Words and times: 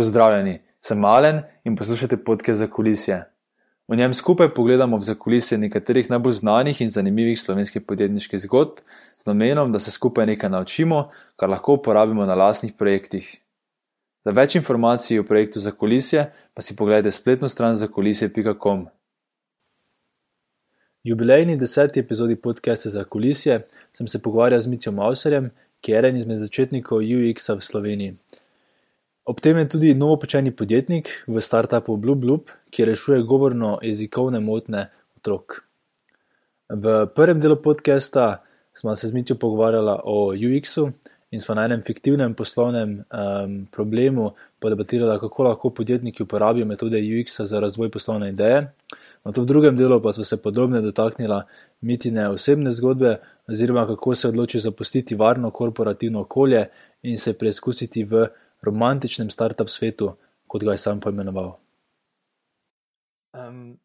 Pozdravljeni, 0.00 0.62
sem 0.80 0.98
Malen 0.98 1.42
in 1.64 1.74
poslušate 1.76 2.16
podke 2.24 2.54
za 2.54 2.66
kulisje. 2.66 3.18
V 3.88 3.96
njem 3.96 4.14
skupaj 4.14 4.48
pogledamo 4.54 4.96
v 4.96 5.04
zakulisje 5.04 5.58
nekaterih 5.58 6.08
najbolj 6.10 6.32
znanih 6.32 6.80
in 6.80 6.88
zanimivih 6.90 7.40
slovenskih 7.40 7.82
podjetniških 7.82 8.40
zgodb, 8.40 8.80
z 9.20 9.26
namenom, 9.26 9.72
da 9.72 9.80
se 9.80 9.90
skupaj 9.90 10.26
nekaj 10.26 10.50
naučimo, 10.50 11.10
kar 11.36 11.52
lahko 11.52 11.76
uporabimo 11.76 12.24
na 12.24 12.34
lastnih 12.34 12.72
projektih. 12.72 13.28
Za 14.24 14.32
več 14.32 14.56
informacij 14.56 15.20
o 15.20 15.26
projektu 15.28 15.60
za 15.60 15.76
kulisje 15.76 16.30
pa 16.54 16.62
si 16.62 16.76
pogledajte 16.76 17.10
spletno 17.10 17.48
stran 17.48 17.76
za 17.76 17.88
kulisje.com. 17.88 18.86
Jubilejni 21.04 21.60
deseti 21.60 22.00
epizodi 22.00 22.40
podcasta 22.40 22.88
za 22.88 23.04
kulisje 23.04 23.66
sem 23.92 24.08
se 24.08 24.22
pogovarjal 24.22 24.60
z 24.60 24.66
Mitjo 24.66 24.92
Mauserjem, 24.92 25.50
ki 25.80 25.92
je 25.92 25.98
eden 25.98 26.16
izmed 26.16 26.40
začetnikov 26.40 27.04
UX-a 27.04 27.54
v 27.54 27.60
Sloveniji. 27.60 28.16
Ob 29.30 29.38
tem 29.40 29.58
je 29.58 29.68
tudi 29.68 29.90
novopečeni 29.94 30.50
podjetnik 30.50 31.08
v 31.30 31.38
startupu 31.38 31.94
BlueBloop, 31.96 32.48
ki 32.74 32.84
rešuje 32.84 33.22
govorno 33.22 33.76
jezikovne 33.82 34.40
motne 34.42 34.88
otrok. 35.20 35.60
V 36.66 36.94
prvem 37.14 37.38
delu 37.38 37.54
podcasta 37.62 38.42
smo 38.74 38.96
se 38.96 39.08
z 39.08 39.14
Mitjo 39.14 39.36
pogovarjali 39.38 39.94
o 40.02 40.32
UX-u 40.34 40.88
in 41.30 41.40
smo 41.40 41.54
na 41.54 41.68
enem 41.68 41.82
fiktivnem 41.86 42.34
poslovnem 42.34 42.96
um, 42.98 43.54
problemu 43.70 44.32
podebatirali, 44.58 45.20
kako 45.20 45.42
lahko 45.42 45.70
podjetniki 45.70 46.22
uporabijo 46.22 46.66
metode 46.66 46.98
UX-a 46.98 47.46
za 47.46 47.60
razvoj 47.60 47.90
poslovne 47.90 48.32
ideje. 48.34 48.66
No, 49.24 49.30
v 49.36 49.46
drugem 49.46 49.76
delu 49.76 50.02
pa 50.02 50.12
smo 50.12 50.24
se 50.24 50.42
podrobno 50.42 50.80
dotaknili 50.82 51.42
mitine 51.80 52.28
osebne 52.28 52.70
zgodbe, 52.70 53.20
oziroma 53.46 53.86
kako 53.86 54.14
se 54.14 54.28
odloči 54.28 54.58
zapustiti 54.58 55.14
varno 55.14 55.50
korporativno 55.50 56.20
okolje 56.20 56.66
in 57.02 57.18
se 57.18 57.38
preizkusiti 57.38 58.04
v 58.04 58.26
romantičnem 58.62 59.30
startup 59.30 59.70
svetu, 59.70 60.14
kot 60.50 60.64
ga 60.64 60.74
je 60.76 60.82
sam 60.82 61.00
poimenoval. 61.00 61.54
Um, 63.36 63.78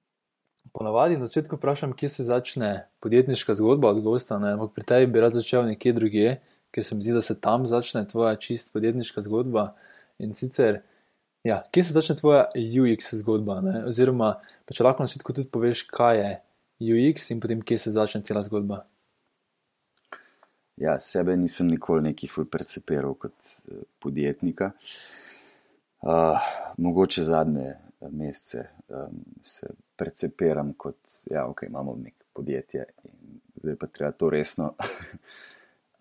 ponavadi 0.74 1.18
na 1.18 1.30
začetku 1.30 1.56
vprašam, 1.56 1.94
kje 1.94 2.10
se 2.10 2.24
začne 2.24 2.88
podjetniška 3.00 3.56
zgodba 3.56 3.94
od 3.94 4.02
gosta, 4.02 4.36
ampak 4.36 4.74
pri 4.74 4.84
tebi 4.84 5.12
bi 5.12 5.22
rad 5.22 5.38
začel 5.38 5.66
nekje 5.70 5.94
drugje, 5.94 6.40
ker 6.76 6.84
se 6.84 6.96
mi 6.96 7.06
zdi, 7.06 7.14
da 7.16 7.22
se 7.22 7.38
tam 7.40 7.68
začne 7.70 8.04
tvoja 8.08 8.36
čist 8.36 8.74
podjetniška 8.74 9.22
zgodba. 9.22 9.76
In 10.20 10.34
sicer, 10.34 10.82
ja, 11.44 11.62
kje 11.72 11.84
se 11.84 11.94
začne 11.94 12.16
tvoja 12.20 12.50
UX 12.56 13.14
zgodba, 13.22 13.62
ne? 13.62 13.86
oziroma 13.88 14.36
če 14.74 14.84
lahko 14.84 15.06
na 15.06 15.12
začetku 15.12 15.36
tudi 15.36 15.52
poveš, 15.52 15.86
kaj 15.88 16.20
je 16.20 16.32
UX 16.82 17.30
in 17.32 17.40
potem 17.40 17.62
kje 17.62 17.78
se 17.86 17.96
začne 17.96 18.24
cela 18.26 18.44
zgodba. 18.44 18.84
Ja, 20.78 21.00
sebe 21.00 21.38
nisem 21.40 21.68
nikoli 21.72 22.04
neki 22.10 22.28
ful 22.28 22.46
percepiral 22.52 23.14
kot 23.20 23.36
uh, 23.72 23.84
podjetnika. 24.00 24.72
Uh, 26.06 26.40
mogoče 26.78 27.22
zadnje 27.24 27.68
eh, 27.68 28.10
mesece 28.12 28.66
um, 28.88 29.24
se 29.42 29.68
percepiram 29.98 30.74
kot, 30.78 30.98
da 31.26 31.36
ja, 31.36 31.46
okay, 31.48 31.68
imamo 31.68 31.96
neko 31.96 32.26
podjetje 32.34 32.86
in 33.04 33.40
zdaj 33.64 33.76
pa 33.76 33.88
treba 33.88 34.12
to 34.12 34.30
resno. 34.30 34.74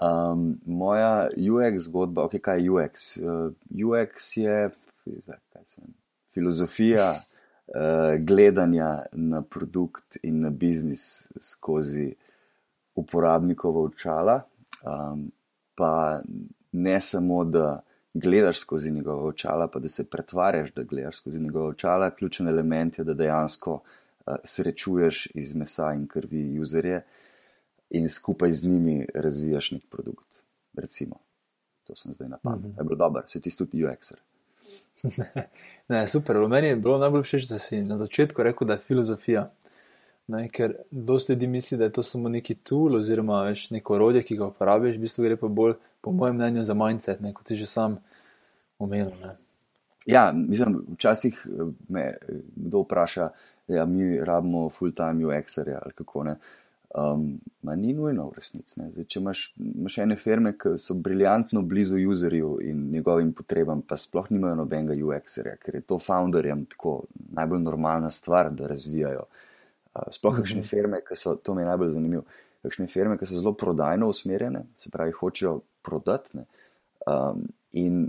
um, 0.02 0.58
moja 0.82 1.28
UX 1.30 1.86
zgodba, 1.86 2.26
okay, 2.26 2.40
kaj 2.40 2.64
je 2.64 2.70
UX? 2.70 3.16
Uh, 3.16 3.52
UX 3.86 4.36
je 4.36 4.70
zdaj, 5.06 5.38
sem, 5.64 5.84
filozofija 6.34 7.14
uh, 7.14 8.18
gledanja 8.18 9.06
na 9.12 9.42
produkt 9.42 10.18
in 10.22 10.40
na 10.40 10.50
biznis 10.50 11.28
skozi 11.40 12.14
uporabnikovo 12.94 13.84
očala. 13.84 14.42
Um, 14.84 15.30
pa 15.74 16.20
ne 16.72 17.00
samo, 17.00 17.44
da 17.44 17.82
gledaš 18.14 18.58
skozi 18.58 18.90
njegove 18.90 19.22
očala, 19.22 19.68
pa 19.68 19.78
da 19.78 19.88
se 19.88 20.10
pretvarjaš, 20.10 20.72
da 20.72 20.82
gledaš 20.82 21.16
skozi 21.16 21.40
njegove 21.40 21.66
očala. 21.66 22.10
Ključen 22.10 22.48
element 22.48 22.98
je, 22.98 23.04
da 23.04 23.14
dejansko 23.14 23.72
uh, 23.72 24.34
srečuješ 24.44 25.26
iz 25.34 25.54
mesa 25.54 25.92
in 25.92 26.06
krvi 26.06 26.60
userje 26.60 27.02
in 27.90 28.08
skupaj 28.08 28.52
z 28.52 28.68
njimi 28.68 29.06
razvijaš 29.14 29.70
nek 29.70 29.82
produkt. 29.90 30.42
Recimo, 30.74 31.16
to 31.84 31.96
sem 31.96 32.14
zdaj 32.14 32.28
napadel. 32.28 32.58
Mm 32.58 32.72
-hmm. 32.72 32.78
Je 32.78 32.84
bilo 32.84 32.96
dobro, 32.96 33.22
se 33.26 33.40
ti 33.40 33.56
tudi 33.56 33.84
UX-er. 33.84 34.18
ne, 35.88 36.08
super, 36.08 36.38
v 36.38 36.48
meni 36.48 36.66
je 36.66 36.76
bilo 36.76 36.98
najbolj 36.98 37.22
všeč, 37.22 37.48
da 37.48 37.58
si 37.58 37.82
na 37.82 37.98
začetku 37.98 38.42
rekel, 38.42 38.66
da 38.66 38.72
je 38.72 38.78
filozofija. 38.78 39.50
Ne, 40.26 40.46
ker 40.48 40.72
dosti 40.90 41.32
ljudi 41.32 41.46
misli, 41.46 41.78
da 41.78 41.84
je 41.84 41.92
to 41.92 42.02
samo 42.02 42.28
neki 42.32 42.54
tool 42.54 42.96
oziroma 42.96 43.42
veš, 43.44 43.68
neko 43.70 43.94
orodje, 43.94 44.22
ki 44.24 44.38
ga 44.40 44.46
uporabiš, 44.46 44.96
v 44.96 45.04
bistvu 45.04 45.24
gre 45.26 45.36
pa 45.36 45.48
bolj, 45.48 45.74
po 46.00 46.12
mojem 46.12 46.38
mnenju, 46.40 46.64
za 46.64 46.74
mindset, 46.74 47.20
ne, 47.20 47.34
kot 47.36 47.48
si 47.48 47.56
že 47.60 47.66
sam 47.68 47.98
omenil. 48.78 49.12
Ne. 49.20 49.34
Ja, 50.06 50.32
mislim, 50.32 50.82
včasih 50.96 51.46
eh, 51.46 51.64
me 51.88 52.00
eh, 52.00 52.40
kdo 52.56 52.84
vpraša, 52.84 53.28
da 53.68 53.74
ja, 53.74 53.86
mi 53.86 54.16
rabimo 54.20 54.68
full-time 54.68 55.24
UX-erja 55.24 55.78
ali 55.82 55.92
kako 55.92 56.24
ne. 56.24 56.36
Um, 56.94 57.40
ni 57.62 57.92
nujno 57.92 58.28
v 58.28 58.36
resnici. 58.36 58.80
Če 59.08 59.18
imaš, 59.18 59.40
imaš 59.58 59.96
ene 59.98 60.14
firme, 60.16 60.52
ki 60.54 60.76
so 60.78 60.94
briljantno 60.94 61.62
blizu 61.66 61.98
userju 62.10 62.58
in 62.62 62.84
njegovim 62.92 63.32
potrebam, 63.34 63.80
pa 63.82 63.96
sploh 63.98 64.28
nimajo 64.30 64.60
nobenega 64.60 64.94
UX-erja, 64.94 65.56
ker 65.58 65.80
je 65.80 65.80
to 65.80 65.98
founderjem 65.98 66.62
tako 66.70 67.00
najbolj 67.34 67.64
normalna 67.64 68.10
stvar, 68.14 68.52
da 68.54 68.70
razvijajo. 68.70 69.26
Sploh 70.10 70.36
kakšne 70.36 70.60
mhm. 70.60 70.68
firme, 70.68 71.00
ki 71.06 71.16
so, 71.18 71.36
to 71.36 71.54
mi 71.54 71.62
je 71.62 71.70
najbolj 71.70 71.92
zanimivo, 71.94 72.24
kakšne 72.66 72.86
firme, 72.90 73.18
ki 73.18 73.28
so 73.28 73.38
zelo 73.38 73.54
prodajno 73.54 74.08
usmerjene, 74.10 74.64
se 74.76 74.90
pravi, 74.90 75.12
hočejo 75.14 75.60
prodati. 75.82 76.44
Um, 77.06 77.44
in, 77.72 78.08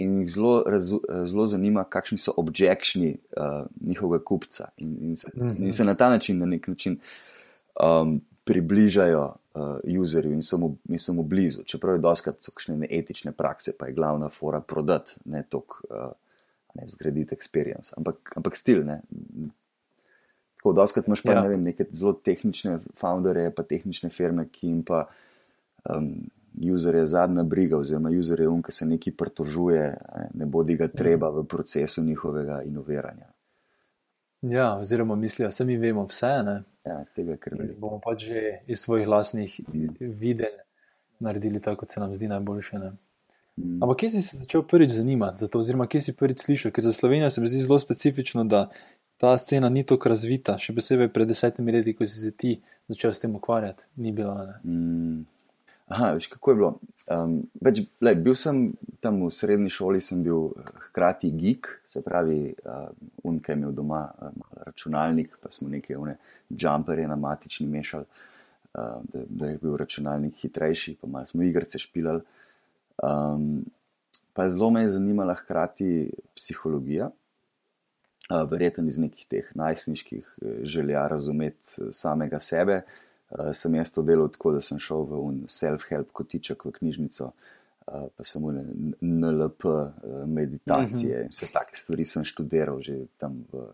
in 0.00 0.18
jih 0.22 0.30
zelo, 0.34 0.54
razu, 0.66 1.00
zelo 1.30 1.46
zanima, 1.46 1.84
kakšni 1.84 2.18
so 2.18 2.34
objekšni 2.40 3.14
uh, 3.36 3.66
njihovega 3.80 4.24
kupca. 4.24 4.70
In, 4.76 4.96
in, 5.00 5.16
se, 5.16 5.30
in 5.36 5.46
mhm. 5.46 5.70
se 5.70 5.84
na 5.84 5.94
ta 5.94 6.10
način, 6.10 6.38
na 6.38 6.46
nek 6.50 6.68
način, 6.68 6.98
um, 7.82 8.20
približajo 8.44 9.24
uh, 9.54 10.00
userju 10.00 10.32
in 10.32 10.42
so, 10.42 10.58
mu, 10.58 10.76
in 10.88 10.98
so 10.98 11.12
mu 11.12 11.22
blizu. 11.22 11.62
Čeprav 11.64 11.94
je 11.94 12.04
doskrat 12.04 12.42
so 12.42 12.52
kakšne 12.52 12.76
neetične 12.76 13.32
prakse, 13.32 13.72
pa 13.78 13.86
je 13.86 13.94
glavna 13.94 14.28
fora 14.28 14.60
prodati, 14.60 15.20
ne 15.24 15.44
toliko 15.48 15.86
uh, 15.90 16.10
zgraditi 16.86 17.34
experience. 17.34 17.94
Ampak, 17.96 18.32
ampak 18.36 18.56
stil, 18.56 18.82
ne. 18.84 19.02
Tako 20.64 20.72
da, 20.72 20.82
oskrat 20.82 21.06
imaš 21.06 21.20
pa 21.22 21.32
ja. 21.32 21.40
ne 21.44 21.48
vem, 21.48 21.62
neke 21.62 21.84
zelo 21.92 22.14
tehnične 22.16 22.78
founderje, 22.96 23.50
pa 23.52 23.62
tehnične 23.68 24.08
firme, 24.08 24.46
ki 24.48 24.70
jim 24.70 24.78
pa 24.82 25.02
um, 25.92 26.06
user 26.72 26.94
je 26.94 27.02
zadnja 27.06 27.42
briga, 27.44 27.76
oziroma 27.76 28.08
user 28.08 28.40
je 28.40 28.48
um, 28.48 28.62
ki 28.64 28.72
se 28.72 28.86
neki 28.88 29.12
pritožuje, 29.12 29.82
ne, 30.16 30.30
ne 30.34 30.46
bodi 30.46 30.78
ga 30.80 30.88
treba 30.88 31.28
v 31.28 31.44
procesu 31.44 32.04
njihovega 32.04 32.62
inoviranja. 32.64 33.28
Ja, 34.40 34.78
oziroma 34.80 35.16
mislijo, 35.20 35.50
da 35.58 35.64
mi 35.64 35.76
vemo 35.76 36.06
vse. 36.08 36.32
Ja, 36.86 36.96
tega, 37.14 37.36
ker 37.36 37.60
bomo 37.76 38.00
pač 38.00 38.24
že 38.24 38.46
iz 38.66 38.80
svojih 38.80 39.08
lastnih 39.08 39.60
videnj 40.00 40.64
naredili 41.20 41.60
tako, 41.60 41.84
kot 41.84 41.90
se 41.90 42.00
nam 42.00 42.14
zdi 42.14 42.32
najboljše. 42.32 42.80
Mm. 43.56 43.82
Ampak 43.82 44.00
kje 44.00 44.14
si 44.16 44.22
se 44.22 44.40
začel 44.40 44.64
prvič 44.64 44.96
zanimati 44.96 45.44
za 45.44 45.48
to, 45.48 45.60
oziroma 45.60 45.86
kje 45.86 46.00
si 46.00 46.16
prvič 46.16 46.40
slišal? 46.48 46.72
Ker 46.72 46.88
za 46.88 46.92
Slovenijo 46.92 47.30
se 47.30 47.40
mi 47.40 47.52
zdi 47.52 47.68
zelo 47.68 47.78
specifično, 47.78 48.44
da 48.44 48.70
ta 49.24 49.38
scena 49.38 49.68
ni 49.68 49.80
tako 49.88 50.10
razvita, 50.12 50.58
še 50.60 50.74
posebej 50.76 51.08
pred 51.12 51.30
desetimi 51.30 51.72
leti, 51.72 51.94
ko 51.96 52.04
si 52.04 52.18
se 52.20 52.32
ti 52.36 52.50
začel 52.92 53.14
s 53.16 53.22
tem 53.22 53.32
ukvarjati, 53.38 53.86
ni 54.04 54.12
bila. 54.12 54.58
Mm. 54.60 55.22
Aha, 55.94 56.10
veš, 56.16 56.26
kako 56.34 56.52
je 56.52 56.58
bilo. 56.58 56.70
Um, 57.14 57.38
več, 57.64 57.80
le, 58.04 58.12
bil 58.20 58.36
sem 58.36 58.60
tam 59.04 59.22
v 59.24 59.30
srednji 59.32 59.72
šoli, 59.72 60.02
sem 60.04 60.20
bil 60.24 60.50
hkrati 60.90 61.32
geek, 61.40 61.70
se 61.88 62.04
pravi, 62.04 62.52
uh, 62.68 62.92
unke 63.24 63.54
je 63.54 63.58
imel 63.62 63.72
doma 63.76 64.02
uh, 64.12 64.36
računalnik, 64.68 65.40
pa 65.40 65.52
smo 65.52 65.72
neke 65.72 65.96
une 65.96 66.18
jumperje 66.50 67.08
na 67.08 67.16
matični 67.16 67.68
mešali, 67.72 68.04
uh, 68.04 69.00
da, 69.08 69.24
da 69.24 69.52
je 69.54 69.58
bil 69.64 69.80
računalnik 69.80 70.36
hitrejši, 70.44 70.98
pa 71.00 71.08
malo 71.16 71.32
smo 71.32 71.48
igrice 71.48 71.80
špilali. 71.80 72.20
Um, 73.00 73.64
pa 74.36 74.50
zelo 74.52 74.68
me 74.70 74.84
je 74.84 74.96
zanimala 74.98 75.40
hkrati 75.40 76.10
psihologija 76.36 77.08
verjetno 78.30 78.88
iz 78.88 78.98
nekih 78.98 79.26
teh 79.28 79.50
najstniških 79.54 80.24
eh, 80.24 80.60
želja 80.62 81.06
razumeti 81.08 81.66
eh, 81.78 81.92
samega 81.92 82.40
sebe. 82.40 82.82
Sem 83.52 83.74
jaz 83.74 83.90
to 83.90 84.02
delal 84.06 84.28
tako, 84.30 84.52
da 84.54 84.60
sem 84.62 84.78
šel 84.78 85.08
v 85.08 85.20
self-help 85.50 86.12
kotiček 86.14 86.66
v 86.68 86.70
knjižnico, 86.76 87.30
pa 87.88 88.26
sem 88.28 88.44
v 88.44 88.52
NLP 89.00 89.64
meditacije 90.30 91.24
in 91.24 91.32
vse 91.32 91.48
take 91.50 91.74
stvari 91.74 92.04
sem 92.06 92.22
študiral, 92.28 92.78
že 92.84 93.08
tam 93.18 93.40
v 93.50 93.64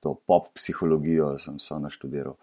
to 0.00 0.14
pop 0.14 0.48
psihologijo 0.54 1.34
sem 1.38 1.58
se 1.60 1.76
naštudiral. 1.82 2.38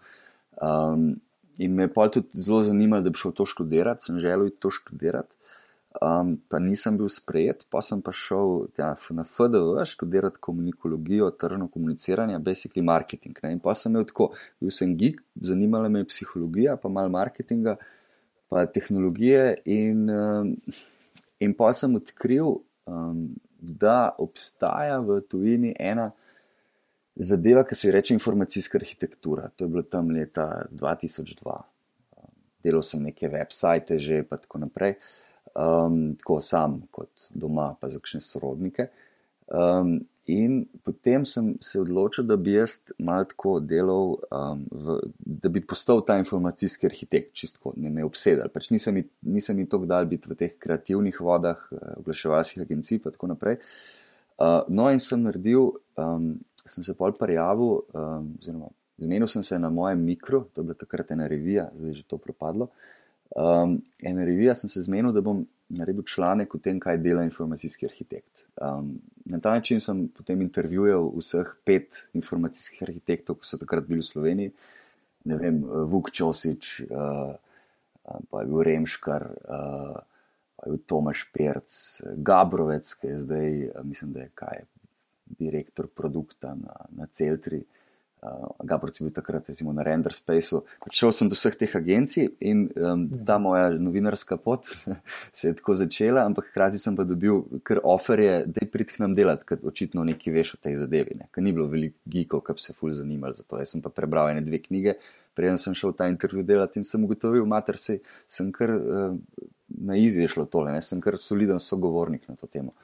Um, 0.62 1.16
in 1.58 1.74
me 1.74 1.88
je 1.88 1.92
pa 1.92 2.06
tudi 2.08 2.28
zelo 2.38 2.62
zanimalo, 2.62 3.02
da 3.02 3.10
bi 3.10 3.18
šel 3.18 3.32
to 3.32 3.48
študirati, 3.50 4.04
sem 4.04 4.20
želel 4.22 4.52
to 4.60 4.70
študirati 4.70 5.32
um, 5.98 6.36
pa 6.48 6.58
nisem 6.62 6.96
bil 6.98 7.08
sprejet, 7.10 7.64
pa 7.70 7.82
sem 7.82 8.02
pa 8.02 8.12
šel 8.14 8.68
ja, 8.78 8.92
na 9.16 9.24
FDV 9.26 9.84
študirati 9.88 10.40
komunikologijo, 10.40 11.30
tržno 11.30 11.68
komuniciranje, 11.68 12.38
basically 12.38 12.84
marketing. 12.84 13.38
Ne? 13.42 13.54
In 13.56 13.60
pa 13.62 13.74
sem 13.74 13.92
imel 13.92 14.06
tako, 14.08 14.30
bil 14.60 14.74
sem 14.74 14.94
geek, 14.96 15.22
zanimala 15.34 15.88
me 15.88 16.04
je 16.04 16.10
psihologija, 16.12 16.76
pa 16.80 16.88
malo 16.88 17.12
marketinga, 17.14 17.76
pa 18.48 18.66
tehnologije. 18.66 19.60
In, 19.64 20.06
um, 20.10 20.54
in 21.40 21.54
pa 21.58 21.72
sem 21.74 21.94
odkril, 21.98 22.60
um, 22.86 23.28
da 23.60 24.14
obstaja 24.18 25.00
v 25.04 25.20
tujini 25.28 25.74
ena 25.78 26.10
zadeva, 27.16 27.64
ki 27.64 27.74
se 27.76 27.88
ji 27.88 27.92
reče 27.92 28.14
informacijska 28.14 28.78
arhitektura. 28.78 29.50
To 29.56 29.64
je 29.64 29.68
bilo 29.68 29.82
tam 29.82 30.10
leta 30.10 30.64
2002. 30.70 31.58
Delal 32.64 32.82
sem 32.84 33.02
neke 33.02 33.28
website, 33.28 33.98
že 33.98 34.22
pa 34.22 34.36
tako 34.36 34.60
naprej, 34.64 34.96
um, 35.54 36.14
tako 36.20 36.40
sam 36.40 36.80
kot 36.90 37.28
doma, 37.34 37.74
pa 37.80 37.88
za 37.88 38.00
kakšne 38.00 38.20
sorodnike. 38.24 38.88
Um, 39.50 40.00
in 40.30 40.60
potem 40.86 41.24
sem 41.26 41.56
se 41.64 41.80
odločil, 41.80 42.24
da 42.28 42.36
bi 42.38 42.54
jaz 42.54 42.76
malo 42.98 43.26
tako 43.26 43.56
delal, 43.60 44.14
um, 44.30 44.62
v, 44.70 44.98
da 45.18 45.50
bi 45.50 45.62
postal 45.66 46.04
ta 46.06 46.18
informacijski 46.20 46.86
arhitekt, 46.86 47.32
čistko 47.34 47.72
ne 47.76 47.90
me 47.90 48.04
obsedel. 48.06 48.50
Pač 48.52 48.70
nisem 48.70 49.02
jim 49.02 49.66
tako 49.66 49.88
dal 49.90 50.06
biti 50.10 50.30
v 50.30 50.38
teh 50.38 50.54
kreativnih 50.60 51.18
vodah, 51.20 51.64
eh, 51.72 51.96
oglaševalskih 51.98 52.62
agencij 52.62 53.00
in 53.00 53.08
tako 53.08 53.32
naprej. 53.32 53.58
Uh, 54.40 54.62
no, 54.68 54.86
in 54.88 55.02
sem 55.02 55.20
naredil 55.20 55.74
um, 55.98 56.36
sem 56.62 56.84
se 56.86 56.94
pol 56.96 57.12
prijavil, 57.12 57.82
um, 57.92 58.30
oziroma 58.38 58.70
zmenil 59.00 59.26
sem 59.26 59.42
se 59.42 59.58
na 59.58 59.70
mojem 59.70 60.00
mikro, 60.04 60.44
to 60.54 60.60
je 60.60 60.64
bila 60.64 60.74
takrat 60.74 61.10
ena 61.10 61.26
revija, 61.26 61.70
zdaj 61.74 61.90
je 61.90 61.94
že 61.94 62.02
to 62.06 62.18
propadlo. 62.18 62.68
Um, 63.36 63.76
ena 64.02 64.24
revija 64.24 64.56
sem 64.58 64.70
se 64.70 64.82
zmenil, 64.82 65.12
da 65.12 65.22
bom 65.22 65.44
naredil 65.68 66.02
članek 66.02 66.54
o 66.54 66.58
tem, 66.58 66.80
kaj 66.82 66.98
dela 66.98 67.22
informacijski 67.22 67.86
arhitekt. 67.86 68.42
Um, 68.58 68.96
na 69.30 69.38
ta 69.40 69.52
način 69.54 69.80
sem 69.80 70.08
potem 70.08 70.42
intervjuval 70.42 71.12
vseh 71.14 71.52
pet 71.64 72.00
informacijskih 72.14 72.82
arhitektov, 72.88 73.38
ki 73.38 73.46
so 73.46 73.58
takrat 73.60 73.86
bili 73.86 74.02
v 74.02 74.08
Sloveniji. 74.08 74.52
Ne 75.30 75.38
vem, 75.38 75.62
Vuk 75.86 76.10
Čosič, 76.10 76.72
uh, 76.88 77.36
pa 78.02 78.42
je 78.42 78.50
bil 78.50 78.64
Remškar, 78.66 79.28
uh, 79.30 80.00
pa 80.56 80.66
je 80.66 80.74
bil 80.74 80.82
Tomaš 80.90 81.26
Perc, 81.30 81.76
Gabrovec, 82.16 82.94
ki 82.98 83.12
je 83.12 83.18
zdaj, 83.26 83.50
mislim, 83.84 84.16
da 84.16 84.26
je 84.26 84.32
kaj, 84.34 84.64
direktor 85.38 85.86
produkta 85.86 86.56
na, 86.58 86.86
na 86.96 87.06
Celtri. 87.06 87.62
Uh, 87.62 87.79
Gabor 88.64 88.90
je 88.92 89.04
bil 89.04 89.12
takrat 89.12 89.48
recimo, 89.48 89.72
na 89.72 89.82
Render 89.82 90.12
Spaceu. 90.12 90.60
Šel 90.92 91.12
sem 91.16 91.28
do 91.28 91.36
vseh 91.38 91.54
teh 91.56 91.76
agencij 91.76 92.28
in 92.44 92.66
um, 92.76 93.06
ta 93.24 93.38
moja 93.40 93.70
novinarska 93.72 94.36
pot 94.36 94.68
se 95.38 95.48
je 95.48 95.54
tako 95.56 95.74
začela, 95.80 96.26
ampak 96.28 96.50
hkrati 96.50 96.78
sem 96.78 96.96
pa 96.96 97.06
dobil 97.08 97.40
kar 97.64 97.80
oferje, 97.84 98.42
da 98.46 98.66
pridem 98.68 98.92
k 98.92 99.00
nam 99.00 99.14
delati, 99.16 99.46
ker 99.48 99.64
očitno 99.64 100.04
nekaj 100.04 100.36
veš 100.36 100.52
o 100.58 100.60
tej 100.60 100.76
zadevi. 100.82 101.16
Ne? 101.22 101.30
Ker 101.32 101.46
ni 101.46 101.54
bilo 101.56 101.70
veliko 101.72 101.96
geekov, 102.12 102.44
ki 102.44 102.58
bi 102.58 102.66
se 102.66 102.76
fulj 102.76 102.98
zanimali 103.00 103.40
za 103.40 103.46
to. 103.48 103.56
Jaz 103.62 103.72
sem 103.72 103.80
pa 103.80 103.92
prebral 103.94 104.28
ene 104.34 104.44
dve 104.44 104.60
knjige, 104.60 104.98
preden 105.34 105.56
sem 105.60 105.74
šel 105.74 105.96
ta 105.96 106.10
intervju 106.12 106.44
delati 106.44 106.82
in 106.82 106.84
sem 106.84 107.04
ugotovil, 107.04 107.48
mater 107.48 107.80
se, 107.80 108.02
sem 108.28 108.52
kar 108.52 108.74
uh, 108.76 109.16
na 109.80 109.96
izi 109.96 110.26
je 110.26 110.28
šlo 110.28 110.44
tole, 110.44 110.74
ne? 110.76 110.84
sem 110.84 111.00
kar 111.00 111.16
soliden 111.16 111.62
sogovornik 111.62 112.28
na 112.28 112.36
to 112.36 112.50
temo. 112.50 112.76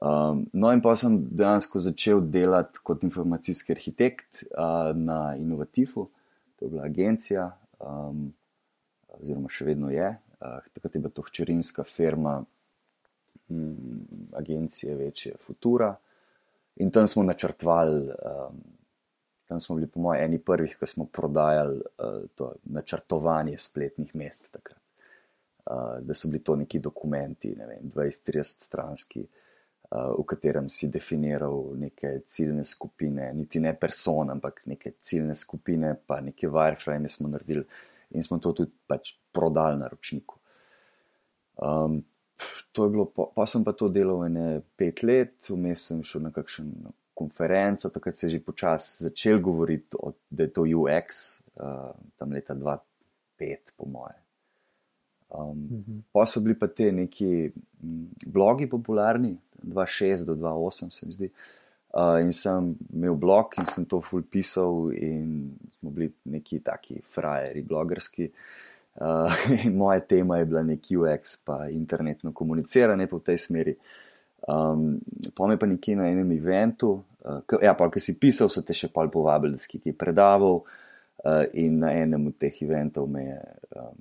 Um, 0.00 0.46
no, 0.52 0.72
in 0.74 0.80
pa 0.82 0.96
sem 0.98 1.20
dejansko 1.38 1.78
začel 1.78 2.24
delati 2.26 2.82
kot 2.82 3.04
informacijski 3.06 3.72
arhitekt 3.72 4.42
uh, 4.50 4.90
na 4.96 5.36
Innovativu, 5.38 6.08
to 6.56 6.64
je 6.64 6.70
bila 6.70 6.88
agencija, 6.88 7.46
um, 7.78 8.26
oziroma 9.20 9.48
še 9.48 9.68
vedno 9.68 9.92
je, 9.94 10.08
uh, 10.40 10.66
takrat 10.74 10.96
je 10.96 11.02
bila 11.04 11.14
to 11.14 11.22
hčerinska 11.28 11.86
firma 11.86 12.40
um, 13.48 13.76
agencije 14.34 14.96
večje 14.98 15.36
Futura. 15.40 15.94
In 16.82 16.90
tam 16.90 17.06
smo 17.06 17.22
načrtovali, 17.22 18.10
um, 18.10 18.58
tam 19.46 19.62
smo 19.62 19.78
bili, 19.78 19.86
po 19.86 20.02
mojem, 20.02 20.24
eni 20.26 20.42
prvih, 20.42 20.74
ki 20.80 20.90
smo 20.90 21.06
prodajali 21.06 21.78
uh, 21.78 22.26
to 22.34 22.50
načrtovanje 22.64 23.58
spletnih 23.62 24.10
mest. 24.18 24.50
Takrat. 24.50 24.82
Uh, 25.64 26.02
da 26.02 26.18
so 26.18 26.28
bili 26.28 26.42
to 26.44 26.58
neki 26.60 26.82
dokumenti, 26.82 27.54
ne 27.56 27.70
vem, 27.70 27.88
20-30 27.94 28.66
stranski 28.66 29.22
v 29.90 30.24
katerem 30.26 30.68
si 30.68 30.88
definiral 30.90 31.74
neke 31.78 32.20
ciljne 32.26 32.64
skupine, 32.64 33.28
niti 33.34 33.60
ne 33.60 33.74
person, 33.78 34.30
ampak 34.30 34.62
neke 34.66 34.96
ciljne 35.00 35.34
skupine, 35.34 35.94
pa 36.06 36.20
neke 36.20 36.48
wireframe 36.48 37.08
smo 37.08 37.28
naredili 37.28 37.64
in 38.10 38.22
smo 38.22 38.38
to 38.38 38.52
tudi 38.52 38.72
pač 38.86 39.14
prodali 39.32 39.78
na 39.78 39.88
ročniku. 39.88 40.38
Um, 41.56 42.02
to 42.72 42.84
je 42.84 42.90
bilo, 42.90 43.06
pa, 43.14 43.46
sem 43.46 43.64
pa 43.64 43.72
to 43.72 43.88
delal 43.88 44.24
ene 44.26 44.60
pet 44.76 45.02
let, 45.02 45.36
vmes 45.50 45.86
sem 45.90 46.02
šel 46.06 46.26
na 46.26 46.32
kakšen 46.34 46.72
konferenco, 47.14 47.90
takrat 47.94 48.18
se 48.18 48.26
je 48.26 48.36
že 48.36 48.42
počasi 48.42 49.04
začel 49.04 49.38
govoriti, 49.40 49.96
o, 50.00 50.12
da 50.30 50.42
je 50.42 50.52
to 50.52 50.66
UX, 50.66 51.40
uh, 51.54 51.94
tam 52.18 52.34
leta 52.34 52.54
2005, 52.58 53.76
po 53.76 53.86
moje. 53.86 54.23
Um, 55.28 55.58
mm 55.58 55.84
-hmm. 55.88 56.00
Pa 56.12 56.26
so 56.26 56.40
bili 56.40 56.58
pa 56.58 56.66
te 56.66 56.92
neki 56.92 57.50
blogi 58.26 58.66
popularni, 58.66 59.36
2006 59.62 60.24
do 60.24 60.34
2008, 60.34 60.90
se 60.90 61.06
mi 61.06 61.12
zdi. 61.12 61.30
Uh, 61.94 62.20
in 62.24 62.32
sem 62.32 62.74
imel 62.92 63.14
blog 63.14 63.54
in 63.58 63.66
sem 63.66 63.84
to 63.84 64.00
ful 64.00 64.22
pisal, 64.22 64.90
in 64.92 65.52
smo 65.78 65.90
bili 65.90 66.12
neki 66.24 66.58
taki 66.58 67.00
frajeri, 67.14 67.62
blogerski. 67.62 68.30
Uh, 68.94 69.32
moja 69.80 70.00
tema 70.00 70.38
je 70.38 70.44
bila 70.44 70.62
neki 70.62 70.96
UX, 70.96 71.36
pa 71.44 71.68
internetno 71.68 72.32
komuniciranje 72.32 73.06
po 73.06 73.18
tej 73.18 73.38
smeri. 73.38 73.76
Um, 74.48 75.00
pa 75.36 75.46
me 75.46 75.58
pa 75.58 75.66
nekje 75.66 75.96
na 75.96 76.08
enem 76.10 76.32
eventu, 76.32 77.02
uh, 77.24 77.62
ja, 77.62 77.74
pa 77.74 77.90
ki 77.90 78.00
si 78.00 78.18
pisal, 78.18 78.48
so 78.48 78.62
te 78.62 78.74
še 78.74 78.90
pol 78.92 79.08
povabili, 79.10 79.54
da 79.54 79.58
si 79.58 79.78
ti 79.78 79.92
predaval. 79.92 80.64
Uh, 81.24 81.46
in 81.52 81.78
na 81.78 81.92
enem 81.96 82.26
od 82.26 82.34
teh 82.36 82.62
eventov 82.62 83.06
me 83.08 83.22
je, 83.24 83.38
um, 83.80 83.94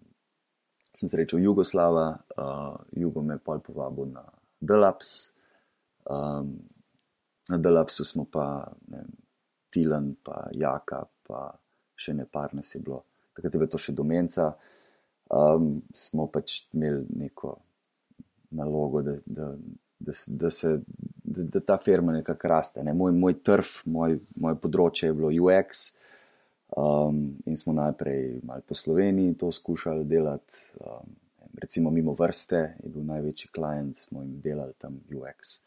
sem 0.94 1.10
srečal 1.10 1.42
Jugoslava, 1.42 2.08
uh, 2.38 2.78
Jugo 2.94 3.24
me 3.26 3.40
pol 3.42 3.60
povabil 3.66 4.12
na 4.14 4.26
Delaps, 4.62 5.34
Um, 6.10 6.60
na 7.50 7.58
Delapsu 7.58 8.06
smo 8.06 8.26
pa 8.26 8.72
vem, 8.88 9.08
Tilan, 9.72 10.16
pa 10.24 10.48
Jaka, 10.52 11.04
pa 11.28 11.48
še 11.96 12.14
ne 12.14 12.26
par 12.26 12.54
nas 12.54 12.76
je 12.76 12.82
bilo. 12.84 13.04
Takrat 13.34 13.54
je 13.54 13.60
bilo 13.60 13.72
to 13.72 13.80
še 13.82 13.96
domenca. 13.96 14.52
Um, 15.34 15.82
smo 15.96 16.28
pač 16.30 16.68
imeli 16.76 17.08
neko 17.24 17.56
nalogo, 18.54 19.02
da, 19.02 19.16
da, 19.26 19.48
da, 19.98 20.14
da, 20.28 20.52
se, 20.52 20.76
da, 21.24 21.48
da 21.56 21.64
ta 21.66 21.80
firma 21.82 22.14
nekako 22.14 22.52
raste. 22.52 22.84
Ne. 22.86 22.94
Moj, 22.94 23.16
moj 23.18 23.40
trf, 23.42 23.80
moj, 23.90 24.20
moje 24.38 24.60
področje 24.62 25.10
je 25.10 25.18
bilo 25.18 25.32
UX. 25.34 25.88
Um, 26.74 27.38
in 27.46 27.58
smo 27.58 27.74
najprej 27.74 28.40
malo 28.44 28.62
po 28.68 28.76
Sloveniji 28.76 29.38
to 29.38 29.52
skušali 29.52 30.06
delati, 30.06 30.74
um, 30.82 31.16
recimo 31.62 31.92
mimo 31.92 32.16
vrste, 32.18 32.78
je 32.84 32.90
bil 32.90 33.04
največji 33.06 33.52
klient, 33.54 33.98
smo 33.98 34.22
jim 34.22 34.40
delali 34.42 34.74
tam 34.78 34.98
UX 35.14 35.62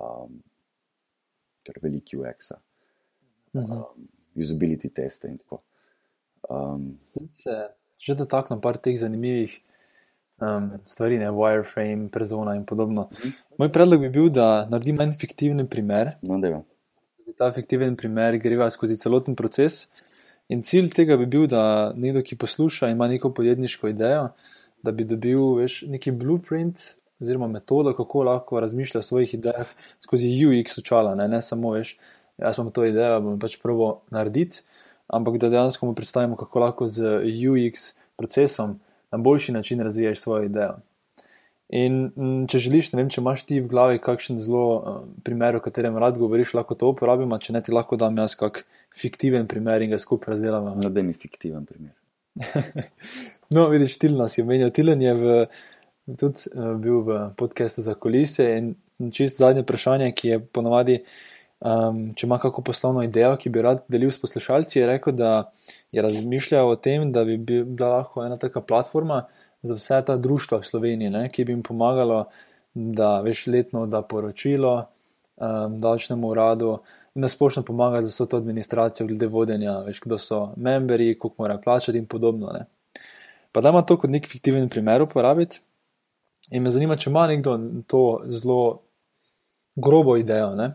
um, 0.00 0.42
kar 1.66 1.78
veliki 1.82 2.16
UX-a, 2.16 2.58
mhm. 3.52 3.72
um, 3.72 4.08
usability 4.34 4.90
teste 4.94 5.28
in 5.28 5.38
tako. 5.38 5.62
Um, 6.48 6.98
se 7.32 7.68
že 8.00 8.14
dotaknem 8.16 8.62
par 8.64 8.78
teh 8.80 8.96
zanimivih 8.96 9.58
um, 10.40 10.70
stvari, 10.88 11.18
ne 11.20 11.28
wireframe, 11.28 12.08
prezona 12.08 12.54
in 12.56 12.64
podobno. 12.64 13.10
Mhm. 13.12 13.34
Moj 13.58 13.72
predlog 13.72 14.00
bi 14.00 14.08
bil, 14.08 14.30
da 14.32 14.66
naredim 14.70 15.00
en 15.00 15.12
fiktivni 15.12 15.68
primer. 15.68 16.16
No, 16.22 16.38
Ta 17.38 17.50
fiktiven 17.52 17.96
primer 17.96 18.38
gre 18.38 18.70
skozi 18.70 18.98
celoten 18.98 19.36
proces. 19.36 19.86
In 20.50 20.64
cilj 20.66 20.90
tega 20.94 21.16
bi 21.16 21.28
bil, 21.30 21.46
da 21.46 21.92
nekdo, 21.94 22.24
ki 22.26 22.36
posluša 22.36 22.88
ima 22.90 23.06
neko 23.08 23.30
podjetniško 23.34 23.92
idejo, 23.92 24.30
da 24.82 24.92
bi 24.92 25.04
dobil 25.04 25.60
veš, 25.60 25.82
neki 25.86 26.10
blueprint, 26.10 26.80
oziroma 27.20 27.46
metodo, 27.48 27.92
kako 27.94 28.24
lahko 28.26 28.60
razmišlja 28.60 28.98
o 28.98 29.02
svojih 29.02 29.34
idejah 29.34 29.68
skozi 30.00 30.32
UX 30.46 30.78
očala. 30.78 31.14
Ne, 31.14 31.28
ne 31.28 31.42
samo 31.42 31.76
veš, 31.76 31.94
jaz 32.38 32.58
imam 32.58 32.72
to 32.74 32.84
idejo, 32.88 33.20
bom 33.20 33.38
pač 33.38 33.60
prvo 33.62 34.00
narediti, 34.10 34.64
ampak 35.06 35.38
da 35.38 35.52
dejansko 35.52 35.86
mu 35.86 35.94
predstavimo, 35.94 36.36
kako 36.36 36.64
lahko 36.64 36.86
z 36.86 37.20
UX 37.46 37.92
procesom 38.16 38.78
na 39.12 39.18
boljši 39.18 39.52
način 39.52 39.80
razvijaš 39.80 40.20
svojo 40.20 40.48
idejo. 40.50 40.78
In 41.70 42.46
če 42.50 42.58
želiš, 42.58 42.88
ne 42.90 42.98
vem, 42.98 43.10
če 43.12 43.20
imaš 43.22 43.44
ti 43.46 43.60
v 43.62 43.70
glavi 43.70 44.00
kakšen 44.02 44.40
zelo 44.42 44.64
uh, 44.74 44.94
primer, 45.22 45.54
o 45.54 45.62
katerem 45.62 45.94
rad 46.02 46.18
govoriš, 46.18 46.56
lahko 46.58 46.74
to 46.74 46.90
uporabimo, 46.90 47.38
če 47.38 47.54
ne 47.54 47.62
ti 47.62 47.70
lahko 47.70 47.98
dam 48.00 48.18
jaz 48.18 48.34
kak 48.38 48.64
fiktiven 48.98 49.46
primer 49.50 49.84
in 49.84 49.94
ga 49.94 50.00
skupaj 50.02 50.34
razdelamo. 50.34 50.74
No, 50.80 50.90
da 50.90 51.04
mi 51.06 51.14
fiktiven 51.14 51.68
primer. 51.68 51.94
no, 53.54 53.68
vidiš, 53.70 54.00
Tilan 54.02 54.24
nas 54.24 54.34
je 54.34 54.42
omenil. 54.42 54.72
Tilan 54.74 55.02
je 55.04 55.14
v 55.14 55.36
tudi 56.18 56.50
uh, 56.50 56.72
bil 56.82 57.04
v 57.06 57.18
podkastu 57.38 57.86
za 57.86 57.94
kulise. 57.94 58.48
In 58.58 59.12
čist 59.14 59.38
zadnje 59.38 59.62
vprašanje, 59.62 60.10
ki 60.16 60.32
je 60.32 60.38
ponovadi, 60.42 60.98
um, 61.62 62.08
če 62.18 62.26
ima 62.26 62.40
kakšno 62.42 62.64
poslovno 62.66 63.04
idejo, 63.06 63.36
ki 63.38 63.52
bi 63.54 63.62
rad 63.62 63.86
delil 63.86 64.10
s 64.10 64.18
poslušalci, 64.18 64.80
je 64.80 64.90
rekel, 64.90 65.14
da 65.14 65.52
je 65.94 66.02
razmišljal 66.02 66.66
o 66.66 66.74
tem, 66.74 67.12
da 67.14 67.22
bi 67.28 67.38
bila 67.38 68.00
lahko 68.00 68.26
ena 68.26 68.42
taka 68.42 68.58
platforma 68.58 69.28
za 69.62 69.74
vse 69.74 70.02
ta 70.06 70.16
društva 70.16 70.58
v 70.58 70.66
Sloveniji, 70.66 71.10
ne, 71.10 71.28
ki 71.28 71.44
bi 71.44 71.52
jim 71.52 71.62
pomagalo, 71.62 72.24
da 72.74 73.20
veš 73.20 73.46
letno 73.46 73.86
da 73.86 74.02
poročilo 74.02 74.74
um, 74.80 75.78
davčnemu 75.80 76.28
uradu. 76.28 76.78
In 77.14 77.26
da 77.26 77.28
splošno 77.28 77.64
pomaga 77.66 78.02
za 78.02 78.08
vso 78.08 78.26
to 78.26 78.38
administracijo, 78.38 79.06
glede 79.06 79.26
vodenja, 79.26 79.80
veš, 79.86 80.00
kdo 80.04 80.18
so 80.18 80.52
memberi, 80.56 81.16
koliko 81.18 81.42
morajo 81.42 81.60
plačati, 81.64 81.98
in 81.98 82.06
podobno. 82.06 82.52
Ne. 82.54 82.66
Pa 83.52 83.60
da 83.60 83.68
ima 83.74 83.82
to 83.82 83.96
kot 83.98 84.10
nek 84.10 84.28
fiktiven 84.28 84.68
primer 84.68 85.02
uporabiti, 85.02 85.60
In 86.50 86.64
me 86.64 86.70
zanima, 86.74 86.96
če 86.98 87.10
ima 87.10 87.26
nekdo 87.30 87.56
to 87.90 88.02
zelo 88.30 88.60
grobo 89.78 90.16
idejo. 90.18 90.50
Ne? 90.58 90.72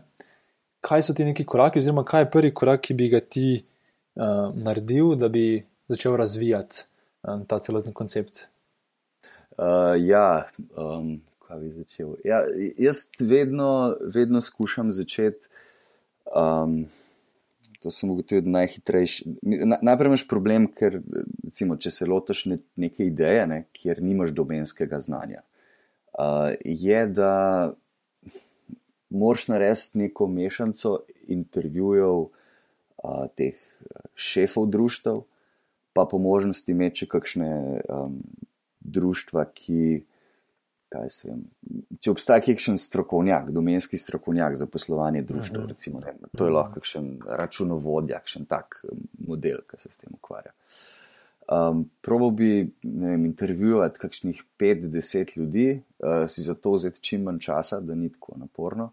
Kaj 0.86 1.08
so 1.08 1.14
ti 1.16 1.26
neki 1.26 1.44
koraki, 1.44 1.82
oziroma 1.82 2.04
kaj 2.06 2.24
je 2.24 2.30
prvi 2.32 2.52
korak, 2.54 2.84
ki 2.86 2.96
bi 2.96 3.10
ga 3.12 3.20
ti 3.20 3.48
uh, 3.58 4.54
naredil, 4.54 5.14
da 5.20 5.28
bi 5.32 5.60
začel 5.92 6.16
razvijati 6.16 6.86
um, 7.28 7.44
ta 7.48 7.58
celotni 7.60 7.92
koncept? 7.96 8.46
Uh, 9.56 9.94
ja, 10.04 10.50
um, 10.76 11.16
kaj 11.46 11.60
bi 11.62 11.70
začel? 11.72 12.14
Ja, 12.24 12.42
jaz 12.78 13.06
vedno, 13.20 13.96
vedno 14.14 14.40
skušam 14.40 14.92
začeti. 14.92 15.48
Um, 16.36 16.84
to 17.80 17.90
sem 17.90 18.10
ugotovil 18.10 18.50
najhitrejši. 18.50 19.36
Najprej 19.80 20.10
imaš 20.10 20.26
problem, 20.28 20.66
ker 20.68 20.98
recimo, 21.44 21.76
če 21.80 21.92
se 21.92 22.08
lotiš 22.08 22.44
ne, 22.50 22.58
neke 22.76 23.06
ideje, 23.06 23.46
ne, 23.48 23.60
kjer 23.76 24.02
nimaš 24.04 24.34
domenskega 24.36 25.00
znanja, 25.00 25.40
uh, 26.18 26.52
je, 26.60 27.00
da 27.16 27.32
moraš 29.08 29.48
narediti 29.48 30.02
neko 30.04 30.28
mešanico 30.28 30.98
intervjujev 31.32 32.26
uh, 32.26 33.24
teh 33.38 33.56
šefov 34.14 34.68
društev, 34.68 35.22
pa 35.96 36.04
po 36.04 36.18
možnosti 36.20 36.72
imeti 36.72 37.04
še 37.04 37.08
kakšne 37.14 37.50
um, 37.88 38.18
društva, 38.92 39.48
ki. 39.54 40.04
Vem, 40.96 41.40
če 42.00 42.12
obstaja 42.12 42.40
kakšen 42.40 42.78
strokovnjak, 42.80 43.50
domenski 43.52 43.98
strokovnjak 44.00 44.54
za 44.56 44.68
poslovanje 44.70 45.24
družbe, 45.26 45.58
uh 45.58 45.64
-huh. 45.66 46.28
to 46.38 46.46
je 46.46 46.50
lahko 46.50 46.78
kakšen 46.78 47.18
računovodja, 47.26 48.20
kakšen 48.22 48.46
tak 48.46 48.84
model, 49.18 49.58
ki 49.70 49.80
se 49.82 49.90
s 49.90 49.98
tem 49.98 50.14
ukvarja. 50.14 50.52
Um, 51.46 51.90
Probo 52.00 52.30
bi 52.30 52.74
vem, 52.82 53.24
intervjuvati 53.24 53.98
kakšnih 53.98 54.44
5-10 54.58 55.38
ljudi, 55.38 55.82
uh, 55.98 56.30
si 56.30 56.42
za 56.42 56.54
to 56.54 56.72
vzeti 56.72 57.00
čim 57.00 57.22
manj 57.22 57.38
časa, 57.38 57.80
da 57.80 57.94
ni 57.94 58.08
tako 58.12 58.34
naporno. 58.36 58.90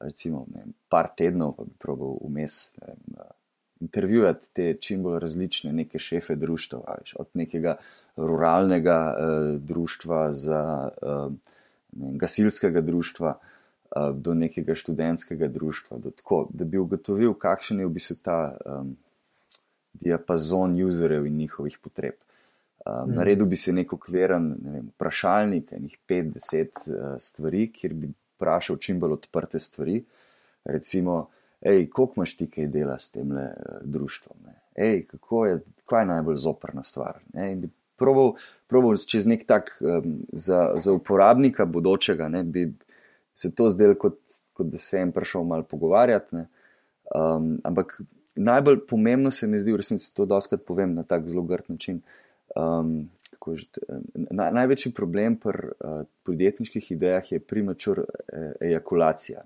Recimo, 0.00 0.46
vem, 0.54 0.74
par 0.88 1.08
tednov, 1.16 1.54
pa 1.56 1.64
bi 1.64 1.70
probil 1.78 2.18
vmes 2.20 2.74
intervjuvati 3.80 4.46
te 4.52 4.74
čim 4.80 5.02
bolj 5.02 5.18
različne 5.20 5.72
neke 5.72 5.98
šefe 5.98 6.34
društva, 6.36 6.80
od 7.16 7.28
nekega 7.34 7.76
ruralnega 8.16 9.14
uh, 9.14 9.60
društva, 9.60 10.32
za 10.32 10.90
uh, 11.02 11.32
ne, 11.92 12.12
gasilskega 12.18 12.80
društva, 12.80 13.38
uh, 13.38 14.16
do 14.16 14.34
nekega 14.34 14.74
študentskega 14.74 15.48
društva, 15.48 15.98
tako, 16.16 16.46
da 16.50 16.64
bi 16.64 16.78
ugotovil, 16.78 17.34
kakšen 17.34 17.80
je 17.80 17.86
v 17.86 17.90
bistvu 17.98 18.16
ta 18.22 18.56
um, 18.64 18.96
diapazon 19.92 20.82
userjev 20.82 21.26
in 21.26 21.36
njihovih 21.36 21.78
potreb. 21.82 22.14
Um, 22.86 23.10
mm. 23.10 23.14
Naredil 23.14 23.46
bi 23.46 23.56
se 23.56 23.72
nek 23.72 23.92
okviren 23.92 24.54
ne 24.62 24.72
vem, 24.72 24.90
vprašalnik, 24.94 25.72
enih 25.72 25.98
5-10 26.08 26.66
uh, 26.86 27.16
stvari, 27.20 27.68
kjer 27.72 27.94
bi 27.94 28.12
vprašal 28.36 28.76
čim 28.76 29.00
bolj 29.00 29.12
odprte 29.12 29.58
stvari. 29.58 30.04
Recimo, 30.64 31.26
hej, 31.64 31.88
koliko 31.90 32.14
imaš 32.16 32.36
ti 32.36 32.50
kaj 32.50 32.66
dela 32.66 32.98
s 32.98 33.10
tem 33.10 33.32
uh, 33.32 33.48
društvom? 33.82 34.36
Hej, 34.76 35.06
kako 35.10 35.46
je, 35.46 35.60
kaj 35.86 36.02
je 36.02 36.06
najbolj 36.06 36.36
zoprna 36.36 36.82
stvar? 36.82 37.20
Ne? 37.32 37.52
In 37.52 37.60
bi 37.60 37.70
probal, 37.96 38.34
probal 38.66 38.96
čez 38.96 39.26
nek 39.26 39.46
tak 39.48 39.76
um, 39.80 40.20
za, 40.32 40.74
za 40.78 40.92
uporabnika 40.92 41.64
bodočega, 41.64 42.28
ne, 42.28 42.44
bi 42.44 42.68
se 43.34 43.54
to 43.54 43.68
zdel, 43.68 43.94
kot, 43.94 44.18
kot 44.56 44.68
da 44.72 44.78
se 44.78 45.00
jim 45.00 45.12
prišel 45.12 45.44
malo 45.44 45.64
pogovarjati. 45.68 46.44
Um, 47.14 47.56
ampak 47.64 48.00
najbolj 48.36 48.86
pomembno 48.88 49.30
se 49.30 49.46
mi 49.46 49.58
zdi, 49.58 49.72
v 49.72 49.80
resnici 49.80 50.14
to 50.14 50.26
doskrat 50.26 50.64
povem 50.66 50.94
na 50.94 51.04
tak 51.04 51.28
zelo 51.28 51.42
grd 51.42 51.70
način. 51.72 52.00
Um, 52.56 53.10
Na, 54.30 54.48
največji 54.50 54.90
problem 54.94 55.36
pri 55.38 55.68
uh, 55.68 56.00
podjetniških 56.26 56.88
idejah 56.90 57.28
je 57.32 57.38
primačur 57.38 58.00
e, 58.00 58.06
ejakulacija. 58.60 59.42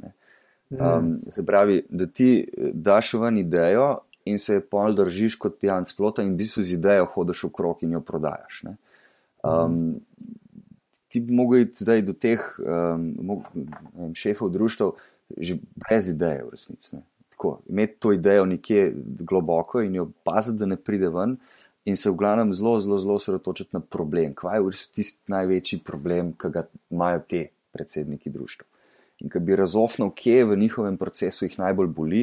Um, 0.70 1.18
se 1.30 1.42
pravi, 1.46 1.82
da 1.90 2.06
ti 2.06 2.48
daš 2.72 3.14
ven 3.14 3.38
idejo, 3.38 3.98
in 4.24 4.38
se 4.38 4.60
pol 4.60 4.94
držiš 4.94 5.36
kot 5.40 5.58
pijan 5.60 5.86
splota 5.86 6.22
in 6.22 6.34
v 6.34 6.42
bistvu 6.42 6.62
z 6.62 6.76
idejo 6.78 7.08
hodiš 7.14 7.44
v 7.48 7.52
krog 7.56 7.84
in 7.86 7.96
jo 7.96 8.00
prodajaš. 8.04 8.62
Um, 9.42 10.00
ti 11.08 11.20
bi 11.20 11.34
mogel 11.34 11.64
iti 11.64 11.84
zdaj 11.84 12.02
do 12.06 12.12
teh 12.12 12.42
um, 12.60 13.40
vem, 13.94 14.14
šefov 14.14 14.52
društv 14.54 14.92
že 15.30 15.60
brez 15.78 16.08
ideje, 16.10 16.42
v 16.42 16.50
resnici. 16.50 16.98
Tako, 17.30 17.60
imeti 17.70 18.00
to 18.02 18.10
idejo 18.12 18.44
nekje 18.50 18.88
globoko 19.22 19.80
in 19.80 19.94
jo 19.94 20.08
paziti, 20.26 20.58
da 20.58 20.66
ne 20.66 20.76
pride 20.76 21.08
ven. 21.08 21.36
In 21.86 21.96
se 21.96 22.10
v 22.10 22.18
glavnem 22.18 22.50
zelo, 22.54 22.74
zelo, 22.82 22.98
zelo 22.98 23.14
osredotočiti 23.14 23.70
na 23.72 23.80
problem. 23.80 24.34
Kaj 24.34 24.58
je 24.58 24.80
tisti 24.92 25.30
največji 25.30 25.78
problem, 25.86 26.32
ki 26.34 26.50
ga 26.50 26.64
imajo 26.90 27.22
te 27.30 27.44
predsedniki 27.72 28.30
društva? 28.30 28.66
In 29.20 29.30
ki 29.32 29.42
bi 29.44 29.56
razofnil, 29.56 30.12
kje 30.16 30.44
v 30.48 30.56
njihovem 30.56 30.96
procesu 30.96 31.44
jih 31.44 31.58
najbolj 31.60 31.90
boli, 31.96 32.22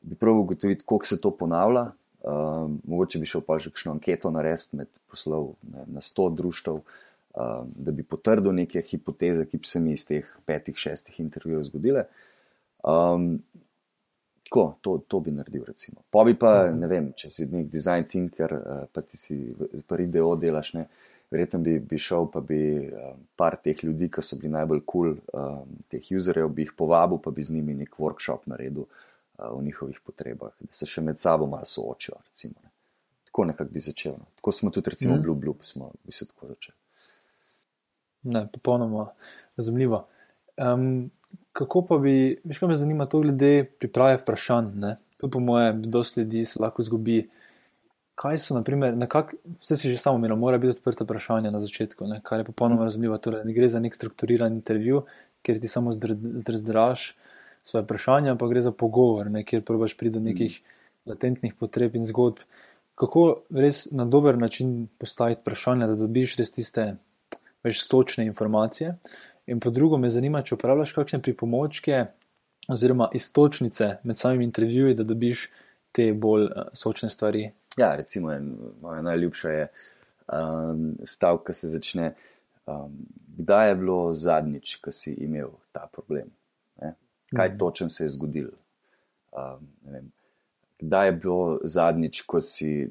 bi 0.00 0.14
prav 0.14 0.38
ugotoviti, 0.38 0.84
koliko 0.84 1.06
se 1.06 1.20
to 1.20 1.30
ponavlja. 1.30 1.90
Um, 2.26 2.80
mogoče 2.84 3.20
bi 3.22 3.26
šel 3.26 3.40
pa 3.46 3.58
že 3.62 3.70
kakšno 3.70 3.92
anketo 3.94 4.30
narediti 4.34 4.76
med 4.76 4.88
poslov 5.06 5.52
ne, 5.62 5.84
na 5.86 6.00
100 6.02 6.24
društv, 6.34 6.72
um, 6.72 7.68
da 7.76 7.92
bi 7.94 8.02
potrdil 8.02 8.50
neke 8.52 8.82
hipoteze, 8.82 9.44
ki 9.46 9.60
bi 9.62 9.70
se 9.70 9.80
mi 9.80 9.92
iz 9.94 10.02
teh 10.08 10.26
petih, 10.46 10.74
šestih 10.76 11.20
intervjujev 11.22 11.62
zgodile. 11.70 12.08
Um, 12.82 13.38
tako, 14.42 14.64
to, 14.80 14.96
to 15.08 15.20
bi 15.20 15.30
naredil, 15.30 15.64
recimo. 15.68 16.02
Pa 16.10 16.24
bi 16.26 16.34
pa, 16.34 16.66
mhm. 16.66 16.80
ne 16.82 16.90
vem, 16.90 17.12
če 17.16 17.30
si 17.30 17.46
nek 17.52 17.70
design 17.70 18.08
thinker, 18.10 18.56
uh, 18.58 18.84
pa 18.92 19.06
ti 19.06 19.16
si 19.16 19.38
z 19.72 20.02
ideo 20.02 20.34
delaš, 20.36 20.74
ne, 20.74 20.88
verjetno 21.30 21.60
bi, 21.60 21.78
bi 21.78 21.98
šel, 21.98 22.28
pa 22.32 22.40
bi 22.40 22.60
um, 22.86 23.24
par 23.36 23.56
teh 23.62 23.84
ljudi, 23.84 24.08
ki 24.12 24.22
so 24.22 24.38
bili 24.40 24.52
najbolj 24.54 24.82
kul, 24.86 25.16
cool, 25.16 25.50
um, 25.60 25.76
teh 25.90 26.12
userjev, 26.16 26.48
bi 26.54 26.66
jih 26.66 26.72
povabil, 26.78 27.18
pa 27.22 27.32
bi 27.34 27.42
z 27.42 27.56
njimi 27.56 27.74
nek 27.82 27.98
workshop 27.98 28.46
naredil 28.50 28.86
v 29.38 29.62
njihovih 29.62 30.00
potrebah, 30.00 30.52
da 30.60 30.72
se 30.72 30.86
še 30.88 31.02
med 31.04 31.18
sabo 31.20 31.46
malo 31.46 31.64
soočijo. 31.68 32.16
Recimo, 32.24 32.54
ne. 32.64 32.70
Tako 33.28 33.44
nekako 33.50 33.72
bi 33.72 33.82
začel. 33.84 34.14
No. 34.16 34.28
Tako 34.40 34.52
smo 34.52 34.70
tudi, 34.72 34.90
recimo, 34.90 35.16
mm. 35.16 35.22
Blue 35.22 35.36
Blue, 35.36 35.54
smo 35.60 35.90
bi 36.04 36.12
se 36.12 36.26
tako 36.26 36.48
začeli. 36.54 36.76
Ne, 38.32 38.46
popolnoma 38.52 39.10
razumljivo. 39.56 40.06
Um, 40.56 41.10
kako 41.52 41.82
pa 41.86 41.98
bi, 41.98 42.14
veš, 42.44 42.58
kaj 42.58 42.68
me 42.68 42.76
zanima, 42.76 43.06
to 43.06 43.20
glede 43.20 43.66
priprave 43.78 44.16
vprašanj? 44.22 44.72
Ne? 44.80 44.96
Tu, 45.20 45.30
po 45.30 45.40
mojem, 45.40 45.82
dosti 45.90 46.20
ljudi 46.20 46.44
se 46.44 46.62
lahko 46.62 46.82
zgubi. 46.82 47.26
Kaj 48.16 48.38
so, 48.40 48.54
naprimer, 48.56 48.96
nekak, 48.96 49.34
vse 49.60 49.76
si 49.76 49.90
že 49.92 50.00
samo 50.00 50.16
omenil, 50.16 50.38
mora 50.40 50.58
biti 50.58 50.72
odprta 50.72 51.04
vprašanja 51.04 51.50
na 51.52 51.60
začetku, 51.60 52.06
ne? 52.08 52.20
kar 52.24 52.40
je 52.40 52.48
popolnoma 52.48 52.80
mm. 52.80 52.88
razumljivo. 52.88 53.18
Torej, 53.20 53.44
ne 53.44 53.52
gre 53.52 53.68
za 53.68 53.80
nek 53.80 53.94
strukturiran 53.94 54.56
intervju, 54.56 55.04
kjer 55.44 55.60
ti 55.60 55.68
samo 55.68 55.92
zdrdraš. 55.92 57.10
Zdr 57.12 57.26
svoje 57.66 57.82
vprašanja, 57.82 58.36
pa 58.38 58.46
gre 58.46 58.62
za 58.62 58.70
pogovor, 58.70 59.30
ne, 59.30 59.42
kjer 59.44 59.64
probaš 59.66 59.96
priti 59.98 60.14
do 60.14 60.20
nekih 60.22 60.60
latentnih 61.06 61.54
potreb 61.58 61.96
in 61.98 62.04
zgodb. 62.06 62.44
Kako 62.94 63.24
res 63.50 63.88
na 63.90 64.06
dober 64.06 64.38
način 64.38 64.86
postaviti 64.98 65.42
vprašanja, 65.42 65.88
da 65.90 65.96
dobiš 65.98 66.36
res 66.38 66.54
tiste 66.54 66.84
več 67.66 67.82
sočne 67.82 68.26
informacije. 68.30 68.94
In 69.50 69.60
po 69.60 69.70
drugo, 69.74 69.98
me 69.98 70.10
zanima, 70.10 70.44
če 70.46 70.54
uporabljaš 70.54 70.94
kakšne 70.94 71.20
pripomočke 71.26 72.04
oziroma 72.70 73.10
istočnice 73.14 73.96
med 74.06 74.18
samimi 74.18 74.46
intervjuji, 74.46 74.94
da 74.94 75.06
dobiš 75.06 75.48
te 75.94 76.12
bolj 76.14 76.46
uh, 76.46 76.70
sočne 76.74 77.10
stvari. 77.10 77.48
Ja, 77.76 77.94
recimo, 77.96 78.32
en, 78.32 78.54
moja 78.80 79.02
najljubša 79.02 79.50
je 79.50 79.68
um, 80.32 80.88
stavek, 81.04 81.46
ki 81.46 81.54
se 81.54 81.68
začne. 81.68 82.14
Um, 82.66 82.96
kdaj 83.36 83.68
je 83.68 83.74
bilo 83.78 84.00
zadnjič, 84.14 84.76
ko 84.82 84.90
si 84.92 85.12
imel 85.14 85.52
ta 85.72 85.86
problem? 85.92 86.32
kaj 87.34 87.48
mm. 87.48 87.58
točno 87.58 87.88
se 87.88 88.04
je 88.04 88.08
zgodilo. 88.08 88.50
Um, 89.32 89.68
kdaj 90.80 91.08
je 91.08 91.12
bilo 91.12 91.58
zadnjič, 91.64 92.20
ko 92.22 92.40
si, 92.40 92.90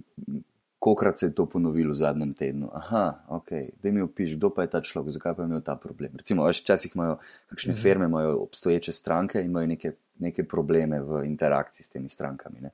kolikrat 0.79 1.19
se 1.19 1.25
je 1.25 1.35
to 1.35 1.45
ponovilo 1.45 1.91
v 1.91 1.93
zadnjem 1.93 2.33
tednu? 2.33 2.69
Aha, 2.73 3.19
ok, 3.27 3.49
da 3.83 3.91
mi 3.91 4.01
opiš, 4.01 4.35
kdo 4.35 4.49
pa 4.49 4.61
je 4.61 4.69
ta 4.69 4.81
človek, 4.81 5.09
zakaj 5.09 5.35
pa 5.35 5.43
je 5.43 5.47
imel 5.47 5.61
ta 5.61 5.75
problem. 5.75 6.11
Recimo, 6.17 6.47
včasih 6.49 6.91
imajo 6.95 7.17
kakšne 7.47 7.73
mm. 7.73 7.75
firme, 7.75 8.05
imajo 8.05 8.37
obstoječe 8.43 8.91
stranke 8.93 9.39
in 9.39 9.45
imajo 9.45 9.67
neke, 9.67 9.91
neke 10.19 10.43
probleme 10.43 11.01
v 11.01 11.25
interakciji 11.25 11.85
s 11.85 11.89
temi 11.89 12.09
strankami. 12.09 12.61
Ne? 12.61 12.69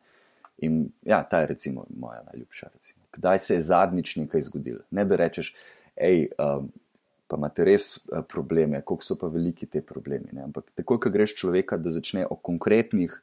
In 0.62 0.86
ja, 1.06 1.24
ta 1.24 1.42
je 1.42 1.52
recimo 1.54 1.86
moja 1.90 2.22
najljubša. 2.32 2.70
Recimo. 2.74 3.04
Kdaj 3.18 3.40
se 3.40 3.58
je 3.58 3.66
zadnjič 3.66 4.16
nekaj 4.16 4.42
zgodilo? 4.42 4.86
Ne 4.92 5.06
da 5.06 5.18
rečeš, 5.20 5.56
hej. 5.98 6.30
Um, 6.38 6.72
pa 7.32 7.38
imate 7.40 7.64
res 7.64 7.96
eh, 7.96 8.22
probleme, 8.28 8.82
koliko 8.84 9.06
so 9.08 9.16
pa 9.16 9.30
veliki 9.32 9.66
te 9.66 9.82
problemi. 9.82 10.34
Ne? 10.36 10.44
Ampak 10.50 10.74
takoj, 10.76 11.00
ko 11.00 11.10
greš 11.10 11.38
človeka, 11.40 11.78
da 11.80 11.90
začne 11.90 12.26
o 12.28 12.36
konkretnih 12.36 13.14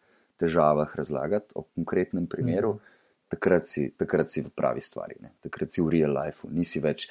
težavah 0.40 0.94
razlagati, 0.96 1.52
o 1.54 1.66
konkretnem 1.76 2.26
primeru, 2.26 2.78
mm 2.78 2.96
takrat, 3.28 3.68
si, 3.68 3.90
takrat 3.92 4.30
si 4.32 4.40
v 4.40 4.48
pravi 4.48 4.80
stvari, 4.80 5.18
ne? 5.20 5.34
takrat 5.44 5.68
si 5.68 5.84
v 5.84 5.92
real 5.92 6.14
life, 6.16 6.48
nisi 6.48 6.80
več 6.80 7.08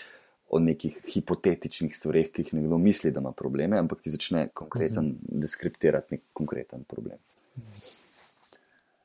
o 0.50 0.60
nekih 0.64 1.02
hipotetičnih 1.12 1.94
stvareh, 1.94 2.32
ki 2.32 2.46
jih 2.46 2.54
nekdo 2.58 2.80
misli, 2.82 3.12
da 3.14 3.22
ima 3.22 3.34
probleme, 3.36 3.78
ampak 3.78 4.02
ti 4.02 4.10
začne 4.10 4.48
konkreten, 4.56 5.12
mm 5.12 5.12
-hmm. 5.14 5.42
deskriptirati 5.44 6.16
nek 6.16 6.24
konkreten 6.34 6.84
problem. 6.84 7.20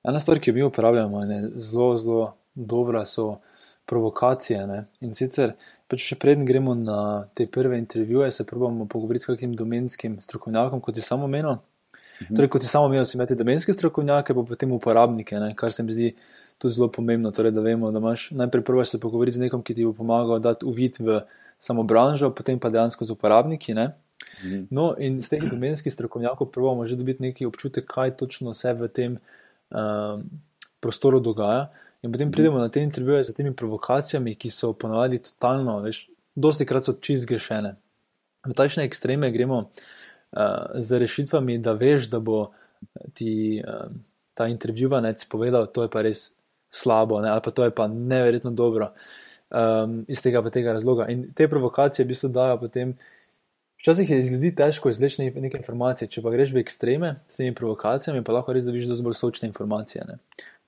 Ena 0.02 0.20
stvar, 0.20 0.40
ki 0.40 0.50
jo 0.50 0.54
mi 0.54 0.62
uporabljamo, 0.62 1.22
je 1.22 1.50
zelo, 1.56 1.96
zelo 1.96 2.34
dobra. 2.54 3.04
So 3.04 3.38
provokacije. 3.86 4.66
Ne? 4.66 4.84
In 5.00 5.14
sicer, 5.14 5.54
pač 5.90 6.04
še 6.12 6.18
preden 6.20 6.46
gremo 6.46 6.74
na 6.78 7.26
te 7.36 7.46
prve 7.50 7.78
intervjuje, 7.80 8.30
se 8.30 8.46
pravimo 8.46 8.86
pogovoriti 8.90 9.26
s 9.26 9.32
kakim 9.32 9.56
domenskim 9.58 10.20
strokovnjakom, 10.22 10.80
kot 10.80 10.96
si 10.96 11.04
samo 11.04 11.26
menil. 11.30 11.58
Mhm. 12.22 12.36
Torej, 12.36 12.50
kot 12.54 12.62
si 12.62 12.70
samo 12.70 12.86
imel, 12.88 13.04
si 13.08 13.18
imel 13.18 13.34
domenske 13.36 13.74
strokovnjake, 13.74 14.34
pa 14.34 14.44
potem 14.46 14.72
uporabnike, 14.72 15.40
ne? 15.42 15.50
kar 15.58 15.74
se 15.74 15.82
mi 15.82 15.92
zdi 15.92 16.12
tudi 16.62 16.76
zelo 16.76 16.88
pomembno. 16.92 17.32
Torej, 17.34 17.54
da 17.56 17.64
vemo, 17.64 17.90
da 17.90 17.98
imaš 17.98 18.30
najprej 18.38 18.64
prvo 18.64 18.84
se 18.84 19.00
pogovoriti 19.02 19.40
z 19.40 19.48
nekom, 19.48 19.64
ki 19.66 19.74
ti 19.74 19.86
bo 19.88 19.92
pomagal 19.96 20.38
dati 20.40 20.66
uvid 20.68 21.00
v 21.02 21.20
samo 21.58 21.82
branžo, 21.82 22.30
potem 22.30 22.60
pa 22.62 22.70
dejansko 22.70 23.04
z 23.04 23.16
uporabniki. 23.16 23.74
Ne? 23.74 23.90
Mhm. 24.44 24.66
No, 24.70 24.92
in 24.98 25.18
z 25.20 25.34
teh 25.34 25.48
domenskih 25.50 25.92
strokovnjakov 25.92 26.52
pravimo 26.54 26.86
že 26.86 26.96
dobiti 26.96 27.26
neki 27.26 27.46
občutek, 27.50 27.90
kaj 27.90 28.16
točno 28.22 28.54
se 28.54 28.72
v 28.72 28.88
tem 28.88 29.18
um, 29.74 30.24
prostoru 30.80 31.20
dogaja. 31.20 31.70
In 32.02 32.12
potem 32.12 32.28
mhm. 32.28 32.34
pridemo 32.34 32.58
na 32.58 32.68
te 32.68 32.82
intervjuje 32.82 33.24
z 33.24 33.34
temi 33.34 33.54
provokacijami, 33.56 34.34
ki 34.34 34.50
so 34.50 34.72
ponovadi 34.72 35.18
totalno, 35.22 35.80
veš, 35.80 36.06
dosti 36.34 36.66
krat 36.66 36.84
so 36.84 36.96
čist 37.00 37.28
grešene. 37.28 37.76
V 38.46 38.54
takšne 38.58 38.84
ekstreme 38.88 39.30
gremo 39.30 39.58
uh, 39.64 40.78
z 40.78 40.98
rešitvami, 40.98 41.58
da 41.62 41.76
veš, 41.78 42.10
da 42.10 42.18
bo 42.18 42.50
ti 43.14 43.62
uh, 43.62 43.90
ta 44.34 44.48
intervjuvanec 44.50 45.24
povedal, 45.30 45.68
to 45.70 45.86
je 45.86 45.90
pa 45.92 46.02
res 46.02 46.32
slabo, 46.72 47.20
ne, 47.22 47.30
ali 47.30 47.44
pa 47.44 47.50
to 47.54 47.68
je 47.68 47.70
pa 47.70 47.86
neverjetno 47.86 48.50
dobro 48.50 48.90
um, 49.52 50.04
iz 50.08 50.22
tega 50.22 50.42
pa 50.42 50.50
tega 50.50 50.72
razloga. 50.72 51.06
In 51.12 51.28
te 51.34 51.48
provokacije 51.48 52.04
v 52.04 52.08
bistvu 52.08 52.32
dajo 52.32 52.58
potem. 52.60 52.96
Včasih 53.82 54.10
je 54.10 54.18
iz 54.18 54.30
ljudi 54.30 54.52
težko 54.54 54.88
izleči 54.92 55.24
nekaj 55.26 55.58
informacij, 55.58 56.06
če 56.06 56.22
pa 56.22 56.30
greš 56.30 56.52
v 56.54 56.60
ekstreme 56.62 57.16
s 57.26 57.40
temi 57.40 57.50
provokacijami, 57.50 58.20
pa 58.22 58.36
lahko 58.36 58.54
res 58.54 58.62
dobiš 58.62 58.84
dosti 58.86 59.02
bolj 59.02 59.16
sočne 59.18 59.48
informacije. 59.50 60.04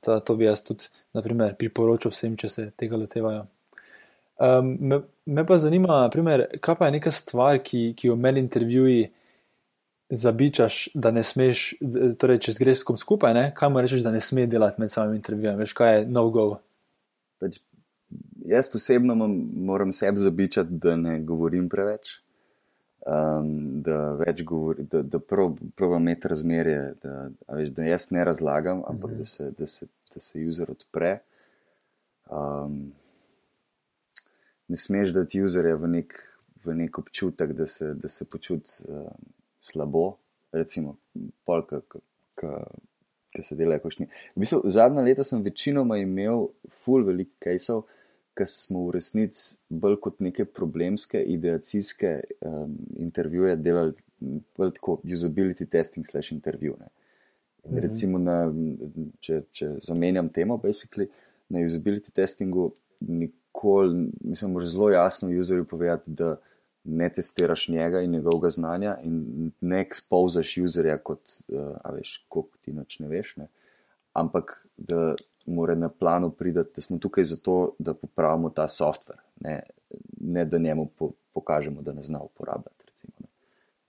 Ta, 0.02 0.16
to 0.18 0.34
bi 0.34 0.48
jaz 0.48 0.64
tudi 0.66 0.90
naprimer, 1.14 1.52
priporočil 1.54 2.10
vsem, 2.10 2.34
če 2.34 2.50
se 2.50 2.64
tega 2.74 2.98
lotevajo. 2.98 3.44
Um, 4.42 4.72
me, 4.80 4.98
me 5.30 5.44
pa 5.46 5.60
zanima, 5.62 6.00
naprimer, 6.08 6.42
kaj 6.58 6.78
pa 6.80 6.88
je 6.90 6.96
neka 6.96 7.12
stvar, 7.14 7.60
ki, 7.62 7.84
ki 7.94 8.10
jo 8.10 8.16
meni 8.18 8.42
intervjuji 8.42 9.06
zabičaš, 10.10 10.80
da 10.98 11.14
ne 11.14 11.22
smeš, 11.22 11.62
torej 12.18 12.42
če 12.42 12.56
greš 12.58 12.82
s 12.82 12.88
kom 12.90 12.98
skupaj, 12.98 13.36
ne? 13.38 13.46
kaj 13.54 13.70
mu 13.70 13.86
rečeš, 13.86 14.02
da 14.02 14.10
ne 14.10 14.18
sme 14.18 14.48
delati 14.50 14.82
med 14.82 14.90
samim 14.90 15.14
intervjujem, 15.20 15.62
veš 15.62 15.76
kaj 15.78 16.00
je 16.00 16.02
no-go. 16.10 16.48
Pač, 17.38 17.62
jaz 18.42 18.74
osebno 18.74 19.14
moram 19.14 19.94
sebi 19.94 20.18
zabičati, 20.18 20.82
da 20.82 20.98
ne 20.98 21.20
govorim 21.22 21.70
preveč 21.70 22.23
um, 23.06 23.82
da 23.82 23.98
več 24.20 24.42
govori, 24.46 24.86
da, 24.90 25.02
da 25.02 25.20
proba 25.20 25.98
imeti 25.98 26.28
razmerje, 26.28 26.80
da, 27.02 27.28
veš, 27.56 27.72
da 27.76 27.86
jaz 27.88 28.08
ne 28.14 28.24
razlagam, 28.24 28.82
ampak 28.86 29.10
mm 29.10 29.14
-hmm. 29.14 29.18
da, 29.18 29.24
se, 29.24 29.50
da, 29.58 29.66
se, 29.66 29.86
da 30.14 30.20
se 30.20 30.46
user 30.48 30.70
odpre. 30.70 31.18
Um, 32.30 32.92
ne 34.68 34.76
smeš 34.76 35.12
dati 35.12 35.42
userja 35.42 35.76
v 35.76 35.88
nek, 35.88 36.14
v 36.64 36.74
nek 36.74 36.98
občutek, 36.98 37.52
da 37.52 37.66
se, 37.66 37.94
da 37.94 38.08
se 38.08 38.24
počuti 38.24 38.70
uh, 38.88 39.10
slabo, 39.60 40.16
recimo, 40.52 40.96
polka. 41.44 41.80
Ki 43.34 43.42
se 43.42 43.56
delajo, 43.56 43.80
kot 43.82 43.98
ni. 43.98 44.06
V 44.36 44.40
bistvu, 44.40 44.60
zadnja 44.70 45.02
leta 45.02 45.24
sem 45.24 45.42
večinoma 45.42 45.96
imel 45.98 46.48
full 46.70 47.02
velik 47.06 47.32
kajsov, 47.42 47.82
ki 48.34 48.46
smo 48.50 48.86
v 48.88 48.94
resnici 48.96 49.56
bolj 49.68 49.98
kot 50.02 50.20
neke 50.24 50.44
problemske, 50.44 51.20
ideacijske 51.22 52.14
um, 52.40 52.76
intervjuje 52.98 53.56
delali 53.56 53.94
bolj 54.58 54.72
kot 54.80 55.04
usability 55.04 55.66
testing 55.70 56.06
slash 56.06 56.32
intervju. 56.32 56.76
Mm 56.78 56.84
-hmm. 56.84 57.80
Recimo, 57.80 58.18
na, 58.18 58.52
če, 59.20 59.42
če 59.52 59.74
zamenjam 59.78 60.28
temo, 60.28 60.56
basically, 60.56 61.08
na 61.48 61.58
usability 61.60 62.10
testingu 62.10 62.72
nikoli, 63.00 64.10
mislim, 64.20 64.52
moraš 64.52 64.68
zelo 64.68 64.90
jasno 64.90 65.28
userju 65.40 65.64
povedati, 65.64 66.10
da 66.10 66.36
ne 66.84 67.08
testiraš 67.08 67.68
njega 67.68 68.00
in 68.00 68.10
njegovega 68.10 68.50
znanja 68.50 68.98
in 69.02 69.50
ne 69.60 69.80
ekspozaš 69.80 70.58
userja 70.58 70.98
kot, 70.98 71.20
uh, 71.48 71.76
a 71.84 71.92
veš, 71.92 72.24
koliko 72.28 72.58
ti 72.60 72.72
noč 72.72 72.98
ne 72.98 73.08
veš, 73.08 73.36
ne? 73.36 73.46
ampak 74.12 74.66
da 74.76 75.14
mora 75.46 75.74
na 75.74 75.88
planu 75.88 76.30
priti, 76.30 76.58
da 76.74 76.80
smo 76.80 76.98
tukaj 76.98 77.24
zato, 77.24 77.74
da 77.78 77.94
popravimo 77.94 78.50
ta 78.50 78.68
softver, 78.68 79.16
ne, 79.40 79.62
ne 80.20 80.44
da 80.44 80.58
njemu 80.58 80.86
po, 80.98 81.10
pokažemo, 81.32 81.82
da 81.82 81.92
ne 81.92 82.02
zna 82.02 82.22
uporabljati. 82.22 82.84
Recimo, 82.86 83.12
ne. 83.20 83.26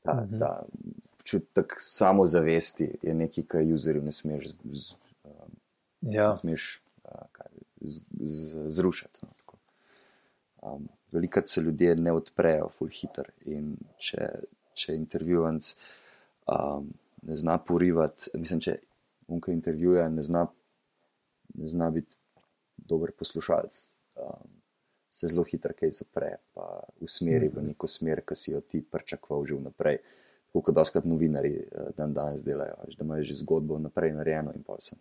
Ta, 0.01 0.11
uh 0.11 0.17
mhm. 0.17 0.35
-huh. 0.35 0.39
ta 0.39 0.63
čutek 1.23 1.73
samozavesti 1.79 2.91
je 3.01 3.13
nekaj, 3.13 3.43
kar 3.43 3.73
userju 3.73 4.01
ne 4.01 4.11
smeš, 4.11 4.47
z, 4.47 4.53
z, 4.73 4.93
um, 5.23 5.55
ja. 6.01 6.33
smeš 6.33 6.81
uh, 7.03 7.11
kaj, 7.31 7.51
z, 7.81 8.01
z, 8.19 8.69
zrušiti. 8.69 9.19
No, 9.25 9.29
um, 10.61 10.87
Veliko 11.11 11.41
se 11.45 11.61
ljudje 11.61 11.95
ne 11.95 12.11
odprejo, 12.11 12.69
full 12.69 12.91
hitter. 12.91 13.29
In 13.45 13.75
če, 13.97 14.27
če 14.73 14.95
intervjuvanc 14.95 15.71
um, 16.51 16.89
ne 17.21 17.35
zna 17.35 17.57
porivati, 17.57 18.29
mislim, 18.33 18.59
če 18.59 18.77
unka 19.27 19.51
intervjuje, 19.51 20.09
ne 20.09 20.21
zna 20.21 20.45
ne 21.57 21.67
zna 21.67 21.89
biti 21.91 22.17
dober 22.77 23.11
poslušalec. 23.11 23.93
Um, 24.15 24.51
se 25.11 25.27
zelo 25.27 25.45
hitro 25.47 25.73
kaj 25.79 25.91
zapre, 25.95 26.37
pa 26.53 26.83
usmeri 26.99 27.47
v 27.47 27.57
mhm. 27.57 27.67
neko 27.71 27.87
smer, 27.87 28.21
ki 28.27 28.35
si 28.35 28.51
jo 28.51 28.61
ti 28.61 28.81
pričakoval 28.83 29.45
že 29.45 29.55
vnaprej. 29.55 29.99
Tako 30.47 30.61
kot 30.61 30.75
doskrat 30.75 31.05
novinari 31.05 31.55
uh, 31.55 31.91
dan 31.97 32.13
danes 32.13 32.43
delajo, 32.43 32.75
da 32.97 33.03
imajo 33.03 33.23
že 33.23 33.39
zgodbo 33.39 33.79
vnaprej 33.79 34.13
narejeno 34.13 34.53
in 34.55 34.63
pa 34.63 34.75
sem 34.79 34.99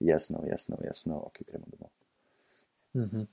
jasno, 0.00 0.42
jasno, 0.50 0.76
jasno, 0.84 1.22
ok, 1.30 1.42
gremo 1.46 1.66
domov. 1.70 1.92
Mhm. 2.94 3.26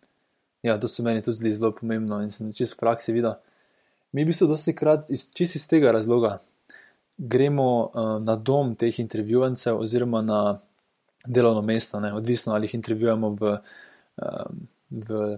Ja, 0.64 0.80
to 0.80 0.88
se 0.88 1.04
meni 1.04 1.22
tudi 1.22 1.38
zdi 1.38 1.52
zelo 1.52 1.74
pomembno 1.76 2.22
in 2.24 2.32
sem 2.32 2.54
čisto 2.54 2.78
v 2.78 2.80
praksi 2.80 3.12
videl. 3.12 3.34
Mi 4.12 4.24
v 4.24 4.30
bistvu 4.30 4.48
dosti 4.48 4.76
krat 4.76 5.10
iz, 5.10 5.26
čisto 5.34 5.58
iz 5.58 5.68
tega 5.68 5.92
razloga 5.92 6.38
gremo 7.18 7.90
uh, 7.94 8.24
na 8.24 8.36
dom 8.36 8.76
teh 8.76 9.00
intervjuvancev 9.00 9.80
oziroma 9.80 10.22
na 10.22 10.60
delovno 11.26 11.62
mesto, 11.62 12.00
ne? 12.00 12.14
odvisno 12.14 12.54
ali 12.54 12.66
jih 12.66 12.76
intervjujemo 12.76 13.30
v, 13.40 13.58
um, 14.18 14.68
v 14.92 15.38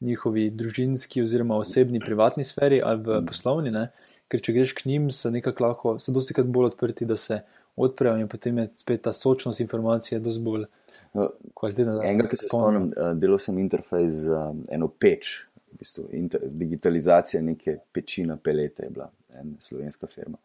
njihovi 0.00 0.50
družinski 0.50 1.22
oziroma 1.22 1.56
osebni, 1.56 2.00
privatni 2.00 2.44
sferi 2.44 2.82
ali 2.84 3.02
v 3.02 3.22
poslovni. 3.26 3.70
Ne? 3.74 3.88
Ker 4.28 4.42
če 4.44 4.54
greš 4.54 4.74
k 4.78 4.86
njim, 4.90 5.10
so 5.10 5.30
nekako 5.32 5.64
lahko, 5.64 5.94
so 5.98 6.12
dosti 6.12 6.36
krat 6.36 6.46
bolj 6.52 6.72
odprti, 6.72 7.08
da 7.08 7.16
se 7.16 7.40
odprejo 7.78 8.18
in 8.18 8.28
potem 8.28 8.58
je 8.58 8.68
spet 8.74 9.02
ta 9.02 9.12
sočnost 9.12 9.60
informacije 9.60 10.20
dosti 10.20 10.42
bolj 10.42 10.66
no, 11.14 11.30
kvalitetna. 11.54 12.00
Enega, 12.04 12.28
ki 12.30 12.40
se 12.40 12.50
spomnim, 12.50 12.90
uh, 12.92 13.12
delal 13.18 13.40
sem 13.42 13.58
interfejs 13.58 14.24
za 14.28 14.48
uh, 14.50 14.64
eno 14.74 14.88
peč. 14.88 15.34
V 15.68 15.82
bistvu, 15.82 16.06
inter, 16.16 16.42
digitalizacija 16.48 17.42
neke 17.44 17.76
peči 17.92 18.24
na 18.26 18.38
pelete 18.40 18.86
je 18.86 18.90
bila, 18.90 19.10
ena 19.34 19.58
slovenska 19.60 20.08
firma. 20.10 20.38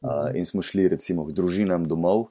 Uh. 0.00 0.28
In 0.34 0.46
smo 0.46 0.62
šli, 0.62 0.88
recimo, 0.94 1.24
k 1.26 1.34
družinam 1.34 1.86
domov, 1.88 2.28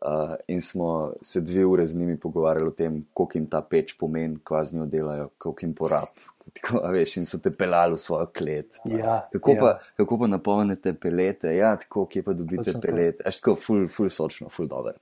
Uh, 0.00 0.34
in 0.46 0.60
smo 0.60 1.12
se 1.22 1.40
dve 1.40 1.64
ure 1.64 1.86
z 1.86 1.96
njimi 1.96 2.18
pogovarjali 2.20 2.68
o 2.68 2.70
tem, 2.70 3.06
koliko 3.14 3.38
jim 3.38 3.46
ta 3.46 3.62
peč 3.62 3.94
pomeni, 3.98 4.36
kaj 4.44 4.64
z 4.64 4.76
njo 4.76 4.86
delajo, 4.86 5.28
koliko 5.38 5.66
jim 5.66 5.74
porab. 5.74 6.20
Tako, 6.56 6.80
veš, 6.92 7.16
in 7.16 7.26
so 7.26 7.40
te 7.42 7.50
pelali 7.50 7.96
v 7.96 7.98
svojo 7.98 8.26
klet. 8.30 8.78
Ja, 8.84 9.24
kako, 9.32 9.52
ja. 9.52 9.60
Pa, 9.60 9.72
kako 9.96 10.18
pa 10.18 10.26
napolnite 10.30 10.92
pelete? 10.94 11.56
Ja, 11.56 11.72
tako, 11.76 12.04
kje 12.06 12.22
pa 12.22 12.32
dobite 12.32 12.70
Točno 12.70 12.80
pelete? 12.80 13.24
Až 13.26 13.40
tako, 13.40 13.56
full, 13.64 13.88
full 13.90 14.08
sočno, 14.08 14.48
full 14.48 14.68
dobro. 14.70 14.94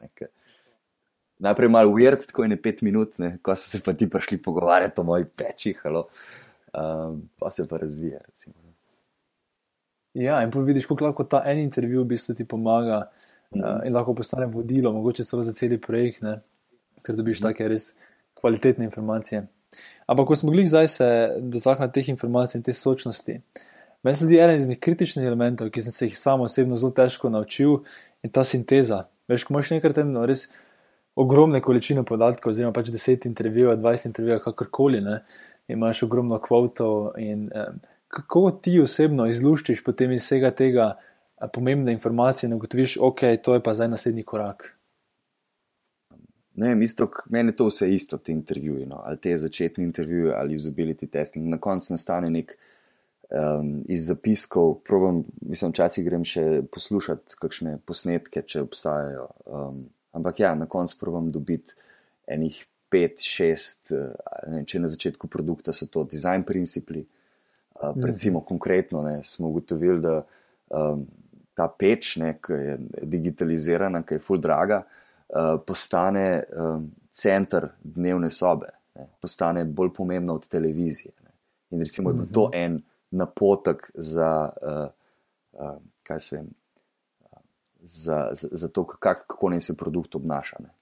Najprej 1.39 1.69
malo 1.69 1.93
weird, 1.93 2.25
tako 2.27 2.47
je 2.47 2.55
ne 2.55 2.57
pet 2.57 2.81
minut, 2.83 3.19
ne? 3.19 3.37
ko 3.43 3.55
so 3.55 3.69
se 3.77 3.83
pa 3.85 3.93
ti 3.93 4.09
prišli 4.11 4.41
pogovarjati 4.43 5.01
o 5.01 5.05
mojih 5.05 5.27
pečih, 5.37 5.83
um, 5.85 7.21
pa 7.39 7.51
se 7.51 7.69
pa 7.69 7.77
razvija. 7.77 8.23
Recimo. 8.25 8.55
Ja, 10.15 10.43
in 10.43 10.51
pa 10.51 10.63
vidiš, 10.63 10.87
kako 10.87 11.05
lahko 11.05 11.25
ta 11.25 11.43
en 11.45 11.59
intervju 11.59 12.03
v 12.03 12.15
bistvu 12.15 12.35
ti 12.35 12.45
pomaga. 12.45 13.11
Uh, 13.55 13.85
in 13.87 13.95
lahko 13.95 14.15
postane 14.15 14.47
vodilo, 14.51 14.93
mogoče 14.93 15.25
celo 15.25 15.43
za 15.43 15.53
cel 15.53 15.77
projekt, 15.79 16.23
ne? 16.23 16.41
ker 17.05 17.17
dobiš 17.17 17.41
mm. 17.41 17.47
take 17.47 17.69
res 17.69 17.93
kvalitetne 18.41 18.85
informacije. 18.89 19.45
Ampak, 20.07 20.27
ko 20.27 20.37
smo 20.37 20.51
mogli 20.51 20.67
zdaj 20.67 20.89
se 20.89 21.07
dotakniti 21.41 22.01
teh 22.01 22.09
informacij 22.09 22.59
in 22.59 22.65
te 22.65 22.73
sočnosti, 22.73 23.39
meni 24.03 24.17
se 24.17 24.27
zdi 24.27 24.41
eden 24.41 24.57
izmed 24.57 24.81
kritičnih 24.81 25.27
elementov, 25.27 25.71
ki 25.71 25.83
sem 25.85 25.93
se 25.93 26.09
jih 26.09 26.19
sam 26.19 26.45
osebno 26.45 26.77
zelo 26.77 26.93
težko 26.97 27.31
naučil, 27.31 27.79
in 28.25 28.33
ta 28.33 28.45
sinteza. 28.45 29.05
Veš, 29.29 29.45
ko 29.45 29.55
imaš 29.55 29.75
nekaj 29.77 29.99
tedno 30.01 30.25
res 30.27 30.49
ogromne 31.17 31.61
količine 31.63 32.03
podatkov, 32.09 32.55
oziroma 32.55 32.75
pač 32.75 32.91
10 32.93 33.29
intervjujev, 33.29 33.77
20 33.79 34.09
intervjujev, 34.11 34.41
kakorkoli, 34.49 35.03
ne? 35.05 35.21
imaš 35.69 36.03
ogromno 36.05 36.37
kvotov 36.45 37.15
in 37.21 37.47
eh, 37.55 37.71
kako 38.13 38.51
ti 38.65 38.77
osebno 38.83 39.25
izluščiš 39.31 39.81
potem 39.85 40.13
iz 40.13 40.27
vsega 40.27 40.51
tega 40.53 40.91
pomembne 41.53 41.93
informacije 41.93 42.49
in 42.49 42.55
ugotoviš, 42.55 42.99
ok, 43.01 43.21
to 43.43 43.55
je 43.55 43.63
pa 43.63 43.75
zdaj 43.75 43.89
naslednji 43.89 44.23
korak. 44.23 44.75
Ne, 46.55 46.85
isto, 46.85 47.11
meni 47.27 47.51
je 47.51 47.57
to 47.57 47.67
vse 47.67 47.95
isto, 47.95 48.19
te 48.19 48.33
intervjuje, 48.33 48.87
no? 48.87 49.01
ali 49.05 49.19
te 49.19 49.37
začetne 49.37 49.85
intervjuje, 49.85 50.35
ali 50.37 50.55
usability 50.55 51.07
testing. 51.11 51.49
Na 51.49 51.59
koncu 51.59 51.93
nastane 51.93 52.31
nek 52.31 52.55
um, 53.31 53.83
iz 53.89 54.07
zapiskov, 54.07 54.77
probam, 54.87 55.25
mislim, 55.41 55.73
včasih 55.75 56.07
grem 56.07 56.25
še 56.25 56.63
poslušati 56.73 57.41
kakšne 57.41 57.79
posnetke, 57.87 58.45
če 58.47 58.63
obstajajo. 58.63 59.27
Um, 59.47 59.81
ampak 60.15 60.45
ja, 60.45 60.55
na 60.55 60.71
koncu 60.71 61.01
probam 61.01 61.33
dobiti 61.35 61.75
enih 62.31 62.63
pet, 62.91 63.19
šest, 63.19 63.91
uh, 63.91 64.15
ne, 64.47 64.63
če 64.63 64.85
na 64.85 64.93
začetku 64.93 65.27
produkta 65.27 65.75
so 65.75 65.91
to 65.91 66.07
design 66.07 66.47
principi. 66.47 67.03
Uh, 67.75 67.91
recimo, 67.99 68.45
mm. 68.45 68.47
konkretno 68.47 69.03
ne, 69.03 69.19
smo 69.27 69.51
ugotovili, 69.51 69.99
da 70.07 70.21
um, 70.71 71.03
ta 71.55 71.69
peč, 71.69 72.17
ne, 72.23 72.35
ki 72.43 72.59
je 72.59 72.79
digitalizirana, 73.03 74.03
ki 74.07 74.19
je 74.19 74.23
full 74.23 74.43
draga, 74.43 74.83
uh, 74.85 75.55
postane 75.67 76.27
um, 76.51 76.89
center 77.15 77.69
dnevne 77.83 78.31
sobe, 78.31 78.73
ne, 78.99 79.07
postane 79.23 79.65
bolj 79.65 79.93
pomembna 79.95 80.35
od 80.35 80.49
televizije. 80.51 81.15
Ne. 81.23 81.33
In 81.71 81.87
recimo 81.87 82.11
je 82.11 82.21
bil 82.21 82.29
to 82.33 82.49
mhm. 82.49 82.61
en 82.63 82.83
napotek 83.15 83.91
za, 83.95 84.51
uh, 84.63 84.87
uh, 85.61 85.77
kaj 86.03 86.21
se 86.21 86.37
vem, 86.37 86.53
za, 87.85 88.29
za, 88.33 88.49
za 88.53 88.69
to, 88.69 88.87
kak, 88.87 89.27
kako 89.27 89.51
naj 89.51 89.61
se 89.61 89.77
produkt 89.77 90.15
obnaša. 90.15 90.57
Ne. 90.65 90.73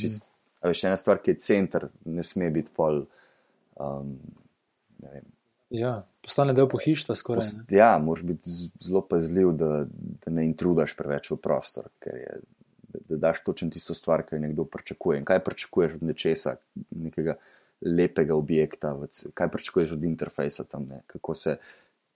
Čist, 0.00 0.26
še 0.64 0.88
ena 0.88 0.96
stvar, 0.96 1.20
ki 1.22 1.34
je 1.34 1.42
center, 1.44 1.88
ne 2.08 2.24
sme 2.24 2.48
biti 2.52 2.72
pol. 2.74 3.04
Um, 3.80 4.16
Ja, 5.70 6.06
postane 6.22 6.52
del 6.52 6.68
pohištva. 6.68 7.16
Skoraj, 7.16 7.40
Post, 7.40 7.72
ja, 7.72 7.98
moraš 7.98 8.24
biti 8.24 8.50
zelo 8.80 9.00
pazljiv, 9.08 9.52
da, 9.58 9.86
da 10.24 10.30
ne 10.30 10.46
intrudaš 10.46 10.96
preveč 10.96 11.30
v 11.30 11.38
prostor, 11.40 11.88
ker 12.04 12.18
je, 12.20 12.36
da, 12.88 13.00
da 13.08 13.20
daš 13.28 13.42
točno 13.44 13.70
tisto 13.70 13.94
stvar, 13.94 14.22
kar 14.28 14.40
nekdo 14.40 14.64
pričakuje. 14.64 15.18
In 15.18 15.24
kaj 15.28 15.42
pričakuješ 15.44 15.98
od 15.98 16.02
nečesa, 16.10 16.56
nekega 16.90 17.36
lepega 17.84 18.34
objekta, 18.34 18.94
kaj 19.34 19.50
pričakuješ 19.50 19.96
od 19.96 20.04
interfejsa 20.04 20.64
tam, 20.64 20.86
ne? 20.90 21.02
kako 21.06 21.34
se. 21.34 21.56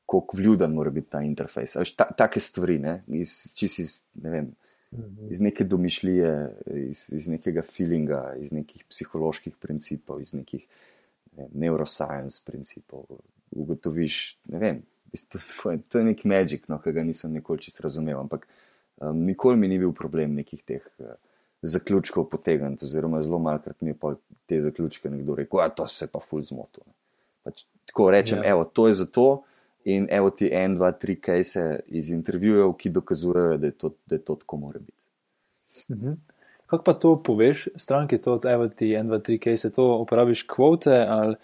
Kako 0.08 0.36
vljuden 0.36 0.72
mora 0.72 0.90
biti 0.90 1.10
ta 1.10 1.20
interfejs. 1.20 1.74
Ta, 1.96 2.06
take 2.16 2.40
stvari, 2.40 2.78
ne? 2.78 3.02
iz, 3.12 3.52
iz, 3.62 3.90
ne 4.14 4.30
vem, 4.30 4.46
mhm. 4.92 5.26
iz 5.30 5.40
neke 5.40 5.64
domišljije, 5.64 6.30
iz, 6.88 7.02
iz 7.12 7.28
nekega 7.28 7.62
feelinga, 7.62 8.22
iz 8.40 8.52
nekih 8.52 8.86
psiholoških 8.88 9.56
principov, 9.60 10.22
iz 10.24 10.32
nekih 10.32 10.64
ne, 11.36 11.48
neuroscience 11.52 12.40
principov, 12.46 13.04
ugotoviš, 13.50 14.38
ne 14.52 14.58
vem, 14.58 14.82
to 15.88 15.98
je 15.98 16.04
nek 16.04 16.24
magic, 16.24 16.68
no, 16.68 16.80
ki 16.82 16.92
ga 16.92 17.04
nisem 17.04 17.32
nikoli 17.32 17.62
čisto 17.64 17.82
razumel. 17.82 18.20
Ampak 18.20 18.46
um, 19.00 19.24
nikoli 19.24 19.56
mi 19.56 19.68
ni 19.68 19.78
bil 19.78 19.92
problem 19.96 20.34
nekih 20.38 20.62
teh 20.64 20.84
uh, 20.98 21.14
zaključkov 21.62 22.28
potegniti, 22.28 22.84
oziroma 22.84 23.22
zelo 23.22 23.38
malkrat 23.38 23.80
mi 23.80 23.90
je 23.90 23.98
pa 24.00 24.14
te 24.46 24.60
zaključke 24.60 25.10
nekdo 25.10 25.34
rekel, 25.34 25.60
da 25.60 25.68
to 25.68 25.86
se 25.86 26.06
pa 26.12 26.20
ful 26.20 26.42
zmotil. 26.42 26.84
Pač, 27.42 27.64
tako 27.86 28.10
rečem, 28.10 28.42
ja. 28.44 28.50
evo, 28.50 28.64
to 28.64 28.88
je 28.88 28.94
zato. 29.02 29.42
In 29.88 30.08
evo 30.10 30.28
ti 30.30 30.50
en, 30.52 30.74
dva, 30.76 30.90
tri 30.92 31.14
kajse 31.16 31.80
iz 31.86 32.10
intervjujev, 32.12 32.74
ki 32.76 32.90
dokazujejo, 32.92 33.56
da 33.58 33.70
je 33.70 33.72
to, 33.72 33.92
da 34.06 34.18
je 34.18 34.24
to 34.24 34.34
tako 34.36 34.56
mora 34.56 34.78
biti. 34.78 35.04
Mhm. 35.88 36.18
Kako 36.68 36.84
pa 36.84 36.92
to 36.92 37.14
poveš, 37.22 37.68
stranki, 37.76 38.18
to, 38.20 38.40
evo 38.44 38.68
ti 38.68 38.92
en, 38.94 39.06
dva, 39.06 39.18
tri 39.18 39.38
kajse, 39.38 39.70
to 39.72 39.86
uporabiš 40.02 40.42
kvote 40.42 41.06
ali 41.08 41.36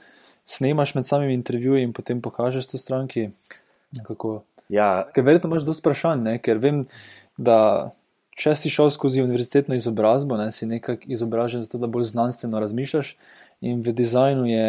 snemaš 0.45 0.95
med 0.95 1.07
samimi 1.07 1.35
intervjuji 1.35 1.83
in 1.83 1.93
potem 1.93 2.23
pokažeš 2.23 2.67
to 2.73 2.79
stranki? 2.79 3.31
Ja. 4.69 5.05
Ker 5.15 5.25
verjetno 5.25 5.51
imaš 5.51 5.67
dosti 5.67 5.85
vprašanj, 5.85 6.39
ker 6.45 6.59
vem, 6.63 6.83
da 7.37 7.93
če 8.39 8.55
si 8.59 8.73
šel 8.73 8.91
skozi 8.91 9.23
univerzitetno 9.23 9.77
izobrazbo, 9.79 10.39
ne, 10.41 10.51
si 10.51 10.67
nekako 10.67 11.07
izobražen 11.15 11.63
zato, 11.63 11.79
da 11.79 11.91
bolj 11.91 12.09
znanstveno 12.11 12.61
razmišljaš 12.61 13.15
in 13.65 13.83
v 13.87 13.95
dizajnu 13.95 14.49
je 14.51 14.67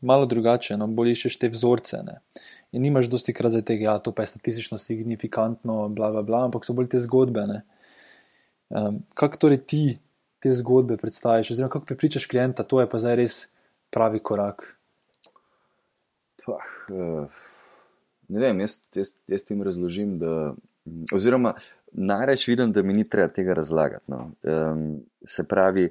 malo 0.00 0.26
drugače, 0.30 0.76
no, 0.78 0.86
bolj 0.86 1.16
iščeš 1.16 1.38
te 1.42 1.50
vzorce. 1.50 2.02
Ne. 2.06 2.20
In 2.72 2.84
nimaš 2.86 3.08
dosti 3.10 3.34
krat 3.34 3.56
za 3.56 3.62
tega, 3.66 3.88
da 3.88 3.96
ja, 3.96 3.98
to 3.98 4.12
pa 4.14 4.22
je 4.22 4.32
statistično 4.34 4.78
signifikantno, 4.78 5.88
bla, 5.88 6.12
bla, 6.14 6.22
bla, 6.22 6.44
ampak 6.46 6.66
so 6.66 6.76
bolj 6.76 6.92
te 6.92 7.02
zgodbe. 7.02 7.46
Um, 8.68 9.02
kako 9.18 9.42
torej 9.46 9.64
ti 9.66 9.82
te 10.38 10.52
zgodbe 10.54 10.96
predstaviš, 11.00 11.50
oziroma 11.50 11.72
kako 11.72 11.88
prepričaš 11.88 12.28
klienta, 12.30 12.62
to 12.62 12.80
je 12.80 12.90
pa 12.90 13.00
zdaj 13.02 13.16
res 13.18 13.38
pravi 13.90 14.22
korak? 14.22 14.77
Pa, 16.48 16.58
uh, 16.94 17.44
ne 18.32 18.40
vem, 18.40 18.64
jaz, 18.64 18.80
jaz, 18.96 19.12
jaz 19.28 19.44
tim 19.44 19.62
razložim, 19.66 20.16
da. 20.20 20.54
Oziroma, 21.12 21.50
najrač 21.92 22.46
vidim, 22.48 22.70
da 22.72 22.80
mi 22.82 22.94
ni 22.96 23.02
treba 23.04 23.28
tega 23.28 23.52
razlagati. 23.58 24.04
No. 24.08 24.30
Um, 24.40 25.02
se 25.20 25.44
pravi, 25.44 25.90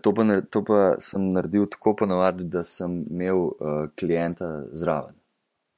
to 0.00 0.12
pa, 0.14 0.26
to 0.50 0.62
pa 0.64 0.82
sem 1.02 1.32
naredil 1.34 1.66
tako 1.72 1.96
ponovadi, 1.98 2.46
da 2.46 2.62
sem 2.64 3.00
imel 3.10 3.48
uh, 3.48 3.88
klienta 3.98 4.50
zraven. 4.72 5.18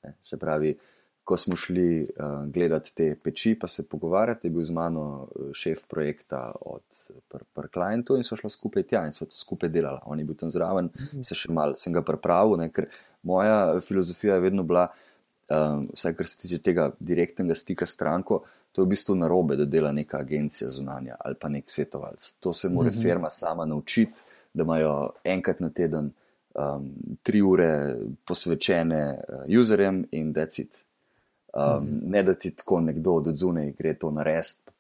Ne. 0.05 0.13
Se 0.23 0.37
pravi, 0.37 0.75
ko 1.29 1.37
smo 1.37 1.57
šli 1.57 2.03
uh, 2.03 2.47
gledati 2.47 2.95
te 2.97 3.07
peči, 3.23 3.53
pa 3.61 3.69
se 3.69 3.89
pogovarjati, 3.89 4.47
je 4.47 4.51
bil 4.51 4.63
z 4.65 4.73
mano 4.73 5.03
šef 5.53 5.83
projekta 5.89 6.53
od 6.61 6.83
pr 7.29 7.69
klientov 7.69 8.17
in 8.17 8.25
so 8.25 8.37
šli 8.37 8.49
skupaj 8.51 8.87
tja 8.89 9.03
in 9.05 9.13
so 9.13 9.29
to 9.29 9.37
skupaj 9.37 9.69
delali. 9.69 10.01
On 10.09 10.19
je 10.19 10.25
bil 10.25 10.39
tam 10.41 10.49
zraven, 10.51 10.89
mhm. 10.89 11.27
se 11.29 11.37
še 11.37 11.53
mal 11.53 11.77
sem 11.77 11.93
ga 11.93 12.01
pripravil, 12.01 12.57
ne, 12.63 12.71
ker 12.73 12.89
moja 13.29 13.77
filozofija 13.85 14.39
je 14.39 14.47
vedno 14.47 14.65
bila, 14.65 14.87
um, 15.53 15.85
vsaj 15.93 16.17
kar 16.17 16.33
se 16.33 16.41
tiče 16.47 16.63
tega 16.65 16.89
direktnega 16.97 17.59
stika 17.61 17.85
s 17.85 17.99
stranko, 17.99 18.41
to 18.73 18.81
je 18.81 18.89
v 18.89 18.95
bistvu 18.95 19.21
narobe, 19.21 19.61
da 19.61 19.69
dela 19.69 19.93
neka 19.93 20.23
agencija 20.25 20.73
zunanja 20.73 21.21
ali 21.21 21.37
pa 21.37 21.53
nek 21.53 21.69
svetovalec. 21.69 22.33
To 22.41 22.57
se 22.57 22.73
mora 22.73 22.89
-hmm. 22.89 23.03
firma 23.03 23.31
sama 23.31 23.69
naučiti, 23.69 24.25
da 24.55 24.65
imajo 24.65 25.13
enkrat 25.25 25.61
na 25.61 25.69
teden 25.69 26.11
um, 26.55 26.93
tri 27.23 27.43
ure 27.43 27.97
posvečene 28.25 29.19
uh, 29.29 29.61
userjem 29.61 30.07
in 30.11 30.33
decit. 30.33 30.88
Um. 31.59 32.01
Ne 32.07 32.23
da 32.23 32.35
ti 32.35 32.51
tako 32.51 32.81
nekdo 32.81 33.13
od 33.13 33.37
zunaj 33.37 33.73
gre 33.79 33.95
to 33.95 34.11
narediti. 34.11 34.71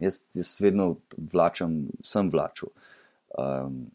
Jaz, 0.00 0.20
jaz 0.34 0.60
vedno 0.60 0.96
vlačam, 1.32 1.86
sem 2.04 2.30
vlačil. 2.30 2.68
Um, 3.38 3.90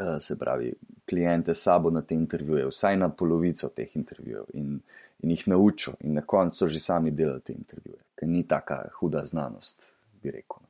uh, 0.00 0.16
se 0.20 0.38
pravi, 0.38 0.72
klijente 1.08 1.54
sabo 1.54 1.90
na 1.90 2.02
te 2.02 2.14
intervjuje, 2.14 2.66
vsaj 2.66 2.96
na 2.96 3.08
polovico 3.08 3.68
teh 3.68 3.96
intervjujev 3.96 4.44
in, 4.54 4.78
in 5.22 5.30
jih 5.30 5.48
naučil, 5.48 5.92
in 6.00 6.14
na 6.14 6.22
koncu 6.22 6.68
že 6.68 6.78
sami 6.78 7.10
delali 7.10 7.40
te 7.40 7.52
intervjuje, 7.52 7.98
ker 8.14 8.28
ni 8.28 8.46
tako 8.48 8.78
huda 9.00 9.24
znanost, 9.24 9.94
bi 10.22 10.30
rekel, 10.30 10.62
no, 10.62 10.68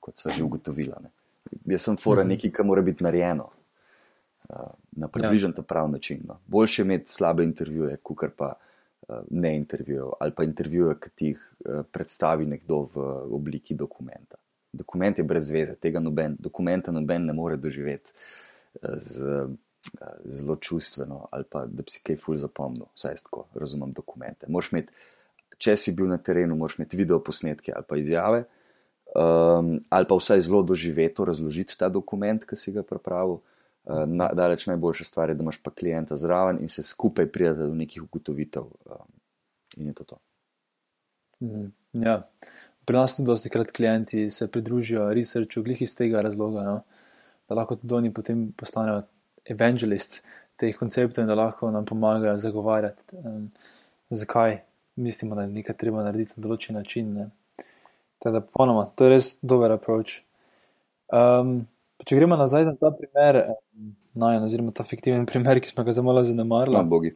kot 0.00 0.18
so 0.18 0.30
že 0.30 0.42
ugotovila. 0.44 1.00
Ne. 1.02 1.10
Jaz 1.64 1.82
sem 1.82 1.96
fora 1.96 2.22
mhm. 2.22 2.34
nekaj, 2.34 2.50
kar 2.50 2.66
mora 2.66 2.82
biti 2.82 3.04
narejeno 3.04 3.48
uh, 4.48 4.68
na 4.92 5.08
približen 5.08 5.50
ja. 5.50 5.56
ta 5.56 5.62
prav 5.62 5.90
način. 5.90 6.20
No. 6.24 6.38
Boljše 6.46 6.82
imeti 6.82 7.12
slabe 7.12 7.44
intervjuje, 7.44 7.96
kot 8.02 8.32
pa 8.36 8.52
uh, 8.52 8.70
ne 9.30 9.56
intervjuje, 9.56 10.06
ali 10.20 10.32
pa 10.32 10.44
intervjuje, 10.44 10.94
ki 11.00 11.10
ti 11.14 11.26
jih 11.32 11.42
uh, 11.42 11.82
predstavi 11.92 12.46
nekdo 12.46 12.84
v 12.94 13.04
obliki 13.36 13.74
dokumenta. 13.74 14.40
Dokument 14.72 15.18
je 15.18 15.24
brez 15.24 15.50
veze, 15.54 15.76
tega 15.78 16.00
noben, 16.00 16.36
dokumenta 16.40 16.92
noben 16.92 17.28
ne 17.28 17.32
more 17.36 17.56
doživeti. 17.56 18.12
Z, 18.98 19.46
zelo 20.24 20.56
čustveno, 20.56 21.28
ali 21.30 21.44
pa 21.50 21.66
da 21.66 21.82
bi 21.82 21.92
si 21.92 22.00
kaj 22.02 22.16
ful 22.16 22.36
zapomnil, 22.36 22.88
vsaj 22.96 23.20
tako 23.26 23.44
razumem 23.54 23.92
dokumente. 23.92 24.48
Imeti, 24.48 24.92
če 25.58 25.76
si 25.76 25.94
bil 25.94 26.08
na 26.10 26.18
terenu, 26.18 26.56
moraš 26.56 26.78
imeti 26.78 26.98
video 26.98 27.20
posnetke 27.22 27.72
ali 27.76 27.86
pa 27.88 27.98
izjave, 28.00 28.44
um, 29.14 29.76
ali 29.90 30.08
pa 30.08 30.18
vsaj 30.18 30.40
zelo 30.48 30.62
doživeto 30.62 31.24
razložiti 31.24 31.78
ta 31.78 31.88
dokument, 31.88 32.44
ki 32.44 32.56
si 32.56 32.74
ga 32.74 32.82
pripravil. 32.82 33.38
Na, 33.84 34.30
daleč 34.32 34.66
najboljša 34.66 35.04
stvar 35.04 35.28
je, 35.28 35.34
da 35.36 35.42
imaš 35.44 35.58
pa 35.62 35.70
klienta 35.70 36.16
zraven 36.16 36.56
in 36.60 36.68
se 36.68 36.82
skupaj 36.82 37.26
prijete 37.32 37.66
do 37.66 37.74
nekih 37.74 38.02
ugotovitev. 38.02 38.62
Um, 38.62 39.10
in 39.76 39.86
je 39.86 39.94
to. 39.94 40.04
to. 40.04 40.18
Mm, 41.40 41.72
ja. 41.92 42.22
Pri 42.84 42.96
nas 42.96 43.16
tudi 43.16 43.26
dosti 43.26 43.50
krat 43.50 43.72
klienti 43.72 44.30
se 44.30 44.48
pridružijo 44.50 45.08
researchu, 45.14 45.62
glih 45.62 45.82
iz 45.82 45.94
tega 45.96 46.22
razloga, 46.22 46.62
no? 46.64 46.80
da 47.48 47.54
lahko 47.54 47.76
tudi 47.76 47.94
oni 47.94 48.12
potem 48.14 48.46
postanejo 48.56 49.02
evangelists 49.44 50.22
teh 50.56 50.76
konceptov 50.76 51.24
in 51.24 51.28
da 51.28 51.36
lahko 51.36 51.70
nam 51.70 51.84
pomagajo 51.84 52.38
zagovarjati, 52.38 53.16
um, 53.20 53.50
zakaj 54.10 54.58
mislimo, 54.96 55.34
da 55.34 55.42
je 55.42 55.48
nekaj 55.48 55.76
treba 55.76 56.04
narediti 56.04 56.36
na 56.36 56.46
določen 56.46 56.76
način. 56.78 57.14
Teda, 58.22 58.40
ponoma, 58.40 58.86
to 58.96 59.08
je 59.08 59.10
res 59.16 59.30
dober 59.42 59.74
approach. 59.74 60.22
Um, 61.12 61.66
če 62.02 62.18
gremo 62.18 62.36
nazaj 62.40 62.66
na 62.66 62.74
ta 62.80 62.90
primer, 62.90 63.40
no, 64.18 64.30
oziroma 64.42 64.74
ta 64.74 64.86
fiktiven 64.86 65.26
primer, 65.30 65.60
ki 65.62 65.70
smo 65.70 65.84
ga 65.86 65.94
zelo 65.94 66.24
zanemarili. 66.24 66.76
Na 66.76 66.82
bogi. 66.82 67.14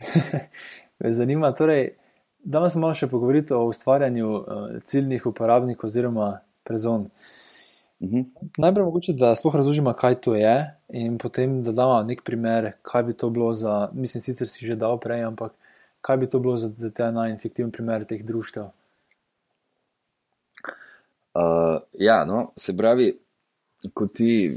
Me 1.02 1.12
zanima, 1.12 1.50
torej, 1.56 1.96
da 2.44 2.62
nas 2.62 2.76
malo 2.78 2.94
še 2.94 3.10
pogovoriti 3.10 3.52
o 3.56 3.64
ustvarjanju 3.66 4.28
uh, 4.30 4.68
ciljnih 4.86 5.26
uporabnikov 5.26 5.90
oziroma 5.90 6.36
prezon. 6.64 7.10
Uh, 7.10 7.34
Mhm. 8.00 8.20
Najprej 8.58 8.84
mogoče, 8.84 9.12
da 9.12 9.34
sploh 9.34 9.54
razložimo, 9.54 9.92
kaj 9.92 10.14
to 10.14 10.34
je, 10.34 10.76
in 10.88 11.18
potem 11.18 11.62
da 11.64 11.72
damo 11.72 12.02
nek 12.02 12.22
primer, 12.22 12.72
kaj 12.82 13.02
bi 13.02 13.12
to 13.12 13.30
bilo 13.30 13.52
za, 13.52 13.88
mislim, 13.92 14.20
sicer 14.20 14.48
si 14.48 14.66
že 14.66 14.76
dal 14.76 15.00
prej, 15.00 15.24
ampak 15.24 15.52
kaj 16.00 16.16
bi 16.16 16.26
to 16.30 16.38
bilo 16.38 16.56
za, 16.56 16.70
za 16.76 16.90
te 16.90 17.12
najinfektivne 17.12 17.72
primere 17.72 18.04
teh 18.04 18.24
društev. 18.24 18.68
Uh, 21.34 21.80
ja, 21.92 22.24
no, 22.24 22.52
se 22.56 22.76
pravi, 22.76 23.18
ko 23.94 24.06
ti 24.06 24.52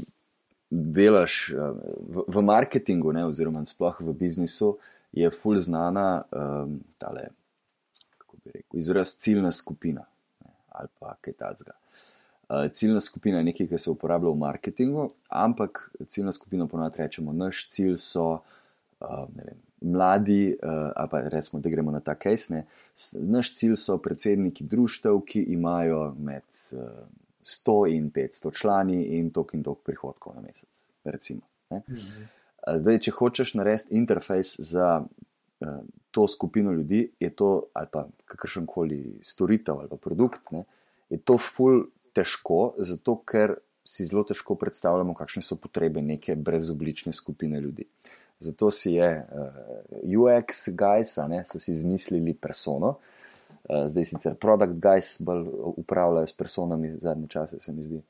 delaš 0.70 1.52
uh, 1.54 1.74
v, 2.08 2.24
v 2.28 2.42
marketingu, 2.42 3.12
ne, 3.12 3.26
oziroma 3.26 3.64
sploh 3.66 4.00
v 4.00 4.14
biznisu, 4.14 4.76
je 5.12 5.30
fulj 5.30 5.64
znana 5.66 6.22
um, 6.30 6.78
tale, 6.98 7.28
kako 8.18 8.36
bi 8.44 8.54
rekel, 8.54 8.78
izraz 8.78 9.16
ciljna 9.18 9.50
skupina 9.52 10.06
ne, 10.44 10.52
ali 10.68 10.88
pa 10.98 11.16
kaj 11.20 11.34
takega. 11.34 11.74
Eh, 12.50 12.68
ciljna 12.68 13.00
skupina 13.00 13.38
je 13.38 13.44
nekaj, 13.44 13.66
kar 13.66 13.78
se 13.78 13.90
uporablja 13.90 14.30
v 14.30 14.36
marketingu, 14.36 15.10
ampak 15.28 15.90
ciljna 16.06 16.32
skupina 16.32 16.66
ponovadi 16.66 16.98
rečemo, 16.98 17.32
naš 17.32 17.68
cilj 17.70 17.96
so 17.96 18.40
vem, 19.00 19.54
mladi, 19.80 20.56
uh, 20.62 21.08
pa 21.10 21.20
recimo, 21.20 21.60
da 21.60 21.70
gremo 21.70 21.90
na 21.90 22.00
ta 22.00 22.14
kajsne. 22.14 22.64
Naš 23.12 23.54
cilj 23.54 23.76
so 23.80 23.96
predsedniki 23.98 24.64
društev, 24.64 25.20
ki 25.24 25.40
imajo 25.54 26.14
med 26.18 26.42
uh, 26.72 26.82
100 27.42 27.86
in 27.94 28.10
500 28.10 28.52
člani 28.60 29.02
in 29.18 29.30
tok 29.30 29.54
in 29.54 29.62
tok 29.62 29.82
prihodkov 29.84 30.34
na 30.34 30.40
mesec. 30.44 30.84
Recimo, 31.04 31.40
mhm. 31.72 32.28
Zdaj, 32.60 32.98
če 33.06 33.12
hočeš 33.16 33.54
narediti 33.56 33.96
interfejs 33.96 34.58
za 34.68 35.00
uh, 35.00 35.78
to 36.10 36.26
skupino 36.28 36.72
ljudi, 36.72 37.06
je 37.20 37.30
to 37.32 37.70
ali 37.72 37.88
pa 37.92 38.04
kakršen 38.28 38.66
koli 38.66 39.18
storitev 39.24 39.80
ali 39.80 39.98
produkt, 40.00 40.50
ne, 40.52 40.66
je 41.08 41.18
to 41.18 41.38
ful 41.40 41.86
težko, 42.12 42.74
zato 42.78 43.16
ker 43.24 43.56
si 43.84 44.04
zelo 44.04 44.26
težko 44.28 44.54
predstavljamo, 44.60 45.14
kakšne 45.16 45.42
so 45.42 45.56
potrebe 45.56 46.02
neke 46.02 46.36
brezoblične 46.36 47.12
skupine 47.16 47.60
ljudi. 47.60 47.86
Zato 48.40 48.70
si 48.70 48.92
je 48.98 49.08
uh, 49.24 49.56
UX 50.04 50.68
guys, 50.76 51.16
ne, 51.28 51.40
so 51.48 51.58
si 51.58 51.72
izmislili 51.72 52.34
persono. 52.34 52.98
Uh, 52.98 53.19
zdaj 53.68 54.04
sicer 54.04 54.34
product 54.34 54.80
guys 54.82 55.16
bolj 55.20 55.46
upravljajo 55.76 56.26
s 56.26 56.36
personami 56.36 56.94
zadnje 56.98 57.28
čase, 57.28 57.60
se 57.60 57.72
mi 57.72 57.82
zdi. 57.82 58.02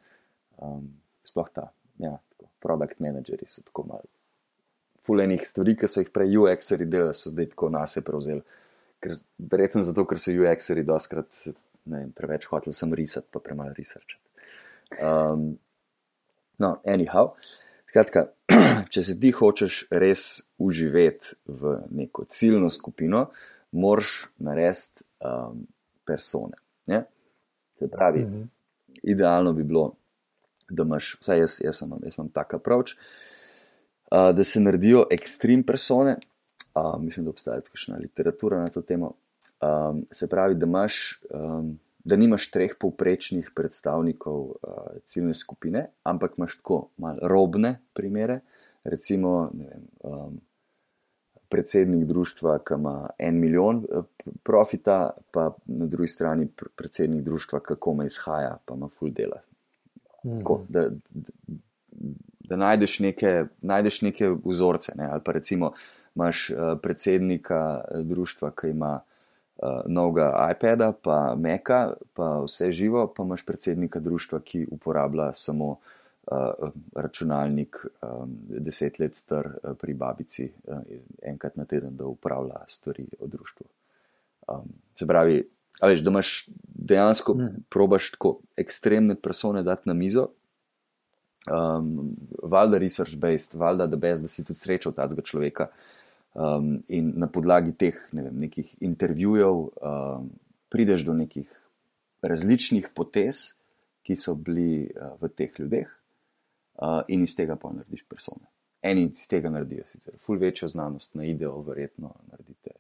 Um, 0.61 0.89
sploh 1.25 1.49
ta, 1.53 1.71
ja, 1.99 2.19
tako, 2.33 2.51
product 2.61 3.01
manageri 3.01 3.47
so 3.47 3.63
tako 3.65 3.85
malo. 3.89 4.09
Fulejnih 5.07 5.47
stvari, 5.49 5.77
ki 5.77 5.89
so 5.89 6.03
jih 6.05 6.11
prej 6.13 6.37
UX-eri 6.37 6.87
delali, 6.89 7.17
so 7.17 7.33
zdaj 7.33 7.53
tako 7.55 7.71
nas 7.73 7.97
je 7.97 8.03
prevzeli. 8.05 8.43
Verjetno 9.39 9.83
zato, 9.83 10.05
ker 10.05 10.21
so 10.21 10.33
UX-eri 10.37 10.85
doskrat 10.85 11.33
vem, 11.85 12.13
preveč 12.17 12.47
hoteli 12.51 12.77
sem 12.77 12.93
risati, 12.95 13.29
pa 13.33 13.41
premalo 13.41 13.73
researchati. 13.77 14.21
Um, 15.01 15.55
no, 16.59 16.77
anyhow. 16.85 17.35
Skratka, 17.91 18.29
če 18.93 19.03
se 19.03 19.17
ti 19.21 19.33
hočeš 19.35 19.85
res 19.91 20.27
uživeti 20.63 21.35
v 21.49 21.79
neko 22.03 22.27
ciljno 22.31 22.71
skupino, 22.71 23.31
moraš 23.73 24.29
narediti 24.39 25.07
um, 25.21 25.67
persone. 26.05 26.57
Ne? 26.87 27.05
Se 27.73 27.89
pravi, 27.89 28.21
mm 28.21 28.33
-hmm. 28.33 28.47
idealno 29.03 29.53
bi 29.53 29.63
bilo, 29.63 29.95
da 30.71 30.83
imaš, 30.83 31.17
vsaj 31.21 31.39
jaz, 31.39 31.61
jaz, 31.65 31.83
imam, 31.83 31.99
jaz 32.05 32.15
imam 32.19 32.29
tak 32.29 32.55
approach, 32.55 32.93
uh, 34.13 34.37
da 34.37 34.45
se 34.45 34.61
naredijo 34.61 35.07
ekstrem 35.11 35.63
persone. 35.63 36.17
Uh, 36.75 37.03
mislim, 37.03 37.25
da 37.25 37.31
obstaja 37.31 37.61
tudi 37.61 37.71
kakšna 37.71 37.97
literatura 37.97 38.61
na 38.61 38.69
to 38.69 38.83
temo. 38.83 39.13
Um, 39.63 40.07
se 40.13 40.29
pravi, 40.29 40.55
da 40.55 40.67
imaš. 40.67 41.23
Um, 41.31 41.79
da 42.05 42.17
nimaš 42.17 42.51
treh 42.51 42.73
povprečnih 42.81 43.51
predstavnikov 43.55 44.41
uh, 44.41 44.57
ciljne 45.05 45.35
skupine, 45.35 45.87
ampak 46.03 46.39
imaš 46.39 46.57
tako 46.57 46.89
malo 46.97 47.19
robne 47.23 47.81
primere, 47.93 48.41
recimo 48.85 49.51
vem, 49.55 49.83
um, 50.01 50.41
predsednik 51.51 52.05
društva, 52.05 52.59
ki 52.59 52.75
ima 52.75 53.09
en 53.19 53.41
milijon 53.41 53.77
uh, 53.77 54.05
profita, 54.43 55.11
pa 55.31 55.51
na 55.67 55.87
drugi 55.87 56.09
strani 56.09 56.49
predsednik 56.77 57.23
društva, 57.25 57.61
ki 57.61 57.79
kome 57.81 58.07
izhaja, 58.07 58.57
pa 58.65 58.75
ima 58.75 58.89
full 58.89 59.13
dela. 59.13 59.43
Mhm. 60.25 60.39
Tako, 60.39 60.61
da, 60.69 60.89
da, 61.11 61.33
da 62.41 62.57
najdeš, 62.57 62.99
neke, 62.99 63.45
najdeš 63.63 64.03
neke 64.03 64.35
vzorce, 64.45 64.93
ne? 64.97 65.09
ali 65.11 65.21
pa 65.25 65.33
recimo 65.33 65.73
imaš 66.17 66.51
uh, 66.51 66.57
predsednika 66.83 67.85
društva, 68.03 68.51
ki 68.51 68.71
ima 68.71 69.01
uh, 69.01 69.69
novega 69.87 70.51
iPada, 70.53 70.93
pa 70.93 71.35
Meka, 71.39 71.93
pa 72.15 72.41
vse 72.45 72.73
živo, 72.73 73.07
pa 73.17 73.23
imaš 73.23 73.47
predsednika 73.47 74.01
društva, 74.01 74.41
ki 74.41 74.67
uporablja 74.71 75.33
samo 75.35 75.71
uh, 75.71 75.79
računalnik, 76.95 77.77
um, 78.03 78.37
deset 78.49 78.99
let 78.99 79.17
star 79.19 79.47
uh, 79.47 79.77
pri 79.79 79.95
babici, 79.95 80.51
uh, 80.65 80.83
enkrat 81.23 81.57
na 81.57 81.65
teden, 81.65 81.97
da 81.97 82.07
upravlja 82.07 82.65
stvari 82.69 83.07
o 83.19 83.27
društvu. 83.27 83.67
Um, 84.49 84.69
se 84.95 85.07
pravi, 85.07 85.43
veš, 85.83 86.01
da 86.01 86.11
imaš 86.11 86.49
dejansko 86.65 87.35
mm. 87.35 87.65
probaš 87.69 88.11
tako 88.11 88.39
ekstremne 88.57 89.15
persone 89.15 89.63
dati 89.63 89.89
na 89.89 89.95
mizo. 89.95 90.29
Um, 91.51 92.17
valjda 92.43 92.79
research 92.79 93.17
based, 93.17 93.55
valjda 93.55 93.87
da, 93.87 93.97
da 93.97 94.29
si 94.29 94.45
tudi 94.45 94.59
srečal 94.59 94.93
tega 94.93 95.23
človeka, 95.23 95.71
Um, 96.31 96.79
in 96.87 97.11
na 97.19 97.27
podlagi 97.27 97.73
teh 97.75 97.97
ne 98.15 98.23
vem, 98.23 98.37
nekih 98.39 98.69
intervjujev 98.87 99.57
um, 99.83 100.29
prideš 100.71 101.03
do 101.03 101.11
nekih 101.11 101.49
različnih 102.23 102.87
potez, 102.95 103.59
ki 104.07 104.15
so 104.15 104.37
bili 104.39 104.87
uh, 104.95 105.19
v 105.19 105.27
teh 105.35 105.51
ljudeh, 105.59 105.91
uh, 106.81 107.03
in 107.09 107.23
iz 107.23 107.37
tega 107.37 107.57
pa 107.57 107.71
narediš 107.73 108.05
persone. 108.09 108.49
Eni 108.83 109.05
iz 109.13 109.27
tega 109.29 109.51
naredijo 109.51 109.85
sicer 109.89 110.15
ful 110.19 110.39
večjo 110.39 110.69
znanost, 110.69 111.15
na 111.15 111.25
ideo, 111.25 111.61
verjetno 111.63 112.15
naredite. 112.31 112.71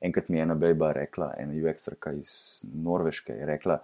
Enkrat 0.00 0.28
mi 0.28 0.38
je 0.38 0.42
ena 0.42 0.54
beba 0.54 0.92
rekla, 0.92 1.32
ena 1.38 1.52
UX-rka 1.52 2.12
iz 2.12 2.62
Norveške, 2.74 3.32
je 3.32 3.46
rekla, 3.46 3.78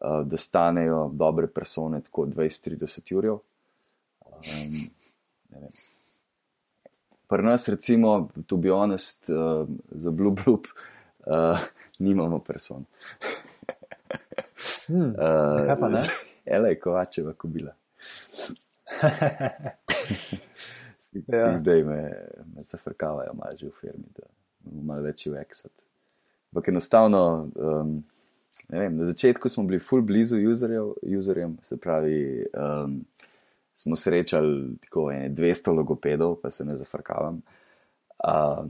uh, 0.00 0.22
da 0.26 0.36
stanejo 0.36 1.10
dobre 1.12 1.46
persone 1.46 2.00
tako 2.00 2.26
20-30 2.26 3.14
ur. 3.16 3.28
Um, 3.30 3.40
pri 7.28 7.42
nas, 7.42 7.68
recimo, 7.68 8.28
to 8.46 8.56
bi 8.56 8.70
honest, 8.70 9.30
uh, 9.30 9.68
za 9.90 10.10
Blue 10.10 10.32
Bloop, 10.32 10.66
uh, 11.26 11.58
nimamo 11.98 12.38
person. 12.38 12.84
hmm, 14.86 15.10
uh, 15.10 15.66
kaj 15.66 15.76
pa 15.80 15.88
ne? 15.88 16.02
Ele, 16.44 16.74
kovačeva 16.80 17.32
kubila. 17.32 17.74
Ja. 21.26 21.56
Zdaj 21.56 21.84
me, 21.84 22.02
me 22.54 22.62
zafrkavajo 22.62 23.34
malo 23.34 23.56
že 23.56 23.66
v 23.66 23.72
firmi, 23.80 24.08
da 24.16 24.26
imamo 24.64 24.82
malo 24.82 25.02
več 25.02 25.26
UX-ov. 25.26 25.72
Ampak 26.50 26.68
enostavno, 26.68 27.50
um, 27.54 28.04
vem, 28.68 28.96
na 28.96 29.06
začetku 29.06 29.48
smo 29.48 29.64
bili 29.64 29.78
full 29.80 30.02
blizu 30.02 30.36
userjem, 30.42 31.58
se 31.62 31.78
pravi. 31.78 32.46
Um, 32.54 33.04
smo 33.80 33.96
srečali 33.96 34.76
tako 34.84 35.08
200 35.10 35.72
logopedov, 35.76 36.36
pa 36.42 36.50
se 36.50 36.64
ne 36.64 36.74
zafrkavam, 36.74 37.40
uh, 38.24 38.66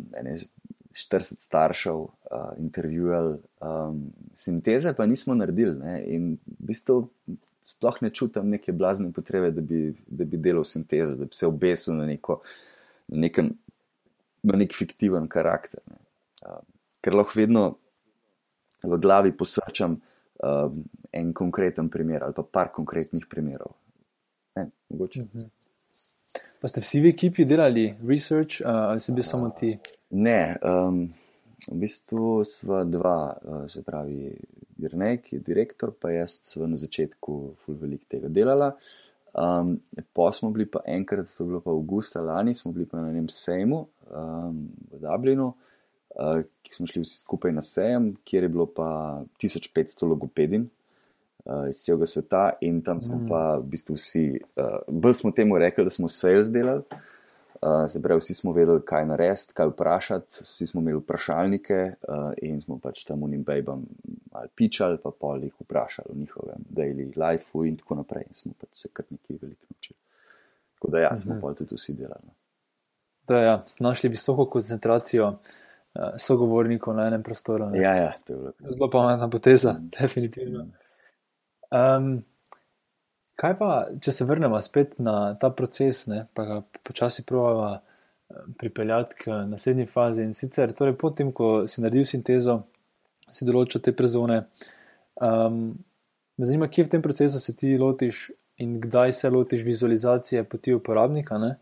40 0.93 1.41
staršev, 1.41 1.97
uh, 1.97 2.11
intervjuvali, 2.59 3.39
um, 3.61 4.13
sinteze 4.35 4.93
pa 4.95 5.07
nismo 5.07 5.35
naredili. 5.35 5.75
Ne? 5.79 6.05
In 6.07 6.33
v 6.47 6.71
bistvu 6.71 7.09
sploh 7.65 7.99
ne 8.01 8.11
čutim 8.11 8.49
neke 8.49 8.73
blazne 8.73 9.13
potrebe, 9.13 9.51
da 9.51 9.61
bi, 9.61 9.91
da 10.07 10.25
bi 10.25 10.37
delal 10.37 10.65
sintezo, 10.65 11.15
da 11.17 11.25
bi 11.25 11.37
se 11.37 11.47
obesil 11.47 11.95
na, 11.95 12.07
neko, 12.07 12.41
na, 13.09 13.21
nekem, 13.27 13.53
na 14.43 14.61
nek 14.61 14.75
fiktiven 14.75 15.29
karakter. 15.29 15.81
Ne? 15.91 16.01
Uh, 16.47 16.63
ker 17.01 17.17
lahko 17.17 17.39
vedno 17.39 17.67
v 18.83 18.99
glavi 19.01 19.37
posrčam. 19.37 20.01
Uh, 20.41 20.73
en 21.13 21.33
konkreten 21.35 21.89
primer, 21.89 22.23
ali 22.23 22.33
pa 22.33 22.43
par 22.43 22.73
konkretnih 22.73 23.27
primerov. 23.29 23.75
Mogoče. 24.89 25.21
Mhm. 25.21 25.49
Pa 26.61 26.69
ste 26.69 26.81
vsi 26.81 27.01
v 27.01 27.11
ekipi 27.11 27.45
delali 27.45 27.97
research 28.07 28.61
ali 28.65 29.01
se 29.01 29.13
bi 29.13 29.23
samo 29.23 29.51
ti? 29.51 29.79
Ne, 30.11 30.57
um, 30.63 31.09
v 31.69 31.77
bistvu 31.81 32.45
smo 32.45 32.85
dva, 32.85 33.39
uh, 33.43 33.65
se 33.71 33.83
pravi, 33.83 34.37
Jrnej, 34.81 35.21
ki 35.25 35.37
je 35.37 35.45
direktor, 35.45 35.93
pa 35.93 36.13
jaz 36.15 36.39
sem 36.47 36.65
na 36.69 36.79
začetku 36.81 37.37
ful 37.63 37.79
velik 37.81 38.07
tega 38.11 38.31
delala. 38.33 38.75
Um, 39.31 39.77
pa 40.13 40.33
smo 40.35 40.51
bili 40.51 40.67
pa 40.67 40.83
enkrat, 40.91 41.31
to 41.31 41.45
je 41.45 41.49
bilo 41.49 41.61
pa 41.63 41.71
avgusta 41.71 42.21
lani, 42.21 42.55
smo 42.55 42.73
bili 42.73 42.87
pa 42.87 42.99
na 42.99 43.13
enem 43.13 43.29
sejmu 43.31 43.85
um, 44.11 44.65
v 44.91 44.99
Dublinu, 45.05 45.53
uh, 46.19 46.41
ki 46.67 46.75
smo 46.75 46.89
šli 46.91 47.05
vsi 47.05 47.21
skupaj 47.23 47.55
na 47.55 47.63
sejem, 47.63 48.11
kjer 48.27 48.49
je 48.49 48.51
bilo 48.51 48.67
pa 48.67 48.89
1500 49.43 50.03
logopedin, 50.11 50.67
uh, 51.45 51.69
iz 51.71 51.85
celega 51.85 52.11
sveta, 52.11 52.45
in 52.67 52.83
tam 52.83 52.99
smo 53.01 53.21
mm. 53.21 53.31
pa 53.31 53.45
v 53.61 53.71
bistvu 53.71 53.95
vsi, 54.01 54.27
uh, 54.59 54.81
bolj 54.89 55.21
smo 55.23 55.31
temu 55.37 55.59
rekli, 55.63 55.87
da 55.87 55.95
smo 55.95 56.11
sales 56.11 56.51
delali. 56.51 56.83
Uh, 57.61 57.91
se 57.91 58.03
pravi, 58.03 58.19
vsi 58.19 58.35
smo 58.35 58.53
vedeli, 58.53 58.81
kaj 58.85 59.05
narediti, 59.07 59.53
kaj 59.55 59.67
vprašati, 59.67 60.45
vsi 60.45 60.67
smo 60.67 60.81
imeli 60.81 60.99
vprašalnike 60.99 61.81
uh, 62.09 62.31
in 62.43 62.61
smo 62.61 62.79
pač 62.81 63.03
tam 63.05 63.23
unim 63.23 63.43
babam 63.45 63.83
ali 64.33 64.49
pičali, 64.57 64.97
pa 65.03 65.11
pol 65.11 65.45
jih 65.45 65.53
vprašali 65.61 66.09
o 66.09 66.17
njihovem 66.17 66.65
daily 66.71 67.11
lifeu 67.17 67.65
in 67.65 67.77
tako 67.77 67.99
naprej. 68.01 68.25
In 68.27 68.35
smo 68.35 68.53
pač 68.61 68.69
se 68.73 68.89
kar 68.93 69.05
nekaj 69.11 69.37
veliko 69.43 69.67
naučili. 69.71 69.99
Tako 70.75 70.91
da 70.91 71.01
ja, 71.01 71.19
smo 71.19 71.35
mm 71.35 71.39
-hmm. 71.39 71.41
pa 71.41 71.55
tudi 71.55 71.75
vsi 71.75 71.95
delali. 71.95 72.27
No. 72.27 72.33
Da, 73.29 73.41
ja, 73.41 73.65
našli 73.79 74.09
visoko 74.09 74.47
koncentracijo 74.51 75.29
uh, 75.29 75.37
sogovornikov 76.19 76.97
na 76.97 77.07
enem 77.07 77.23
prostoru. 77.23 77.71
Ne? 77.71 77.79
Ja, 77.79 77.95
ja, 77.95 78.13
to 78.27 78.33
je 78.33 78.39
bilo. 78.39 78.53
Zelo 78.71 78.91
pametna 78.91 79.31
poteza, 79.31 79.73
mm. 79.73 79.91
definitivno. 80.01 80.67
Um, 81.71 82.25
kaj 83.41 83.55
pa, 83.59 83.71
če 84.03 84.13
se 84.13 84.27
vrnemo 84.29 84.59
spet 84.63 84.99
na 85.03 85.35
ta 85.41 85.51
proces, 85.55 86.05
ne, 86.11 86.25
pa 86.37 86.45
ga 86.49 86.59
počasi 86.87 87.25
provava 87.29 87.81
pripeljati 88.61 89.17
k 89.23 89.39
naslednji 89.51 89.87
fazi. 89.91 90.27
In 90.29 90.35
sicer, 90.37 90.75
torej, 90.77 90.95
potem, 91.01 91.33
ko 91.35 91.65
si 91.71 91.83
naredil 91.83 92.07
sintezo, 92.07 92.61
si 93.33 93.49
določil 93.49 93.83
te 93.83 93.95
prezone. 93.97 94.45
Um, 95.21 95.73
me 96.39 96.47
zanima, 96.47 96.69
kje 96.71 96.87
v 96.87 96.95
tem 96.95 97.03
procesu 97.03 97.41
se 97.43 97.57
ti 97.57 97.75
lotiš 97.81 98.29
in 98.61 98.77
kdaj 98.83 99.17
se 99.17 99.33
lotiš 99.33 99.65
vizualizacije 99.67 100.45
poti 100.45 100.77
uporabnika. 100.77 101.41
Ne? 101.41 101.57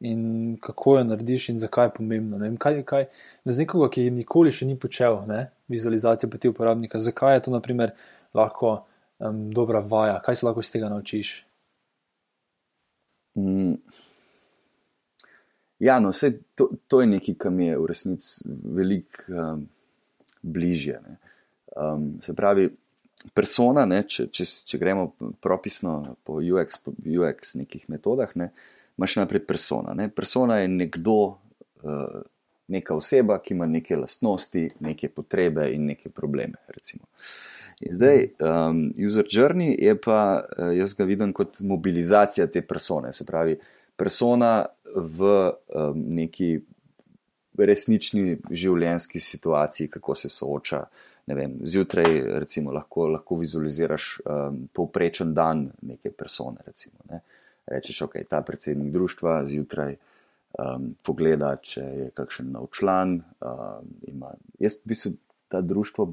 in 0.00 0.56
kako 0.60 0.96
jo 0.96 1.04
narediš, 1.04 1.48
in 1.48 1.56
zakaj 1.58 1.86
je 1.86 1.90
pomembno. 1.96 2.38
Ne, 2.38 2.56
kaj, 2.56 2.82
kaj, 2.86 3.06
ne 3.44 3.52
z 3.52 3.64
nekoga, 3.64 3.90
ki 3.90 4.10
nikoli 4.14 4.52
še 4.54 4.66
ni 4.68 4.76
počel 4.78 5.20
ne, 5.26 5.48
vizualizacije 5.68 6.30
poti 6.30 6.52
uporabnika, 6.52 7.00
zakaj 7.02 7.34
je 7.34 7.42
to 7.46 7.54
naprimer, 7.54 7.94
lahko 8.34 8.84
um, 9.18 9.50
dobra 9.54 9.80
vaja, 9.80 10.18
kaj 10.24 10.40
se 10.40 10.46
lahko 10.46 10.60
iz 10.60 10.70
tega 10.72 10.88
naučiš. 10.88 11.44
Mm. 13.36 13.74
Ja, 15.78 16.00
no, 16.00 16.10
vse 16.10 16.32
to, 16.54 16.70
to 16.90 17.00
je 17.00 17.06
nekaj, 17.06 17.34
kar 17.38 17.52
mi 17.54 17.68
je 17.68 17.78
v 17.78 17.86
resnici 17.86 18.48
veliko 18.64 19.22
um, 19.30 19.68
bližje. 20.42 21.00
Um, 21.76 22.16
se 22.22 22.34
pravi, 22.34 22.68
persona, 23.34 23.84
ne, 23.86 24.02
če, 24.06 24.28
če, 24.34 24.46
če 24.66 24.78
gremo 24.80 25.12
propisno 25.42 26.16
po 26.26 26.40
UX, 26.42 26.80
po 26.82 26.94
UX 26.98 27.54
nekih 27.58 27.86
metodah, 27.92 28.34
ne, 28.38 28.50
imaš 28.98 29.18
najprej 29.20 29.44
persona. 29.46 29.94
Ne. 29.94 30.08
Persona 30.10 30.58
je 30.62 30.72
nekdo, 30.72 31.20
uh, 31.84 32.18
neka 32.68 32.96
oseba, 32.98 33.38
ki 33.42 33.54
ima 33.54 33.66
neke 33.70 33.96
lastnosti, 33.96 34.66
neke 34.84 35.12
potrebe 35.14 35.68
in 35.72 35.86
neke 35.92 36.10
probleme. 36.10 36.58
Recimo. 36.74 37.06
In 37.80 37.94
zdaj, 37.94 38.24
um, 38.42 38.80
user 39.06 39.26
journey 39.30 39.76
je 39.78 39.94
pa, 40.00 40.42
uh, 40.42 40.72
jaz 40.76 40.94
ga 40.98 41.06
vidim 41.06 41.32
kot 41.32 41.60
mobilizacija 41.60 42.46
te 42.50 42.62
persone. 42.66 43.12
Se 43.12 43.26
pravi, 43.26 43.54
persona 43.96 44.66
v 44.96 45.30
um, 45.74 46.02
neki 46.18 46.56
resnični 47.58 48.38
življenjski 48.50 49.20
situaciji, 49.20 49.90
kako 49.94 50.14
se 50.14 50.30
sooča. 50.30 50.84
Vem, 51.28 51.58
zjutraj, 51.68 52.22
recimo, 52.40 52.72
lahko, 52.72 53.08
lahko 53.12 53.36
vizualiziraš 53.42 54.06
um, 54.24 54.62
povprečen 54.72 55.34
dan 55.36 55.66
neke 55.82 56.10
persone. 56.10 56.62
Recimo, 56.66 57.02
ne. 57.10 57.20
Rečeš, 57.68 58.06
ok, 58.06 58.22
ta 58.30 58.40
predsednik 58.42 58.94
društva 58.94 59.42
zjutraj 59.46 59.98
um, 60.56 60.94
pogleda, 61.04 61.52
če 61.60 61.82
je 61.84 62.06
kakšen 62.16 62.48
nov 62.54 62.70
član. 62.72 63.18
Um, 63.44 63.90
ima, 64.08 64.32
jaz 64.58 64.78
bi 64.84 64.96
se 64.96 65.12
ta 65.52 65.60
društvo, 65.60 66.08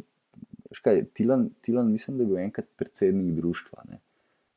škaj, 0.71 1.05
Tilan, 1.13 1.49
Tilan, 1.61 1.91
mislim, 1.91 2.17
da 2.17 2.23
je 2.23 2.27
bil 2.27 2.41
enkrat 2.41 2.67
predsednik 2.77 3.35
društva. 3.35 3.83
Ne 3.89 3.99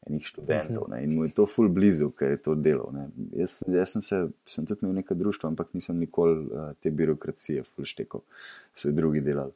enih 0.09 0.25
študentov 0.25 0.89
ne, 0.91 1.03
in 1.05 1.15
mu 1.15 1.25
je 1.25 1.35
to 1.37 1.47
ful 1.47 1.69
blizu, 1.73 2.11
ker 2.17 2.35
je 2.37 2.41
to 2.43 2.55
delo. 2.55 2.89
Jaz, 3.37 3.61
jaz 3.69 3.93
sem, 3.93 4.05
se, 4.05 4.21
sem 4.49 4.67
tudi 4.67 4.85
imel 4.85 4.99
nekaj 5.03 5.19
društva, 5.21 5.53
ampak 5.53 5.75
nisem 5.77 5.99
nikoli 6.01 6.39
uh, 6.47 6.71
te 6.81 6.91
birokracije 6.91 7.65
ful 7.69 7.89
štekal, 7.89 8.25
so 8.75 8.89
jih 8.89 8.97
drugi 8.97 9.23
delali. 9.25 9.53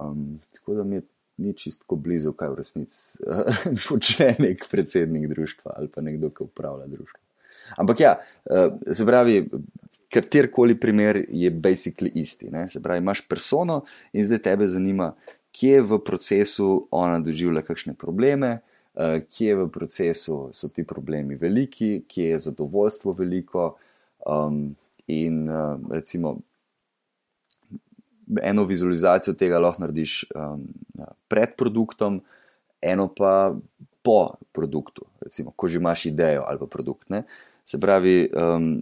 Um, 0.00 0.40
tako 0.54 0.78
da 0.78 0.84
mi 0.84 1.00
je 1.00 1.06
ni 1.42 1.52
čistko 1.58 1.96
blizu, 1.98 2.32
kaj 2.38 2.52
v 2.52 2.58
resnici 2.60 3.24
uh, 3.26 3.62
počne 3.88 4.34
nek 4.38 4.66
predsednik 4.70 5.28
društva 5.30 5.74
ali 5.76 5.90
pa 5.90 6.04
nekdo, 6.04 6.30
ki 6.30 6.46
upravlja 6.46 6.86
društvo. 6.86 7.20
Ampak 7.80 8.00
ja, 8.00 8.18
uh, 8.50 8.76
se 8.92 9.06
pravi. 9.06 9.40
Katerkoli 10.14 10.76
primer 10.78 11.16
je 11.26 11.48
basically 11.50 12.10
isti. 12.14 12.46
Ne? 12.46 12.68
Se 12.70 12.78
pravi, 12.82 13.00
imaš 13.02 13.24
persono 13.26 13.80
in 14.12 14.22
zdaj 14.22 14.38
tebe 14.44 14.68
zanima, 14.70 15.08
kje 15.54 15.82
v 15.86 15.98
procesu 16.02 16.88
ona 16.90 17.20
doživlja 17.22 17.62
kakšne 17.62 17.94
probleme, 17.94 18.58
Eh, 18.94 19.26
kje 19.26 19.56
v 19.56 19.68
procesu 19.74 20.54
so 20.54 20.68
ti 20.70 20.84
problemi 20.86 21.34
veliki, 21.34 22.04
kje 22.06 22.28
je 22.28 22.38
zadovoljstvo 22.38 23.12
veliko. 23.12 23.74
Um, 24.26 24.76
in 25.06 25.50
uh, 25.50 25.76
recimo, 25.90 26.38
eno 28.42 28.64
vizualizacijo 28.64 29.34
tega 29.34 29.58
lahko 29.58 29.82
narediš 29.82 30.24
um, 30.32 30.62
pred 31.28 31.58
produktom, 31.58 32.22
eno 32.80 33.10
pa 33.12 33.52
po 34.02 34.38
produktu, 34.52 35.04
recimo, 35.20 35.50
ko 35.50 35.68
že 35.68 35.76
imaš 35.76 36.06
idejo 36.06 36.46
ali 36.46 36.58
pa 36.58 36.66
produkt. 36.66 37.10
Ne? 37.10 37.24
Se 37.66 37.80
pravi, 37.80 38.30
um, 38.32 38.80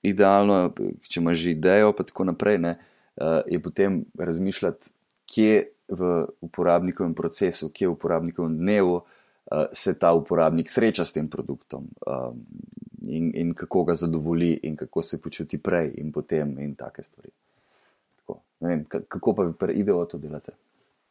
idealno, 0.00 0.72
če 1.08 1.20
imaš 1.20 1.42
že 1.42 1.58
idejo, 1.58 1.92
pa 1.92 2.06
tako 2.08 2.30
naprej, 2.30 2.58
ne, 2.62 2.78
uh, 3.20 3.42
je 3.50 3.60
potem 3.60 4.04
razmišljati, 4.16 4.94
kje 5.28 5.73
v 5.88 6.26
uporabnikovem 6.40 7.14
procesu, 7.14 7.70
kje 7.72 7.88
v 7.88 7.92
uporabnikovem 7.92 8.56
dnevu. 8.58 9.02
Eh, 9.52 9.66
se 9.72 9.98
ta 9.98 10.12
uporabnik 10.12 10.70
sreča 10.70 11.04
s 11.04 11.12
tem 11.12 11.28
produktom 11.28 11.84
um, 12.06 12.46
in, 13.02 13.30
in 13.34 13.54
kako 13.54 13.84
ga 13.84 13.94
zadovolji, 13.94 14.60
in 14.62 14.76
kako 14.76 15.02
se 15.02 15.20
počuti 15.20 15.58
prej 15.58 15.92
in 16.00 16.12
potem, 16.12 16.58
in 16.58 16.74
take 16.74 17.02
stvari. 17.02 17.28
Tako, 18.16 18.40
vem, 18.60 18.84
kako 18.88 19.34
pa 19.34 19.44
bi 19.44 19.52
preidevo 19.52 20.04
to 20.04 20.18
delati, 20.18 20.52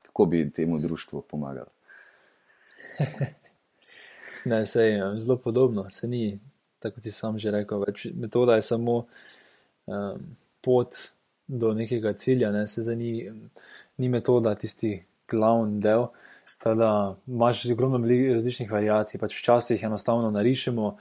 kako 0.01 0.25
bi 0.25 0.49
temu 0.49 0.79
društvu 0.79 1.21
pomagali. 1.29 1.69
ne, 4.49 4.65
se 4.65 4.81
je 4.81 5.19
zelo 5.19 5.37
podobno, 5.37 5.89
se 5.89 6.07
ni, 6.07 6.39
tako 6.79 7.01
si 7.01 7.11
sam 7.11 7.37
že 7.37 7.51
rekel, 7.51 7.85
več 7.85 8.07
metoda 8.15 8.55
je 8.55 8.61
samo 8.61 9.05
um, 9.85 10.25
pot 10.61 10.95
do 11.47 11.73
nekega 11.73 12.13
cilja, 12.13 12.51
ne, 12.51 12.67
se 12.67 12.83
za 12.83 12.95
ni, 12.95 13.31
ni 13.97 14.09
metoda 14.09 14.55
tisti 14.55 15.03
glavni 15.29 15.81
del. 15.81 16.07
Teda, 16.63 17.15
imaš 17.27 17.65
ogromno 17.71 17.99
različnih 18.33 18.71
variacij. 18.71 19.19
Pač 19.19 19.35
včasih 19.35 19.83
enostavno 19.83 20.31
narišemo, 20.31 20.97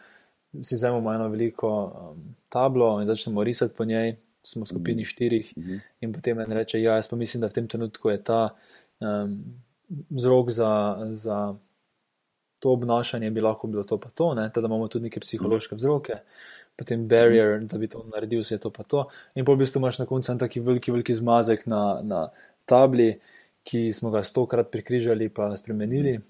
si 0.62 0.74
vzamemo 0.74 1.12
eno 1.12 1.28
veliko 1.28 1.70
um, 1.84 2.34
tablo 2.48 3.00
in 3.00 3.06
začnemo 3.06 3.44
risati 3.44 3.74
po 3.76 3.84
njej, 3.84 4.16
smo 4.42 4.64
v 4.64 4.68
skupini 4.68 5.04
štirih, 5.04 5.52
mm 5.56 5.62
-hmm. 5.62 5.80
in 6.00 6.12
potem 6.12 6.40
en 6.40 6.52
reče: 6.52 6.82
Ja, 6.82 6.94
jaz 6.94 7.08
pa 7.08 7.16
mislim, 7.16 7.40
da 7.40 7.46
v 7.46 7.52
tem 7.52 7.68
trenutku 7.68 8.10
je 8.10 8.24
ta 8.24 8.48
um, 9.00 9.44
vzrok 10.10 10.50
za, 10.50 10.98
za 11.10 11.54
to 12.58 12.70
obnašanje, 12.70 13.30
bi 13.30 13.40
lahko 13.40 13.66
bilo 13.66 13.82
to 13.82 13.98
pa 14.00 14.10
to, 14.10 14.34
da 14.34 14.50
imamo 14.56 14.88
tudi 14.88 15.04
neke 15.04 15.20
psihološke 15.20 15.74
vzroke. 15.74 16.12
Potem 16.76 17.08
barrier, 17.08 17.60
da 17.60 17.78
bi 17.78 17.88
to 17.88 18.04
naredil, 18.14 18.40
vse 18.40 18.58
to 18.58 18.70
pa 18.70 18.82
to. 18.82 19.08
In 19.34 19.44
po 19.44 19.54
v 19.54 19.58
bistvu 19.58 19.78
imaš 19.78 19.98
na 19.98 20.06
koncu 20.06 20.32
en 20.32 20.38
taki 20.38 20.60
veliki, 20.60 20.90
veliki 20.90 21.14
zmazek 21.14 21.66
na, 21.66 22.00
na 22.02 22.28
tabli, 22.66 23.14
ki 23.62 23.92
smo 23.92 24.10
ga 24.10 24.22
stokrat 24.22 24.70
prikrižali 24.70 25.30
in 25.30 25.56
spremenili. 25.56 26.20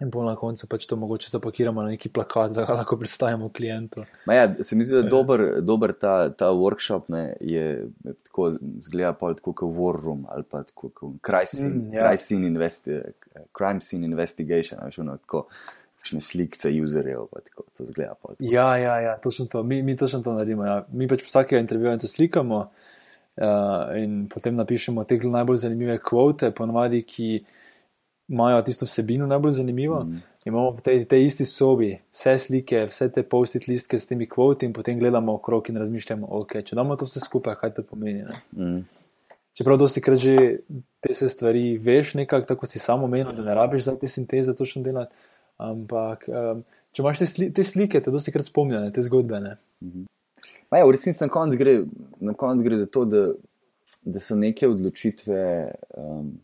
In 0.00 0.10
po 0.12 0.20
na 0.24 0.34
koncu 0.36 0.66
pač 0.68 0.84
to 0.86 0.96
mogoče 0.96 1.30
zapakiramo 1.30 1.82
na 1.82 1.94
neki 1.94 2.10
plakat, 2.12 2.52
da 2.52 2.66
lahko 2.68 2.98
predstavimo 3.00 3.48
klientu. 3.48 4.02
Ja, 4.28 4.44
se 4.64 4.76
mi 4.76 4.84
zdi, 4.84 4.92
da 4.92 4.98
je 4.98 5.08
dober, 5.08 5.44
dober 5.64 5.94
ta, 5.96 6.28
ta 6.28 6.50
workshop, 6.52 7.08
ne, 7.08 7.36
je 7.40 7.86
tako 8.28 8.50
zgleda 8.84 9.14
pa 9.16 9.32
tako 9.34 9.54
kot 9.56 9.72
War 9.72 9.96
Room 10.02 10.26
ali 10.28 10.44
pa 10.44 10.62
tako 10.68 10.90
kot 10.92 11.16
Crime 11.24 11.46
Scene, 11.46 11.74
mm, 11.74 11.94
ja. 11.94 12.16
scene, 12.16 12.46
investi 12.46 13.00
crime 13.56 13.80
scene 13.80 14.04
Investigation, 14.06 14.80
ali 14.82 14.92
šuno 14.92 15.16
tako. 15.16 15.46
Kakšne 15.96 16.20
slike, 16.20 16.60
userjev, 16.82 17.24
pa 17.32 17.40
tako 17.40 17.64
to 17.76 17.84
zgleda. 17.88 18.14
Tako. 18.14 18.34
Ja, 18.40 18.76
ja, 18.76 18.98
ja, 19.00 19.16
točno 19.18 19.46
to. 19.46 19.62
Mi, 19.62 19.80
mi 19.82 19.96
točno 19.96 20.20
to 20.22 20.34
naredimo. 20.36 20.64
Ja. 20.64 20.84
Mi 20.92 21.08
pač 21.08 21.24
vsakega 21.24 21.58
intervjuja 21.60 21.96
in 21.96 22.04
to 22.04 22.06
slikamo. 22.06 22.56
Uh, 22.56 22.95
in 23.96 24.26
potem 24.32 24.54
napišemo 24.56 25.04
te 25.04 25.18
najbolj 25.18 25.56
zanimive 25.56 25.98
kvote, 25.98 26.50
ponovadi, 26.50 27.02
ki 27.02 27.44
imajo 28.28 28.62
tisto 28.62 28.84
vsebino 28.84 29.26
najbolj 29.26 29.52
zanimivo. 29.52 30.00
Mm. 30.04 30.22
Imamo 30.44 30.70
v 30.70 30.80
tej, 30.80 31.04
tej 31.04 31.24
isti 31.24 31.44
sobi 31.44 31.90
vse 32.14 32.38
slike, 32.38 32.84
vse 32.86 33.08
te 33.12 33.22
post-it 33.22 33.66
listke 33.68 33.98
s 33.98 34.06
temi 34.06 34.28
kvoti, 34.30 34.66
in 34.66 34.72
potem 34.72 34.98
gledamo 34.98 35.34
okrog 35.34 35.70
in 35.70 35.76
razmišljamo, 35.76 36.26
okay, 36.26 36.62
če 36.62 36.78
damo 36.78 36.96
to 36.96 37.04
vse 37.04 37.20
skupaj, 37.20 37.58
kaj 37.60 37.74
to 37.74 37.82
pomeni. 37.82 38.24
Mm. 38.56 38.84
Čeprav 39.56 39.78
dosti 39.80 40.00
krat 40.04 40.20
že 40.20 40.36
te 41.00 41.14
stvari 41.14 41.78
veš, 41.78 42.14
nekako 42.14 42.46
tako 42.46 42.66
si 42.66 42.78
samo 42.78 43.06
menil, 43.06 43.32
da 43.32 43.42
ne 43.42 43.54
rabiš 43.54 43.84
za 43.88 43.96
te 43.98 44.08
sinteze 44.08 44.54
točno 44.54 44.82
delati. 44.82 45.14
Ampak 45.56 46.26
um, 46.28 46.60
če 46.92 47.02
imaš 47.02 47.22
te, 47.22 47.26
sli 47.26 47.48
te 47.52 47.64
slike, 47.64 48.00
te 48.04 48.12
dosti 48.12 48.32
krat 48.32 48.44
spomnijo, 48.44 48.82
te 48.90 49.02
zgodbe. 49.02 49.40
Mm 49.40 49.90
-hmm. 49.90 50.04
Ja, 50.76 50.84
v 50.84 50.92
resnici 50.92 51.22
na 51.24 51.28
koncu 51.32 51.58
gre, 51.58 51.76
konc 52.36 52.62
gre 52.62 52.76
za 52.76 52.86
to, 52.92 53.04
da, 53.08 53.22
da 54.04 54.20
so 54.20 54.36
neke 54.36 54.68
odločitve 54.68 55.40
um, 55.96 56.34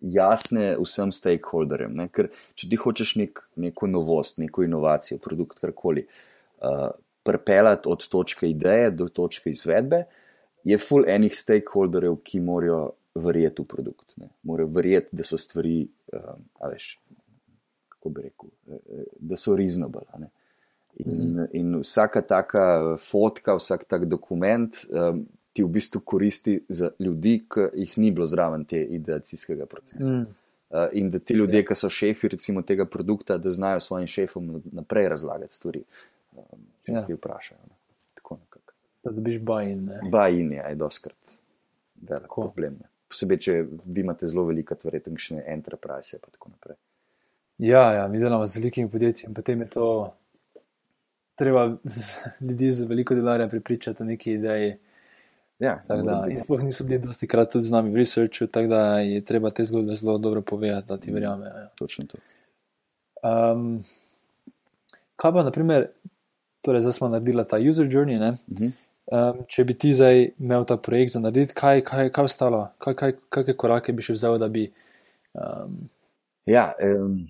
jasne 0.00 0.72
vsem 0.80 1.12
stakeholderjem. 1.14 1.94
Ne? 1.94 2.08
Ker 2.12 2.30
če 2.58 2.70
ti 2.70 2.78
hočeš 2.80 3.16
nek, 3.20 3.42
neko 3.60 3.88
novost, 3.90 4.40
neko 4.42 4.66
inovacijo, 4.66 5.20
produkt, 5.22 5.60
karkoli, 5.62 6.06
uh, 6.64 6.90
prepeljati 7.26 7.90
od 7.90 8.06
točke 8.10 8.50
ideje 8.50 8.90
do 8.94 9.08
točke 9.08 9.50
izvedbe, 9.50 10.04
je 10.66 10.78
full 10.82 11.06
enih 11.06 11.34
stakeholderjev, 11.34 12.18
ki 12.26 12.42
morajo 12.42 12.80
verjeti 13.14 13.62
v 13.62 13.70
produkt. 13.70 14.16
Ne? 14.18 14.32
Morajo 14.42 14.72
verjeti, 14.74 15.14
da 15.16 15.26
so 15.26 15.38
stvari, 15.38 15.84
um, 16.14 16.42
veš, 16.66 16.96
kako 17.94 18.10
bi 18.14 18.26
rekel, 18.26 18.50
eh, 18.66 18.82
eh, 18.98 19.06
da 19.20 19.38
so 19.38 19.54
reasonable. 19.56 20.02
In, 20.96 21.46
in 21.52 21.74
vsaka 21.82 22.22
taka 22.22 22.96
fotka, 22.96 23.56
vsak 23.58 23.84
tak 23.84 24.06
dokument 24.08 24.72
um, 24.88 25.26
ti 25.52 25.64
v 25.64 25.68
bistvu 25.68 26.00
koristi 26.00 26.58
za 26.68 26.90
ljudi, 26.98 27.42
ki 27.52 27.68
jih 27.74 27.98
ni 27.98 28.10
bilo 28.16 28.26
zraven 28.26 28.64
te 28.64 28.80
ideacijskega 28.80 29.66
procesa. 29.66 30.12
Mm. 30.12 30.26
Uh, 30.70 30.88
in 30.92 31.10
da 31.10 31.18
ti 31.18 31.34
ljudje, 31.34 31.62
ki 31.64 31.76
so 31.76 31.88
šefi 31.92 32.28
recimo, 32.32 32.62
tega 32.62 32.86
produkta, 32.88 33.36
da 33.38 33.50
znajo 33.50 33.80
svojim 33.80 34.06
šefom 34.06 34.62
naprej 34.72 35.08
razlagati 35.08 35.54
stvari, 35.54 35.84
um, 36.32 36.64
če 36.84 36.92
ja. 36.92 37.04
ti 37.06 37.14
vprašajo. 37.14 37.60
Ne. 37.68 37.76
Tako 38.14 38.38
nekako. 38.40 38.72
Da 39.04 39.12
dobiš 39.20 39.38
bajin. 39.38 39.90
Bajin 40.10 40.52
je, 40.52 40.64
je 40.68 40.74
doskrat 40.74 41.36
velik 42.08 42.32
problem. 42.34 42.76
Ne. 42.80 42.90
Posebej, 43.08 43.38
če 43.38 43.54
vi 43.84 44.02
imate 44.02 44.26
zelo 44.26 44.44
velike, 44.48 44.76
verjetno 44.84 45.18
še 45.20 45.42
enterprise, 45.46 46.18
pa 46.22 46.32
tako 46.34 46.50
naprej. 46.54 46.78
Ja, 47.62 47.92
ja 47.94 48.08
mi 48.08 48.18
delamo 48.20 48.46
z 48.46 48.58
velikimi 48.58 48.90
podjetji 48.90 49.30
in 49.30 49.34
potem 49.34 49.62
je 49.64 49.68
to 49.78 49.86
treba 51.36 51.76
ljudi 52.40 52.72
z 52.72 52.84
veliko 52.84 53.14
denarja 53.14 53.48
pripričati 53.48 54.02
o 54.02 54.06
neki 54.06 54.32
ideji. 54.32 54.76
Ja, 55.58 55.82
Tako 55.88 56.02
Da, 56.02 56.26
in 56.30 56.40
sploh 56.40 56.62
niso 56.62 56.84
bili 56.84 56.98
dosti 57.00 57.26
krat 57.26 57.52
tudi 57.52 57.64
z 57.64 57.72
nami 57.72 57.90
v 57.90 57.96
researchu, 57.96 58.46
tako 58.46 58.68
da 58.68 58.98
je 59.00 59.24
treba 59.24 59.50
te 59.50 59.64
zgodbe 59.64 59.94
zelo 59.94 60.18
dobro 60.18 60.42
povedati, 60.42 60.88
da 60.88 60.96
ti 60.96 61.12
verjamejo. 61.12 61.52
Ja. 61.56 61.68
Točno 61.78 62.04
to. 62.04 62.18
Um, 63.24 63.84
kaj 65.16 65.32
pa, 65.32 65.42
naprimer, 65.42 65.88
torej 66.60 66.80
zdaj 66.80 66.92
smo 66.92 67.08
naredili 67.08 67.44
ta 67.48 67.56
user 67.56 67.86
journey. 67.86 68.18
Ne? 68.18 68.36
Mhm. 68.52 68.72
Um, 69.06 69.44
če 69.48 69.64
bi 69.64 69.74
ti 69.74 69.92
zdaj 69.94 70.30
imel 70.38 70.64
ta 70.64 70.76
projekt 70.76 71.12
za 71.12 71.20
narediti, 71.20 71.54
kaj, 71.54 71.80
kaj, 71.80 72.10
kaj 72.10 72.24
ostalo, 72.24 72.68
kaj, 72.78 72.94
kaj, 72.94 73.12
kakšne 73.28 73.54
korake 73.56 73.92
bi 73.92 74.02
še 74.02 74.16
vzel, 74.18 74.38
da 74.38 74.48
bi. 74.48 74.70
Um, 75.32 75.86
Ja, 76.46 76.74
um, 76.78 77.26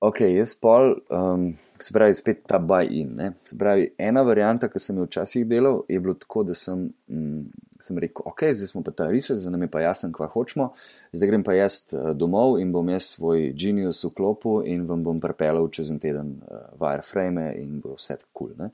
ok, 0.00 0.20
jaz 0.20 0.54
pol, 0.60 0.92
um, 1.10 1.48
se 1.80 1.92
pravi, 1.94 2.14
spet 2.14 2.44
ta 2.46 2.58
buy-in. 2.62 3.14
ne. 3.16 3.32
Se 3.44 3.58
pravi, 3.58 3.88
ena 3.98 4.22
varianta, 4.26 4.68
ki 4.70 4.80
sem 4.82 4.98
jo 4.98 5.06
včasih 5.08 5.46
delal, 5.48 5.82
je 5.88 6.00
bilo 6.00 6.14
tako, 6.18 6.44
da 6.48 6.54
sem, 6.58 6.86
um, 7.10 7.46
sem 7.82 7.98
rekel, 7.98 8.26
ok, 8.30 8.44
zdaj 8.54 8.72
smo 8.72 8.82
pa 8.86 8.94
ta 8.94 9.08
research, 9.10 9.42
zdaj 9.42 9.54
nam 9.54 9.66
je 9.66 9.70
pa 9.74 9.82
jasno, 9.82 10.10
kva 10.14 10.30
hočemo, 10.32 10.70
zdaj 11.12 11.32
grem 11.32 11.46
pa 11.46 11.56
jaz 11.56 11.80
uh, 11.92 12.10
domov 12.18 12.58
in 12.62 12.72
bom 12.74 12.88
jaz 12.94 13.14
svoj 13.16 13.50
Genius 13.58 14.04
vklopil 14.06 14.66
in 14.70 14.86
vam 14.88 15.02
bom 15.06 15.22
pripeljal 15.22 15.70
čez 15.74 15.90
en 15.94 16.02
teden 16.02 16.36
uh, 16.46 16.68
wireframe 16.80 17.50
in 17.58 17.80
bo 17.82 17.96
vse 17.98 18.20
kul. 18.32 18.54
Cool, 18.54 18.70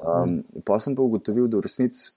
um, 0.00 0.40
pa 0.64 0.80
sem 0.80 0.96
pa 0.96 1.04
ugotovil, 1.04 1.50
da 1.52 1.60
v 1.60 1.68
resnici. 1.68 2.14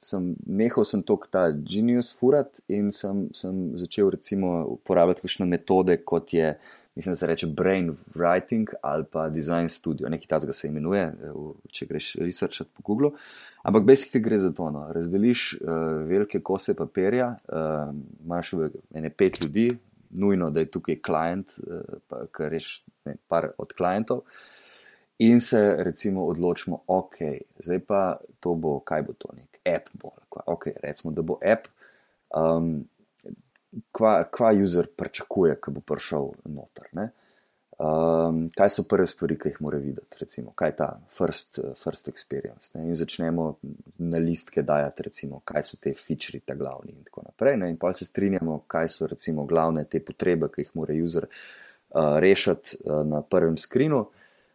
Sem 0.00 0.30
nehal 0.48 0.86
sem 0.88 1.02
tok 1.04 1.26
ta 1.28 1.50
genius 1.52 2.08
furat 2.16 2.62
in 2.72 2.88
sem, 2.94 3.26
sem 3.36 3.56
začel 3.76 4.08
recimo 4.14 4.62
uporabljati 4.78 5.26
kakšne 5.26 5.46
metode, 5.48 5.98
kot 6.08 6.32
je, 6.32 6.54
mislim, 6.96 7.16
se 7.20 7.28
reče 7.28 7.48
brain 7.56 7.90
writing 8.14 8.72
ali 8.80 9.04
pa 9.04 9.26
design 9.28 9.68
studio, 9.68 10.08
nekaj 10.08 10.30
takega 10.30 10.56
se 10.56 10.70
imenuje, 10.70 11.04
če 11.68 11.88
greš 11.90 12.08
researchat 12.22 12.70
po 12.72 12.86
Google. 12.86 13.12
Ampak 13.60 13.84
basically 13.84 14.24
gre 14.24 14.38
za 14.40 14.54
to, 14.56 14.70
no. 14.72 14.86
razdeliš 14.96 15.44
uh, 15.60 15.76
velike 16.08 16.40
kose 16.40 16.72
papirja, 16.78 17.34
uh, 17.52 17.92
imaš 18.24 18.54
v 18.56 18.70
ene 18.96 19.12
pet 19.12 19.42
ljudi, 19.44 19.68
nujno, 20.10 20.48
da 20.50 20.64
je 20.64 20.70
tukaj 20.72 20.96
klient, 21.04 21.58
uh, 21.60 22.24
kar 22.32 22.48
reš 22.56 22.78
ne, 23.04 23.18
par 23.28 23.52
od 23.60 23.76
klientov. 23.76 24.24
In 25.20 25.40
se 25.40 25.76
recimo 25.78 26.24
odločimo, 26.24 26.82
ok, 26.86 27.16
zdaj 27.58 27.78
pa 27.84 28.16
to 28.40 28.54
bo, 28.54 28.78
kaj 28.80 29.02
bo 29.04 29.12
to, 29.12 29.28
nek 29.36 29.58
app 29.68 29.88
bo. 29.92 30.14
ali 30.16 30.26
kva. 30.28 30.42
Ok, 30.46 30.70
recimo, 30.80 31.12
da 31.12 31.22
bo 31.22 31.36
app, 31.44 31.66
um, 32.36 32.70
kva, 33.92 34.14
kva 34.32 34.52
user 34.62 34.88
pričakuje, 34.96 35.58
ko 35.60 35.74
bo 35.76 35.82
prišel 35.84 36.30
noter. 36.48 36.86
Ne? 36.96 37.10
Um, 37.80 38.46
kaj 38.56 38.72
so 38.72 38.84
prve 38.88 39.04
stvari, 39.08 39.36
ki 39.40 39.52
jih 39.52 39.58
mora 39.60 39.78
videti, 39.80 40.16
recimo, 40.20 40.54
kaj 40.56 40.68
je 40.68 40.76
ta 40.78 40.88
first, 41.12 41.60
first 41.76 42.08
experience. 42.08 42.72
Ne? 42.74 42.86
In 42.88 42.96
začnemo 42.96 43.50
na 43.98 44.22
listke 44.24 44.64
dajati, 44.64 45.04
recimo, 45.10 45.42
kaj 45.44 45.66
so 45.68 45.80
te 45.84 45.92
feature, 45.96 46.40
ta 46.40 46.56
glavni 46.56 46.94
in 46.96 47.04
tako 47.04 47.26
naprej. 47.26 47.58
Ne? 47.60 47.68
In 47.74 47.76
pa 47.76 47.92
se 47.92 48.08
strinjamo, 48.08 48.62
kaj 48.72 48.88
so 48.96 49.10
recimo 49.10 49.44
glavne 49.44 49.84
te 49.84 50.00
potrebe, 50.00 50.48
ki 50.48 50.64
jih 50.64 50.72
mora 50.80 50.96
user 50.96 51.28
uh, 51.28 52.16
rešiti 52.24 52.80
uh, 52.86 53.02
na 53.04 53.20
prvem 53.20 53.60
skrinu. 53.60 54.00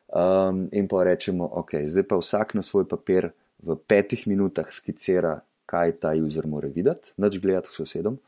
Um, 0.08 0.68
in 0.72 0.88
pa 0.88 1.04
rečemo, 1.04 1.48
ok, 1.50 1.82
zdaj 1.90 2.06
pa 2.08 2.20
vsak 2.20 2.54
na 2.54 2.62
svoj 2.62 2.86
papir 2.88 3.32
v 3.66 3.76
petih 3.88 4.28
minutah 4.30 4.70
skicira, 4.70 5.40
kaj 5.66 5.98
ta 6.00 6.14
user 6.14 6.46
mora 6.48 6.70
videti, 6.70 7.12
noč 7.18 7.40
gledati 7.42 7.74
sosedom. 7.74 8.20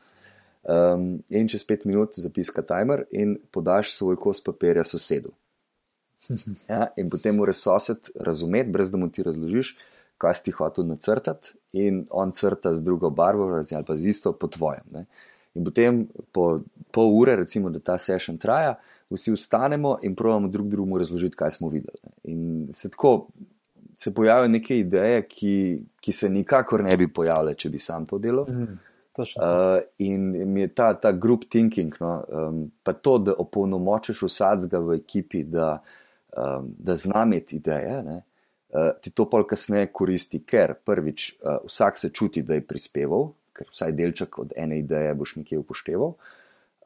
Um, 0.68 1.22
in 1.30 1.46
čez 1.48 1.62
pet 1.64 1.86
minut 1.86 2.18
zapiska 2.18 2.64
timer 2.66 3.06
in 3.14 3.38
podaš 3.54 3.94
svoj 3.94 4.18
kos 4.18 4.42
papirja 4.44 4.84
sosedu. 4.84 5.32
Ja, 6.68 6.88
in 6.98 7.08
potem 7.08 7.36
mora 7.38 7.54
sosed 7.54 8.10
razumeti, 8.18 8.70
brez 8.74 8.90
da 8.90 8.98
mu 8.98 9.06
ti 9.08 9.22
razložiš, 9.22 9.76
kaj 10.18 10.34
si 10.34 10.52
hotel 10.52 10.84
nacrtati, 10.90 11.54
in 11.72 12.06
on 12.10 12.34
crta 12.34 12.74
z 12.74 12.82
drugo 12.82 13.10
barvo, 13.10 13.46
ali 13.54 13.84
pa 13.86 13.96
z 13.96 14.10
isto 14.10 14.32
po 14.32 14.48
tvojem. 14.50 14.82
Ne. 14.92 15.04
In 15.54 15.64
potem 15.64 16.08
po 16.32 16.60
pol 16.90 17.14
ure, 17.14 17.36
recimo, 17.36 17.70
da 17.70 17.78
ta 17.78 17.98
session 17.98 18.38
traja, 18.38 18.74
vsi 19.10 19.32
vstanemo 19.32 19.98
in 20.02 20.14
pravimo 20.16 20.48
drug 20.48 20.68
drugemu 20.68 20.98
razložiti, 20.98 21.36
kaj 21.36 21.50
smo 21.50 21.68
videli. 21.68 21.98
In 22.24 22.68
se 22.74 22.90
tako 22.90 23.28
se 23.98 24.14
pojavijo 24.14 24.48
neke 24.48 24.78
ideje, 24.78 25.22
ki, 25.28 25.80
ki 26.00 26.12
se 26.12 26.28
nikakor 26.28 26.84
ne 26.84 26.96
bi 26.96 27.08
pojavile, 27.12 27.54
če 27.54 27.70
bi 27.70 27.78
sam 27.82 28.06
to 28.06 28.18
delal. 28.18 28.46
mm, 28.46 28.78
točno. 29.16 29.42
to. 29.42 29.74
Uh, 29.76 29.82
in 29.98 30.52
mi 30.52 30.60
je 30.60 30.68
ta, 30.68 30.92
ta 30.94 31.12
group 31.12 31.48
thinking, 31.50 31.96
no, 32.00 32.12
um, 32.28 32.60
pa 32.82 32.92
to, 32.92 33.16
da 33.18 33.34
opolnomočiš 33.38 34.22
vsadzga 34.28 34.78
v 34.78 35.00
ekipi, 35.00 35.42
da, 35.42 35.80
um, 36.36 36.70
da 36.78 36.96
zna 36.96 37.24
imeti 37.26 37.58
ideje, 37.58 38.02
ne, 38.06 38.20
uh, 38.70 38.92
ti 39.02 39.10
to 39.10 39.26
pol 39.30 39.42
kasneje 39.50 39.90
koristi, 39.92 40.44
ker 40.46 40.76
prvič 40.84 41.32
uh, 41.42 41.58
vsak 41.66 41.98
se 41.98 42.12
čuti, 42.14 42.46
da 42.46 42.54
je 42.54 42.66
prispeval, 42.66 43.32
ker 43.52 43.66
vsaj 43.72 43.96
delček 43.98 44.38
od 44.38 44.54
ene 44.56 44.78
ideje 44.78 45.14
boš 45.18 45.40
nekje 45.42 45.58
upošteval. 45.58 46.14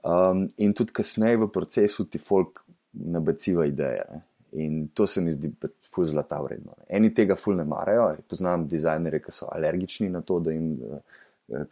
Um, 0.03 0.49
in 0.59 0.75
tudi 0.75 0.93
kasneje 0.93 1.39
v 1.45 1.49
procesu 1.55 2.09
ti 2.11 2.19
folk 2.19 2.65
nabaciva 2.93 3.67
ideje. 3.67 4.05
Ne. 4.11 4.23
In 4.53 4.89
to 4.93 5.07
se 5.07 5.23
mi 5.25 5.33
zdi 5.33 5.49
pač 5.49 5.73
ful 5.89 6.05
zlata 6.11 6.41
vredno. 6.43 6.75
Eni 6.91 7.13
tega 7.15 7.37
ful 7.41 7.57
ne 7.57 7.65
marajo, 7.65 8.11
poznam 8.29 8.67
dizajnerje, 8.69 9.23
ki 9.25 9.33
so 9.33 9.49
alergični 9.49 10.11
na 10.13 10.21
to, 10.27 10.41
da 10.45 10.53
jim 10.53 10.75
uh, 10.77 10.99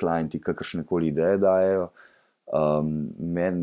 klienti 0.01 0.41
kakršne 0.41 0.87
koli 0.89 1.11
ideje 1.11 1.41
dajo. 1.43 1.91
Um, 2.57 3.11
men, 3.18 3.61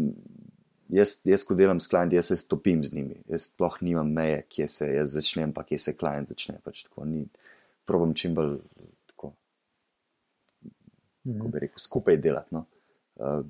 jaz, 0.94 1.18
jaz, 1.26 1.48
ko 1.48 1.58
delam 1.58 1.82
s 1.82 1.90
klienti, 1.90 2.20
jaz 2.20 2.30
se 2.30 2.38
stopim 2.44 2.84
z 2.86 2.94
njimi. 2.94 3.18
Jaz 3.32 3.48
sploh 3.50 3.80
nimam 3.88 4.12
meje, 4.14 4.44
kje 4.54 4.68
se 4.76 4.92
jaz 4.94 5.16
začnem, 5.18 5.56
pa 5.56 5.66
kje 5.66 5.80
se 5.82 5.96
klient 5.98 6.36
začne. 6.36 6.60
Pač 6.64 6.84
tako, 6.86 7.08
ni, 7.10 7.26
probam 7.90 8.14
čim 8.14 8.36
bolj 8.38 8.60
tako, 9.14 9.32
kako 11.26 11.56
bi 11.56 11.64
rekel, 11.66 11.82
skupaj 11.82 12.20
delati. 12.22 12.54
No. 12.60 12.68
Uh, 13.18 13.42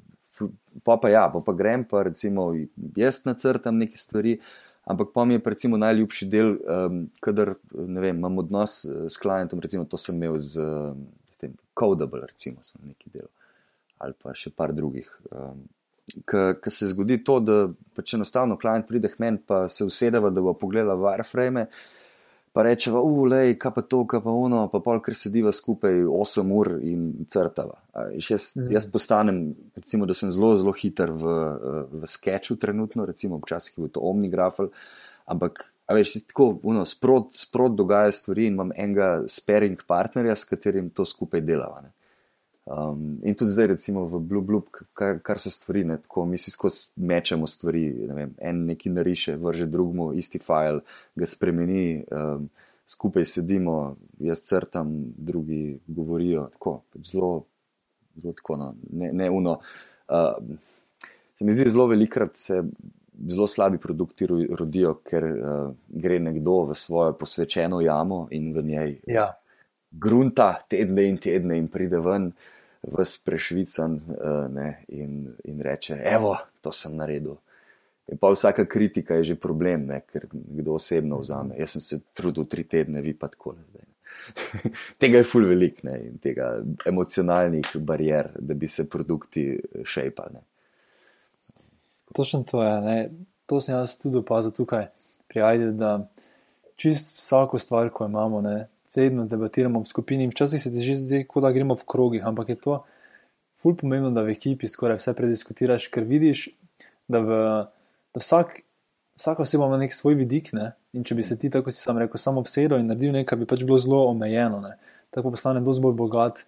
pa 0.84 0.98
pa 1.02 1.10
ja, 1.10 1.26
pa, 1.34 1.42
pa 1.42 1.54
grem 1.58 1.84
pa 1.88 2.04
recimo 2.08 2.52
jaz 2.98 3.24
nacrtam 3.26 3.78
neke 3.78 3.98
stvari. 3.98 4.38
Ampak 4.88 5.10
pa 5.14 5.26
mi 5.28 5.36
je 5.36 5.42
recimo 5.44 5.78
najljubši 5.78 6.26
del, 6.32 6.54
um, 6.64 7.02
kadar 7.20 7.58
vem, 7.74 8.16
imam 8.16 8.38
odnos 8.40 8.86
eh, 8.86 9.10
s 9.12 9.20
klientom, 9.20 9.60
recimo 9.60 9.84
to 9.84 10.00
sem 10.00 10.16
imel 10.16 10.38
z, 10.40 10.64
s 11.28 11.42
tem 11.42 11.58
Codable, 11.76 12.24
recimo 12.30 12.64
sem 12.64 12.80
neki 12.88 13.12
del 13.12 13.28
ali 13.98 14.14
pa 14.14 14.34
še 14.38 14.54
par 14.54 14.74
drugih. 14.78 15.10
Um, 15.32 15.66
Ker 16.24 16.72
se 16.72 16.88
zgodi 16.88 17.18
to, 17.28 17.42
da 17.44 17.56
pač 17.98 18.14
enostavno 18.16 18.56
klient 18.56 18.86
pride 18.88 19.10
k 19.12 19.20
meni, 19.20 19.42
pa 19.44 19.66
se 19.68 19.84
usedeva, 19.84 20.30
da 20.32 20.40
bo 20.40 20.54
pogledala 20.56 20.96
wireframe, 20.96 21.66
pa 22.58 22.64
rečeva, 22.66 23.04
ulej, 23.06 23.52
kaj 23.62 23.72
pa 23.76 23.82
to, 23.86 24.00
kaj 24.10 24.24
pa 24.26 24.34
ono, 24.34 24.64
pa 24.74 24.80
pol, 24.82 24.98
ker 25.06 25.14
sediva 25.14 25.52
skupaj 25.54 26.00
8 26.10 26.54
ur 26.58 26.72
in 26.82 27.12
crtava. 27.30 27.76
Jaz, 28.18 28.56
Mhm. 28.58 28.72
jaz 28.74 28.88
postanem, 28.90 29.54
recimo, 29.78 30.08
da 30.10 30.14
sem 30.18 30.32
zelo, 30.34 30.56
zelo 30.58 30.74
hiter 30.74 31.12
v, 31.14 31.36
v 31.92 32.08
sketchu 32.10 32.58
trenutno, 32.58 33.06
recimo, 33.06 33.38
včasih 33.38 33.78
je 33.78 33.82
bil 33.84 33.92
to 33.94 34.02
omnigrafel, 34.02 34.72
ampak, 35.30 35.68
veš, 35.86 36.26
tako, 36.32 36.58
uno, 36.64 36.82
sprot, 36.86 37.30
sprot 37.38 37.78
dogaja 37.78 38.12
stvari 38.12 38.48
in 38.48 38.58
imam 38.58 38.72
enega 38.74 39.22
sparing 39.30 39.78
partnerja, 39.88 40.36
s 40.36 40.50
katerim 40.50 40.90
to 40.90 41.06
skupaj 41.06 41.42
delava. 41.46 41.82
Ne. 41.86 41.94
Um, 42.68 43.20
in 43.24 43.36
tudi 43.36 43.52
zdaj, 43.52 43.68
recimo 43.68 44.06
v 44.06 44.20
Blue 44.20 44.44
Blue, 44.44 44.62
kar, 44.94 45.22
kar 45.24 45.40
so 45.40 45.48
stvari, 45.50 45.86
ne, 45.88 45.98
tako 46.04 46.26
mi 46.28 46.38
si 46.38 46.52
skozi 46.52 46.90
mečemo 47.00 47.48
stvari. 47.48 47.86
Ne 48.10 48.14
vem, 48.14 48.34
en 48.44 48.66
neki 48.68 48.92
nariše, 48.92 49.38
vrže 49.40 49.70
drugemu 49.72 50.12
isti 50.20 50.40
file, 50.44 50.84
ga 51.16 51.26
spremeni, 51.26 52.04
um, 52.12 52.50
skupaj 52.88 53.26
sedimo, 53.26 53.96
jaz 54.20 54.44
crtam, 54.44 54.92
drugi 55.16 55.80
govorijo. 55.88 56.50
Tako, 56.58 56.82
pač 56.92 57.14
zelo, 57.14 57.32
zelo 58.20 58.36
tako, 58.36 58.60
no, 58.60 58.74
ne, 58.92 59.14
ne 59.14 59.30
uno. 59.32 59.60
Uh, 60.12 60.36
se 61.40 61.48
mi 61.48 61.56
zdi, 61.56 61.70
zelo 61.72 61.88
velikrat 61.88 62.36
se 62.36 62.64
zelo 63.28 63.48
slabi 63.48 63.78
produkti 63.78 64.28
ro- 64.28 64.56
rodijo, 64.60 64.94
ker 65.08 65.24
uh, 65.24 65.72
gre 65.88 66.20
nekdo 66.20 66.66
v 66.68 66.76
svojo 66.76 67.16
posvečeno 67.18 67.82
jamo 67.82 68.28
in 68.32 68.52
v 68.54 68.64
njej 68.64 68.94
Ja, 69.08 69.32
grunta 69.92 70.52
tedne 70.70 71.08
in 71.08 71.18
tedne 71.18 71.58
in 71.58 71.68
pride 71.72 72.00
ven, 72.04 72.32
vs 72.84 73.18
prešvican 73.26 73.96
uh, 73.96 74.46
ne, 74.54 74.84
in, 74.88 75.34
in 75.44 75.62
reče: 75.62 76.00
Evo, 76.06 76.38
to 76.62 76.72
sem 76.72 76.96
naredil. 76.96 77.38
In 78.08 78.18
pa 78.18 78.30
vsaka 78.32 78.66
kritika 78.66 79.16
je 79.20 79.24
že 79.24 79.36
problem, 79.36 79.86
ne, 79.86 80.02
ker 80.08 80.28
kdo 80.32 80.78
osebno 80.80 81.20
vzame. 81.20 81.58
Jaz 81.60 81.76
sem 81.76 81.82
se 81.82 82.00
trudil 82.14 82.46
tri 82.48 82.64
tedne, 82.64 83.02
vi 83.02 83.14
pa 83.14 83.28
tako 83.28 83.56
zdaj. 83.56 83.84
ne." 83.84 83.98
tega 85.02 85.18
je 85.18 85.24
ful 85.24 85.46
velik 85.48 85.84
ne, 85.84 85.98
in 86.08 86.18
tega 86.22 86.58
emocionalnih 86.86 87.76
barijer, 87.80 88.30
da 88.40 88.54
bi 88.54 88.68
se 88.68 88.90
produkti 88.90 89.60
šejpali. 89.84 90.40
točno 92.14 92.44
to 92.44 92.64
je. 92.64 92.82
Ne. 92.82 93.10
To 93.46 93.62
sem 93.62 93.76
jaz 93.76 93.98
tudi 93.98 94.18
opazil 94.18 94.52
tukaj 94.52 94.88
pri 95.28 95.42
Aidu, 95.42 95.72
da 95.72 96.10
čist 96.76 97.16
vsako 97.16 97.60
stvar, 97.60 97.90
ko 97.90 98.06
imamo, 98.06 98.42
ne, 98.42 98.68
vedno 98.98 99.26
debatiramo 99.30 99.80
v 99.84 99.88
skupini. 99.88 100.26
in 100.26 100.34
Včasih 100.34 100.62
se 100.62 100.74
ti 100.74 100.84
že 100.84 100.96
zdi, 100.96 101.24
kot 101.30 101.46
da 101.46 101.54
gremo 101.54 101.78
v 101.78 101.86
krogih, 101.86 102.26
ampak 102.26 102.50
je 102.50 102.58
to 102.58 102.84
ful 103.58 103.76
pomembno, 103.78 104.12
da 104.12 104.26
v 104.26 104.34
ekipi 104.34 104.68
skoraj 104.68 104.98
vse 104.98 105.14
prediskutiraš, 105.14 105.88
ker 105.94 106.04
vidiš, 106.04 106.50
da, 107.08 107.22
v, 107.22 107.30
da 108.14 108.22
vsak, 108.22 108.62
vsaka 109.18 109.46
oseba 109.46 109.70
ima 109.70 109.78
nek 109.78 109.94
svoj 109.94 110.18
vidik 110.20 110.54
ne, 110.54 110.74
In 110.98 111.04
če 111.06 111.18
bi 111.18 111.24
se 111.26 111.36
ti, 111.38 111.50
tako 111.54 111.70
si 111.74 111.78
sam 111.78 112.00
rekel, 112.02 112.18
samo 112.18 112.42
vsedel 112.46 112.82
in 112.82 112.88
naredil 112.90 113.14
nekaj, 113.14 113.38
bi 113.38 113.48
pač 113.50 113.62
bilo 113.68 113.78
zelo 113.82 114.06
omejeno. 114.10 114.62
Ne? 114.64 114.74
Tako 115.14 115.36
postane 115.36 115.62
dosti 115.62 115.84
bolj 115.86 115.98
bogat 116.00 116.42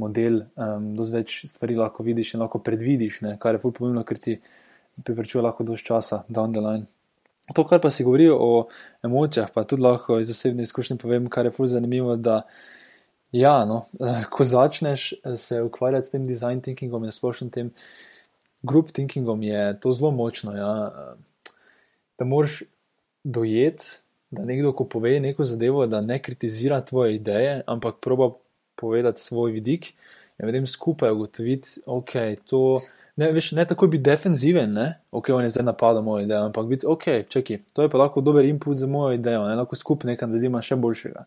model, 0.00 0.40
um, 0.58 0.88
dosti 0.98 1.14
več 1.14 1.36
stvari 1.50 1.76
lahko 1.78 2.02
vidiš 2.06 2.34
in 2.34 2.42
lahko 2.42 2.58
predvidiš, 2.66 3.20
ne? 3.26 3.36
kar 3.42 3.54
je 3.54 3.62
fulj 3.62 3.76
pomembno, 3.78 4.02
ker 4.08 4.18
ti 4.18 4.38
privrčuje 5.06 5.44
lahko 5.46 5.66
dosti 5.68 5.92
časa 5.92 6.22
down 6.26 6.56
the 6.56 6.64
line. 6.64 6.88
To, 7.50 7.64
kar 7.66 7.80
pa 7.82 7.90
si 7.90 8.04
govoril 8.06 8.36
o 8.38 8.68
emocijah, 9.02 9.50
pa 9.50 9.64
tudi 9.66 9.82
lahko 9.82 10.20
iz 10.22 10.30
osebne 10.30 10.62
izkušnje 10.62 10.96
povem, 11.02 11.26
kar 11.26 11.46
je 11.46 11.50
fulj 11.50 11.72
zanimivo, 11.74 12.14
da 12.16 12.42
ja, 13.34 13.64
no, 13.66 13.86
ko 14.30 14.44
začneš 14.44 15.12
se 15.36 15.62
ukvarjati 15.62 16.06
s 16.06 16.14
tem 16.14 16.26
design 16.26 16.60
thinkingom 16.62 17.04
in 17.04 17.12
splošno 17.12 17.50
tem 17.50 17.72
group 18.62 18.92
thinkingom, 18.92 19.42
je 19.42 19.80
to 19.80 19.92
zelo 19.92 20.12
močno. 20.14 20.54
Ja? 20.56 21.16
Da 22.18 22.24
moraš 22.24 22.62
dojeti, 23.24 23.86
da 24.30 24.44
nekdo, 24.44 24.72
ko 24.72 24.86
pove 24.88 25.18
neko 25.20 25.44
zadevo, 25.44 25.86
da 25.86 26.00
ne 26.00 26.22
kritizira 26.22 26.80
tvoje 26.80 27.14
ideje, 27.14 27.62
ampak 27.66 27.98
proba 28.00 28.30
povedati 28.74 29.20
svoj 29.20 29.52
vidik 29.52 29.92
in 30.38 30.46
potem 30.46 30.66
skupaj 30.66 31.10
ugotoviti, 31.10 31.80
ok, 31.86 32.12
to. 32.46 32.80
Ne, 33.16 33.28
veš, 33.32 33.50
ne 33.52 33.64
tako 33.68 33.86
biti 33.92 34.02
defenziven, 34.02 34.72
ne? 34.72 34.86
ok, 35.10 35.28
on 35.36 35.44
je 35.44 35.50
zdaj 35.52 35.64
napadal 35.64 36.02
mojo 36.02 36.24
idejo, 36.24 36.46
ampak 36.48 36.66
biti 36.66 36.86
ok, 36.88 37.04
čekaj, 37.28 37.58
to 37.72 37.84
je 37.84 37.90
pa 37.92 37.98
lahko 37.98 38.20
dober 38.24 38.44
input 38.44 38.76
za 38.76 38.86
mojo 38.86 39.12
idejo, 39.12 39.42
ne? 39.48 39.56
lahko 39.58 39.76
skupaj 39.76 40.14
nekaj 40.14 40.30
naredimo 40.30 40.62
še 40.62 40.78
boljšega. 40.80 41.24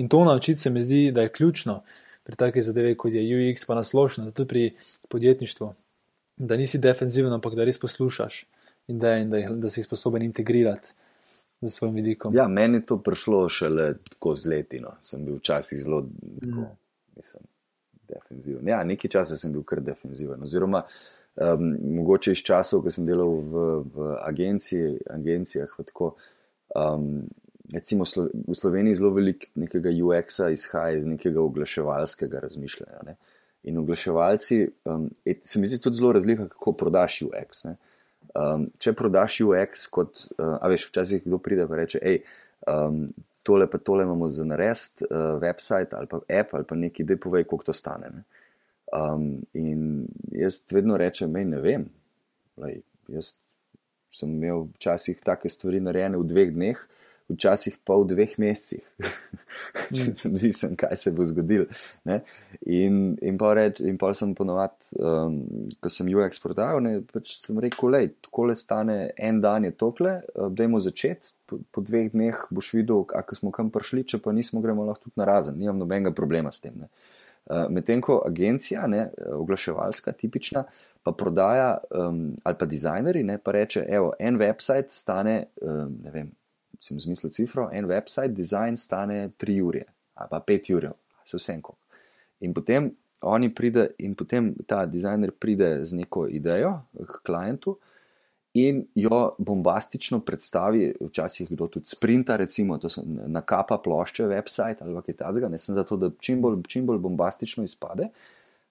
In 0.00 0.08
to 0.08 0.22
naučiti 0.24 0.60
se 0.60 0.70
mi 0.70 0.80
zdi, 0.80 1.10
da 1.12 1.26
je 1.26 1.32
ključno 1.32 1.82
pri 2.24 2.36
takih 2.36 2.64
zadevah, 2.64 2.96
kot 2.96 3.12
je 3.12 3.24
UX, 3.24 3.66
pa 3.66 3.76
nasplošno, 3.76 4.30
tudi 4.30 4.48
pri 4.48 4.64
podjetništvu, 5.08 5.68
da 6.36 6.56
nisi 6.56 6.78
defenziven, 6.78 7.32
ampak 7.32 7.54
da 7.58 7.64
res 7.64 7.80
poslušaš 7.80 8.46
ideje 8.88 9.22
in 9.22 9.30
da, 9.30 9.42
da 9.50 9.70
si 9.70 9.82
sposoben 9.82 10.22
integrirati 10.22 10.94
z 11.60 11.70
svojim 11.70 11.94
vidikom. 11.94 12.34
Ja, 12.34 12.48
meni 12.48 12.78
je 12.78 12.86
to 12.86 12.98
prišlo 13.02 13.48
šele 13.48 13.94
tako 14.10 14.36
z 14.36 14.48
letino. 14.48 14.94
Sem 15.00 15.24
bil 15.24 15.40
včasih 15.42 15.80
zelo, 15.82 16.02
tako, 16.40 16.60
mm. 16.60 16.76
mislim, 17.16 17.48
defenziven. 18.08 18.68
Ja, 18.68 18.84
nekaj 18.84 19.10
časa 19.10 19.36
sem 19.36 19.52
bil 19.52 19.64
kar 19.66 19.82
defenziven. 19.84 20.42
Oziroma, 20.42 20.84
um, 21.40 21.76
mogoče 21.98 22.32
iz 22.32 22.42
časov, 22.44 22.82
ko 22.84 22.92
sem 22.92 23.06
delal 23.06 23.40
v, 23.40 23.66
v 23.94 24.12
agenciji, 24.26 24.98
agencijah. 25.10 25.72
Tako, 25.90 26.14
um, 26.74 27.22
recimo 27.74 28.04
v 28.04 28.54
Sloveniji 28.54 28.98
zelo 29.00 29.12
veliko 29.14 29.50
nekega 29.54 29.92
UX-a 29.92 30.50
izhaja 30.50 30.96
iz 30.98 31.06
nekega 31.06 31.40
oglaševalskega 31.40 32.40
razmišljanja. 32.40 33.02
Ne? 33.06 33.16
In 33.68 33.78
oglaševalci, 33.78 34.62
um, 34.88 35.08
et, 35.26 35.44
se 35.44 35.60
mi 35.60 35.66
zdi 35.66 35.80
tudi 35.82 36.00
zelo 36.00 36.12
razlika, 36.12 36.48
kako 36.48 36.72
prodaš 36.72 37.22
UX. 37.28 37.64
Ne? 37.68 37.76
Um, 38.34 38.68
če 38.78 38.92
prodaš 38.96 39.40
UX, 39.44 39.88
kot, 39.92 40.26
uh, 40.38 40.58
a 40.60 40.70
veš, 40.70 40.88
včasih 40.90 41.24
kdo 41.24 41.40
pride 41.42 41.66
in 41.66 41.74
reče, 41.80 42.00
hej, 42.02 42.22
um, 42.70 43.08
tole 43.42 43.66
pa 43.70 43.78
tole 43.78 44.04
imamo 44.04 44.28
za 44.28 44.44
narediti, 44.44 45.06
uh, 45.08 45.40
website 45.40 45.96
ali 45.96 46.06
pa 46.06 46.20
app 46.40 46.54
ali 46.54 46.64
pa 46.68 46.76
nekaj, 46.76 47.06
da 47.06 47.16
povej, 47.16 47.44
koliko 47.48 47.70
to 47.70 47.72
stane. 47.72 48.10
Um, 48.92 49.42
in 49.52 50.06
jaz 50.32 50.62
vedno 50.72 50.96
rečem, 50.96 51.32
mej 51.32 51.44
ne 51.44 51.60
vem. 51.60 51.88
Lej, 52.56 52.80
jaz 53.12 53.34
sem 54.12 54.30
imel 54.32 54.68
včasih 54.78 55.20
take 55.24 55.50
stvari 55.52 55.80
narejene 55.84 56.16
v 56.16 56.24
dveh 56.26 56.54
dneh, 56.54 56.78
včasih 57.28 57.76
pa 57.84 57.98
v 58.00 58.06
dveh 58.08 58.32
mesecih, 58.40 58.84
če 59.94 60.06
sem 60.16 60.36
visen, 60.40 60.72
kaj 60.80 60.96
se 60.96 61.12
bo 61.12 61.26
zgodil. 61.28 61.66
Ne? 62.08 62.22
In, 62.64 63.18
in 63.20 63.36
pa 63.40 63.52
reč, 63.58 63.82
in 63.84 64.00
pa 64.00 64.14
sem 64.16 64.32
ponovadi, 64.36 64.88
um, 64.96 65.42
ko 65.76 65.92
sem 65.92 66.08
UX 66.08 66.40
prodajal, 66.40 66.80
ne, 66.84 66.94
pač 67.04 67.36
sem 67.42 67.60
rekel, 67.60 67.92
le, 67.92 68.02
tako 68.24 68.48
le 68.48 68.56
stane 68.56 68.96
en 69.12 69.42
dan 69.44 69.68
je 69.68 69.74
tokle, 69.76 70.16
uh, 70.32 70.48
dajmo 70.48 70.80
začeti, 70.80 71.34
po, 71.48 71.60
po 71.68 71.84
dveh 71.84 72.08
dneh 72.16 72.40
boš 72.48 72.72
videl, 72.80 73.04
kako 73.12 73.36
smo 73.36 73.52
kam 73.52 73.68
prišli, 73.74 74.08
če 74.08 74.24
pa 74.24 74.32
nismo, 74.32 74.64
gremo 74.64 74.88
lahko 74.88 75.10
tudi 75.10 75.20
na 75.20 75.28
razen, 75.28 75.60
nimam 75.60 75.84
nobenega 75.84 76.16
problema 76.16 76.52
s 76.54 76.64
tem. 76.64 76.80
Uh, 76.80 77.17
Medtem 77.70 78.00
ko 78.04 78.22
agencija, 78.26 78.86
ne, 78.86 79.08
oglaševalska, 79.32 80.12
tipična, 80.12 80.64
pa 81.02 81.12
prodaja, 81.12 81.78
um, 81.90 82.36
ali 82.44 82.56
pa 82.58 82.66
dizajneri, 82.66 83.22
ne, 83.24 83.38
pa 83.38 83.52
reče, 83.52 83.86
evo, 83.88 84.12
en 84.20 84.36
website 84.38 84.92
stane, 84.92 85.36
um, 85.62 85.94
ne 86.04 86.10
vem, 86.12 86.30
sem 86.80 87.00
zmislil 87.00 87.32
cifro, 87.32 87.68
en 87.72 87.88
website, 87.88 88.34
dizajn 88.36 88.76
stane 88.76 89.30
3 89.40 89.60
ure 89.64 89.84
ali 90.18 90.28
pa 90.30 90.40
5 90.40 90.74
ur, 90.74 90.88
se 91.24 91.38
vse 91.38 91.52
enko. 91.54 91.76
In 92.40 92.54
potem 92.54 92.90
oni 93.22 93.50
pride, 93.54 93.88
in 93.98 94.14
potem 94.18 94.50
ta 94.66 94.84
dizajner 94.86 95.30
pride 95.30 95.84
z 95.84 95.94
neko 95.94 96.26
idejo 96.26 96.72
k 96.98 97.20
klientu 97.26 97.76
in 98.58 98.80
jo 98.94 99.20
bombastično 99.38 100.20
predstavi, 100.26 100.90
včasih 101.00 101.50
kdo 101.50 101.68
tudi 101.68 101.86
sprinta, 101.86 102.36
recimo, 102.36 102.78
to 102.78 102.88
so 102.88 103.04
nakapa 103.06 103.78
plošče, 103.84 104.26
website 104.30 104.84
ali 104.84 105.02
kaj 105.06 105.16
takega, 105.22 105.48
ne 105.52 105.58
sem 105.58 105.76
zato, 105.76 105.96
da 105.96 106.10
čim 106.20 106.42
bolj, 106.42 106.62
čim 106.68 106.86
bolj 106.86 106.98
bombastično 107.04 107.64
izpade. 107.64 108.08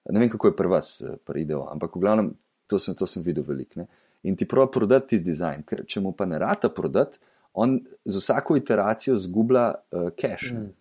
Ne 0.08 0.20
vem, 0.20 0.30
kako 0.30 0.50
je 0.50 0.56
pri 0.56 0.68
vas, 0.68 0.92
pri 1.24 1.42
ideu, 1.44 1.64
ampak 1.70 1.96
v 1.96 2.04
glavnem 2.04 2.34
to 2.68 2.78
sem, 2.78 2.94
to 2.94 3.06
sem 3.06 3.22
videl 3.22 3.44
veliko. 3.48 3.86
In 4.22 4.36
ti 4.36 4.48
pravi 4.48 4.70
prodati 4.72 5.14
tisti 5.14 5.30
dizajn, 5.30 5.64
ker 5.68 5.84
če 5.86 6.02
mu 6.04 6.12
pa 6.16 6.26
ne 6.26 6.38
rata 6.38 6.70
prodati, 6.74 7.20
on 7.58 7.78
z 8.04 8.20
vsako 8.20 8.58
iteracijo 8.58 9.16
zgublja 9.16 9.70
uh, 9.74 10.10
cache. 10.18 10.54
Mm. 10.54 10.74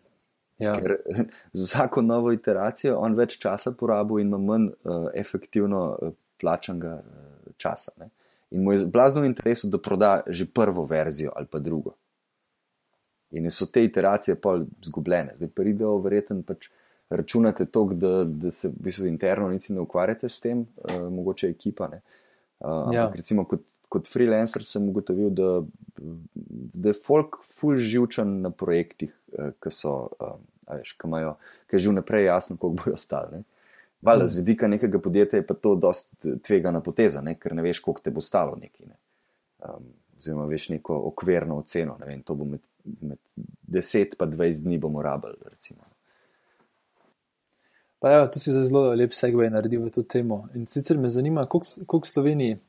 Ja. 0.60 0.74
Ker 0.74 0.98
z 1.58 1.64
vsako 1.64 2.02
novo 2.02 2.34
iteracijo 2.34 2.98
on 3.00 3.16
več 3.18 3.38
časa 3.42 3.72
porabi 3.78 4.22
in 4.22 4.32
ima 4.32 4.42
manj 4.42 4.72
uh, 4.72 5.10
efektivno 5.16 5.84
uh, 5.94 6.14
plačanega 6.42 6.98
uh, 7.00 7.54
časa. 7.58 7.94
Ne? 8.02 8.10
In 8.52 8.64
mu 8.64 8.72
je 8.72 8.86
blazno 8.86 9.22
v 9.22 9.30
interesu, 9.30 9.68
da 9.68 9.78
proda 9.78 10.22
že 10.28 10.46
prvo 10.46 10.86
verzijo 10.86 11.32
ali 11.36 11.48
pa 11.52 11.60
drugo. 11.60 11.96
In 13.32 13.52
so 13.52 13.66
te 13.66 13.84
iteracije 13.84 14.36
pol 14.40 14.66
zgubljene. 14.86 15.36
Zdaj 15.36 15.50
pa 15.56 15.64
idejo, 15.64 15.98
verjetno 16.00 16.42
pač 16.48 16.70
računate 17.10 17.66
to, 17.66 17.84
da, 17.94 18.24
da 18.24 18.52
se 18.52 18.68
v 18.68 18.88
bistvu 18.88 19.08
interno 19.08 19.50
niti 19.50 19.74
ne 19.74 19.84
ukvarjate 19.84 20.30
s 20.30 20.40
tem, 20.44 20.64
uh, 20.64 21.10
mogoče 21.12 21.50
ekipa. 21.50 21.90
Uh, 22.60 22.94
ja. 22.96 23.12
Recimo 23.16 23.46
kot 23.48 23.64
kot 23.90 24.08
freelancer 24.10 24.66
sem 24.68 24.88
ugotovil, 24.90 25.30
da, 25.32 25.52
da 26.76 26.92
je 26.92 27.00
folk 27.00 27.40
full 27.46 27.80
živčen 27.80 28.42
na 28.44 28.52
projektih, 28.52 29.14
eh, 29.38 29.54
ki 29.64 29.72
so, 29.74 29.94
um, 30.20 30.44
veš, 30.68 30.94
ki 31.00 31.08
imajo, 31.08 31.36
ki 31.68 31.78
je 31.78 31.86
že 31.86 31.94
vnaprej 31.94 32.28
jasno, 32.28 32.58
koliko 32.58 32.84
bojo 32.84 32.98
ostali. 33.00 33.44
Valjda, 34.02 34.24
mm. 34.24 34.28
z 34.28 34.36
vidika 34.38 34.68
nekega 34.68 35.00
podjetja 35.00 35.40
je 35.40 35.48
pa 35.48 35.54
to 35.54 35.76
dost 35.76 36.26
tvegana 36.44 36.82
poteza, 36.82 37.22
ne? 37.22 37.36
ker 37.40 37.56
ne 37.56 37.66
veš, 37.66 37.82
koliko 37.86 38.02
te 38.02 38.14
bo 38.14 38.22
stalo 38.22 38.56
neki. 38.56 38.86
Ne? 38.86 38.98
Um, 39.66 39.92
oziroma, 40.18 40.46
veš 40.46 40.70
neko 40.70 40.98
okvirno 41.12 41.58
oceno, 41.58 41.98
ne 42.00 42.06
vem, 42.06 42.24
to 42.24 42.36
bo 42.36 42.46
med, 42.46 42.62
med 43.02 43.18
10 43.68 44.18
in 44.20 44.34
20 44.38 44.64
dni 44.64 44.78
bomo 44.78 45.02
rabili. 45.02 45.38
Recimo. 45.50 45.86
Pa 48.00 48.12
ja, 48.12 48.28
tu 48.32 48.40
si 48.40 48.54
zelo 48.54 48.92
lep 48.94 49.14
segway 49.14 49.50
naredil 49.50 49.82
v 49.88 49.94
to 49.94 50.04
temo. 50.06 50.46
In 50.56 50.68
sicer 50.70 51.00
me 51.02 51.10
zanima, 51.10 51.48
koliko 51.50 52.06
Sloveniji 52.06 52.60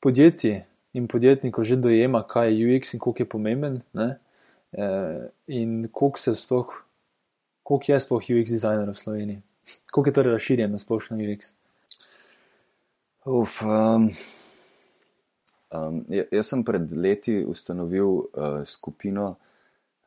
podjetij 0.00 0.64
in 0.92 1.08
podjetnikov 1.08 1.64
že 1.64 1.76
dojema, 1.76 2.20
kaj 2.28 2.52
je 2.52 2.66
UX 2.68 2.94
in 2.94 3.00
koliko 3.00 3.22
je 3.22 3.28
pomemben, 3.28 3.80
ne? 3.92 4.18
Eh, 4.72 5.28
in 5.46 5.88
koliko, 5.92 6.34
sploh, 6.34 6.68
koliko 7.62 7.92
je 7.92 8.00
sploh 8.00 8.28
UX 8.28 8.50
dizajner 8.50 8.90
v 8.90 8.98
Sloveniji, 8.98 9.42
koliko 9.90 10.08
je 10.08 10.14
torej 10.14 10.32
razširjen 10.32 10.70
na 10.70 10.78
splošno 10.78 11.16
UX. 11.16 11.52
Uf, 13.24 13.62
um, 13.62 14.10
um, 15.70 16.04
jaz 16.08 16.48
sem 16.48 16.64
pred 16.64 16.92
leti 16.92 17.44
ustanovil 17.46 18.08
uh, 18.08 18.24
skupino 18.66 19.34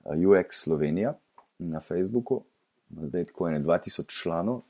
uh, 0.04 0.16
UX 0.16 0.64
Slovenija 0.64 1.14
na 1.60 1.80
Facebooku, 1.80 2.42
zdaj 3.02 3.22
je 3.22 3.26
tako 3.26 3.48
ene 3.48 3.60
2000 3.60 4.22
članov. 4.22 4.62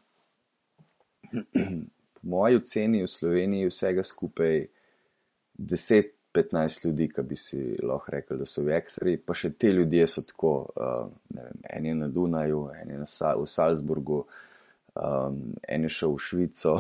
Po 2.13 2.19
moji 2.29 2.55
oceni 2.55 3.01
v 3.01 3.07
Sloveniji 3.07 3.67
vsega 3.67 4.03
skupaj 4.03 4.67
10-15 5.57 6.85
ljudi, 6.85 7.09
ki 7.09 7.21
bi 7.21 7.35
si 7.35 7.77
lahko 7.83 8.11
rekli, 8.11 8.37
da 8.37 8.45
so 8.45 8.61
vekseri, 8.61 9.17
pa 9.17 9.33
še 9.33 9.55
te 9.57 9.71
ljudje 9.73 10.07
so 10.07 10.21
tako, 10.21 10.55
uh, 10.75 11.09
vem, 11.33 11.61
en 11.69 11.85
je 11.85 11.95
na 11.95 12.07
Dunaju, 12.07 12.67
en 12.81 12.91
je 12.91 13.07
Sa 13.09 13.33
v 13.35 13.49
Salzburgu, 13.49 14.25
um, 14.95 15.39
en 15.67 15.83
je 15.83 15.89
šel 15.89 16.15
v 16.15 16.23
Švico, 16.23 16.75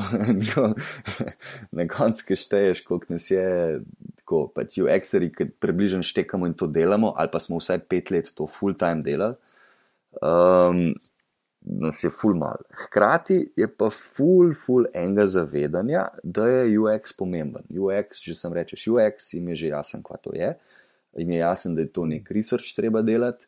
na 1.77 1.87
koncu, 1.91 2.27
ki 2.27 2.37
šteješ, 2.39 2.83
koliko 2.87 3.13
nas 3.15 3.29
je. 3.31 3.81
Tako 4.25 4.47
pač 4.55 4.79
UX-eri, 4.81 5.29
ki 5.29 5.51
približno 5.61 6.01
štekamo 6.01 6.47
in 6.49 6.55
to 6.57 6.65
delamo, 6.65 7.13
ali 7.13 7.29
pa 7.31 7.39
smo 7.39 7.59
vsaj 7.59 7.83
pet 7.85 8.09
let 8.09 8.31
to 8.33 8.47
full-time 8.49 9.03
delali. 9.05 9.37
Um, 10.17 10.95
nas 11.65 12.03
je 12.03 12.09
ful 12.09 12.33
mal. 12.37 12.61
Hkrati 12.85 13.37
je 13.57 13.67
pa 13.67 13.89
ful, 13.93 14.53
ful 14.57 14.87
enega 14.93 15.27
zavedanja, 15.27 16.07
da 16.23 16.47
je 16.47 16.79
UX 16.79 17.13
pomemben. 17.17 17.65
UX, 17.69 18.21
že 18.23 18.35
sem 18.37 18.53
rečeš, 18.53 18.87
UX 18.87 19.33
jim 19.33 19.49
je 19.53 19.55
že 19.55 19.67
jasen, 19.73 20.03
kaj 20.05 20.21
to 20.23 20.33
je. 20.33 20.53
Jim 21.17 21.31
je 21.31 21.39
jasen, 21.39 21.75
da 21.75 21.81
je 21.81 21.91
to 21.93 22.05
nek 22.05 22.31
research 22.31 22.75
treba 22.75 23.01
delati. 23.01 23.45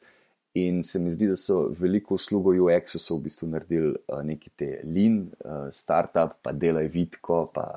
In 0.57 0.83
se 0.83 0.99
mi 1.03 1.11
zdi, 1.11 1.27
da 1.29 1.35
so 1.37 1.67
veliko 1.79 2.15
uslugo 2.15 2.53
UX-u 2.55 3.17
v 3.17 3.23
bistvu 3.27 3.49
naredili 3.51 3.93
uh, 3.93 4.21
neki 4.25 4.49
te 4.55 4.69
lean, 4.85 5.19
uh, 5.45 5.67
startup, 5.75 6.37
pa 6.41 6.53
delaj 6.55 6.87
vidko, 6.93 7.43
pa 7.53 7.67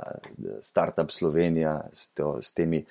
startup 0.64 1.12
Slovenija 1.12 1.74
s, 1.92 2.12
to, 2.16 2.36
s 2.40 2.54
temi, 2.56 2.84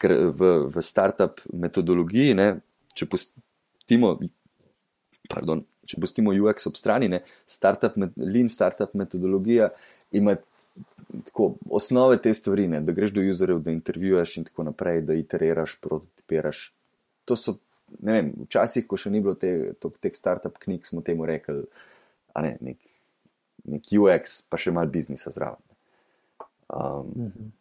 ker 0.00 0.14
v, 0.30 0.52
v 0.72 0.84
startup 0.84 1.42
metodologiji, 1.52 2.36
ne, 2.38 2.48
če 2.96 3.08
pustimo, 3.12 4.14
pardon, 5.32 5.64
če 5.86 6.00
pustimo 6.00 6.32
UX 6.32 6.70
ob 6.70 6.78
strani, 6.78 7.10
ne, 7.12 7.22
startup, 7.50 7.98
lean 8.16 8.48
startup 8.52 8.94
metodologija 8.96 9.70
ima 10.16 10.36
tako 11.24 11.54
osnove 11.70 12.18
te 12.22 12.34
stvari, 12.34 12.66
ne, 12.68 12.80
da 12.80 12.92
greš 12.92 13.12
do 13.16 13.24
userjev, 13.24 13.60
da 13.64 13.74
intervjuješ 13.74 14.36
in 14.36 14.48
tako 14.48 14.70
naprej, 14.70 15.02
da 15.06 15.14
iteriraš, 15.14 15.76
prototipiraš. 15.80 16.70
To 17.26 17.36
so, 17.36 17.56
vem, 17.88 18.32
včasih, 18.46 18.86
ko 18.88 18.98
še 19.00 19.10
ni 19.10 19.20
bilo 19.24 19.36
te, 19.38 19.74
teh 20.00 20.14
startup 20.16 20.58
knjig, 20.62 20.86
smo 20.86 21.02
temu 21.06 21.26
rekli, 21.28 21.64
a 22.36 22.42
ne, 22.44 22.56
nek, 22.60 22.82
nek 23.70 23.92
UX, 23.98 24.42
pa 24.50 24.60
še 24.60 24.74
malo 24.74 24.90
biznisa 24.92 25.32
zraven. 25.34 25.62
Um, 26.68 27.12
mm 27.14 27.30
-hmm. 27.30 27.54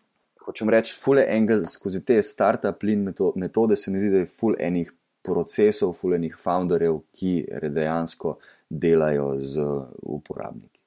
Hočem 0.45 0.69
reči, 0.69 0.93
fule 1.01 1.25
enega 1.29 1.57
skozi 1.65 2.05
te 2.05 2.21
startup 2.23 2.83
lean 2.83 3.13
metode, 3.35 3.75
se 3.75 3.91
mi 3.91 3.97
zdi, 3.97 4.09
da 4.09 4.17
je 4.17 4.25
fule 4.25 4.55
enih 4.59 4.91
procesov, 5.21 5.93
fule 5.93 6.15
enih 6.15 6.35
founderjev, 6.37 6.99
ki 7.11 7.45
dejansko 7.61 8.37
delajo 8.69 9.39
z 9.39 9.65
uporabniki. 10.01 10.79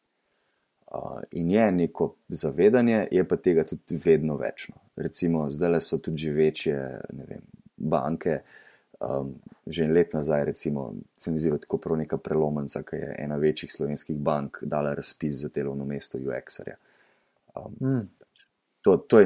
Uh, 0.92 1.20
in 1.30 1.50
je 1.50 1.72
neko 1.72 2.14
zavedanje, 2.28 3.08
je 3.10 3.24
pa 3.28 3.36
tega 3.36 3.64
tudi 3.64 3.98
vedno 4.04 4.36
več. 4.36 4.70
Recimo, 4.96 5.50
zdaj 5.50 5.80
so 5.80 5.98
tudi 5.98 6.30
večje 6.30 6.78
vem, 7.12 7.42
banke, 7.76 8.38
um, 9.00 9.34
že 9.66 9.86
let 9.88 10.12
nazaj, 10.12 10.44
recimo, 10.44 10.94
se 11.16 11.30
mi 11.30 11.38
zdi, 11.38 11.50
da 11.50 11.56
je 11.56 11.60
tako 11.66 11.78
prav 11.78 11.98
neka 11.98 12.16
prelomnica, 12.16 12.82
ki 12.82 12.96
je 12.96 13.14
ena 13.18 13.36
večjih 13.36 13.72
slovenskih 13.72 14.16
bank 14.16 14.58
dala 14.62 14.94
razpis 14.94 15.34
za 15.34 15.50
delovno 15.54 15.84
mesto 15.84 16.18
UX-arja. 16.18 16.76
Um, 17.54 17.74
mm. 17.80 18.08
to, 18.82 18.96
to, 18.96 19.24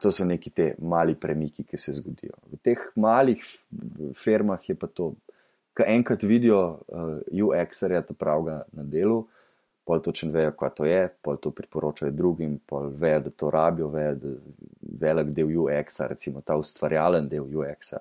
to 0.00 0.10
so 0.10 0.24
neki 0.24 0.50
te 0.50 0.74
mali 0.78 1.14
premiki, 1.14 1.64
ki 1.64 1.76
se 1.76 1.92
zgodijo. 1.92 2.34
V 2.52 2.58
teh 2.62 2.88
malih 2.96 3.44
firmah 4.14 4.68
je 4.68 4.74
pa 4.74 4.86
to, 4.86 5.14
ki 5.76 5.86
enkrat 5.86 6.22
vidijo 6.22 6.60
uh, 6.88 7.18
UX-arja, 7.32 8.02
ta 8.02 8.14
pravga 8.14 8.62
na 8.72 8.82
delu 8.82 9.24
pol 9.84 10.00
točno 10.00 10.32
vejo, 10.32 10.52
kaj 10.56 10.70
to 10.74 10.84
je, 10.88 11.08
pol 11.22 11.36
to 11.36 11.50
priporočajo 11.50 12.12
drugim, 12.12 12.58
pol 12.66 12.88
vejo, 12.88 13.20
da 13.26 13.30
to 13.30 13.50
rabijo, 13.50 13.88
vejo, 13.92 14.14
da 14.14 14.34
velik 15.00 15.34
del 15.36 15.52
UX-a, 15.60 16.08
recimo 16.08 16.40
ta 16.40 16.56
ustvarjalen 16.56 17.28
del 17.28 17.44
UX-a, 17.44 18.00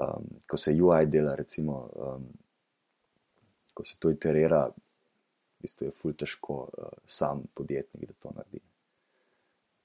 um, 0.00 0.26
ko 0.48 0.56
se 0.56 0.74
UI 0.82 1.06
dela, 1.06 1.34
recimo, 1.34 1.88
um, 1.94 2.26
ko 3.74 3.84
se 3.84 3.98
to 4.00 4.10
iterira, 4.10 4.66
v 4.68 5.66
bistvu 5.66 5.88
je 5.88 5.94
ful 5.96 6.12
težko 6.12 6.58
uh, 6.66 6.90
sam 7.06 7.44
podjetnik, 7.54 8.08
da 8.10 8.14
to 8.20 8.34
naredi. 8.36 8.62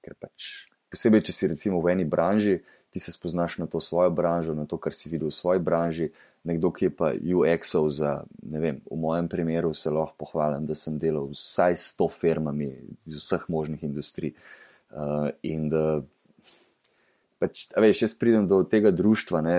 Ker 0.05 0.15
pač, 0.19 0.67
posebej, 0.91 1.27
če 1.29 1.35
si 1.35 1.51
recimo 1.53 1.81
v 1.83 1.93
eni 1.93 2.05
branži, 2.05 2.59
ti 2.89 2.99
se 2.99 3.11
spoznaš 3.11 3.59
na 3.61 3.67
to 3.67 3.79
svojo 3.79 4.09
branžo, 4.09 4.55
na 4.57 4.65
to, 4.65 4.77
kar 4.77 4.95
si 4.95 5.09
videl 5.09 5.29
v 5.29 5.37
svoji 5.37 5.61
branži, 5.61 6.09
nekdo, 6.43 6.71
ki 6.71 6.87
je 6.87 6.91
pa 6.95 7.11
UX-ov 7.13 7.89
za, 7.93 8.23
ne 8.41 8.59
vem, 8.59 8.79
v 8.87 8.97
mojem 8.97 9.27
primeru 9.27 9.73
se 9.73 9.91
lahko 9.91 10.25
pohvalim, 10.25 10.65
da 10.65 10.75
sem 10.75 10.97
delal 10.97 11.29
vsaj 11.33 11.75
s 11.75 11.93
to 11.99 12.07
firmami 12.09 12.71
iz 13.05 13.19
vseh 13.19 13.45
možnih 13.51 13.83
industrij. 13.83 14.33
Uh, 14.89 15.29
in 15.45 15.69
da, 15.69 16.01
pač, 17.39 17.67
veš, 17.77 18.03
jaz 18.05 18.13
pridem 18.19 18.47
do 18.47 18.61
tega 18.67 18.91
društva, 18.91 19.41
ne, 19.45 19.55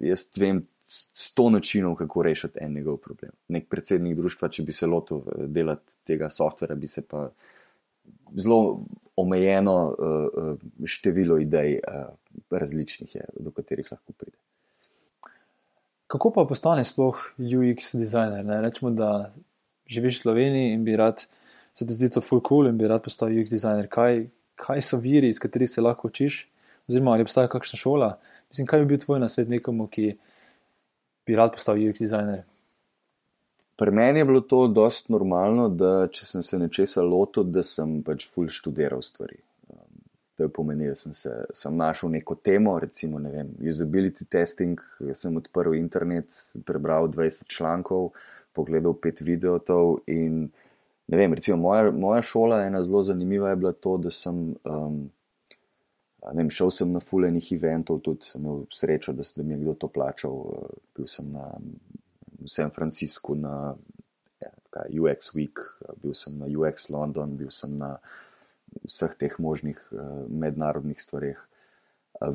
jaz 0.00 0.26
vem 0.38 0.62
sto 0.88 1.50
načinov, 1.52 1.98
kako 2.00 2.22
rešiti 2.24 2.62
en 2.64 2.74
njegov 2.74 2.96
problem. 3.04 3.32
Nek 3.52 3.68
predsednik 3.68 4.16
društva, 4.16 4.48
če 4.48 4.64
bi 4.64 4.72
se 4.72 4.88
lotil 4.88 5.20
eh, 5.20 5.46
delati 5.46 5.98
tega 6.08 6.30
softvera, 6.32 6.74
bi 6.74 6.88
se 6.88 7.04
pa 7.08 7.28
zelo 8.36 8.80
omejeno 9.16 9.74
uh, 9.88 10.60
število 10.84 11.38
idej 11.42 11.80
uh, 11.80 12.06
različnih 12.50 13.14
je, 13.14 13.24
do 13.40 13.50
katerih 13.50 13.88
lahko 13.90 14.12
pride. 14.12 14.36
Kako 16.06 16.30
pa 16.32 16.44
postane 16.48 16.84
sploh 16.84 17.18
UX 17.36 17.92
designer? 17.98 18.44
Ne? 18.44 18.60
Rečemo, 18.62 18.90
da 18.90 19.32
živiš 19.86 20.20
v 20.20 20.22
Sloveniji 20.22 20.72
in 20.72 20.84
bi 20.84 20.96
rad, 20.96 21.24
se 21.74 21.86
ti 21.86 21.92
zdi 21.92 22.08
to 22.14 22.22
full 22.24 22.40
cool 22.48 22.68
in 22.70 22.78
bi 22.78 22.88
rad 22.88 23.04
postal 23.04 23.34
UX 23.34 23.50
designer. 23.52 23.88
Kaj, 23.90 24.28
kaj 24.56 24.84
so 24.86 25.00
viri, 25.02 25.28
iz 25.28 25.40
katerih 25.42 25.70
se 25.70 25.84
lahko 25.84 26.08
učiš? 26.08 26.46
Oziroma, 26.88 27.12
ali 27.12 27.22
obstaja 27.22 27.48
kakšna 27.52 27.78
šola? 27.78 28.14
Mislim, 28.50 28.66
kaj 28.66 28.80
bi 28.80 28.86
bil 28.94 29.00
tvoj 29.02 29.20
nasvet 29.20 29.48
nekomu, 29.48 29.86
ki 29.92 30.14
bi 31.26 31.36
rad 31.36 31.52
postal 31.52 31.76
UX 31.76 32.00
designer? 32.00 32.46
Pri 33.78 33.92
meni 33.94 34.18
je 34.18 34.24
bilo 34.24 34.40
to 34.40 34.66
dost 34.68 35.08
normalno, 35.08 35.68
da 35.68 36.08
če 36.10 36.26
sem 36.26 36.42
se 36.42 36.58
nečesa 36.58 37.04
lotil, 37.04 37.44
da 37.44 37.62
sem 37.62 38.00
pač 38.02 38.24
full 38.26 38.48
študiral 38.50 39.04
stvari. 39.04 39.38
To 40.38 40.46
je 40.46 40.52
pomenilo, 40.54 40.94
da 40.94 40.98
sem, 40.98 41.12
se, 41.14 41.34
sem 41.54 41.76
našel 41.76 42.10
neko 42.14 42.34
temo, 42.34 42.78
recimo 42.78 43.18
ne 43.18 43.30
vem, 43.30 43.52
usability 43.68 44.24
testing. 44.30 44.80
Jaz 45.02 45.26
sem 45.26 45.36
odprl 45.36 45.76
internet, 45.76 46.34
prebral 46.66 47.10
20 47.10 47.46
člankov, 47.50 48.12
pogledal 48.54 48.96
5 48.96 49.22
videotov. 49.26 50.00
In 50.06 50.48
vem, 51.10 51.34
recimo 51.34 51.58
moja, 51.68 51.90
moja 51.90 52.22
šola, 52.22 52.64
ena 52.66 52.82
zelo 52.86 53.02
zanimiva 53.02 53.50
je 53.50 53.60
bila 53.62 53.74
to, 53.76 53.96
da 54.08 54.14
sem. 54.14 54.42
Um, 54.64 55.08
Vem, 56.26 56.50
šel 56.50 56.70
sem 56.74 56.90
na 56.92 57.00
fulejnih 57.00 57.52
eventov, 57.54 58.00
tudi 58.02 58.26
sem 58.26 58.42
imel 58.42 58.64
srečo, 58.74 59.14
da, 59.14 59.22
da 59.36 59.42
mi 59.42 59.54
je 59.54 59.60
kdo 59.62 59.74
to 59.74 59.88
plačal. 59.88 60.40
Bil 60.96 61.06
sem 61.06 61.30
na 61.30 61.52
v 62.38 62.50
San 62.50 62.70
Franciscu 62.74 63.34
na 63.34 63.74
ja, 64.42 64.50
UX 65.02 65.34
Week, 65.34 65.62
bil 66.02 66.14
sem 66.14 66.38
na 66.38 66.46
UX 66.46 66.90
London, 66.90 67.36
bil 67.36 67.50
sem 67.54 67.76
na 67.78 67.98
vseh 68.84 69.14
teh 69.18 69.38
možnih 69.38 69.78
uh, 69.92 70.26
mednarodnih 70.30 71.00
stvareh. 71.00 71.38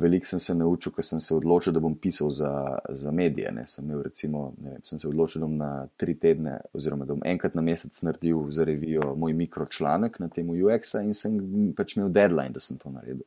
Veliko 0.00 0.24
sem 0.24 0.40
se 0.40 0.54
naučil, 0.56 0.92
ker 0.96 1.04
sem 1.04 1.20
se 1.20 1.34
odločil, 1.36 1.74
da 1.76 1.80
bom 1.84 1.92
pisal 1.92 2.30
za, 2.32 2.78
za 2.88 3.10
medije. 3.12 3.50
Sem, 3.68 3.84
imel, 3.84 4.00
recimo, 4.06 4.54
vem, 4.56 4.80
sem 4.84 4.98
se 4.98 5.08
odločil, 5.08 5.42
da 5.42 5.46
bom 5.46 5.58
na 5.60 5.72
tri 6.00 6.14
tedne, 6.16 6.56
oziroma 6.72 7.04
da 7.04 7.12
bom 7.12 7.24
enkrat 7.28 7.54
na 7.54 7.60
mesec 7.62 8.00
naredil 8.02 8.46
za 8.48 8.64
revijo 8.64 9.12
moj 9.20 9.36
mikročlanek 9.36 10.16
na 10.24 10.30
temo 10.32 10.56
UX-a 10.56 11.04
in 11.04 11.12
sem 11.12 11.36
pač 11.76 11.98
imel 11.98 12.08
deadline, 12.08 12.54
da 12.56 12.64
sem 12.64 12.80
to 12.80 12.92
naredil. 12.94 13.26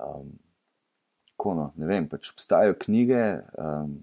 Um, 0.00 0.30
kono, 1.40 1.70
ne 1.80 1.88
vem, 1.88 2.06
pač 2.08 2.30
obstajajo 2.34 2.76
knjige, 2.80 3.22
um, 3.58 3.94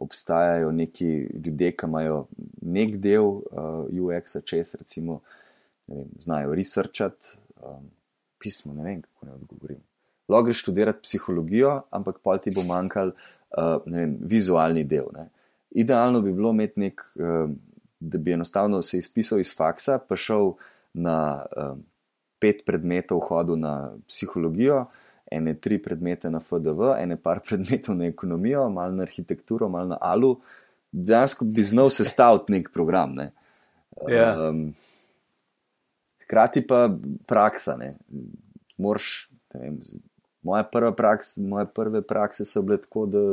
obstajajo 0.00 0.72
neki 0.72 1.10
ljudje, 1.44 1.72
ki 1.76 1.86
imajo 1.86 2.24
nek 2.62 2.96
del 3.02 3.28
uh, 3.28 3.84
UX-a 3.92 4.40
čez, 4.40 4.74
recimo 4.80 5.20
vem, 5.86 6.08
znajo 6.18 6.54
researchati 6.56 7.36
um, 7.60 7.84
pismo, 8.40 8.74
ne 8.74 8.84
vem, 8.84 9.02
kako 9.04 9.28
ne 9.28 9.36
odgovorim. 9.36 9.82
Lahko 10.28 10.48
greš 10.48 10.62
študirati 10.64 11.04
psihologijo, 11.04 11.74
ampak 11.92 12.22
pa 12.24 12.38
ti 12.40 12.52
bo 12.54 12.64
manjkal 12.64 13.12
uh, 13.12 13.76
vem, 13.86 14.16
vizualni 14.20 14.84
del. 14.88 15.10
Ne. 15.14 15.28
Idealno 15.84 16.22
bi 16.24 16.32
bilo 16.32 16.52
imeti 16.56 16.80
nek, 16.80 17.04
um, 17.20 17.56
da 18.00 18.18
bi 18.18 18.32
enostavno 18.32 18.82
se 18.82 18.98
izpisal 18.98 19.40
iz 19.40 19.52
faksa, 19.56 19.98
pa 19.98 20.16
šel 20.16 20.54
na 20.94 21.44
um, 21.56 21.84
pet 22.40 22.64
predmetov, 22.66 23.20
hodil 23.28 23.60
na 23.60 23.94
psihologijo, 24.08 24.86
ene 25.36 25.54
tri 25.60 25.78
predmete 25.82 26.30
na 26.30 26.40
FDV, 26.40 26.94
ene 26.98 27.16
par 27.16 27.40
predmetov 27.46 27.96
na 27.98 28.08
ekonomijo, 28.10 28.68
malo 28.70 29.00
na 29.00 29.06
arhitekturo, 29.08 29.68
malo 29.68 29.94
na 29.94 29.98
alu. 30.00 30.36
Dejansko 30.92 31.44
bi 31.44 31.62
znal 31.62 31.90
sestaviti 31.90 32.54
nek 32.54 32.70
program. 32.72 33.14
Ne. 33.18 33.30
Yeah. 34.08 34.14
Ja. 34.14 34.48
Um, 34.48 34.74
hkrati 36.24 36.66
pa 36.66 36.88
praksa. 37.26 37.76
Morš, 38.78 39.28
vem, 39.54 39.78
moja 40.42 40.64
prva 40.64 40.92
praksa, 40.94 41.40
moje 41.40 41.66
prve 41.74 42.02
prakse 42.02 42.44
so 42.44 42.62
bile 42.62 42.80
tako, 42.82 43.06
da, 43.06 43.24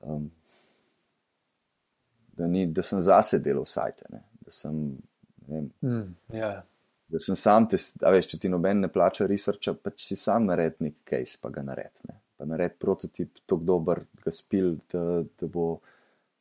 um, 0.00 0.30
da, 2.32 2.46
ni, 2.46 2.66
da 2.66 2.82
sem 2.82 3.00
zase 3.00 3.38
delal 3.38 3.66
sajte. 3.66 4.06
Ne? 4.10 4.22
Da 4.40 4.50
sem, 4.50 4.82
vem, 5.48 5.70
mm, 5.82 6.14
yeah. 6.34 6.62
Sem 7.20 7.36
sam, 7.36 7.66
te, 7.68 7.76
veš, 8.14 8.30
če 8.30 8.38
ti 8.44 8.48
noben 8.48 8.80
ne 8.80 8.88
plača 8.88 9.26
researcha, 9.28 9.74
pač 9.76 10.06
si 10.06 10.16
sam 10.16 10.46
nared 10.48 10.78
nek 10.80 11.02
case, 11.08 11.36
pa 11.42 11.52
ga 11.52 11.64
nared. 11.66 11.92
Ne? 12.08 12.16
Pa 12.40 12.48
nared 12.48 12.78
prototip, 12.80 13.42
tako 13.44 13.60
dober, 13.68 14.04
ga 14.24 14.32
spil, 14.32 14.78
da, 14.92 15.20
da, 15.26 15.48
bo, 15.50 15.66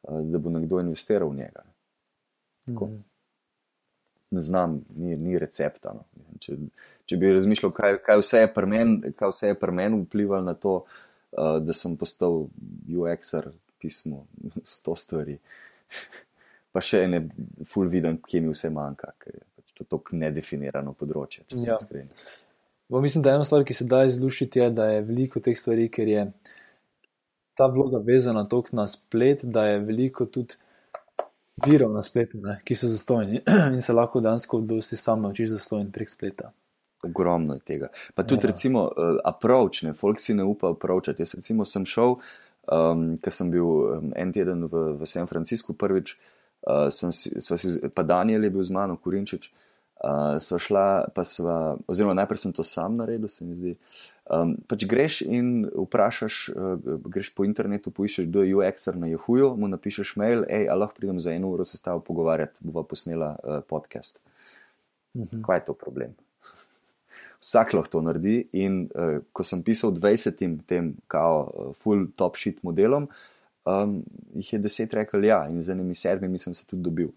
da 0.06 0.40
bo 0.40 0.54
nekdo 0.54 0.80
investiral 0.80 1.34
v 1.34 1.42
njega. 1.44 1.66
Mm 2.72 3.02
ne 4.32 4.42
znam, 4.42 4.84
ni, 4.96 5.18
ni 5.18 5.40
recepta. 5.40 5.94
No. 5.94 6.06
Če, 6.40 6.56
če 7.06 7.18
bi 7.20 7.34
razmišljal, 7.36 7.74
kaj, 7.76 7.98
kaj 8.06 8.22
vse 8.24 8.46
je 9.52 9.56
pri 9.60 9.76
meni 9.76 10.02
vplivalo 10.06 10.46
na 10.48 10.56
to, 10.56 10.78
uh, 10.86 11.58
da 11.60 11.76
sem 11.76 11.98
postal 12.00 12.46
UX-er, 12.88 13.52
pismo, 13.82 14.26
sto 14.76 14.96
stvari. 14.96 15.38
pa 16.72 16.84
še 16.84 17.04
ne, 17.12 17.26
full 17.68 17.92
vidim, 17.92 18.22
kje 18.24 18.44
mi 18.46 18.56
vse 18.56 18.72
manjka, 18.72 19.12
ker 19.20 19.36
je 19.36 19.46
to 19.84 19.98
tako 19.98 20.18
nedefinirano 20.22 20.94
področje. 20.98 21.46
Ja. 21.66 21.78
Bo, 22.92 23.02
mislim, 23.02 23.24
da 23.24 23.36
ena 23.36 23.46
stvar, 23.48 23.64
ki 23.64 23.74
se 23.74 23.88
da 23.88 24.04
izluščiti, 24.04 24.60
je, 24.60 24.70
da 24.76 24.90
je 24.90 25.04
veliko 25.08 25.40
teh 25.40 25.58
stvari, 25.58 25.88
ker 25.94 26.10
je 26.12 26.26
ta 27.56 27.70
vloga 27.72 28.02
vezana 28.04 28.44
tako 28.46 28.76
na 28.76 28.88
splet, 28.88 29.46
da 29.48 29.66
je 29.70 29.80
veliko 29.86 30.26
tudi 30.26 30.58
virov 31.66 31.94
na 31.94 32.02
spletu, 32.02 32.40
ne, 32.44 32.58
ki 32.66 32.76
so 32.76 32.90
zastojni 32.92 33.44
in 33.76 33.82
se 33.86 33.94
lahko 33.94 34.20
dejansko 34.24 34.60
dosti 34.68 35.00
sam 35.00 35.24
naučiš 35.28 35.54
zastojni 35.56 35.92
prek 35.92 36.10
spleta. 36.10 36.52
Ogromno 37.06 37.56
je 37.58 37.64
tega. 37.66 37.90
Pa 38.14 38.24
tudi, 38.24 38.46
ja. 38.46 38.52
recimo, 38.52 38.84
uh, 38.86 39.18
approach, 39.26 39.84
ne, 39.88 39.94
folk 39.98 40.20
si 40.20 40.36
ne 40.38 40.44
upa 40.46 40.70
approachati. 40.76 41.24
Jaz, 41.24 41.34
recimo, 41.40 41.66
sem 41.66 41.86
šel 41.86 42.18
um, 42.68 43.18
ker 43.24 43.34
sem 43.34 43.50
bil 43.52 43.66
um, 43.66 44.12
en 44.16 44.32
teden 44.36 44.68
v, 44.68 44.86
v 45.00 45.10
San 45.10 45.28
Franciscu 45.32 45.74
prvič, 45.74 46.16
uh, 46.68 46.88
sem 46.94 47.12
si, 47.16 47.34
si, 47.40 47.80
pa 47.90 48.04
Daniel 48.04 48.46
je 48.46 48.54
bil 48.54 48.64
z 48.64 48.76
mano, 48.76 49.00
Kurinčič. 49.00 49.50
Uh, 49.50 49.71
sva 50.42 50.58
šla, 50.58 50.86
pa 51.16 51.26
sva, 51.28 51.58
oziroma 51.88 52.16
najprej 52.18 52.42
sem 52.46 52.56
to 52.58 52.66
sam 52.66 52.96
naredil, 52.98 53.30
se 53.30 53.46
mi 53.46 53.54
zdi. 53.54 53.76
Um, 54.32 54.56
pač 54.70 54.86
greš 54.90 55.20
in 55.28 55.68
vprašaš, 55.68 56.40
uh, 56.56 56.98
greš 57.06 57.30
po 57.36 57.46
internetu, 57.46 57.94
poiščeš, 57.94 58.30
kdo 58.32 58.46
je 58.46 58.56
UX-er 58.58 58.98
na 58.98 59.12
Yahoo, 59.12 59.54
mu 59.60 59.70
napišeš 59.70 60.16
mail, 60.22 60.48
hej, 60.50 60.70
a 60.72 60.78
lahko 60.78 60.98
pridem 60.98 61.20
za 61.22 61.36
eno 61.36 61.52
uro 61.54 61.68
se 61.68 61.78
s 61.78 61.86
tabo 61.86 62.02
pogovarjati, 62.08 62.58
bova 62.66 62.86
posnela 62.88 63.36
uh, 63.44 63.62
podcast. 63.68 64.20
Uh 65.14 65.28
-huh. 65.28 65.46
Kaj 65.46 65.58
je 65.58 65.66
to 65.66 65.74
problem? 65.74 66.16
vsak 67.42 67.74
lahko 67.74 67.90
to 67.90 68.02
naredi. 68.02 68.36
In 68.54 68.86
uh, 68.96 69.20
ko 69.34 69.44
sem 69.44 69.64
pisal 69.66 69.92
20 69.92 70.62
tem, 70.66 70.94
kao, 71.08 71.50
uh, 71.50 71.72
full 71.76 72.08
top 72.16 72.38
shit 72.38 72.62
modelom, 72.64 73.10
um, 73.66 73.98
jih 74.38 74.54
je 74.54 74.60
deset 74.62 74.94
rekel 74.94 75.26
ja, 75.26 75.44
in 75.50 75.62
z 75.62 75.74
enimi 75.74 75.98
sedmimi 75.98 76.40
sem 76.40 76.54
se 76.54 76.66
tudi 76.66 76.86
dobil. 76.86 77.10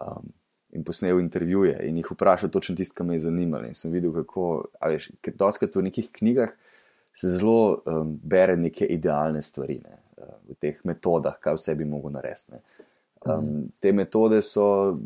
Um, 0.00 0.32
in 0.74 0.84
posnel 0.84 1.20
intervjuje 1.22 1.78
in 1.88 1.96
jih 2.00 2.10
vprašal 2.10 2.50
točno 2.50 2.76
tisto, 2.76 2.98
kar 2.98 3.06
me 3.06 3.14
je 3.14 3.26
zanimalo. 3.28 3.68
In 3.68 3.74
sem 3.74 3.92
videl, 3.94 4.12
kako, 4.12 4.66
veš, 4.82 5.10
ker 5.22 5.36
doskrat 5.38 5.76
v 5.76 5.86
nekih 5.88 6.10
knjigah 6.12 6.54
se 7.14 7.30
zelo 7.30 7.82
um, 7.86 8.16
bere 8.22 8.56
neke 8.56 8.86
idealne 8.90 9.42
stvari, 9.42 9.78
ne, 9.84 9.98
uh, 10.18 10.34
v 10.50 10.56
teh 10.58 10.80
metodah, 10.84 11.36
kaj 11.40 11.60
vse 11.60 11.74
bi 11.78 11.86
mogel 11.86 12.16
narediti. 12.16 12.58
Um, 13.24 13.68
te 13.80 13.92
metode 13.92 14.42
so 14.42 14.98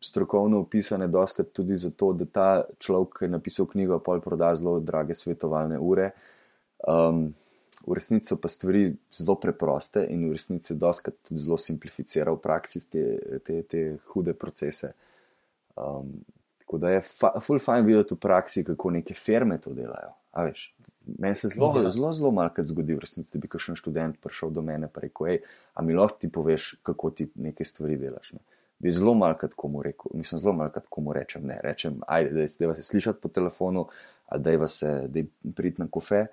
strokovno 0.00 0.62
opisane, 0.62 1.08
doskrat 1.08 1.50
tudi 1.52 1.76
zato, 1.76 2.12
da 2.12 2.24
ta 2.24 2.50
človek, 2.78 3.18
ki 3.18 3.26
je 3.26 3.32
napisal 3.34 3.66
knjigo, 3.66 3.98
pol 4.04 4.22
proda 4.24 4.54
zelo 4.56 4.78
drage 4.80 5.16
svetovalne 5.18 5.80
ure. 5.82 6.12
Um, 6.86 7.32
v 7.86 7.94
resnici 7.94 8.30
so 8.30 8.38
pa 8.40 8.48
stvari 8.48 8.88
zelo 9.12 9.36
preproste 9.40 10.06
in 10.10 10.28
v 10.28 10.36
resnici 10.36 10.74
doskrat 10.78 11.18
tudi 11.26 11.40
zelo 11.42 11.58
simplificira 11.58 12.32
v 12.32 12.40
praksi 12.42 12.82
te, 12.90 13.04
te, 13.44 13.62
te 13.68 13.82
hude 14.12 14.34
procese. 14.34 14.94
Um, 15.76 16.12
tako 16.58 16.78
da 16.78 16.90
je 16.90 17.00
fa, 17.00 17.34
full 17.40 17.60
fine 17.62 17.86
videti 17.86 18.14
v 18.14 18.20
praksi, 18.20 18.64
kako 18.64 18.90
neke 18.90 19.14
firme 19.14 19.60
to 19.60 19.74
delajo. 19.74 20.14
Meni 21.18 21.34
se 21.34 21.48
zelo, 21.48 21.70
ja. 21.78 21.88
zelo, 21.88 22.12
zelo 22.12 22.30
malo 22.30 22.50
zgodi, 22.62 22.94
v 22.94 23.04
resnici, 23.04 23.36
da 23.38 23.42
bi 23.42 23.48
kakšen 23.48 23.78
študent 23.78 24.18
prišel 24.20 24.50
do 24.50 24.62
mene 24.62 24.88
in 24.90 25.00
rekel: 25.02 25.26
hej, 25.26 25.38
a 25.74 25.82
mi 25.82 25.94
lahko 25.94 26.18
ti 26.20 26.28
poveš, 26.32 26.74
kako 26.82 27.10
ti 27.10 27.28
neke 27.34 27.64
stvari 27.64 27.96
delaš. 27.96 28.32
Ne? 28.32 28.42
bi 28.78 28.90
zelo 28.90 29.14
malo 29.14 29.34
komu 29.56 29.82
rekel, 29.82 30.10
mislim, 30.14 30.40
zelo 30.40 30.52
malo 30.52 30.70
komu 30.88 31.12
rečem, 31.12 31.42
ne 31.46 31.60
rečem, 31.62 32.00
ajde, 32.06 32.30
da 32.30 32.40
je 32.40 32.66
vas 32.66 32.78
slišati 32.78 33.20
po 33.20 33.28
telefonu, 33.28 33.86
ali 34.26 34.42
da 34.42 34.50
je 34.50 34.58
vas 34.58 34.82
prid 35.56 35.78
na 35.78 35.88
kofe. 35.90 36.26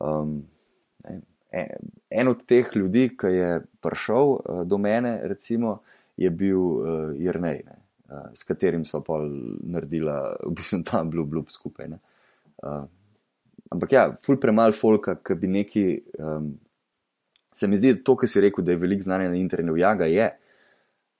Um, 0.00 0.46
en, 1.50 1.70
en 2.10 2.28
od 2.28 2.46
teh 2.46 2.70
ljudi, 2.74 3.10
ki 3.16 3.26
je 3.26 3.60
prišel 3.80 4.30
uh, 4.32 4.40
do 4.64 4.78
mene, 4.78 5.20
recimo, 5.22 5.80
je 6.16 6.30
bil 6.30 6.60
uh, 6.60 6.86
Jrnej, 7.16 7.62
ne, 7.66 7.76
uh, 8.10 8.28
s 8.34 8.44
katerim 8.44 8.84
smo 8.84 9.02
pa 9.04 9.18
naredili, 9.62 10.12
v 10.46 10.52
bistvu 10.56 10.82
tam 10.86 11.10
blub, 11.10 11.28
blub 11.30 11.50
skupaj. 11.50 11.90
Uh, 12.62 12.84
ampak 13.70 13.92
ja, 13.92 14.06
ful 14.22 14.40
premalo 14.40 14.72
folka, 14.76 15.16
ki 15.20 15.38
bi 15.40 15.50
neki. 15.50 15.86
Um, 16.18 16.54
se 17.56 17.68
mi 17.68 17.78
zdi, 17.80 17.94
da 17.96 18.02
to, 18.04 18.16
kar 18.20 18.28
si 18.28 18.40
rekel, 18.44 18.64
da 18.64 18.74
je 18.74 18.80
veliko 18.82 19.06
znanja 19.06 19.30
na 19.32 19.38
internetu, 19.40 19.78
ja, 19.80 19.94
ga 19.96 20.08
je. 20.10 20.28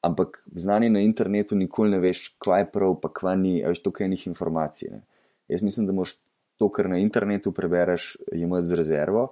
Ampak 0.04 0.42
znanje 0.54 0.90
na 0.92 1.00
internetu 1.00 1.56
nikoli 1.56 1.94
ne 1.94 2.00
veš, 2.02 2.28
kaj 2.42 2.60
je 2.60 2.70
prav, 2.74 2.98
pa 3.00 3.08
kva 3.08 3.32
ni, 3.40 3.54
veš, 3.64 3.80
toliko 3.82 4.04
enih 4.04 4.26
informacij. 4.28 4.90
Ne. 4.92 5.00
Jaz 5.48 5.64
mislim, 5.64 5.86
da 5.88 5.94
moš 5.96 6.16
to, 6.60 6.68
kar 6.72 6.90
na 6.92 7.00
internetu 7.00 7.52
prebereš, 7.56 8.16
imeti 8.32 8.68
z 8.68 8.80
rezervo 8.82 9.30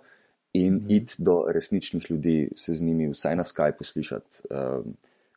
in 0.55 0.75
mm. 0.75 0.91
iti 0.97 1.15
do 1.19 1.43
resničnih 1.49 2.11
ljudi, 2.11 2.49
se 2.57 2.75
z 2.75 2.83
njimi 2.83 3.11
vsaj 3.11 3.37
na 3.37 3.43
Skypu 3.43 3.85
slišati. 3.85 4.43
Um, 4.51 4.95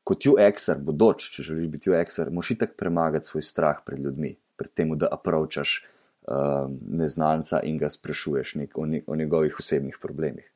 kot 0.07 0.23
UX-er, 0.31 0.79
bodoč, 0.79 1.27
če 1.35 1.43
želiš 1.49 1.71
biti 1.73 1.91
UX-er, 1.91 2.31
moš 2.31 2.53
itak 2.55 2.77
premagati 2.79 3.27
svoj 3.27 3.43
strah 3.43 3.81
pred 3.85 3.99
ljudmi, 3.99 4.37
pred 4.55 4.71
tem, 4.71 4.93
da 4.95 5.09
approachaš 5.11 5.81
um, 5.81 6.77
neznanca 7.01 7.59
in 7.67 7.79
ga 7.81 7.89
sprašuješ 7.91 8.53
nek, 8.61 8.77
o, 8.79 8.85
ne, 8.87 9.01
o 9.07 9.17
njegovih 9.19 9.57
osebnih 9.59 9.97
problemih. 10.01 10.47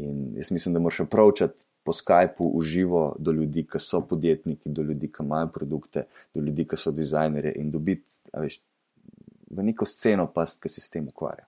In 0.00 0.30
jaz 0.38 0.52
mislim, 0.54 0.76
da 0.76 0.80
moš 0.80 1.02
approachati 1.04 1.66
po 1.84 1.92
Skypu 1.92 2.46
uživo 2.56 3.02
do 3.18 3.34
ljudi, 3.36 3.66
ki 3.68 3.80
so 3.82 4.00
podjetniki, 4.06 4.72
do 4.72 4.82
ljudi, 4.86 5.10
ki 5.12 5.24
imajo 5.26 5.50
produkte, 5.52 6.06
do 6.34 6.40
ljudi, 6.40 6.64
ki 6.70 6.78
so 6.80 6.92
dizajnerji 6.94 7.52
in 7.60 7.72
dobiti 7.74 8.32
veš, 8.32 8.60
v 9.50 9.66
neko 9.66 9.88
sceno 9.88 10.28
past, 10.32 10.62
ki 10.62 10.72
se 10.72 10.80
s 10.80 10.92
tem 10.92 11.08
ukvarja. 11.10 11.44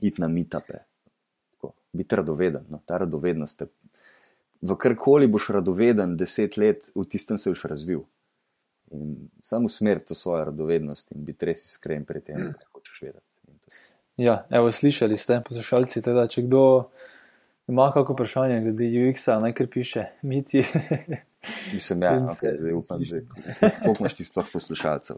Iti 0.00 0.20
na 0.20 0.28
mitape, 0.28 0.82
biti 1.96 2.16
radoveden. 2.16 2.64
No, 2.68 2.80
ta 2.84 2.98
radovednost. 2.98 3.58
Te, 3.58 3.66
v 4.62 4.76
karkoli 4.76 5.28
boš 5.28 5.50
radoveden, 5.56 6.16
deset 6.16 6.56
let, 6.56 6.90
v 6.94 7.04
tistem 7.04 7.38
se 7.38 7.50
boš 7.50 7.64
razvil. 7.64 8.04
In 8.94 9.28
samo 9.42 9.68
smer 9.68 9.98
to 9.98 10.14
svojo 10.14 10.44
radovednost 10.52 11.12
in 11.12 11.24
biti 11.26 11.48
res 11.48 11.64
iskren 11.64 12.04
pri 12.06 12.20
tem, 12.20 12.52
kaj 12.54 12.70
hočeš 12.72 13.02
vedeti. 13.02 13.24
Ja, 14.16 14.46
evo, 14.50 14.70
slišali 14.72 15.16
ste, 15.18 15.42
poslušalci, 15.44 16.00
teda, 16.02 16.24
če 16.30 16.46
kdo 16.46 16.62
Ima 17.68 17.90
kako 17.92 18.12
vprašanje 18.12 18.60
glede 18.60 18.84
UX-a, 18.84 19.40
naj 19.40 19.52
kar 19.52 19.66
piše, 19.66 20.04
miti. 20.22 20.64
Mislim, 21.72 22.00
da 22.00 22.06
ja, 22.06 22.20
okay, 22.20 22.60
zdaj 22.60 22.72
upam, 22.72 23.04
že 23.04 23.22
koliko 23.82 24.02
imaš 24.02 24.14
ti 24.14 24.24
sploh 24.24 24.46
poslušalcev. 24.52 25.16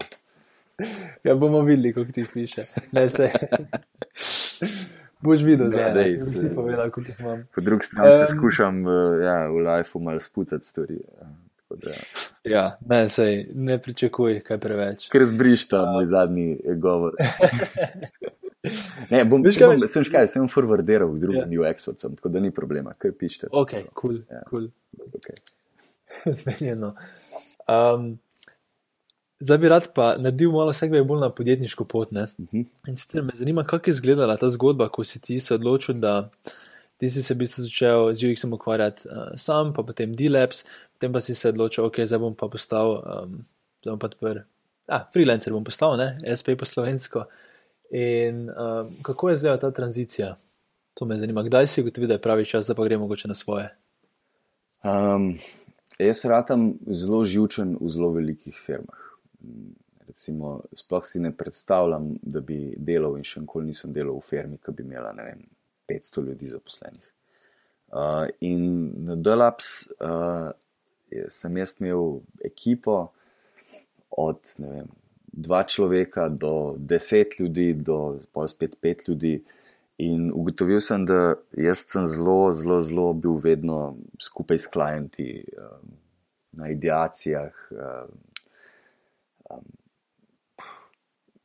Ja, 1.24 1.34
bomo 1.34 1.61
videli, 1.61 1.93
kako 1.93 2.12
ti 2.12 2.24
piše. 2.32 2.64
Ne. 2.93 3.07
Boš 5.21 5.43
videl, 5.43 5.71
da 5.71 6.01
je 6.01 6.19
to 6.19 6.55
povedal, 6.55 6.91
kako 6.91 7.01
jih 7.01 7.21
imam. 7.21 7.45
Po 7.55 7.61
drugi 7.61 7.87
strani 7.87 8.11
um, 8.11 8.19
se 8.19 8.33
skušam 8.37 8.83
ja, 9.23 9.39
v 9.51 9.62
lifeu 9.66 10.01
malo 10.01 10.21
sputati 10.21 10.66
stvari. 10.66 10.99
Ja, 11.87 11.95
ja 12.45 12.79
ne, 12.87 13.09
sej, 13.09 13.49
ne 13.55 13.79
pričakuj 13.83 14.41
kaj 14.47 14.61
preveč. 14.62 15.09
Ker 15.12 15.25
zbriš 15.29 15.69
ta 15.69 15.85
moj 15.93 16.07
zadnji 16.09 16.59
govor. 16.77 17.19
Ne, 19.11 19.23
bom, 19.25 19.43
Veš, 19.45 19.57
kaj, 19.57 19.71
bom, 19.71 19.89
sem 19.93 20.05
škaj, 20.05 20.27
sem 20.29 20.49
forwarderal 20.51 21.12
v 21.12 21.21
drugem 21.23 21.47
yeah. 21.47 21.69
Ja. 21.69 21.73
UX-ovcem, 21.73 22.16
tako 22.19 22.33
da 22.35 22.43
ni 22.43 22.51
problema, 22.55 22.91
kaj 22.99 23.14
pišete. 23.16 23.51
Ok, 23.55 23.75
cool, 24.01 24.19
ja. 24.27 24.43
cool. 24.51 24.66
Okay. 25.14 25.39
Zmenjeno. 26.43 26.91
Um, 27.71 28.19
zdaj 29.41 29.59
bi 29.59 29.68
rad 29.68 29.89
pa 29.95 30.16
naredil 30.18 30.53
malo 30.53 30.72
segve 30.72 31.03
bolj 31.05 31.20
na 31.20 31.30
podjetniško 31.30 31.84
pot. 31.84 32.09
Uh 32.12 32.18
mhm. 32.18 32.47
-huh. 32.53 32.64
In 32.89 32.97
sicer 32.97 33.22
me 33.22 33.32
zanima, 33.34 33.64
kako 33.64 33.91
je 33.91 33.93
izgledala 33.93 34.36
ta 34.36 34.49
zgodba, 34.49 34.89
ko 34.89 35.05
si 35.05 35.20
ti 35.20 35.41
se 35.41 35.55
odločil, 35.55 35.95
da 35.95 36.30
ti 36.97 37.09
si 37.09 37.22
se 37.22 37.34
v 37.34 37.39
bistvu 37.39 37.62
začel 37.62 38.12
z 38.14 38.26
UX-om 38.26 38.53
ukvarjati 38.53 39.09
uh, 39.09 39.14
sam, 39.36 39.72
pa 39.72 39.82
potem 39.82 40.14
D-Labs, 40.16 40.64
potem 40.93 41.12
pa 41.12 41.20
si 41.20 41.34
se 41.34 41.49
odločil, 41.49 41.84
ok, 41.84 42.01
zdaj 42.05 42.18
bom 42.18 42.34
pa 42.34 42.49
postal, 42.49 42.91
um, 42.91 43.45
zdaj 43.80 43.93
bom 43.93 43.99
pa 43.99 44.07
odprl. 44.07 44.39
Ah, 44.89 45.05
freelancer 45.12 45.53
bom 45.53 45.64
postal, 45.64 45.97
ne, 45.97 46.18
SP 46.39 46.57
po 46.59 46.64
slovensko. 46.64 47.24
In 47.91 48.51
um, 48.51 48.91
kako 49.03 49.30
je 49.30 49.36
zdaj 49.36 49.59
ta 49.61 49.70
tranzicija? 49.70 50.36
To 50.95 51.05
me 51.05 51.18
zanima. 51.18 51.43
Kdaj 51.43 51.66
si 51.66 51.80
ugotovil, 51.80 52.09
da 52.09 52.14
je 52.14 52.20
pravi 52.20 52.45
čas, 52.45 52.66
da 52.66 52.74
pa 52.74 52.84
gremo 52.84 53.05
mogoče 53.05 53.28
na 53.28 53.34
svoje? 53.34 53.68
Um, 54.84 55.39
jaz 55.99 56.24
ratam 56.24 56.72
zelo 56.91 57.24
živčen 57.24 57.76
v 57.80 57.91
zelo 57.91 58.11
velikih 58.11 58.57
firmah. 58.66 59.08
Recimo, 60.09 60.62
sploh 60.72 61.05
si 61.05 61.20
ne 61.20 61.34
predstavljam, 61.36 62.14
da 62.22 62.41
bi 62.41 62.72
delal 62.76 63.18
in 63.18 63.26
še 63.28 63.43
nikoli 63.43 63.68
nisem 63.68 63.93
delal 63.93 64.16
v 64.16 64.24
firmi, 64.24 64.57
ki 64.57 64.72
bi 64.72 64.86
imela 64.86 65.12
vem, 65.12 65.43
500 65.91 66.24
ljudi 66.30 66.49
zaposlenih. 66.49 67.11
Uh, 67.89 68.28
in 68.45 68.64
na 69.05 69.16
Delaps 69.16 69.89
uh, 70.05 70.51
sem 71.32 71.57
jaz 71.57 71.76
imel 71.80 72.18
ekipo 72.45 72.97
od 74.12 74.51
vem, 74.61 74.89
dva 75.32 75.62
človeka 75.64 76.28
do 76.28 76.74
deset 76.78 77.39
ljudi, 77.41 77.72
do 77.72 78.18
pa 78.32 78.49
spet 78.49 78.76
pet 78.80 79.07
ljudi. 79.09 79.39
In 80.05 80.28
ugotovil 80.30 80.80
sem, 80.84 81.05
da 81.09 81.34
jaz 81.57 81.84
sem 81.89 82.05
zelo, 82.07 82.53
zelo, 82.53 82.80
zelo 82.86 83.12
bil 83.12 83.41
vedno 83.43 83.97
skupaj 84.22 84.59
s 84.59 84.70
klienti 84.70 85.30
um, 85.57 85.97
na 86.61 86.70
ideacijah. 86.70 87.53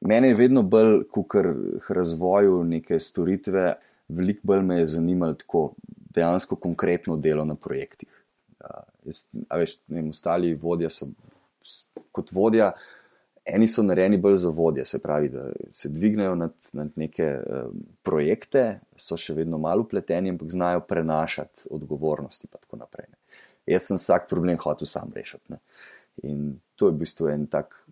Mene 0.04 0.34
je 0.34 0.36
vedno 0.36 0.64
bolj, 0.64 1.04
kot 1.12 1.38
razvoju 1.90 2.64
neke 2.68 3.00
storitve, 3.00 3.76
veliko 4.08 4.42
bolj 4.44 4.62
me 4.62 4.80
je 4.82 4.90
zanimalo 4.98 5.38
tako 5.40 5.74
dejansko 5.86 6.56
konkretno 6.56 7.18
delo 7.18 7.46
na 7.46 7.56
projektih. 7.56 8.10
Uh, 8.60 8.84
jaz, 9.06 9.24
veš, 9.52 9.78
vem, 9.88 10.10
ostali 10.10 10.54
vodja 10.56 10.90
so 10.90 11.08
kot 12.12 12.32
vodja 12.32 12.74
eni 13.46 13.68
so 13.68 13.84
narejeni 13.84 14.18
bolj 14.18 14.36
za 14.36 14.50
vodje, 14.50 14.86
se 14.86 15.02
pravi, 15.02 15.30
da 15.30 15.50
se 15.72 15.90
dvignejo 15.90 16.36
nad, 16.36 16.54
nad 16.74 16.92
neke 16.96 17.28
um, 17.40 17.82
projekte, 18.04 18.80
so 18.96 19.18
še 19.20 19.36
vedno 19.36 19.58
malo 19.60 19.84
upleteni, 19.84 20.32
ampak 20.32 20.52
znajo 20.52 20.84
prenašati 20.88 21.68
odgovornosti. 21.72 22.48
Jaz 23.68 23.88
sem 23.88 24.00
vsak 24.00 24.30
problem 24.30 24.60
hotel 24.64 24.88
sam 24.88 25.12
rešiti. 25.16 25.44
Ne. 25.56 25.60
In 26.24 26.54
to 26.76 26.90
je 26.90 26.96
v 26.96 27.02
bistvu 27.04 27.30
en 27.34 27.48
tak 27.48 27.84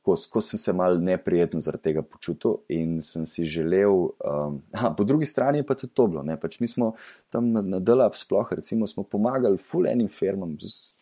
tako, 0.00 0.16
ko 0.30 0.40
sem 0.40 0.58
se 0.58 0.72
mal 0.72 0.98
neprijetno 1.02 1.60
zaradi 1.60 1.82
tega 1.82 2.02
počutil 2.02 2.56
in 2.68 3.00
sem 3.00 3.26
si 3.26 3.44
želel, 3.46 4.10
um, 4.24 4.62
a, 4.72 4.94
po 4.96 5.04
drugi 5.04 5.26
strani 5.26 5.62
pa 5.66 5.74
tudi 5.74 5.92
to 5.94 6.06
bilo. 6.06 6.24
Pač 6.40 6.60
mi 6.60 6.66
smo 6.66 6.94
tam 7.30 7.52
na, 7.52 7.62
na 7.62 7.78
DLAP 7.78 8.16
sploh, 8.16 8.52
recimo, 8.52 8.86
smo 8.86 9.02
pomagali 9.02 9.58
full 9.58 9.86
enim 9.86 10.08
firmam, 10.08 10.56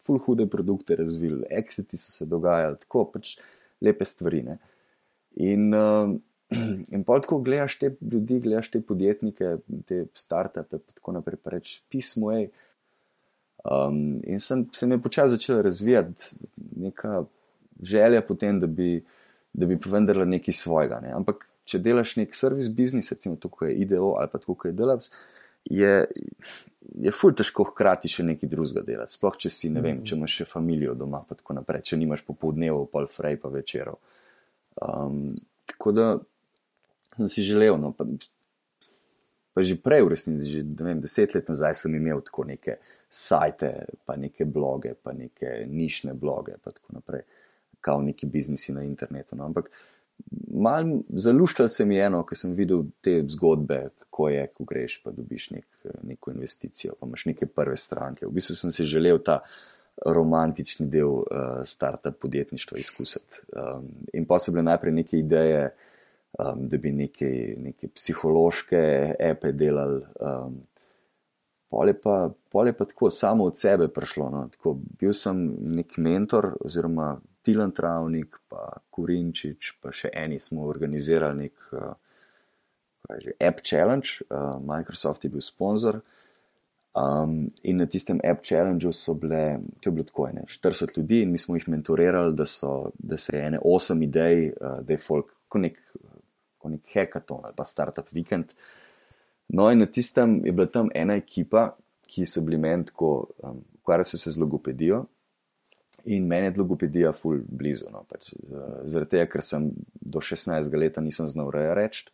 full 0.04 0.18
hude 0.18 0.46
produkte 0.46 0.96
razvili, 0.96 1.44
exiti 1.50 1.96
so 1.96 2.12
se 2.12 2.26
dogajali, 2.26 2.76
tako 2.76 3.04
pač 3.12 3.38
lepe 3.80 4.04
stvari. 4.04 4.42
Ne? 4.42 4.58
In, 5.36 5.74
um, 5.74 6.18
in 6.94 7.04
pa 7.04 7.20
tako 7.20 7.40
gledaš 7.40 7.78
te 7.78 7.94
ljudi, 8.00 8.40
gledaš 8.40 8.70
te 8.70 8.80
podjetnike, 8.80 9.58
te 9.86 10.06
startupe, 10.14 10.76
in 10.76 10.94
tako 10.94 11.20
naprej, 11.20 11.38
pa 11.42 11.54
reč 11.56 11.80
pismo 11.88 12.32
je. 12.32 12.48
Um, 13.68 14.20
in 14.24 14.40
sem, 14.40 14.66
se 14.72 14.86
mi 14.86 14.94
je 14.94 15.02
počasi 15.02 15.30
začela 15.30 15.62
razvijati 15.62 16.22
neka 16.76 17.24
želja 17.82 18.22
potem, 18.22 18.60
da 18.60 18.66
bi, 18.66 19.04
da 19.52 19.66
bi 19.66 19.78
vendarle 19.84 20.26
nekaj 20.26 20.54
svojega. 20.54 21.00
Ne. 21.02 21.12
Ampak, 21.12 21.44
če 21.68 21.80
delaš 21.84 22.16
nek 22.16 22.34
servis 22.34 22.70
biznis, 22.72 23.12
recimo 23.12 23.36
tukaj 23.36 23.68
je 23.68 23.82
IDO 23.84 24.14
ali 24.16 24.30
pa 24.32 24.38
tukaj 24.38 24.70
je 24.70 24.76
Delaps, 24.76 25.10
je, 25.64 26.06
je 26.94 27.12
ful 27.12 27.34
težko 27.36 27.66
hkrati 27.68 28.08
še 28.08 28.24
nekaj 28.24 28.48
drugega 28.48 28.84
delati. 28.86 29.12
Sploh, 29.12 29.36
če 29.36 29.52
si, 29.52 29.68
ne 29.74 29.82
vem, 29.84 30.00
če 30.04 30.16
imaš 30.16 30.38
še 30.40 30.46
družino 30.54 30.94
doma, 30.96 31.20
pa 31.28 31.36
tako 31.36 31.58
naprej, 31.58 31.84
če 31.90 32.00
nimaš 32.00 32.24
popoldnevo, 32.24 32.86
pol 32.88 33.08
frej 33.10 33.36
pa 33.42 33.52
večerov. 33.52 33.98
Um, 34.80 35.34
tako 35.68 35.92
da 35.92 36.06
sem 37.18 37.28
si 37.28 37.44
želel, 37.44 37.76
no, 37.76 37.92
pa, 37.92 38.06
pa 39.52 39.66
že 39.66 39.76
prej, 39.76 40.06
v 40.06 40.14
resnici, 40.14 40.48
že 40.48 40.62
vem, 40.64 41.02
deset 41.02 41.34
let 41.36 41.50
nazaj 41.50 41.82
sem 41.82 41.98
imel 41.98 42.22
tako 42.24 42.46
neke 42.48 42.78
sajte, 43.08 43.72
pa 44.04 44.16
neke 44.16 44.44
bloge, 44.44 44.94
pa 45.02 45.12
neke 45.12 45.64
nišne 45.68 46.14
bloge, 46.14 46.58
pa 46.64 46.70
tako 46.70 46.92
naprej 47.00 47.22
kao 47.80 48.02
neki 48.02 48.26
biznisi 48.26 48.72
na 48.72 48.82
internetu. 48.82 49.36
No. 49.36 49.44
Ampak 49.44 49.70
malo 50.50 51.00
zaluščal 51.08 51.68
se 51.68 51.86
mi 51.86 51.96
je 51.96 52.04
eno, 52.06 52.22
ko 52.26 52.34
sem 52.34 52.54
videl 52.58 52.84
te 53.00 53.20
zgodbe, 53.30 53.88
kako 53.98 54.28
je, 54.28 54.46
ko 54.54 54.64
greš 54.68 55.00
pa 55.04 55.14
dobiš 55.14 55.50
nek, 55.54 55.66
neko 56.02 56.34
investicijo, 56.34 56.96
pa 57.00 57.06
imaš 57.06 57.26
neke 57.30 57.46
prve 57.46 57.76
stranke. 57.76 58.26
V 58.26 58.34
bistvu 58.34 58.56
sem 58.58 58.74
si 58.74 58.88
želel 58.88 59.22
ta 59.24 59.40
romantični 60.06 60.86
del 60.90 61.10
uh, 61.10 61.60
start-up 61.66 62.20
podjetništva 62.22 62.78
izkusiti. 62.78 63.42
Um, 63.50 63.88
in 64.14 64.26
pa 64.26 64.38
so 64.38 64.52
bile 64.54 64.62
najprej 64.62 64.94
neke 64.94 65.18
ideje, 65.18 65.64
um, 66.38 66.66
da 66.68 66.78
bi 66.78 66.92
neke, 66.94 67.30
neke 67.58 67.90
psihološke 67.94 68.82
epe 69.18 69.52
delali. 69.52 70.02
Um, 70.20 70.60
Pole 71.68 71.92
pa, 72.00 72.30
pole 72.48 72.72
pa 72.72 72.84
tako 72.88 73.10
samo 73.10 73.44
od 73.44 73.58
sebe 73.58 73.88
prišlo. 73.88 74.30
No. 74.32 74.46
Tako, 74.52 74.78
bil 75.00 75.12
sem 75.12 75.42
nek 75.76 75.98
mentor, 76.00 76.54
oziroma 76.64 77.18
Tilan 77.44 77.72
Travnik, 77.72 78.38
pa 78.48 78.80
Kurinčič, 78.90 79.74
pa 79.82 79.92
še 79.92 80.10
eni 80.16 80.40
smo 80.40 80.66
organizirali 80.68 81.44
nek 81.44 81.68
uh, 81.72 81.92
že, 83.16 83.36
App 83.40 83.60
Challenge, 83.64 84.24
uh, 84.28 84.56
Microsoft 84.60 85.24
je 85.24 85.32
bil 85.32 85.44
sponzor. 85.44 86.00
Um, 86.96 87.50
in 87.62 87.78
na 87.78 87.86
tistem 87.86 88.20
App 88.24 88.42
Challengeu 88.42 88.92
so 88.96 89.14
bile, 89.14 89.60
to 89.80 89.90
je 89.90 89.94
bilo 89.94 90.08
tako, 90.08 90.26
ne, 90.34 90.44
40 90.48 90.96
ljudi 90.96 91.22
in 91.22 91.32
mi 91.32 91.38
smo 91.38 91.56
jih 91.56 91.68
mentorirali, 91.68 92.34
da, 92.34 92.46
so, 92.48 92.90
da 92.98 93.16
se 93.20 93.36
je 93.36 93.44
ene 93.46 93.60
8 93.64 94.04
idej, 94.04 94.48
uh, 94.56 94.80
da 94.80 94.96
je 94.96 95.00
folk, 95.04 95.36
kot 95.48 95.62
nek, 95.62 95.78
ko 96.58 96.72
nek 96.72 96.88
hackathon 96.94 97.44
ali 97.44 97.56
pa 97.56 97.64
startup 97.68 98.08
vikend. 98.12 98.56
No, 99.48 99.70
in 99.72 99.78
na 99.78 99.86
tistem 99.86 100.40
je 100.44 100.52
bila 100.52 100.66
tam 100.66 100.90
ena 100.94 101.16
ekipa, 101.16 101.70
ki 102.08 102.26
so 102.26 102.42
bili 102.44 102.58
meni 102.60 102.84
tako, 102.88 103.28
um, 103.44 103.62
ukvarjali 103.80 104.04
so 104.04 104.18
se 104.18 104.30
z 104.30 104.40
logopedijo. 104.40 105.04
In 106.04 106.26
meni 106.26 106.46
je 106.46 106.54
logopedija 106.58 107.12
ful 107.12 107.40
blizu. 107.48 107.88
No, 107.92 108.04
pač, 108.08 108.32
zaradi 108.84 109.10
tega, 109.16 109.28
ker 109.32 109.44
sem 109.44 109.70
do 110.00 110.20
16 110.24 110.76
let 110.78 111.00
nisem 111.04 111.28
znal 111.28 111.50
reči. 111.52 112.08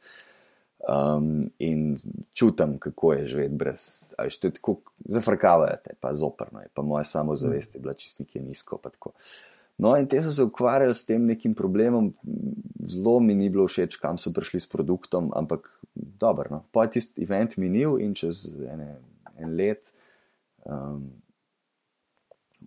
Um, 0.85 1.51
in 1.59 1.97
čutim, 2.37 2.77
kako 2.79 3.13
je 3.13 3.27
živeti 3.27 3.55
brez, 3.55 4.13
ali 4.19 4.31
je 4.43 4.51
tako 4.51 4.77
zafrkavati, 5.05 5.97
pa 6.01 6.15
zoprno 6.15 6.61
je, 6.61 6.69
pa 6.75 6.83
moja 6.83 7.05
samozavest 7.05 7.75
je 7.75 7.81
bila 7.81 7.95
čist 7.95 8.19
nekje 8.19 8.43
nizko. 8.43 8.81
No, 9.77 9.97
in 9.99 10.07
te 10.07 10.21
so 10.23 10.31
se 10.33 10.45
ukvarjali 10.47 10.95
s 10.95 11.07
tem 11.07 11.25
nekim 11.27 11.55
problemom, 11.55 12.13
zelo 12.87 13.19
mi 13.21 13.35
ni 13.35 13.51
bilo 13.51 13.67
všeč, 13.67 13.97
kam 13.99 14.19
so 14.19 14.31
prišli 14.33 14.61
s 14.61 14.71
produktom, 14.71 15.33
ampak 15.35 15.67
dobro. 15.95 16.49
No. 16.51 16.63
Po 16.73 16.87
tisti 16.87 17.23
event 17.23 17.57
minil 17.59 17.99
in 17.99 18.15
čez 18.15 18.47
ene, 18.71 18.95
en 19.39 19.57
let. 19.59 19.91
Um, 20.65 21.11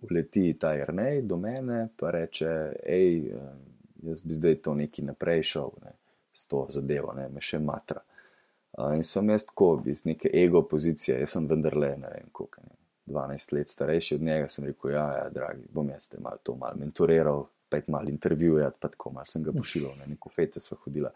uleti 0.02 0.52
ta 0.60 0.74
Jrnej 0.74 1.22
do 1.22 1.36
mene 1.36 1.80
in 1.80 2.10
reče: 2.10 2.72
hej, 2.86 3.26
eh, 3.28 3.40
jaz 4.02 4.22
bi 4.22 4.34
zdaj 4.34 4.54
to 4.54 4.74
neki 4.74 5.02
naprej 5.02 5.42
šel 5.42 5.72
ne, 5.84 5.92
s 6.32 6.46
to 6.48 6.66
zadevo, 6.70 7.12
ne, 7.16 7.28
me 7.28 7.40
še 7.40 7.58
matra. 7.58 8.02
Uh, 8.78 8.92
in 8.94 9.02
sem 9.02 9.30
jaz 9.30 9.48
tako, 9.48 9.82
iz 9.90 10.04
neke 10.04 10.30
ego 10.32 10.62
pozicije, 10.62 11.16
jaz 11.18 11.32
sem 11.34 11.48
vendarle, 11.50 11.96
ne 11.98 12.10
vem, 12.12 12.28
koliko 12.32 12.60
je. 12.60 12.76
12 13.08 13.52
let 13.56 13.68
starejši 13.68 14.14
od 14.14 14.22
njega, 14.22 14.48
sem 14.48 14.64
rekel: 14.64 14.90
Ja, 14.90 15.06
ja 15.16 15.28
dragi, 15.34 15.66
bom 15.72 15.88
jaz 15.90 16.08
te 16.08 16.20
malo 16.20 16.38
to 16.42 16.56
malo 16.56 16.76
mentoriral, 16.80 17.46
pet 17.68 17.88
malo 17.88 18.08
intervjujati, 18.08 18.76
pa 18.80 18.88
tako 18.88 19.12
malo 19.12 19.26
sem 19.26 19.42
ga 19.42 19.52
pošiljal, 19.52 19.96
ne, 20.00 20.06
neko 20.14 20.30
fete 20.32 20.60
sva 20.60 20.76
hodila. 20.84 21.12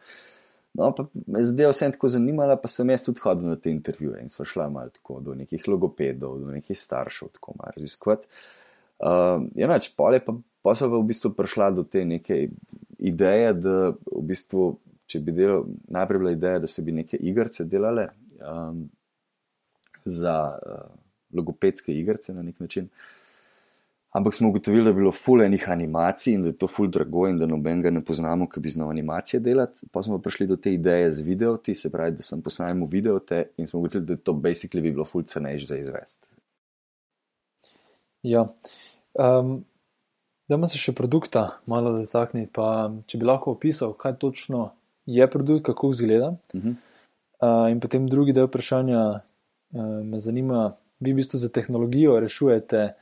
No, 0.75 0.89
pa 0.97 1.05
me 1.27 1.45
zdaj 1.45 1.69
vse 1.69 1.91
tako 1.93 2.09
zanimalo, 2.09 2.57
pa 2.57 2.69
sem 2.69 2.91
jaz 2.91 3.05
tudi 3.05 3.21
hodil 3.21 3.51
na 3.53 3.57
te 3.61 3.71
intervjuje 3.71 4.23
in 4.23 4.33
sva 4.33 4.47
šla 4.49 4.69
malo 4.73 4.89
tako 4.95 5.21
do 5.21 5.35
nekih 5.37 5.69
logopedov, 5.69 6.39
do 6.41 6.53
nekih 6.53 6.79
staršev, 6.79 7.29
tako 7.37 7.55
malo 7.59 7.75
raziskovati. 7.77 8.27
Uh, 9.03 9.45
ja, 9.59 9.69
nač, 9.69 9.91
pa 9.97 10.13
je 10.15 10.23
pa, 10.25 10.35
pa 10.63 10.75
se 10.79 10.87
v 10.87 11.03
bistvu 11.05 11.33
prišla 11.37 11.71
do 11.77 11.85
te 11.85 12.05
neke 12.05 12.47
ideje, 12.99 13.53
da 13.59 13.77
v 13.93 14.25
bistvu, 14.31 14.71
če 15.11 15.21
bi 15.21 15.35
delal, 15.37 15.67
najprej 15.93 16.23
bila 16.23 16.33
ideja, 16.33 16.63
da 16.63 16.71
se 16.71 16.85
bi 16.87 16.95
neke 16.95 17.19
igrice 17.21 17.67
delale 17.69 18.09
um, 18.41 18.87
za 20.05 20.37
uh, 20.57 21.02
logopedske 21.33 21.95
igrice 21.95 22.35
na 22.35 22.43
nek 22.43 22.61
način. 22.61 22.89
Ampak 24.13 24.35
smo 24.35 24.49
ugotovili, 24.49 24.85
da 24.85 24.91
je 24.91 24.95
bilo 24.95 25.13
ful 25.13 25.43
enih 25.43 25.71
animacij 25.71 26.35
in 26.35 26.43
da 26.43 26.49
je 26.49 26.59
to 26.59 26.69
ful 26.69 26.89
drago 26.89 27.29
in 27.29 27.39
da 27.39 27.47
nobenega 27.47 27.91
ne 27.91 28.05
poznamo, 28.05 28.49
ki 28.49 28.61
bi 28.61 28.69
znal 28.69 28.91
animacije 28.91 29.41
delati. 29.41 29.87
Pa 29.93 30.03
smo 30.03 30.19
prišli 30.19 30.47
do 30.47 30.57
te 30.57 30.75
ideje 30.75 31.11
z 31.11 31.21
videoti, 31.21 31.75
se 31.75 31.91
pravi, 31.91 32.17
da 32.17 32.23
sem 32.23 32.43
posnajal 32.43 32.85
videote 32.85 33.47
in 33.57 33.67
smo 33.67 33.81
ugotovili, 33.81 34.07
da 34.07 34.17
to 34.17 34.33
basically 34.33 34.83
bi 34.83 34.93
bilo 34.93 35.05
ful 35.05 35.23
cenejše 35.23 35.67
za 35.67 35.79
izvest. 35.79 36.29
Ja. 38.23 38.47
Um, 39.15 39.65
da 40.49 40.67
se 40.67 40.79
še 40.79 40.93
produkta 40.93 41.47
malo 41.67 41.95
dotakniti. 41.97 42.53
Če 43.07 43.19
bi 43.19 43.25
lahko 43.25 43.57
opisal, 43.57 43.95
kaj 43.97 44.19
točno 44.21 44.71
je 45.07 45.31
produkt, 45.31 45.65
kako 45.67 45.91
izgleda. 45.91 46.35
Uh 46.53 46.61
-huh. 46.61 46.75
uh, 47.41 47.71
in 47.73 47.81
potem 47.81 48.09
drugi 48.09 48.33
del 48.33 48.47
vprašanja 48.47 49.01
uh, 49.11 50.05
me 50.05 50.21
zanima, 50.21 50.73
vi 51.03 51.13
v 51.13 51.19
bistvu 51.19 51.41
za 51.43 51.51
tehnologijo 51.51 52.21
rešujete 52.23 52.93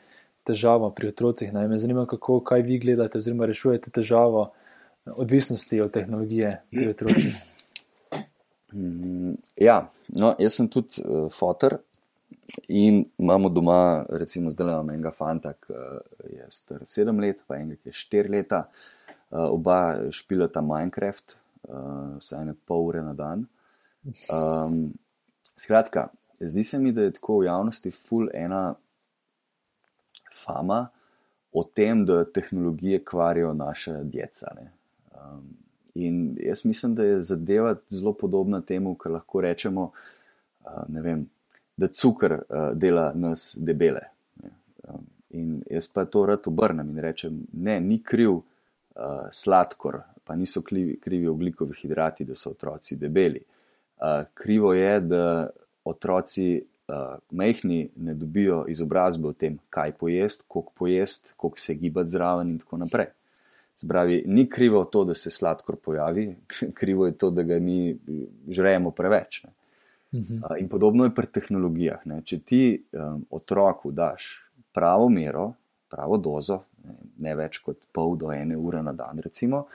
težavo 0.48 0.88
pri 0.96 1.12
otrocih. 1.12 1.52
Ne? 1.52 1.66
Me 1.68 1.78
zanima, 1.78 2.06
kako, 2.08 2.40
kaj 2.40 2.64
vi 2.64 2.80
gledate, 2.80 3.20
oziroma 3.20 3.46
rešujete 3.46 3.92
težavo 3.92 4.48
odvisnosti 5.06 5.80
od 5.80 5.92
tehnologije 5.92 6.56
pri 6.70 6.88
otrocih. 6.90 7.36
Mm, 8.72 9.36
ja, 9.58 9.82
no, 10.08 10.34
jaz 10.38 10.60
sem 10.60 10.68
tudi 10.70 11.02
uh, 11.02 11.28
fotor 11.32 11.80
In 12.68 13.04
imamo 13.18 13.48
doma, 13.48 14.04
recimo, 14.08 14.50
zdaj 14.50 14.68
imamo 14.68 14.92
enega 14.92 15.10
fanta, 15.10 15.52
ki 15.52 15.72
je 16.36 16.46
star 16.50 16.82
sedem 16.86 17.20
let, 17.20 17.42
pa 17.46 17.58
enega, 17.58 17.80
ki 17.82 17.90
je 17.90 17.98
štiri 18.00 18.32
leta, 18.36 18.64
uh, 19.30 19.46
oba 19.50 20.10
špilata 20.14 20.62
Minecraft, 20.64 21.36
uh, 21.68 22.16
vsaj 22.18 22.46
ne 22.50 22.54
pol 22.66 22.88
ure 22.90 23.02
na 23.06 23.14
dan. 23.14 23.46
Um, 24.32 24.82
skratka, 25.58 26.08
zdi 26.40 26.64
se 26.64 26.78
mi, 26.78 26.92
da 26.92 27.02
je 27.02 27.12
tako 27.12 27.38
v 27.38 27.44
javnosti 27.44 27.90
full 27.90 28.28
ena 28.34 28.74
fama 30.44 30.88
o 31.52 31.64
tem, 31.64 32.06
da 32.06 32.24
tehnologije 32.24 33.04
kvarijo 33.04 33.54
naše 33.54 34.00
djeca. 34.04 34.46
Um, 35.14 35.56
in 35.94 36.36
jaz 36.40 36.64
mislim, 36.64 36.94
da 36.94 37.04
je 37.04 37.20
zadeva 37.20 37.76
zelo 37.88 38.12
podobna 38.12 38.60
temu, 38.60 38.94
kar 38.94 39.12
lahko 39.12 39.40
rečemo. 39.40 39.90
Uh, 40.64 40.70
ne 40.88 41.00
vem, 41.00 41.30
da 41.76 41.88
cukor 41.88 42.32
uh, 42.32 42.70
dela 42.74 43.12
nas 43.14 43.56
debele. 43.60 44.00
Um, 44.88 45.06
in 45.30 45.62
jaz 45.70 45.86
pa 45.92 46.04
to 46.04 46.26
rad 46.26 46.46
obrnem 46.46 46.88
in 46.90 46.98
rečem, 46.98 47.40
ne, 47.52 47.80
ni 47.80 48.02
kriv 48.02 48.30
uh, 48.30 48.42
sladkor, 49.32 50.00
pa 50.24 50.36
niso 50.36 50.62
krivi, 50.62 50.98
krivi 51.00 51.28
oglikovi 51.28 51.74
hidrati, 51.82 52.24
da 52.24 52.34
so 52.34 52.50
otroci 52.50 52.96
debeli. 52.96 53.42
Uh, 53.96 54.24
krivo 54.34 54.74
je, 54.74 55.00
da 55.00 55.50
otroci 55.90 56.48
uh, 56.60 57.18
mehni 57.30 57.88
ne 57.96 58.14
dobijo 58.14 58.64
izobrazbe 58.68 59.28
o 59.28 59.32
tem, 59.32 59.58
kaj 59.70 59.92
pojest, 59.98 60.44
koliko 60.48 60.72
pojest, 60.78 61.32
koliko 61.36 61.58
se 61.58 61.74
gibati 61.74 62.10
zraven 62.10 62.54
in 62.54 62.58
tako 62.58 62.80
naprej. 62.84 63.10
Spravi, 63.80 64.24
ni 64.26 64.44
krivo 64.48 64.84
to, 64.84 65.04
da 65.04 65.14
se 65.14 65.30
sladkor 65.30 65.76
pojavi, 65.76 66.26
krivo 66.78 67.06
je 67.06 67.16
to, 67.18 67.30
da 67.30 67.42
ga 67.42 67.58
mi 67.58 67.96
žremo 68.48 68.90
preveč. 68.90 69.42
Ne. 69.44 69.52
Mhm. 70.12 70.38
In 70.58 70.68
podobno 70.68 71.04
je 71.04 71.14
pri 71.14 71.26
tehnologijah. 71.26 72.06
Ne. 72.10 72.22
Če 72.26 72.38
ti 72.38 72.62
um, 72.92 73.24
otroku 73.30 73.92
daš 73.94 74.32
pravo 74.74 75.08
mero, 75.08 75.52
pravo 75.88 76.18
dozo, 76.18 76.64
ne, 76.84 76.96
ne 77.26 77.34
več 77.38 77.60
kot 77.62 77.78
pol 77.92 78.16
do 78.18 78.32
ene 78.34 78.56
ure 78.56 78.82
na 78.82 78.92
dan, 78.92 79.22
recimo, 79.22 79.66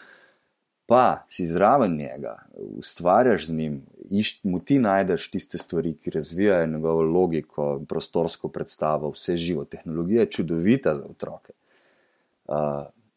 pa 0.86 1.26
si 1.30 1.46
zraven 1.46 1.96
njega, 1.98 2.38
ustvarjaš 2.78 3.48
z 3.48 3.54
njim, 3.54 3.82
iš, 4.10 4.44
mu 4.44 4.60
ti 4.60 4.80
najdeš 4.80 5.32
tiste 5.32 5.58
stvari, 5.58 5.94
ki 5.94 6.10
razvijajo 6.10 6.68
njegovo 6.68 7.02
logiko, 7.02 7.82
prostorsko 7.90 8.48
predstavo, 8.48 9.10
vse 9.10 9.38
živo. 9.38 9.66
Tehnologija 9.66 10.22
je 10.22 10.32
čudovita 10.32 10.96
za 10.96 11.04
otroke. 11.04 11.54
Uh, 12.48 12.56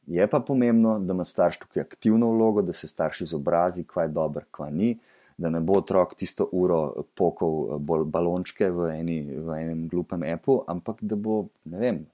je 0.06 0.26
pa 0.26 0.40
pomembno, 0.40 0.98
da 0.98 1.14
ima 1.14 1.24
starš 1.24 1.58
tukaj 1.58 1.80
aktivno 1.82 2.30
vlogo, 2.30 2.62
da 2.62 2.72
se 2.72 2.88
starš 2.88 3.20
izobrazi, 3.20 3.84
kaj 3.84 4.04
je 4.04 4.08
dobro, 4.08 4.44
kaj 4.50 4.72
ni. 4.72 4.98
Da 5.38 5.50
ne 5.50 5.60
bo 5.60 5.76
otrok 5.78 6.14
tisto 6.14 6.48
uro 6.52 7.04
pokal 7.14 7.78
balončke 8.04 8.70
v, 8.70 8.88
eni, 8.90 9.20
v 9.36 9.58
enem 9.60 9.84
glupem 9.88 10.24
appu, 10.32 10.62
ampak 10.66 10.98
da 11.00 11.16
bo, 11.16 11.44
vem, 11.64 12.06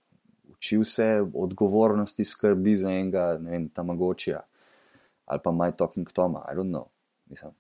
učil 0.51 0.85
se 0.85 1.07
odgovornosti, 1.35 2.25
skrbi 2.25 2.77
za 2.77 2.91
enega, 2.91 3.39
ne 3.41 3.51
vem, 3.51 3.69
tamagočija 3.69 4.43
ali 5.25 5.41
pa 5.45 5.53
My 5.53 5.73
Talking 5.77 6.09
Toma, 6.13 6.45
I 6.51 6.57
don't 6.57 6.73
know. 6.73 6.89
Mislim, 7.31 7.55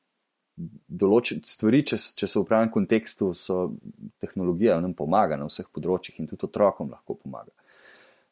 določene 0.87 1.43
stvari, 1.49 1.83
če, 1.87 1.99
če 2.19 2.29
so 2.31 2.45
v 2.45 2.49
pravem 2.51 2.71
kontekstu, 2.75 3.33
so 3.35 3.75
tehnologija 4.23 4.79
nam 4.83 4.95
pomaga 4.97 5.39
na 5.41 5.49
vseh 5.49 5.67
področjih 5.75 6.21
in 6.23 6.31
tudi 6.31 6.47
otrokom 6.47 6.93
lahko 6.93 7.17
pomaga. 7.19 7.51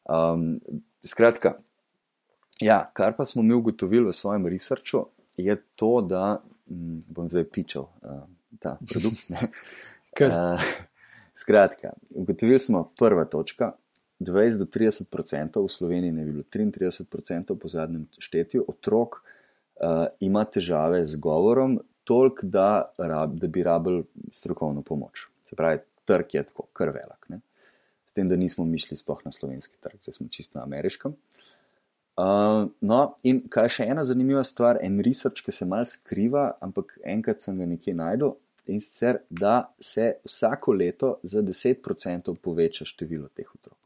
Um, 0.03 0.55
skratka, 1.03 1.57
ja, 2.63 2.79
kar 2.95 3.17
pa 3.17 3.27
smo 3.27 3.43
mi 3.43 3.55
ugotovili 3.55 4.07
v 4.09 4.15
svojem 4.15 4.47
researchu, 4.51 5.05
je 5.39 5.57
to, 5.79 5.93
da 6.05 6.23
hm, 6.69 7.03
bom 7.11 7.29
zdaj 7.31 7.47
pičal 7.51 7.89
uh, 7.89 8.23
ta 8.63 8.77
produkt. 8.87 9.27
uh, 10.29 10.73
skratka, 11.43 11.95
ugotovili 12.15 12.59
smo 12.61 12.85
prva 12.99 13.25
točka. 13.25 13.73
20 14.23 14.57
do 14.63 14.65
30 14.65 15.07
odstotkov, 15.11 15.67
v 15.67 15.71
Sloveniji 15.71 16.17
je 16.17 16.25
bilo 16.31 16.43
33 16.43 17.05
odstotkov 17.05 17.59
po 17.59 17.67
zadnjem 17.67 18.07
štetju, 18.17 18.65
otrok 18.67 19.19
uh, 19.19 20.07
ima 20.19 20.45
težave 20.45 21.05
z 21.05 21.19
govorom, 21.19 21.79
toliko, 22.03 22.47
da, 22.47 22.91
rab, 22.97 23.35
da 23.39 23.47
bi 23.47 23.63
rabil 23.63 24.03
strokovno 24.31 24.81
pomoč. 24.81 25.27
Se 25.49 25.55
pravi, 25.55 25.79
trg 26.05 26.35
je 26.35 26.43
tako, 26.43 26.67
kar 26.73 26.91
velik. 26.95 27.29
Ne? 27.29 27.39
S 28.05 28.13
tem, 28.13 28.29
da 28.29 28.35
nismo 28.35 28.65
mišli 28.65 28.97
sploh 28.99 29.21
na 29.25 29.31
slovenski 29.31 29.77
trg, 29.81 30.01
zdaj 30.01 30.19
smo 30.19 30.27
čisto 30.29 30.59
na 30.59 30.65
ameriškem. 30.67 31.15
Uh, 32.13 32.69
no, 32.85 32.99
in 33.25 33.39
kaj 33.49 33.71
še 33.79 33.85
ena 33.89 34.03
zanimiva 34.05 34.43
stvar, 34.45 34.77
en 34.85 34.99
research, 35.01 35.41
ki 35.41 35.55
se 35.55 35.65
mal 35.65 35.85
skriva, 35.89 36.51
ampak 36.61 36.99
enkrat 37.01 37.41
sem 37.41 37.57
ga 37.57 37.65
nekje 37.65 37.95
najdel. 37.97 38.35
In 38.69 38.79
sicer, 38.79 39.23
da 39.29 39.73
se 39.81 40.13
vsako 40.23 40.75
leto 40.77 41.15
za 41.23 41.41
10% 41.43 42.35
poveča 42.39 42.85
število 42.87 43.27
teh 43.33 43.49
otrok. 43.49 43.82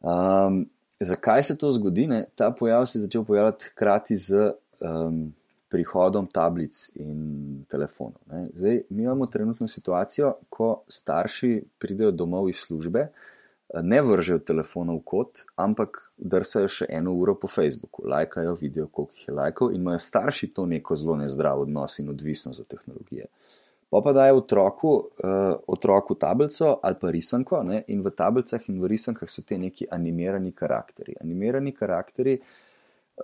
Um, 0.00 0.64
zakaj 1.00 1.42
se 1.42 1.58
to 1.58 1.72
zgodi? 1.72 2.06
Ne? 2.06 2.24
Ta 2.34 2.50
pojav 2.50 2.86
se 2.86 2.98
je 2.98 3.02
začel 3.02 3.24
pojavljati 3.24 3.64
hkrati 3.72 4.16
z 4.16 4.52
um, 4.80 5.32
prihodom 5.68 6.26
tablic 6.26 6.90
in 6.94 7.64
telefonov. 7.68 8.20
Ne? 8.32 8.48
Zdaj, 8.54 8.82
mi 8.90 9.02
imamo 9.02 9.26
trenutno 9.26 9.68
situacijo, 9.68 10.34
ko 10.48 10.82
starši 10.88 11.62
pridejo 11.78 12.10
domov 12.10 12.48
iz 12.50 12.56
službe, 12.56 13.08
ne 13.82 14.02
vržejo 14.02 14.38
telefonov 14.38 14.98
kot, 15.06 15.44
ampak 15.56 16.00
drsajo 16.18 16.68
še 16.68 16.88
eno 16.90 17.14
uro 17.14 17.36
po 17.38 17.48
Facebooku, 17.48 18.02
lajkajo, 18.08 18.56
vidijo, 18.60 18.88
koliko 18.88 19.14
jih 19.14 19.28
je 19.28 19.34
lajkov 19.34 19.74
in 19.74 19.80
imajo 19.80 19.98
starši 19.98 20.50
to 20.54 20.66
neko 20.66 20.96
zelo 20.96 21.16
nezdrav 21.16 21.60
odnos 21.60 21.98
in 22.02 22.10
odvisnost 22.10 22.60
od 22.60 22.66
tehnologije. 22.66 23.30
Pa 23.90 24.00
pa 24.04 24.12
daje 24.12 24.32
otroku, 24.32 24.90
uh, 25.24 25.54
otroku 25.66 26.14
tablico 26.14 26.78
ali 26.82 26.96
pa 27.00 27.10
risanko, 27.10 27.62
ne? 27.66 27.82
in 27.88 28.04
v 28.06 28.10
tablicah 28.14 28.68
in 28.70 28.78
v 28.78 28.86
risankah 28.86 29.30
so 29.30 29.42
te 29.42 29.58
neki 29.58 29.88
animirani 29.90 30.52
karakteri. 30.54 31.16
Animirani 31.20 31.72
karakteri, 31.74 32.36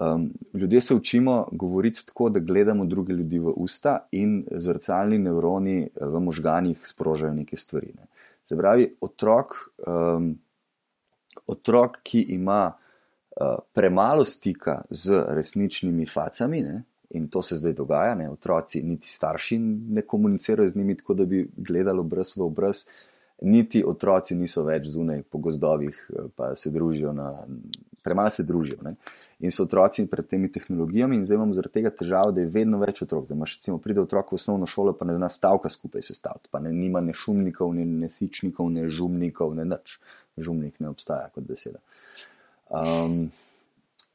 um, 0.01 0.33
ljudje 0.55 0.81
se 0.81 0.95
učimo 0.95 1.49
govoriti 1.53 2.07
tako, 2.07 2.29
da 2.29 2.41
gledamo 2.41 2.85
druge 2.85 3.13
ljudi 3.13 3.39
v 3.39 3.53
usta 3.57 4.09
in 4.11 4.43
zrcalni 4.51 5.19
nevroni 5.19 5.83
eh, 5.83 6.07
v 6.07 6.21
možganjih 6.21 6.83
sprožajo 6.87 7.33
neke 7.35 7.57
stvari. 7.57 7.95
Ne? 7.95 8.11
Se 8.45 8.57
pravi, 8.59 8.91
otrok, 9.01 9.55
um, 9.87 10.35
otrok 11.47 11.99
ki 12.03 12.21
ima 12.21 12.73
uh, 12.75 13.55
premalo 13.73 14.25
stika 14.25 14.83
z 14.91 15.25
resničnimi 15.29 16.07
facami, 16.07 16.63
ne? 16.63 16.83
In 17.15 17.29
to 17.31 17.43
se 17.43 17.57
zdaj 17.57 17.73
dogaja, 17.79 18.15
ne? 18.19 18.31
otroci, 18.31 18.83
niti 18.83 19.09
starši 19.09 19.59
ne 19.99 20.03
komunicirajo 20.03 20.69
z 20.69 20.77
njimi 20.77 20.97
tako, 20.97 21.15
da 21.15 21.25
bi 21.25 21.45
gledali 21.57 22.01
obraz 22.01 22.35
v 22.37 22.43
obraz, 22.43 22.87
niti 23.43 23.85
otroci 23.87 24.35
niso 24.35 24.65
več 24.65 24.89
zunaj 24.89 25.23
po 25.31 25.39
gozdovih, 25.39 25.99
pa 26.37 26.55
se 26.57 26.71
družijo, 26.71 27.13
na... 27.13 27.47
premalo 28.03 28.31
se 28.31 28.43
družijo. 28.43 28.81
Ne? 28.83 28.97
In 29.45 29.53
so 29.53 29.67
otroci 29.67 30.07
pred 30.09 30.27
temi 30.27 30.49
tehnologijami, 30.53 31.19
in 31.19 31.25
zdaj 31.25 31.37
imamo 31.37 31.55
zaradi 31.55 31.75
tega 31.75 31.91
težavo, 31.93 32.33
da 32.33 32.41
je 32.41 32.51
vedno 32.53 32.81
več 32.81 33.03
otrok. 33.05 33.27
Da 33.29 33.37
imaš, 33.37 33.59
recimo, 33.59 33.79
pride 33.83 34.01
otrok 34.01 34.33
v 34.33 34.39
osnovno 34.39 34.67
šolo, 34.67 34.95
pa 34.97 35.05
ne 35.05 35.17
zna 35.19 35.29
stavka 35.29 35.69
skupaj 35.69 36.07
sestaviti, 36.09 36.49
pa 36.51 36.63
ne 36.65 36.73
ima 36.87 37.03
ne 37.05 37.13
šumnikov, 37.17 37.75
ne 37.77 37.85
nesičnikov, 38.07 38.71
ne 38.73 38.89
žumnikov, 38.89 39.53
ne 39.59 39.69
nič. 39.69 39.99
Žumnik 40.41 40.81
ne 40.81 40.89
obstaja 40.93 41.29
kot 41.35 41.45
beseda. 41.49 41.83
Um, 42.73 43.29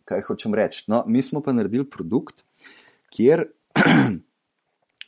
kaj 0.10 0.26
hočem 0.28 0.58
reči? 0.58 0.84
No, 0.92 1.04
mi 1.08 1.22
smo 1.22 1.42
pa 1.46 1.54
naredili 1.54 1.86
produkt, 1.86 2.44
kjer. 3.12 3.45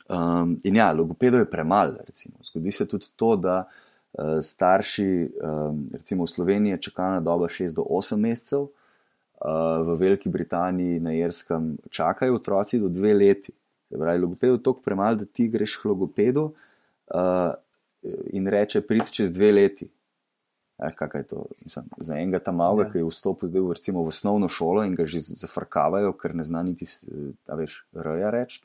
um, 0.08 0.54
in 0.64 0.76
ja, 0.76 0.92
logopedov 0.92 1.44
je 1.44 1.50
premalo. 1.50 2.04
Zgodi 2.44 2.72
se 2.72 2.86
tudi 2.88 3.10
to, 3.16 3.34
da 3.36 3.62
uh, 3.64 4.38
starši, 4.42 5.08
um, 5.42 5.82
recimo 5.92 6.28
v 6.28 6.32
Sloveniji, 6.36 6.80
čakalna 6.88 7.20
doba 7.24 7.48
6 7.48 7.76
do 7.76 7.86
8 7.88 8.20
mesecev, 8.20 8.68
uh, 8.68 9.82
v 9.86 9.98
Veliki 10.00 10.28
Britaniji, 10.28 11.00
na 11.00 11.16
Jerskem, 11.16 11.74
čakajo 11.90 12.40
otroci 12.40 12.80
do 12.80 12.88
2 12.88 13.18
leti. 13.18 13.52
Pravi, 13.94 14.18
logopedov 14.18 14.56
je 14.58 14.62
toliko 14.62 14.82
premalo, 14.82 15.22
da 15.22 15.24
ti 15.24 15.48
greš 15.48 15.76
k 15.76 15.88
logopedu 15.88 16.48
uh, 16.50 17.52
in 18.32 18.48
reče: 18.48 18.80
Prid 18.80 19.10
čez 19.10 19.30
2 19.32 19.52
leti. 19.54 19.88
Eh, 20.78 20.90
kaj 20.96 21.08
je 21.14 21.26
to? 21.26 21.46
Mislim, 21.62 21.84
za 21.96 22.16
enega 22.16 22.38
tam 22.38 22.56
malega, 22.56 22.88
ja. 22.88 22.92
ki 22.92 22.98
je 22.98 23.08
vstopil 23.10 23.48
zdaj 23.48 23.62
v, 23.62 23.74
recimo, 23.78 24.02
v 24.02 24.10
osnovno 24.10 24.48
šolo 24.48 24.82
in 24.84 24.96
ga 24.98 25.06
že 25.06 25.20
zafrkavajo, 25.22 26.12
ker 26.18 26.34
ne 26.34 26.44
zna 26.44 26.64
niti, 26.66 26.88
da 27.46 27.54
veš, 27.58 27.84
roja 27.94 28.32
reči. 28.34 28.62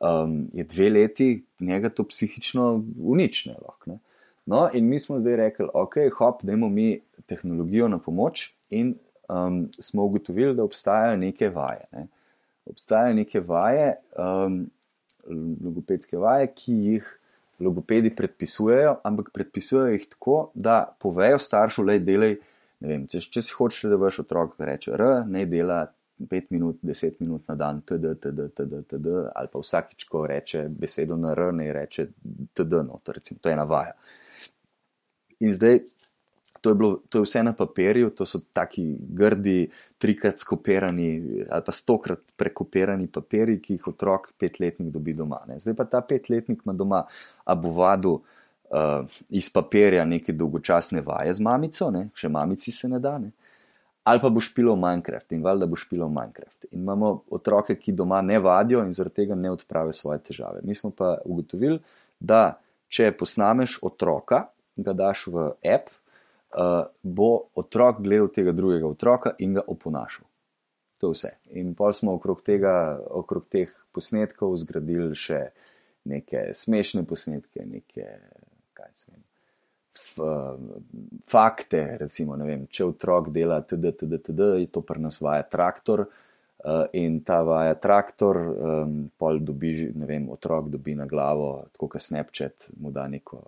Um, 0.00 0.48
je 0.56 0.64
dve 0.64 0.88
leti, 0.88 1.28
njega 1.60 1.90
to 1.92 2.06
psihično 2.08 2.84
unične. 2.96 3.58
Lahko, 3.60 3.98
no, 4.46 4.62
in 4.72 4.88
mi 4.88 4.98
smo 4.98 5.18
zdaj 5.20 5.36
rekli, 5.36 5.68
ok, 5.74 6.00
hop, 6.16 6.42
dajmo 6.42 6.68
mi 6.68 7.02
tehnologijo 7.28 7.88
na 7.88 7.98
pomoč, 7.98 8.54
in 8.70 8.94
um, 9.28 9.68
smo 9.78 10.04
ugotovili, 10.08 10.54
da 10.56 10.64
obstajajo 10.64 11.16
neke 11.20 11.48
vaje. 11.52 11.84
Ne. 11.92 12.06
Obstajajo 12.64 13.14
neke 13.14 13.40
vaje, 13.40 13.94
um, 14.16 14.62
logopedske 15.64 16.16
vaje, 16.16 16.48
ki 16.56 16.72
jih 16.72 17.19
logopedi 17.60 18.12
predpisujejo, 18.16 18.96
ampak 19.04 19.30
predpisujejo 19.34 19.94
jih 19.94 20.06
tako, 20.10 20.50
da 20.54 20.96
povejo 21.00 21.38
staršu, 21.38 21.84
da 21.84 21.96
je 21.96 22.04
delaj. 22.04 22.36
Vem, 22.80 23.04
če, 23.12 23.20
če 23.28 23.42
si 23.44 23.52
hočeš, 23.52 23.90
da 23.92 23.98
vaš 24.00 24.22
otrok 24.22 24.54
reče, 24.64 24.94
da 24.96 25.24
ne 25.28 25.44
dela 25.46 25.82
5 26.20 26.46
minut, 26.50 26.78
10 26.82 27.20
minut 27.20 27.48
na 27.48 27.54
dan, 27.60 27.82
td, 27.84 28.14
td, 28.20 28.48
td, 28.56 28.82
td, 28.88 29.16
ali 29.36 29.50
pa 29.52 29.60
vsakič, 29.60 30.06
ko 30.08 30.24
reče 30.28 30.66
besedo 30.72 31.16
na 31.16 31.34
r, 31.36 31.50
ne 31.56 31.68
reče 31.76 32.06
td, 32.56 32.82
no, 32.88 33.00
to, 33.04 33.12
recimo, 33.16 33.40
to 33.42 33.52
je 33.52 33.56
navaja. 33.56 33.92
In 35.40 35.52
zdaj 35.56 35.80
to 36.60 36.70
je, 36.70 36.74
bilo, 36.74 36.98
to 37.08 37.18
je 37.18 37.22
vse 37.22 37.42
na 37.42 37.52
papirju, 37.56 38.10
to 38.10 38.26
so 38.26 38.40
taki 38.52 38.84
grdi, 39.00 39.70
trikrat 39.98 40.38
skopirani 40.38 41.10
ali 41.50 41.62
pa 41.66 41.72
stokrat 41.72 42.34
prekopirani 42.36 43.08
papiri, 43.08 43.58
ki 43.60 43.78
jih 43.78 43.88
otrok 43.94 44.32
petletnik 44.38 44.92
dobi 44.92 45.14
doma. 45.16 45.40
Ne. 45.48 45.60
Zdaj 45.60 45.76
pa 45.76 45.84
ta 45.84 46.00
petletnik 46.00 46.62
ima 46.64 46.72
doma 46.76 47.02
abovadu 47.44 48.20
uh, 48.20 49.20
iz 49.28 49.50
papirja 49.52 50.04
neke 50.04 50.32
dolgočasne 50.32 51.00
vaje 51.00 51.34
z 51.34 51.44
mamico, 51.44 51.90
ne. 51.90 52.08
še 52.14 52.28
mamici 52.28 52.72
se 52.72 52.88
ne 52.88 53.00
da. 53.00 53.18
Ne. 53.18 53.32
Ali 54.04 54.20
pa 54.20 54.30
boš 54.32 54.48
pilo 54.54 54.76
Minecraft 54.80 55.32
in 55.36 55.44
valjda 55.44 55.68
boš 55.68 55.84
pilo 55.88 56.08
Minecraft. 56.08 56.70
In 56.72 56.80
imamo 56.80 57.22
otroke, 57.30 57.76
ki 57.76 57.92
doma 57.92 58.20
ne 58.24 58.38
vadijo 58.40 58.84
in 58.84 58.92
zaradi 58.96 59.22
tega 59.22 59.36
ne 59.36 59.52
odpravijo 59.52 59.92
svoje 59.92 60.22
težave. 60.30 60.60
Mi 60.64 60.74
smo 60.74 60.90
pa 60.90 61.18
ugotovili, 61.24 61.78
da 62.20 62.60
če 62.88 63.12
posnameš 63.16 63.78
otroka, 63.86 64.46
ga 64.80 64.94
daš 64.96 65.26
v 65.28 65.50
app, 65.60 65.92
uh, 66.56 66.84
bo 67.02 67.30
otrok 67.54 68.00
gledal 68.00 68.28
tega 68.28 68.52
drugega 68.52 68.88
otroka 68.88 69.34
in 69.38 69.54
ga 69.54 69.64
oponašal. 69.66 70.26
To 71.00 71.10
je 71.10 71.16
vse. 71.16 71.32
In 71.56 71.74
pa 71.74 71.92
smo 71.92 72.14
okrog, 72.18 72.42
tega, 72.44 73.00
okrog 73.10 73.46
teh 73.48 73.72
posnetkov 73.94 74.56
zgradili 74.60 75.14
še 75.16 75.46
neke 76.10 76.50
smešne 76.56 77.06
posnetke, 77.08 77.64
neke, 77.64 78.06
kaj 78.76 78.90
se 78.92 79.12
vem. 79.12 79.24
Fakte, 81.28 81.80
recimo, 82.00 82.36
vem, 82.36 82.66
če 82.70 82.90
otrok 82.92 83.30
dela 83.34 83.60
TD, 83.64 83.94
TD, 84.00 84.20
TD, 84.28 84.50
je 84.62 84.68
to 84.72 84.84
pri 84.86 85.02
nas 85.02 85.18
vaja 85.24 85.46
traktor 85.48 86.04
uh, 86.04 86.84
in 86.96 87.20
ta 87.26 87.40
vaja 87.46 87.74
traktor, 87.80 88.38
um, 88.38 88.94
pol 89.18 89.40
dobi, 89.44 89.90
ne 89.96 90.08
vem, 90.08 90.28
otrok 90.32 90.68
dobi 90.72 90.94
na 90.98 91.08
glavo, 91.10 91.52
tako 91.72 91.90
kot 91.94 92.04
Snapchat, 92.06 92.70
mu 92.80 92.92
da 92.94 93.08
neko 93.08 93.40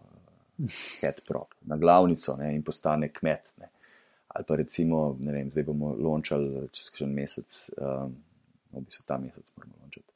headprop 1.03 1.55
na 1.69 1.77
glavnico 1.77 2.37
ne, 2.37 2.55
in 2.55 2.63
postane 2.63 3.09
kmet. 3.13 3.55
Ne. 3.61 3.71
Ali 4.33 4.45
pa 4.49 4.57
recimo, 4.57 5.17
ne 5.21 5.33
vem, 5.33 5.51
zdaj 5.53 5.65
bomo 5.69 5.95
lončali 5.99 6.69
čez 6.73 6.93
en 7.05 7.13
mesec 7.13 7.59
um, 7.77 8.15
v 8.73 8.85
bistvu 8.87 9.05
ta 9.07 9.19
mesec 9.19 9.53
moramo 9.57 9.75
launčati. 9.81 10.09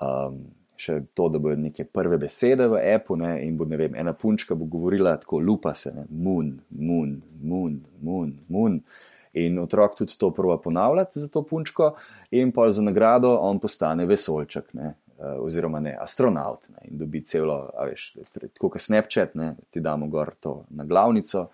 Um, 0.00 0.40
še 0.80 0.96
to, 1.14 1.28
da 1.28 1.38
bodo 1.38 1.58
neke 1.60 1.84
prve 1.84 2.16
besede 2.20 2.66
v 2.72 2.80
Apple, 2.94 3.18
ne, 3.20 3.32
in 3.44 3.56
bo, 3.58 3.66
ne 3.68 3.76
vem, 3.76 3.94
ena 4.00 4.14
punčka 4.16 4.56
bo 4.56 4.68
govorila 4.70 5.14
tako, 5.20 5.42
lupa 5.44 5.74
se, 5.76 5.92
ne, 5.94 6.06
moon, 6.10 6.54
moon, 6.70 7.18
moon, 7.42 7.80
moon, 8.00 8.32
moon. 8.48 8.80
In 9.40 9.60
otrok 9.62 9.94
tudi 10.00 10.16
to 10.18 10.32
prvo 10.34 10.56
ponavljati 10.58 11.20
za 11.20 11.28
to 11.30 11.44
punčko, 11.46 11.92
in 12.34 12.50
pa 12.52 12.66
za 12.72 12.82
nagrado 12.82 13.36
on 13.44 13.60
postane 13.62 14.08
vesolček, 14.08 14.72
ne, 14.74 14.94
oziroma 15.20 15.80
ne, 15.80 15.96
astronaut. 16.00 16.68
Ne, 16.74 16.88
in 16.90 16.98
dobi 16.98 17.22
celo, 17.24 17.62
veš, 17.88 18.12
tako 18.54 18.72
kot 18.74 18.82
Snapchat, 18.82 19.34
ne, 19.34 19.54
ti 19.70 19.80
damo 19.80 20.08
gor 20.08 20.34
to 20.40 20.62
na 20.70 20.84
glavnico. 20.84 21.48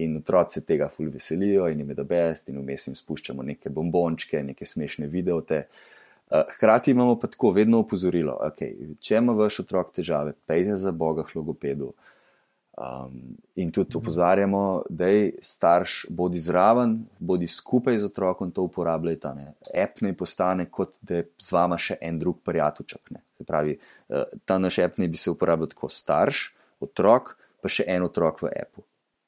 In 0.00 0.20
otroci 0.20 0.62
tega 0.64 0.86
ful 0.88 1.10
veselijo, 1.10 1.66
in 1.68 1.80
jim 1.82 1.88
je 1.90 1.96
da 1.98 2.04
best, 2.06 2.48
in 2.48 2.60
vmes 2.62 2.86
jim 2.86 2.94
spuščamo 2.94 3.42
neke 3.42 3.72
bombončke, 3.74 4.42
neke 4.46 4.66
smešne 4.66 5.08
videote. 5.10 5.64
Uh, 5.66 6.00
Eh, 6.30 6.42
hkrati 6.54 6.90
imamo 6.90 7.18
pa 7.18 7.26
tako 7.26 7.50
vedno 7.50 7.78
opozorilo, 7.78 8.38
okay, 8.42 8.74
če 9.00 9.16
ima 9.18 9.32
vaš 9.34 9.60
otrok 9.64 9.88
težave, 9.94 10.32
pejte 10.46 10.76
za 10.78 10.92
Boga 10.92 11.24
k 11.26 11.34
logopedu. 11.34 11.90
Um, 12.80 13.36
in 13.60 13.68
tudi 13.70 13.96
opozarjamo, 13.96 14.82
da 14.88 15.06
je 15.06 15.32
starš, 15.44 16.06
bodi 16.08 16.38
zraven, 16.38 16.94
bodi 17.18 17.46
skupaj 17.46 17.98
z 17.98 18.08
otrokom 18.08 18.50
to 18.50 18.62
uporabljajte. 18.62 19.28
App 19.82 20.00
ne 20.00 20.14
postane 20.16 20.64
kot 20.70 20.96
da 21.02 21.18
je 21.18 21.26
z 21.38 21.52
vama 21.52 21.76
še 21.78 21.98
en 22.00 22.18
drug 22.18 22.38
prijateljček. 22.44 23.10
Se 23.36 23.44
pravi, 23.44 23.76
uh, 24.08 24.24
ta 24.48 24.56
naš 24.58 24.78
app 24.80 24.96
ne 24.98 25.10
bi 25.12 25.20
se 25.20 25.28
uporabljal 25.30 25.68
tako 25.74 25.92
starš, 25.92 26.46
otrok, 26.80 27.34
pa 27.60 27.68
še 27.68 27.84
en 27.84 28.08
otrok 28.08 28.40
v 28.46 28.54
appu. 28.62 28.86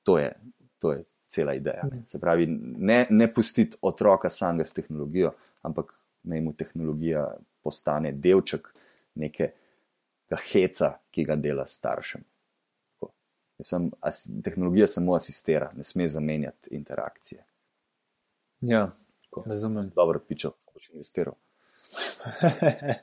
To 0.08 0.16
je, 0.18 0.32
to 0.80 0.96
je 0.96 1.04
cela 1.28 1.52
ideja. 1.54 1.84
Ne. 1.92 2.06
Se 2.08 2.20
pravi, 2.20 2.48
ne, 2.48 3.04
ne 3.10 3.28
pustiti 3.34 3.76
otroka 3.82 4.32
samega 4.32 4.64
s 4.64 4.80
tehnologijo, 4.80 5.36
ampak 5.62 5.92
naj 6.24 6.40
mu 6.40 6.56
tehnologija 6.56 7.28
postane 7.62 8.16
delček 8.16 8.72
nekega 9.20 10.40
heca, 10.48 10.94
ki 11.12 11.28
ga 11.28 11.36
dela 11.36 11.68
staršem. 11.68 12.24
Sem, 13.62 13.90
as, 14.00 14.30
tehnologija 14.44 14.86
samo 14.86 15.14
asistira, 15.14 15.70
ne 15.76 15.82
sme 15.82 16.08
zamenjati 16.08 16.74
interakcije. 16.74 17.44
Ja, 18.60 18.90
Tako. 19.24 19.42
razumem. 19.46 19.90
Dobro, 19.94 20.20
pičo, 20.28 20.52
boš 20.74 20.90
investiral. 20.90 21.34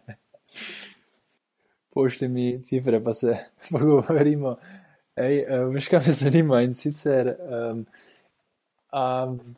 Pošti 1.93 2.27
mi 2.27 2.63
cifre, 2.63 3.03
pa 3.03 3.13
se 3.13 3.35
pogovorimo. 3.71 4.55
Ej, 5.15 5.43
uh, 5.43 5.73
veš, 5.73 5.87
kaj 5.87 6.05
me 6.05 6.11
zanima 6.11 6.61
in 6.61 6.73
sicer. 6.73 7.35
Um, 7.39 7.85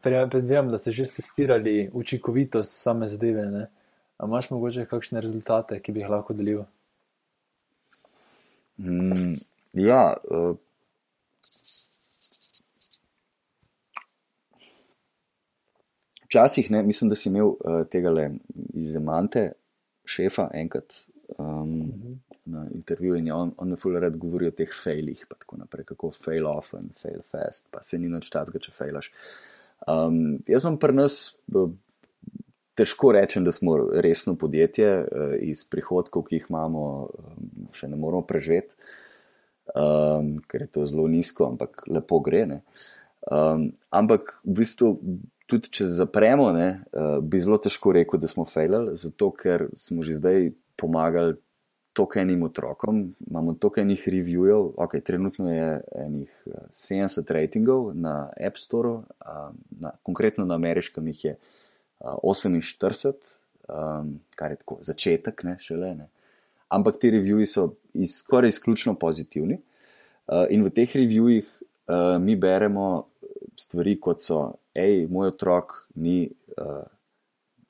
Predvidevam, 0.02 0.72
da 0.72 0.78
ste 0.80 0.92
že 0.92 1.06
testirali 1.06 1.90
učinkovitost 1.94 2.82
same 2.82 3.08
zadeve. 3.08 3.46
Ne? 3.46 3.68
A 4.18 4.26
imaš 4.26 4.50
morda 4.50 4.86
kakšne 4.86 5.22
rezultate, 5.22 5.80
ki 5.80 5.92
bi 5.92 6.04
jih 6.04 6.10
lahko 6.10 6.34
delil? 6.34 6.66
Mm, 8.78 9.40
ja. 9.74 10.18
Včasih, 16.32 16.72
ne, 16.72 16.84
mislim, 16.84 17.10
da 17.12 17.16
si 17.20 17.30
imel 17.30 17.52
uh, 17.52 17.82
tega 17.92 18.12
le 18.16 18.30
iz 18.74 18.94
Zemante, 18.96 19.52
šefa, 20.08 20.48
enkrat 20.54 20.94
um, 21.38 21.46
uh 21.48 21.56
-huh. 21.56 22.16
na 22.46 22.68
intervjuju 22.74 23.20
in 23.20 23.32
on, 23.32 23.54
on 23.58 23.70
je 23.70 23.76
fully 23.76 24.00
red 24.00 24.18
govori 24.18 24.48
o 24.48 24.52
teh 24.52 24.70
failih, 24.84 25.26
pa 25.30 25.36
tako 25.36 25.58
naprej, 25.58 25.86
kako 25.86 26.12
fail 26.12 26.48
often, 26.48 26.90
fail 27.02 27.22
fast, 27.22 27.68
pa 27.72 27.84
se 27.84 28.00
ni 28.00 28.10
nič 28.10 28.30
časga, 28.30 28.60
če 28.60 28.72
failaš. 28.72 29.12
Um, 29.88 30.40
jaz 30.48 30.64
imam 30.64 30.78
pri 30.78 30.94
nas, 30.94 31.38
težko 32.76 33.12
rečem, 33.12 33.44
da 33.44 33.52
smo 33.52 33.78
resno 33.94 34.36
podjetje 34.36 35.00
uh, 35.00 35.34
iz 35.40 35.64
prihodkov, 35.70 36.24
ki 36.24 36.36
jih 36.36 36.46
imamo, 36.50 37.10
um, 37.20 37.68
še 37.74 37.88
ne 37.88 37.96
moramo 37.96 38.22
preživeti, 38.22 38.76
um, 39.76 40.40
ker 40.48 40.62
je 40.62 40.68
to 40.68 40.86
zelo 40.86 41.08
nizko, 41.08 41.46
ampak 41.46 41.84
lepo 41.88 42.20
gre. 42.20 42.62
Um, 43.32 43.72
ampak 43.90 44.42
v 44.44 44.54
bistvu. 44.64 44.98
Tudi 45.52 45.68
če 45.68 45.86
zapremo, 45.92 46.48
ne, 46.56 46.68
uh, 46.96 47.18
bi 47.20 47.42
zelo 47.44 47.58
težko 47.60 47.92
rekel, 47.98 48.22
da 48.24 48.30
smo 48.32 48.46
failali, 48.48 48.96
zato 48.96 49.34
ker 49.36 49.68
smo 49.76 50.06
že 50.08 50.16
zdaj 50.16 50.52
pomagali 50.80 51.36
toliko 51.94 52.20
enim 52.20 52.44
otrokom, 52.44 53.02
imamo 53.28 53.54
toliko 53.60 53.82
enih 53.82 54.04
reviewov, 54.08 54.72
ok, 54.80 54.96
trenutno 55.04 55.52
je 55.52 55.82
enih 56.06 56.38
70 56.72 57.20
eh, 57.20 57.34
ratingov 57.36 57.92
na 58.00 58.30
App 58.40 58.58
Store, 58.58 59.02
na, 59.80 59.92
konkretno 60.04 60.46
na 60.48 60.56
ameriškem 60.56 61.08
jih 61.12 61.26
je 61.26 61.36
48, 62.00 63.36
um, 63.68 64.16
kar 64.36 64.52
je 64.52 64.62
tako 64.64 64.78
začetek, 64.82 65.44
ne 65.44 65.58
šele 65.60 65.94
ne. 65.96 66.08
Ampak 66.72 66.98
ti 67.00 67.12
reviewi 67.12 67.46
so 67.46 67.74
iz, 67.94 68.16
skoraj 68.24 68.50
izključno 68.50 68.96
pozitivni. 68.96 69.60
Uh, 70.28 70.48
in 70.50 70.64
v 70.64 70.72
teh 70.72 70.96
reviewih 70.96 71.44
uh, 71.44 72.16
mi 72.24 72.36
beremo 72.40 73.11
stvari, 73.60 74.00
kot 74.00 74.22
so, 74.22 74.54
hej, 74.76 75.08
moj 75.12 75.34
otrok 75.34 75.74
ni, 75.96 76.30
uh, 76.58 76.84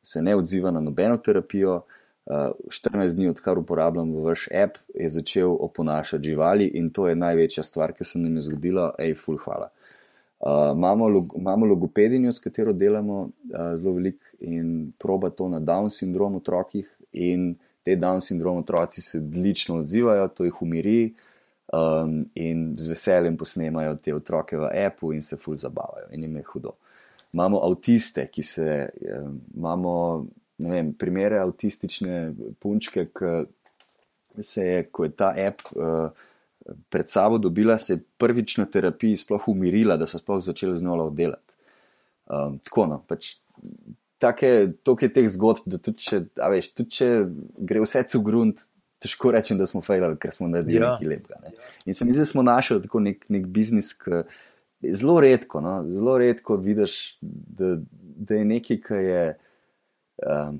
se 0.01 0.21
ne 0.21 0.36
odziva 0.36 0.71
na 0.71 0.79
nobeno 0.79 1.17
terapijo, 1.17 1.82
uh, 2.25 2.51
14 2.67 3.15
dni, 3.15 3.27
odkar 3.27 3.59
uporabljam 3.59 4.13
vaš 4.23 4.47
app, 4.63 4.77
je 4.95 5.09
začel 5.09 5.57
oponašati 5.59 6.23
živali 6.23 6.71
in 6.73 6.89
to 6.89 7.07
je 7.07 7.15
največja 7.15 7.63
stvar, 7.63 7.93
ki 7.93 8.03
se 8.03 8.19
nam 8.19 8.36
je 8.36 8.47
zgodila, 8.49 8.91
ej, 8.99 9.15
full 9.15 9.38
hvala. 9.38 9.69
Uh, 10.41 10.71
imamo, 10.77 11.07
log, 11.07 11.34
imamo 11.38 11.65
logopedinjo, 11.65 12.32
s 12.32 12.39
katero 12.39 12.73
delamo 12.73 13.19
uh, 13.21 13.75
zelo 13.77 13.93
veliko 13.93 14.25
in 14.39 14.91
proba 14.97 15.29
to 15.29 15.49
na 15.49 15.59
Down 15.59 15.89
sindrom 15.89 16.36
otrokih. 16.36 16.88
In 17.11 17.55
te 17.84 17.95
Down 17.95 18.21
sindrom 18.21 18.57
otroci 18.57 19.01
se 19.01 19.17
odlično 19.17 19.75
odzivajo, 19.75 20.27
to 20.27 20.43
jih 20.43 20.61
umiri 20.61 21.13
um, 21.72 22.19
in 22.36 22.76
z 22.78 22.88
veseljem 22.88 23.38
posnemajo 23.38 23.95
te 24.03 24.15
otroke 24.15 24.57
v 24.57 24.69
appu 24.86 25.13
in 25.13 25.22
se 25.22 25.38
full 25.38 25.55
zabavajo 25.55 26.11
in 26.11 26.24
jim 26.24 26.36
je 26.36 26.43
hudo. 26.53 26.76
Imamo 27.34 27.61
avtiste, 27.63 28.28
ki 28.28 28.43
se 28.43 28.89
um, 29.17 29.39
imamo 29.55 29.93
vem, 30.57 30.93
primere 30.93 31.39
avtistične 31.39 32.34
punčke, 32.59 33.07
ki 33.15 34.43
se 34.43 34.65
je, 34.67 34.84
ko 34.91 35.07
je 35.07 35.13
ta 35.15 35.32
app 35.47 35.63
uh, 35.76 36.11
pred 36.89 37.09
sabo 37.09 37.38
dobila, 37.38 37.78
se 37.78 37.93
je 37.93 38.03
prvič 38.17 38.57
na 38.57 38.65
terapiji 38.65 39.24
sploh 39.24 39.47
umirila, 39.47 39.97
da 39.97 40.07
so 40.07 40.19
sploh 40.22 40.41
začeli 40.43 40.78
z 40.78 40.86
njo 40.86 41.09
delati. 41.09 41.55
Um, 42.28 42.59
tako 42.63 42.88
no, 42.88 43.01
pač. 43.07 43.38
Tako 44.22 44.45
je 45.01 45.09
teh 45.09 45.26
zgodb, 45.34 45.65
da 45.65 45.80
tudi 45.82 46.05
če, 46.05 46.17
veš, 46.38 46.67
tudi 46.78 46.93
če 46.93 47.07
gre 47.57 47.82
vse 47.82 48.03
v 48.13 48.22
grunt, 48.22 48.59
težko 49.02 49.32
rečem, 49.34 49.58
da 49.58 49.66
smo 49.66 49.82
fejali, 49.82 50.18
ker 50.22 50.34
smo 50.34 50.48
naredili 50.48 50.82
ja. 50.82 50.94
nekaj 50.94 51.10
lepega. 51.10 51.40
Ne. 51.44 51.53
In 51.90 51.98
se 51.98 52.06
mi 52.06 52.14
zdi, 52.14 52.22
da 52.22 52.30
smo 52.30 52.44
našli 52.45 52.82
tako 52.84 53.02
nek, 53.03 53.23
nek 53.34 53.48
biznis, 53.53 53.94
ki 53.98 54.23
je 54.82 54.94
zelo 54.98 55.19
redko, 55.22 55.61
no, 55.61 55.80
zelo 55.90 56.18
redko 56.22 56.57
vidiš, 56.61 56.98
da, 57.22 57.76
da 57.98 58.38
je 58.38 58.45
nekaj, 58.52 58.82
ki 58.86 58.99
je 59.07 59.23
um, 60.28 60.60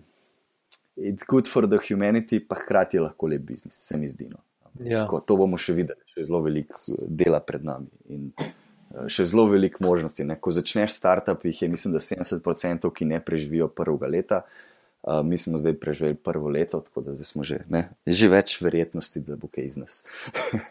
it's 0.98 1.28
good 1.28 1.50
for 1.50 1.70
the 1.70 1.78
humanity, 1.86 2.42
pa 2.48 2.58
hkrati 2.64 2.98
je 2.98 3.06
lahko 3.06 3.30
lep 3.30 3.46
biznis, 3.52 3.78
se 3.78 3.98
mi 3.98 4.10
zdi. 4.10 4.30
No. 4.32 4.42
Ja. 4.80 5.06
Ko, 5.10 5.20
to 5.20 5.38
bomo 5.38 5.60
še 5.62 5.76
videli, 5.78 6.02
še 6.14 6.26
zelo 6.30 6.42
veliko 6.46 6.82
eh, 6.88 7.06
dela 7.10 7.42
pred 7.44 7.66
nami 7.68 7.92
in 8.10 8.30
uh, 8.40 9.06
še 9.12 9.26
zelo 9.28 9.50
veliko 9.52 9.84
možnosti. 9.84 10.26
Ne. 10.26 10.40
Ko 10.40 10.54
začneš 10.56 10.96
startup, 10.96 11.44
jih 11.46 11.66
je 11.66 11.70
mislim, 11.70 11.94
da 11.94 12.02
70%, 12.02 12.88
ki 12.96 13.10
ne 13.10 13.20
preživijo 13.22 13.68
prvega 13.68 14.10
leta. 14.10 14.44
Uh, 14.46 14.71
mi 15.24 15.38
smo 15.38 15.58
zdaj 15.58 15.74
preživeli 15.82 16.16
prvo 16.16 16.50
leto, 16.50 16.80
tako 16.80 17.02
da 17.02 17.16
smo 17.24 17.44
že, 17.44 17.64
ne, 17.70 17.88
že 18.06 18.30
več 18.30 18.60
verjetnosti, 18.62 19.24
da 19.26 19.36
bo 19.36 19.50
kaj 19.50 19.66
iz 19.66 19.78
nas. 19.78 20.04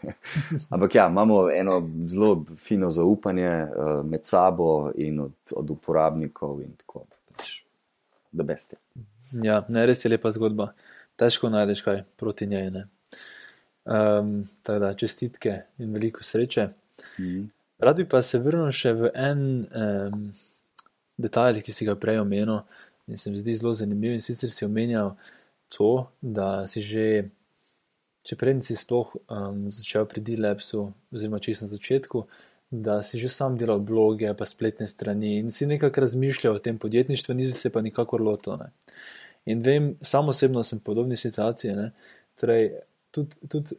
Ampak 0.73 0.95
ja, 0.95 1.07
imamo 1.11 1.49
eno 1.51 1.81
zelo 2.07 2.45
fino 2.57 2.91
zaupanje 2.91 3.51
uh, 3.51 4.05
med 4.07 4.23
sabo 4.25 4.91
in 4.95 5.19
od, 5.19 5.35
od 5.55 5.75
uporabnikov 5.75 6.61
in 6.61 6.71
tako 6.79 7.03
naprej 7.09 7.21
da 8.31 8.43
beste. 8.43 8.77
Ja, 9.43 9.61
ne, 9.69 9.85
res 9.85 10.05
je 10.05 10.11
lepa 10.11 10.31
zgodba. 10.31 10.71
Težko 11.19 11.51
najdeš 11.51 11.83
kaj 11.85 12.03
proti 12.19 12.47
njej. 12.47 12.71
Um, 13.83 14.43
tako 14.63 14.79
da 14.79 14.93
čestitke 14.93 15.57
in 15.81 15.93
veliko 15.93 16.23
sreče. 16.23 16.69
Mm. 17.19 17.49
Rad 17.81 17.97
bi 17.97 18.05
pa 18.09 18.21
se 18.21 18.39
vrnil 18.39 18.71
še 18.75 18.93
v 18.93 19.11
en 19.17 19.43
um, 19.65 20.25
detajl, 21.21 21.61
ki 21.65 21.73
si 21.73 21.87
ga 21.87 21.97
prej 21.99 22.21
omenil 22.21 22.61
in 23.11 23.19
se 23.19 23.31
mi 23.31 23.37
zdi 23.37 23.55
zelo 23.59 23.73
zanimiv. 23.75 24.15
In 24.15 24.23
sicer 24.23 24.49
si 24.49 24.65
omenjal 24.65 25.15
to, 25.69 26.07
da 26.21 26.67
si 26.67 26.83
že, 26.83 27.05
če 28.27 28.37
prej 28.39 28.57
nisi 28.59 28.77
sploh 28.79 29.11
um, 29.27 29.67
začel 29.71 30.07
pri 30.09 30.23
D-Labsu, 30.23 30.87
oziroma 31.11 31.41
čisto 31.43 31.67
na 31.67 31.73
začetku, 31.75 32.25
da 32.71 33.01
si 33.03 33.19
že 33.19 33.27
sam 33.29 33.57
delal 33.59 33.83
bloge, 33.83 34.31
pa 34.33 34.47
spletne 34.47 34.87
strani 34.87 35.37
in 35.39 35.51
si 35.51 35.67
nekako 35.67 36.07
razmišljal 36.07 36.55
o 36.55 36.63
tem 36.63 36.77
podjetništvu, 36.79 37.35
nisi 37.35 37.51
se 37.51 37.69
pa 37.69 37.81
nikakor 37.83 38.21
lotil. 38.23 38.55
Ne. 38.57 38.71
In 39.45 39.61
vem, 39.61 39.95
samo 40.01 40.31
osebno 40.31 40.63
sem 40.63 40.79
v 40.79 40.83
podobni 40.83 41.17
situaciji. 41.17 41.91
Torej, 42.39 42.71
tudi, 43.11 43.35
tudi, 43.49 43.75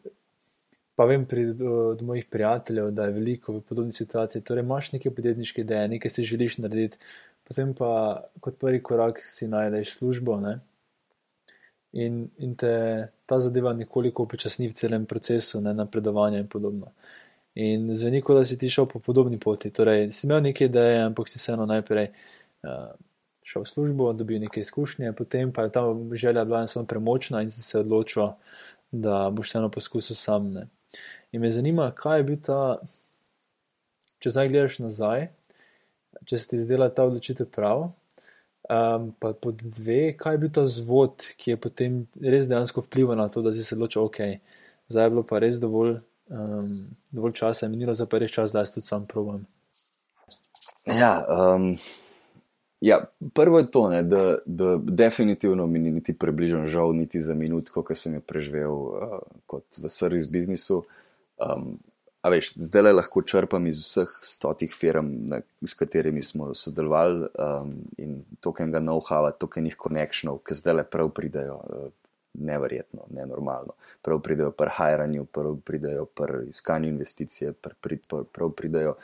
pa 0.94 1.06
vem 1.08 1.24
pri, 1.26 1.46
od 1.64 2.02
mojih 2.02 2.26
prijateljev, 2.30 2.90
da 2.90 3.08
je 3.08 3.16
veliko 3.16 3.56
v 3.56 3.62
podobni 3.68 3.92
situaciji. 3.92 4.42
Torej, 4.42 4.64
imaš 4.66 4.92
neke 4.92 5.10
podjetniške 5.10 5.64
ideje, 5.64 5.88
nekaj 5.96 6.10
si 6.10 6.24
želiš 6.28 6.58
narediti, 6.58 6.98
potem 7.52 7.74
pa 7.76 8.24
kot 8.40 8.56
prvi 8.56 8.80
korak 8.82 9.20
si 9.20 9.48
najdeš 9.52 9.98
službo. 10.00 10.40
Ne. 10.40 10.60
in, 11.92 12.28
in 12.38 12.54
te 12.56 13.08
ta 13.26 13.40
zadeva 13.40 13.72
nekoliko 13.72 14.24
upočasni 14.24 14.68
v 14.68 14.76
celem 14.76 15.06
procesu 15.06 15.60
ne, 15.60 15.74
napredovanja 15.74 16.40
in 16.40 16.48
podobno. 16.48 16.92
In 17.54 17.90
zveni, 17.94 18.22
kot 18.24 18.38
da 18.40 18.44
si 18.48 18.56
ti 18.58 18.70
šel 18.72 18.86
po 18.88 18.98
podobni 18.98 19.38
poti. 19.40 19.70
Torej, 19.70 20.08
si 20.12 20.26
imel 20.26 20.40
neke 20.40 20.70
ideje, 20.70 21.02
ampak 21.04 21.28
si 21.28 21.36
vseeno 21.38 21.66
najprej 21.68 22.08
uh, 22.08 22.94
šel 23.44 23.66
v 23.66 23.68
službo, 23.68 24.12
dobil 24.16 24.40
neke 24.40 24.64
izkušnje, 24.64 25.12
potem 25.12 25.52
pa 25.52 25.66
je 25.66 25.72
ta 25.72 25.84
želja 26.12 26.44
bila 26.44 26.66
samo 26.66 26.86
premočna 26.86 27.42
in 27.42 27.50
si 27.50 27.62
se 27.62 27.78
odločil, 27.78 28.32
da 28.90 29.28
boš 29.30 29.52
vseeno 29.52 29.68
poskusil 29.68 30.16
sam. 30.16 30.48
Ne. 30.52 30.66
In 31.32 31.44
me 31.44 31.50
zanima, 31.50 31.90
kaj 31.96 32.18
je 32.18 32.24
bil 32.24 32.40
ta, 32.40 32.80
če 34.24 34.32
zdaj 34.32 34.48
gledaš 34.48 34.78
nazaj, 34.80 35.28
če 36.28 36.38
si 36.38 36.52
ti 36.52 36.60
zdela 36.62 36.90
ta 36.92 37.06
odločitev 37.08 37.48
prav. 37.52 37.90
Um, 38.70 39.10
pa 39.18 39.32
pod 39.34 39.58
dve, 39.58 40.14
kaj 40.16 40.36
je 40.36 40.38
bil 40.38 40.50
ta 40.54 40.62
zvod, 40.70 41.24
ki 41.36 41.54
je 41.54 41.58
potem 41.58 41.96
res 42.22 42.46
dejansko 42.48 42.84
vplival 42.86 43.18
na 43.18 43.26
to, 43.28 43.42
da 43.42 43.50
si 43.52 43.64
se 43.66 43.74
odločil, 43.74 44.06
ok, 44.06 44.20
zdaj 44.86 45.08
je 45.08 45.12
bilo 45.12 45.24
pa 45.26 45.40
res 45.42 45.58
dovolj, 45.60 45.96
um, 46.30 46.86
dovolj 47.10 47.34
časa, 47.40 47.68
minilo 47.68 47.94
za 47.98 48.06
pa 48.06 48.22
res 48.22 48.30
čas, 48.30 48.54
da 48.54 48.62
jaz 48.62 48.76
tudi 48.76 48.86
sam 48.86 49.08
provam. 49.10 49.42
Ja, 50.86 51.26
um, 51.26 51.74
ja, 52.80 53.02
prvo 53.34 53.58
je 53.58 53.70
to, 53.74 53.88
ne, 53.90 54.02
da, 54.06 54.38
da 54.46 54.76
definitivno 54.78 55.66
mi 55.66 55.82
ni 55.82 55.90
niti 55.98 56.14
približno 56.14 56.66
žal, 56.70 56.94
niti 56.94 57.20
za 57.20 57.34
minutko, 57.34 57.82
ki 57.82 57.98
sem 57.98 58.14
jo 58.18 58.22
preživel 58.22 58.78
uh, 58.78 59.18
kot 59.50 59.82
v 59.82 59.90
servis 59.90 60.30
biznisu. 60.30 60.84
Um, 61.42 61.82
A 62.22 62.30
veš, 62.30 62.52
zdaj 62.54 62.82
le 62.82 62.92
lahko 62.94 63.22
črpam 63.26 63.64
iz 63.66 63.80
vseh 63.82 64.10
stotih 64.22 64.70
firm, 64.70 65.08
na, 65.26 65.40
s 65.66 65.74
katerimi 65.74 66.22
smo 66.22 66.52
sodelovali 66.54 67.26
um, 67.26 67.72
in 67.98 68.20
tokenega 68.40 68.78
know-howa, 68.78 69.32
tokenih 69.42 69.74
konekšnjev, 69.76 70.38
ki 70.46 70.54
zdaj 70.54 70.76
le 70.78 70.84
prav 70.86 71.10
pridajo, 71.16 71.58
uh, 71.58 71.88
neverjetno, 72.46 73.08
nenormalno. 73.10 73.74
Prav 74.06 74.22
pridajo 74.22 74.54
pri 74.54 74.70
hiranju, 74.78 75.24
prav 75.24 75.58
pridajo 75.66 76.06
pri 76.06 76.46
iskanju 76.48 76.88
investicije, 76.94 77.52
prav, 77.52 77.98
prav, 78.06 78.24
prav 78.24 78.54
pridajo. 78.54 78.94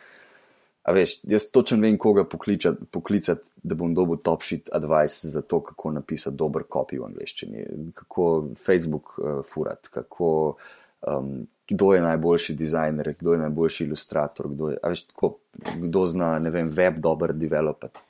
A 0.87 0.95
veš, 0.95 1.19
jaz 1.29 1.51
točno 1.53 1.83
vem, 1.83 1.99
koga 1.99 2.23
poklicati, 2.25 2.87
poklicat, 2.91 3.51
da 3.63 3.75
bom 3.75 3.99
dobil 3.99 4.23
top 4.23 4.47
shit 4.47 4.71
advice 4.73 5.29
za 5.29 5.43
to, 5.43 5.59
kako 5.63 5.91
napisati 5.99 6.37
dober 6.37 6.63
copy 6.71 7.03
v 7.03 7.11
angleščini, 7.11 7.67
kako 7.99 8.29
Facebook 8.63 9.19
uh, 9.19 9.41
furat, 9.45 9.91
kako. 9.91 10.57
Um, 11.07 11.47
kdo 11.69 11.93
je 11.95 12.03
najboljši 12.03 12.55
dizajner, 12.55 13.15
kdo 13.19 13.33
je 13.33 13.39
najboljši 13.39 13.85
ilustrator, 13.85 14.49
kdo, 14.49 14.71
je, 14.71 14.79
veš, 14.83 15.03
tako, 15.07 15.37
kdo 15.77 16.07
zna 16.07 16.39
vem, 16.39 16.69
web 16.69 16.99
dobro 16.99 17.33
developati. 17.33 18.01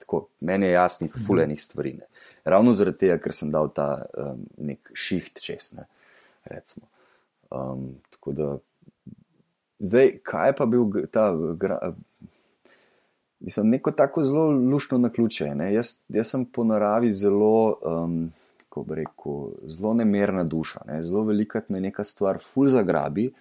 Meni 0.40 0.66
je 0.66 0.72
jasnih, 0.72 1.10
mhm. 1.16 1.24
fulenih 1.26 1.62
stvari. 1.62 1.92
Ne. 1.92 2.06
Ravno 2.44 2.72
zaradi 2.72 2.98
tega, 2.98 3.18
ker 3.18 3.34
sem 3.34 3.50
dal 3.52 3.68
ta 3.74 4.06
um, 4.16 4.46
nek 4.56 4.92
šiht 4.94 5.40
čez. 5.42 5.72
Ne, 5.76 5.84
um, 7.50 7.90
tako 8.10 8.32
da, 8.32 8.56
zdaj, 9.78 10.18
kaj 10.22 10.56
pa 10.56 10.66
bil 10.66 10.88
ta. 11.12 11.32
Gra, 11.56 11.94
Mislim, 13.40 13.68
neko 13.68 13.90
tako 13.90 14.22
zelo 14.22 14.50
lušno 14.50 14.98
na 14.98 15.12
ključe. 15.12 15.44
Jaz, 15.72 15.92
jaz 16.08 16.30
sem 16.30 16.44
po 16.44 16.64
naravi 16.64 17.12
zelo, 17.12 17.78
um, 17.86 18.32
kako 18.78 18.94
bi 18.94 19.00
rekel, 19.02 19.68
zelo 19.68 19.94
nemerna 19.94 20.44
duša. 20.44 20.80
Ne? 20.86 21.02
Zelo 21.02 21.24
velikrat 21.24 21.68
me 21.68 21.80
neka 21.80 22.04
stvar 22.04 22.38
ful 22.38 22.66
zagrabi, 22.66 23.28
uh, 23.28 23.34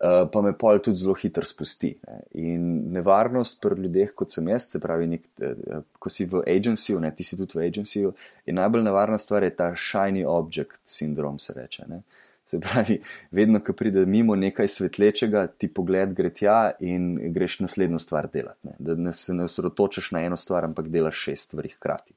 Eh, 0.00 0.28
pa 0.32 0.40
me 0.40 0.54
pol 0.56 0.78
tudi 0.80 0.96
zelo 0.96 1.12
hitro 1.14 1.44
spusti. 1.44 1.90
Ne. 2.08 2.22
In 2.40 2.68
nevarnost 2.94 3.58
pri 3.60 3.76
ljudeh, 3.82 4.14
kot 4.16 4.32
sem 4.32 4.46
jaz, 4.48 4.70
se 4.72 4.80
pravi, 4.80 5.06
nek, 5.06 5.26
eh, 5.44 5.82
ko 6.00 6.08
si 6.08 6.24
v 6.24 6.40
agenciju, 6.48 7.02
ne, 7.04 7.10
ti 7.14 7.24
si 7.24 7.36
tudi 7.36 7.58
v 7.58 7.66
agenciju, 7.66 8.12
je 8.46 8.54
najbolj 8.56 8.86
nevarna 8.86 9.18
stvar 9.20 9.44
je 9.44 9.50
ta 9.56 9.74
shiny 9.76 10.24
object 10.24 10.80
syndrom, 10.88 11.36
se 11.38 11.52
reče. 11.56 11.84
Ne. 11.88 12.00
Se 12.44 12.60
pravi, 12.60 12.96
vedno, 13.30 13.60
ko 13.60 13.74
pride 13.76 14.06
mimo 14.06 14.36
nekaj 14.36 14.72
svetlečega, 14.72 15.46
ti 15.46 15.68
pogled 15.68 16.16
gre 16.16 16.30
tja 16.32 16.72
in 16.80 17.32
greš 17.34 17.60
naslednjo 17.60 18.00
stvar 18.00 18.30
delati. 18.32 18.72
Ne. 18.72 18.78
Da 18.78 18.96
ne, 18.96 19.12
se 19.12 19.36
ne 19.36 19.44
osredotočaš 19.44 20.14
na 20.16 20.24
eno 20.24 20.36
stvar, 20.36 20.64
ampak 20.64 20.88
delaš 20.88 21.26
šest 21.28 21.50
stvari 21.52 21.76
hkrati. 21.76 22.16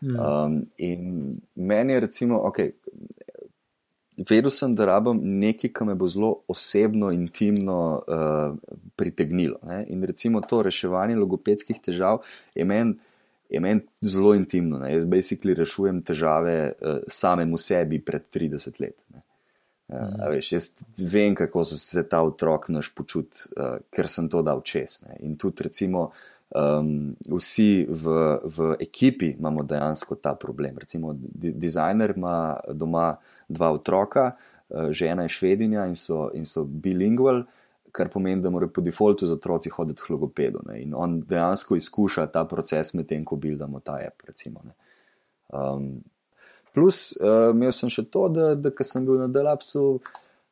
Um, 0.00 0.62
in 0.78 1.40
meni 1.54 1.92
je, 1.92 2.00
recimo, 2.00 2.38
okay, 2.46 2.72
vedel 4.30 4.50
sem, 4.50 4.74
da 4.74 4.86
rabim 4.86 5.20
nekaj, 5.40 5.72
kar 5.74 5.86
me 5.86 5.94
bo 5.98 6.06
zelo 6.10 6.32
osebno, 6.48 7.10
intimno 7.14 7.80
uh, 7.98 8.56
pritegnilo. 8.96 9.58
Ne? 9.66 9.84
In 9.88 10.02
recimo 10.06 10.40
to 10.40 10.62
reševanje 10.62 11.16
logopedskih 11.18 11.80
težav 11.82 12.22
je 12.54 12.64
meni 12.64 12.98
men 13.60 13.80
zelo 14.00 14.34
intimno. 14.34 14.78
Ne? 14.78 14.92
Jaz 14.92 15.06
basically 15.08 15.54
rešujem 15.56 16.02
težave 16.02 16.72
uh, 16.72 17.00
samemu 17.08 17.58
sebi 17.58 18.00
pred 18.04 18.26
30 18.34 18.80
let. 18.82 18.98
Uh, 19.88 20.28
veš, 20.28 20.52
jaz 20.52 20.70
vem, 20.98 21.34
kako 21.34 21.64
se 21.64 22.02
ta 22.08 22.20
otrok 22.22 22.68
naš 22.68 22.90
počuti, 22.94 23.46
uh, 23.56 23.78
ker 23.90 24.08
sem 24.08 24.28
to 24.28 24.42
dal 24.44 24.60
čez. 24.60 25.00
Ne? 25.06 25.16
In 25.24 25.38
tudi, 25.40 25.64
recimo, 25.64 26.10
um, 26.54 27.16
vsi 27.28 27.86
v, 27.88 28.04
v 28.44 28.76
ekipi 28.80 29.34
imamo 29.38 29.62
dejansko 29.62 30.14
ta 30.14 30.34
problem. 30.34 30.78
Recimo, 30.78 31.14
di 31.18 31.52
dizajner 31.52 32.14
ima 32.16 32.56
doma 32.72 33.16
dva 33.48 33.72
otroka, 33.72 34.32
eh, 34.68 34.92
žena 34.92 35.22
je 35.22 35.28
švedinja 35.28 35.86
in 35.86 35.96
so, 35.96 36.30
in 36.34 36.44
so 36.44 36.64
bilingual, 36.64 37.44
kar 37.92 38.08
pomeni, 38.08 38.42
da 38.42 38.50
morajo 38.50 38.72
po 38.72 38.80
defaultu 38.80 39.26
z 39.26 39.32
otroci 39.32 39.70
hoditi 39.70 40.02
k 40.02 40.12
logopedu. 40.12 40.60
Ne? 40.68 40.82
In 40.82 40.94
on 40.94 41.20
dejansko 41.20 41.76
izkuša 41.76 42.26
ta 42.26 42.44
proces 42.44 42.94
medtem, 42.94 43.24
ko 43.24 43.36
buildamo 43.36 43.80
ta 43.80 43.98
app. 44.06 44.22
Recimo, 44.28 44.60
um, 45.48 45.96
plus, 46.74 47.16
uh, 47.20 47.50
imel 47.54 47.72
sem 47.72 47.90
še 47.90 48.04
to, 48.12 48.28
da, 48.28 48.52
da 48.54 48.70
ker 48.70 48.86
sem 48.86 49.06
bil 49.08 49.16
na 49.18 49.26
Delapsu, 49.32 50.00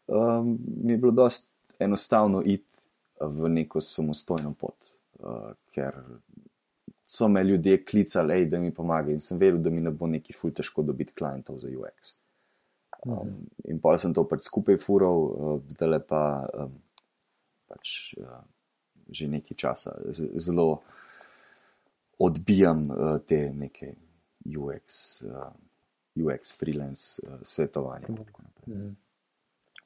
um, 0.08 0.56
mi 0.82 0.96
je 0.96 0.98
bilo 0.98 1.12
dosti 1.12 1.52
enostavno 1.78 2.40
iti 2.40 2.84
v 3.20 3.48
neko 3.52 3.80
samostojno 3.80 4.54
pot. 4.58 4.95
Uh, 5.18 5.54
ker 5.72 5.94
so 7.06 7.28
me 7.28 7.44
ljudje 7.44 7.84
klicali, 7.84 8.46
da 8.50 8.58
mi 8.58 8.74
pomagajo, 8.74 9.14
in 9.14 9.20
sem 9.20 9.38
vedel, 9.38 9.60
da 9.62 9.70
mi 9.70 9.80
ne 9.80 9.90
bo 9.90 10.06
neki 10.10 10.34
ful 10.36 10.52
težko 10.52 10.82
dobiti 10.82 11.14
klientov 11.16 11.60
za 11.62 11.70
UX. 11.70 12.14
Um, 13.06 13.46
in 13.64 13.78
pa 13.80 13.94
sem 13.98 14.14
to 14.14 14.24
pač 14.28 14.48
skupaj 14.48 14.80
fural, 14.82 15.22
uh, 15.30 15.60
zdaj 15.76 15.88
le 15.88 16.00
pa 16.02 16.22
um, 16.64 16.74
pač, 17.70 18.16
uh, 18.18 18.42
že 19.06 19.28
nekaj 19.30 19.56
časa 19.56 19.94
zelo 20.10 20.82
odbijam 22.18 22.88
uh, 22.90 23.16
te 23.22 23.52
neke 23.54 23.94
UX, 24.46 25.22
uh, 25.22 25.52
UX 26.18 26.56
freelance 26.58 27.22
uh, 27.22 27.38
svetovanja. 27.42 28.08
-hmm. 28.08 28.94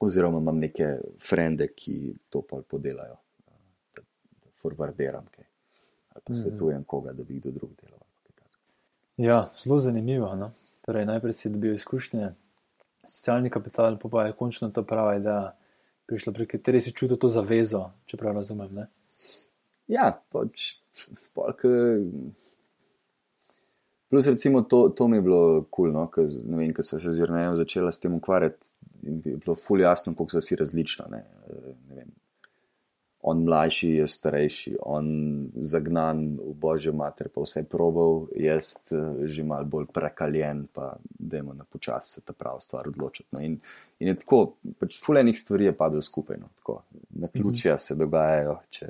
Oziroma 0.01 0.39
imam 0.39 0.57
neke 0.57 0.99
frende, 1.21 1.69
ki 1.69 2.15
to 2.29 2.43
pa 2.43 2.63
podelajo, 2.63 3.17
da 4.61 4.69
forwarderam 4.69 5.27
kaj. 5.31 5.45
Ali 6.11 6.23
pa 6.25 6.33
mhm. 6.33 6.43
svetujem 6.43 6.85
koga, 6.85 7.13
da 7.13 7.23
bi 7.23 7.35
jih 7.35 7.43
do 7.43 7.51
drugega 7.51 7.83
delal. 7.87 8.01
Ja, 9.17 9.51
zelo 9.57 9.79
zanimivo. 9.79 10.35
No? 10.35 10.53
Torej, 10.81 11.05
najprej 11.07 11.33
si 11.33 11.51
dobil 11.51 11.75
izkušnje, 11.75 12.31
socialni 13.05 13.51
kapital, 13.51 13.99
pa, 13.99 14.09
pa 14.09 14.27
je 14.27 14.33
končno 14.33 14.71
ta 14.71 14.83
prava 14.83 15.17
ideja, 15.17 15.51
prišla, 16.09 16.33
pri 16.33 16.47
kateri 16.47 16.81
si 16.81 16.95
čutil 16.97 17.19
to 17.21 17.29
zavezo, 17.29 17.91
če 18.09 18.17
prav 18.17 18.39
razumem. 18.41 18.73
Ne? 18.75 18.87
Ja, 19.93 20.09
pač, 20.33 20.81
polk. 21.37 21.67
Plus, 24.11 24.27
recimo, 24.27 24.63
to, 24.63 24.89
to 24.97 25.09
mi 25.09 25.21
je 25.21 25.27
bilo 25.29 25.43
kul, 25.69 25.93
cool, 25.93 25.93
no? 25.93 26.09
ker 26.11 26.27
sem 26.27 26.99
se 26.99 27.13
z 27.13 27.27
Jrnejem 27.27 27.55
začela 27.61 27.93
s 27.93 28.01
tem 28.03 28.17
ukvarjati 28.17 28.73
in 29.07 29.21
bi 29.21 29.37
bilo 29.37 29.55
fully 29.55 29.85
jasno, 29.85 30.15
kako 30.17 30.33
so 30.33 30.43
vsi 30.43 30.59
različni. 30.59 31.07
Ne? 31.13 31.21
Ne 31.93 32.01
vem, 32.01 32.09
on 33.23 33.43
mlajši, 33.45 33.91
jaz 33.99 34.15
starejši, 34.17 34.75
on 34.89 35.09
zagnan 35.61 36.23
v 36.41 36.55
božjo 36.57 36.93
mater, 36.97 37.29
pa 37.29 37.45
vse 37.45 37.63
probal, 37.69 38.25
jaz 38.37 38.73
eh, 38.91 39.27
že 39.29 39.45
mal 39.45 39.67
bolj 39.69 39.91
prekaljen, 39.93 40.67
pa 40.73 40.95
da 41.19 41.37
je 41.37 41.43
na 41.43 41.65
počas 41.65 42.15
se 42.15 42.25
ta 42.25 42.33
prava 42.33 42.61
stvar 42.61 42.89
odločiti. 42.89 43.29
No. 43.33 43.43
In, 43.45 43.59
in 44.01 44.13
je 44.13 44.17
tako, 44.23 44.55
pač 44.81 45.01
fulejnih 45.05 45.39
stvari 45.39 45.69
je 45.69 45.77
padlo 45.77 46.03
skupaj, 46.03 46.41
no. 46.41 46.49
tako, 46.63 46.83
na 47.11 47.29
ključja 47.29 47.79
se 47.79 47.95
dogajajo, 47.95 48.59
če 48.71 48.89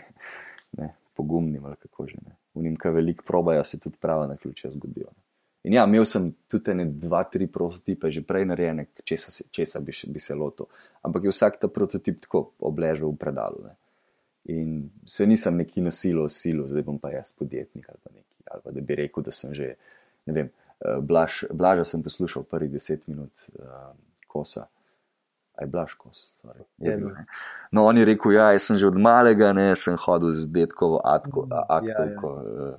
ne, 0.78 0.92
pogumnim 1.16 1.64
ali 1.64 1.76
kako 1.80 2.06
že 2.06 2.20
ne. 2.24 2.36
Unim, 2.56 2.76
kaj 2.76 2.92
veliko 2.92 3.24
probajo, 3.26 3.64
se 3.64 3.80
tudi 3.80 3.96
prava 4.00 4.26
na 4.26 4.36
ključja 4.36 4.70
zgodijo. 4.70 5.08
No. 5.12 5.22
In 5.66 5.74
ja, 5.74 5.82
imel 5.84 6.04
sem 6.06 6.28
tudi 6.46 6.74
ne 6.78 6.84
dva, 6.86 7.24
tri 7.26 7.48
prototipe, 7.50 8.10
že 8.14 8.22
prej 8.22 8.44
narejene, 8.46 8.86
česa, 9.02 9.32
česa 9.50 9.80
bi, 9.82 9.90
bi 10.14 10.22
se 10.22 10.36
lotil. 10.38 10.68
Ampak 11.02 11.26
je 11.26 11.32
vsak 11.34 11.58
ta 11.58 11.68
prototip 11.68 12.20
tako 12.22 12.52
obležal 12.62 13.10
v 13.10 13.18
predalu. 13.18 13.64
Ne. 13.66 13.74
In 14.54 14.86
se 15.02 15.26
nisem 15.26 15.58
neki 15.58 15.82
nasilil, 15.82 16.28
silo, 16.30 16.68
zdaj 16.70 16.86
bom 16.86 17.00
pa 17.02 17.10
jaz 17.10 17.34
podjetnik 17.34 17.88
ali 17.90 17.98
pa 17.98 18.14
neki. 18.14 18.34
Ali 18.46 18.62
pa 18.62 18.70
da 18.70 18.80
bi 18.80 18.94
rekel, 18.94 19.26
da 19.26 19.34
sem 19.34 19.54
že, 19.58 19.74
ne 20.30 20.36
vem, 20.38 20.52
eh, 20.86 21.00
blaž, 21.02 21.42
blaža 21.50 21.84
sem 21.84 22.02
poslušal 22.02 22.46
prvih 22.46 22.70
deset 22.70 23.08
minut 23.10 23.34
uh, 23.58 23.90
kosa. 24.30 24.68
Aj 25.56 25.66
blaž 25.66 25.96
kos. 25.98 26.30
No, 27.72 27.88
on 27.88 27.98
je 27.98 28.04
rekel, 28.04 28.36
ja, 28.36 28.52
jaz 28.54 28.70
sem 28.70 28.78
že 28.78 28.86
od 28.86 28.98
malega, 29.00 29.50
ne, 29.56 29.72
sem 29.74 29.96
hodil 29.98 30.30
z 30.30 30.46
detkovo 30.46 31.00
aktovko. 31.02 31.48
Mm, 31.48 31.58
ja, 31.90 32.66
ja. 32.70 32.74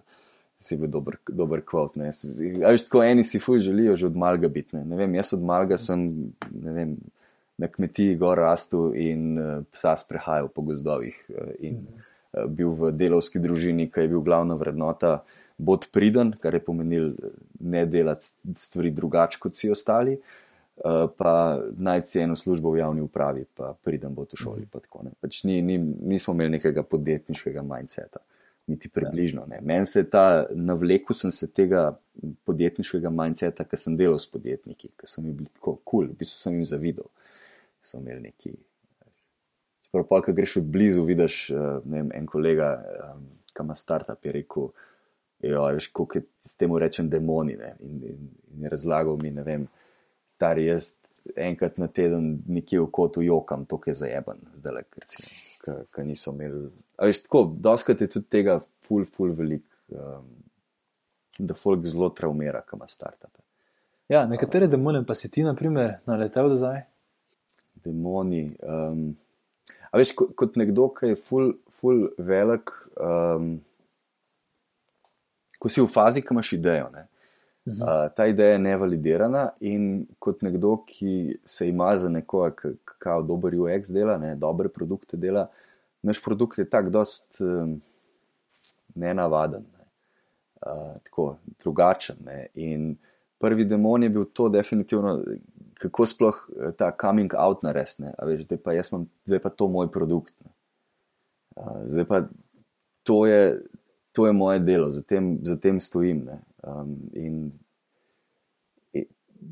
Si 0.60 0.78
bil 0.78 0.90
dober, 0.90 1.18
dober 1.30 1.62
kvot. 1.66 1.98
Veš, 1.98 2.88
tako 2.88 3.04
eni 3.06 3.24
si 3.24 3.40
fuj 3.40 3.60
želijo 3.60 3.96
že 3.96 4.08
od 4.08 4.16
malga 4.18 4.48
biti. 4.48 4.76
Ne. 4.76 4.86
ne 4.86 4.98
vem, 4.98 5.16
jaz 5.16 5.34
od 5.34 5.44
malga 5.44 5.78
sem 5.78 6.08
vem, 6.52 6.98
na 7.58 7.68
kmetiji 7.68 8.16
gor 8.18 8.38
rastu 8.38 8.92
in 8.96 9.38
uh, 9.38 9.64
psa 9.74 9.96
sprehajal 9.98 10.50
po 10.54 10.62
gozdovih 10.62 11.18
uh, 11.30 11.52
in 11.60 11.82
uh, 11.86 12.46
bil 12.50 12.74
v 12.74 12.92
delovski 12.92 13.42
družini, 13.42 13.90
ki 13.92 14.06
je 14.06 14.14
bil 14.14 14.26
glavna 14.26 14.58
vrednota. 14.58 15.22
Bod 15.58 15.88
priden, 15.90 16.36
kar 16.38 16.54
je 16.54 16.62
pomenil 16.62 17.16
ne 17.60 17.86
delati 17.90 18.54
stvari 18.54 18.92
drugače 18.94 19.40
kot 19.42 19.58
vsi 19.58 19.72
ostali, 19.74 20.18
uh, 20.18 21.06
pa 21.18 21.62
najti 21.78 22.22
eno 22.22 22.38
službo 22.38 22.74
v 22.74 22.82
javni 22.82 23.02
upravi, 23.02 23.46
pa 23.58 23.74
pridem 23.84 24.14
bo 24.14 24.26
v 24.26 24.38
šoli. 24.38 24.66
Mm. 24.70 25.14
Pač 25.22 25.44
ni, 25.50 25.62
ni, 25.62 25.78
nismo 25.82 26.34
imeli 26.38 26.58
nekega 26.58 26.86
podjetniškega 26.86 27.66
mindseta. 27.66 28.22
Uh, 28.22 28.37
niti 28.68 28.90
približno. 28.90 29.46
Ne. 29.48 29.60
Meni 29.62 29.86
se 29.86 30.00
je 30.00 30.10
ta 30.10 30.46
navlekel, 30.52 31.16
sem 31.16 31.32
se 31.32 31.48
tega 31.48 31.98
podjetniškega 32.46 33.10
mindseta, 33.14 33.64
ker 33.64 33.80
sem 33.80 33.96
delal 33.98 34.20
s 34.20 34.28
podjetniki, 34.32 34.92
ker 35.00 35.10
so 35.10 35.24
mi 35.24 35.32
bili 35.32 35.50
tako 35.56 35.78
kul, 35.78 35.84
cool, 35.92 36.10
v 36.12 36.20
bistvu 36.20 36.42
sem 36.42 36.58
jim 36.58 36.66
zavidel. 36.68 37.08
So 37.82 38.02
imeli 38.02 38.28
neki. 38.28 38.52
Čeprav 39.88 40.08
pa, 40.10 40.20
ko 40.26 40.36
greš 40.36 40.58
od 40.60 40.68
blizu, 40.74 41.06
vidiš, 41.08 41.40
eh, 41.52 41.64
ne 41.86 42.02
vem, 42.02 42.12
en 42.20 42.28
kolega, 42.28 42.74
um, 43.14 43.24
ki 43.54 43.64
ima 43.64 43.76
startup, 43.76 44.26
je 44.26 44.34
rekel, 44.36 44.72
jo, 45.48 45.64
veš, 45.78 45.88
kako 45.96 46.24
s 46.44 46.56
tem 46.60 46.76
rečem 46.76 47.10
demoni. 47.10 47.56
Ne, 47.56 47.76
in, 47.80 48.02
in, 48.04 48.32
in 48.58 48.68
razlagal 48.70 49.16
mi, 49.22 49.32
ne 49.32 49.48
vem, 49.48 49.68
stari 50.28 50.68
jaz 50.68 50.98
enkrat 51.36 51.78
na 51.78 51.88
teden 51.88 52.42
nekje 52.48 52.82
v 52.82 52.92
kotu 52.92 53.24
jokam, 53.24 53.66
to 53.66 53.80
je 53.86 53.94
zajeban, 53.94 54.40
zdaj 54.56 54.74
le, 54.74 54.84
ker 55.64 56.06
niso 56.06 56.32
imeli 56.36 56.68
Veš, 57.02 57.24
tako, 57.24 57.44
doskrat 57.60 58.02
je 58.02 58.10
tudi 58.10 58.26
tega, 58.30 58.60
ful, 58.88 59.06
ful, 59.06 59.34
velik, 59.38 59.66
um, 59.94 60.26
da 61.40 61.54
folk 61.54 61.86
zelo 61.86 62.10
traumira, 62.10 62.64
kam 62.66 62.80
ima 62.80 62.88
startupe. 62.90 63.44
Ja, 64.10 64.26
nekatere 64.26 64.68
demone 64.68 65.04
pa 65.06 65.16
si 65.16 65.30
ti, 65.30 65.44
na 65.44 65.54
primer, 65.56 66.00
naletel 66.08 66.50
do 66.50 66.58
zdaj. 66.58 66.82
Demoni. 67.86 68.48
Um, 68.64 69.12
a 69.92 70.00
veš, 70.00 70.16
kot, 70.18 70.32
kot 70.40 70.58
nekdo, 70.58 70.88
ki 70.96 71.12
je 71.12 71.20
ful, 71.22 71.52
ful 71.70 72.08
velik, 72.18 72.74
um, 72.98 73.52
ko 75.62 75.70
si 75.70 75.84
v 75.84 75.92
fazi, 75.92 76.26
ki 76.26 76.34
imaš 76.34 76.56
idejo. 76.58 76.90
Ne? 76.96 77.06
Uh, 77.68 78.08
ta 78.16 78.26
ideja 78.32 78.56
je 78.56 78.64
nevalidirana, 78.64 79.44
in 79.60 80.08
kot 80.24 80.42
nekdo, 80.42 80.80
ki 80.88 81.38
se 81.46 81.70
ima 81.70 81.92
za 82.00 82.10
nekoga, 82.10 82.56
ki 82.58 82.98
kao 83.04 83.22
dober 83.22 83.54
UX 83.54 83.94
dela, 83.94 84.18
ne, 84.18 84.34
dobre 84.40 84.72
produkte 84.72 85.20
dela, 85.20 85.46
uh, 85.52 85.64
naš 86.08 86.22
produkt 86.24 86.58
je 86.58 86.70
tako 86.70 86.90
dost 86.90 87.42
um, 87.42 87.82
nenavaden, 88.96 89.66
ne. 89.78 89.86
uh, 90.66 90.96
tako 91.04 91.36
drugačen. 91.60 92.16
Ne. 92.26 92.48
In 92.56 92.96
prvi 93.40 93.66
demon 93.66 94.04
je 94.04 94.10
bil 94.10 94.26
to, 94.34 94.50
definitivno, 94.50 95.20
kako 95.78 96.06
sploh 96.10 96.38
eh, 96.50 96.72
ta 96.78 96.92
coming 97.02 97.34
out 97.38 97.64
naresne. 97.64 98.14
Zdaj 98.40 98.58
pa, 98.64 98.74
imam, 98.74 99.06
zdaj 99.26 99.40
pa 99.40 99.50
to 99.50 99.68
moj 99.68 99.92
produkt. 99.92 100.34
Uh, 101.56 101.84
zdaj 101.86 102.06
pa 102.06 102.22
to 103.04 103.26
je, 103.26 103.62
to 104.12 104.26
je 104.28 104.34
moje 104.34 104.60
delo, 104.60 104.90
za 104.90 105.04
tem, 105.04 105.38
za 105.44 105.60
tem 105.60 105.80
stojim. 105.80 106.28
Um, 106.64 106.98
in 107.14 107.52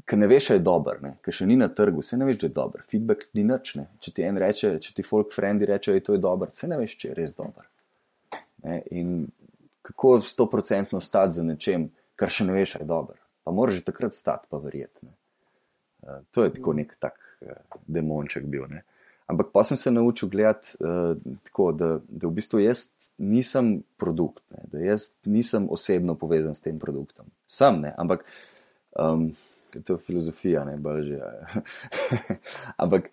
ker 0.05 0.19
ne 0.19 0.27
veš, 0.27 0.49
da 0.49 0.57
je 0.57 0.63
dober, 0.65 0.99
ker 1.25 1.35
še 1.35 1.47
ni 1.49 1.57
na 1.59 1.67
trgu, 1.73 2.03
se 2.05 2.17
ne 2.17 2.27
veš, 2.27 2.39
da 2.43 2.47
je 2.47 2.55
dober. 2.55 2.83
Feedback 2.85 3.27
ni 3.37 3.45
nič. 3.47 3.73
Ne? 3.79 3.87
Če 4.03 4.13
ti 4.15 4.25
en 4.25 4.39
reče, 4.41 4.75
če 4.81 4.93
ti 4.97 5.05
folk 5.05 5.33
friendi 5.33 5.67
reče, 5.69 5.93
da 5.93 5.99
je 5.99 6.05
to 6.05 6.17
dober, 6.21 6.51
se 6.55 6.69
ne 6.71 6.79
veš, 6.79 6.97
če 7.01 7.11
je 7.11 7.17
res 7.17 7.35
dober. 7.37 7.67
Ne? 8.65 8.79
In 8.97 9.13
kako 9.85 10.17
sto 10.25 10.47
procentno 10.49 11.01
stati 11.03 11.39
za 11.39 11.45
nečem, 11.45 11.89
kar 12.19 12.33
še 12.33 12.47
ne 12.47 12.57
veš, 12.57 12.77
da 12.77 12.85
je 12.85 12.89
dober. 12.89 13.21
Pa 13.45 13.53
moraš 13.53 13.81
že 13.81 13.87
takrat 13.91 14.17
stati, 14.17 14.49
pa 14.49 14.61
verjeti. 14.61 15.09
Uh, 16.05 16.21
to 16.33 16.45
je 16.45 16.53
tako 16.57 16.73
nek 16.77 16.93
tak 17.01 17.17
uh, 17.45 17.79
demonček 17.85 18.47
bil. 18.49 18.65
Ne? 18.71 18.81
Ampak 19.29 19.51
pa 19.53 19.63
sem 19.65 19.77
se 19.77 19.93
naučil 19.93 20.29
gledati 20.29 20.77
uh, 20.81 21.17
tako, 21.49 21.71
da, 21.77 21.95
da 22.09 22.29
v 22.29 22.33
bistvu 22.37 22.61
jaz 22.61 22.91
nisem 23.21 23.79
produkt, 24.01 24.41
ne? 24.53 24.65
da 24.73 24.81
jaz 24.85 25.13
nisem 25.25 25.69
osebno 25.71 26.17
povezan 26.17 26.57
s 26.57 26.65
tem 26.65 26.81
produktom. 26.81 27.29
Sem, 27.45 27.81
ne? 27.85 27.93
ampak. 27.97 28.25
Um, 28.95 29.33
to 29.83 29.93
je 29.93 29.97
filozofija, 29.97 30.63
ne 30.65 30.77
bolj 30.77 31.03
že. 31.03 31.19
Ampak, 32.81 33.09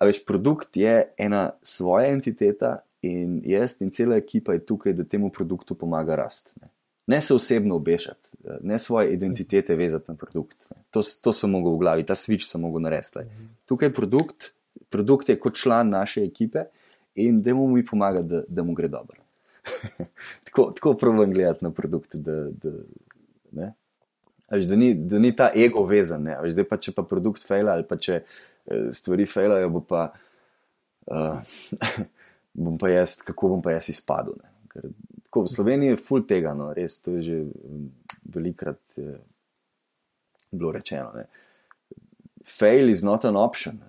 veš, 0.00 0.24
produkt 0.24 0.76
je 0.76 1.12
ena 1.18 1.50
svoja 1.62 2.12
entiteta 2.12 2.78
in 3.02 3.40
jaz 3.44 3.76
in 3.80 3.90
cela 3.90 4.16
ekipa 4.16 4.52
je 4.52 4.64
tukaj, 4.66 4.92
da 4.92 5.04
temu 5.04 5.30
produktu 5.30 5.74
pomaga 5.74 6.14
rasti. 6.14 6.50
Ne. 6.62 6.68
ne 7.06 7.20
se 7.20 7.34
osebno 7.34 7.76
obešati, 7.76 8.28
ne 8.62 8.78
svoje 8.78 9.12
identitete 9.14 9.76
vezati 9.76 10.04
na 10.08 10.14
produkt. 10.14 10.66
To, 10.90 11.02
to 11.22 11.32
sem 11.32 11.50
mogel 11.50 11.76
v 11.76 11.78
glavi, 11.78 12.06
ta 12.06 12.14
switch 12.14 12.48
sem 12.48 12.60
mogel 12.60 12.82
narediti. 12.82 13.26
Tukaj 13.66 13.92
produkt, 13.94 14.52
produkt 14.90 15.28
je 15.28 15.38
kot 15.40 15.54
član 15.54 15.88
naše 15.88 16.24
ekipe 16.24 16.64
in 17.14 17.42
da 17.42 17.54
mu 17.54 17.68
mi 17.68 17.84
pomaga, 17.86 18.22
da, 18.22 18.42
da 18.48 18.62
mu 18.62 18.74
gre 18.74 18.88
dobro. 18.88 19.22
tako 20.44 20.70
tako 20.74 20.94
pravim 20.94 21.32
gledati 21.32 21.64
na 21.64 21.70
produkt. 21.70 22.16
Da, 22.16 22.50
da, 22.50 23.72
Až, 24.48 24.64
da, 24.64 24.76
ni, 24.76 24.94
da 24.94 25.18
ni 25.18 25.32
ta 25.36 25.50
ego 25.54 25.82
vezan. 25.86 26.26
Až, 26.30 26.52
zdaj 26.54 26.68
pa 26.70 26.78
če 26.78 26.94
pa 26.94 27.02
produkt 27.06 27.42
fejla 27.42 27.74
ali 27.74 27.86
pa 27.86 27.98
če 27.98 28.20
eh, 28.22 28.88
stvari 28.94 29.26
fejlajo, 29.26 29.72
bo 29.74 29.82
pa, 29.82 30.02
uh, 31.10 31.56
bom 32.66 32.76
pa 32.78 32.92
jaz, 32.92 33.18
kako 33.26 33.56
bom 33.56 33.64
pa 33.64 33.74
jaz 33.74 33.90
izpadel. 33.90 34.38
Ker, 34.70 34.86
tako, 35.26 35.46
v 35.48 35.52
Sloveniji 35.54 35.94
je 35.94 36.02
full 36.02 36.26
tega, 36.30 36.54
no, 36.54 36.70
res 36.76 37.00
to 37.02 37.16
je 37.18 37.24
že 37.26 37.40
mm, 37.42 37.88
velikrat 38.38 38.80
je, 38.94 39.18
bilo 40.54 40.70
rečeno. 40.76 41.10
Ne. 41.18 41.26
Fail 42.46 42.94
is 42.94 43.02
not 43.02 43.26
an 43.26 43.36
option. 43.36 43.82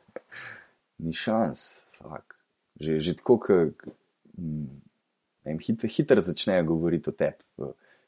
ni 1.04 1.12
šans, 1.12 1.84
fak. 2.00 2.38
Že, 2.80 3.00
že 3.00 3.16
tako, 3.20 3.36
ki 3.44 3.60
mm, 4.40 5.60
hitro 5.68 5.88
hiter 5.88 6.24
začnejo 6.24 6.64
govoriti 6.72 7.12
o 7.12 7.16
tebi 7.16 7.44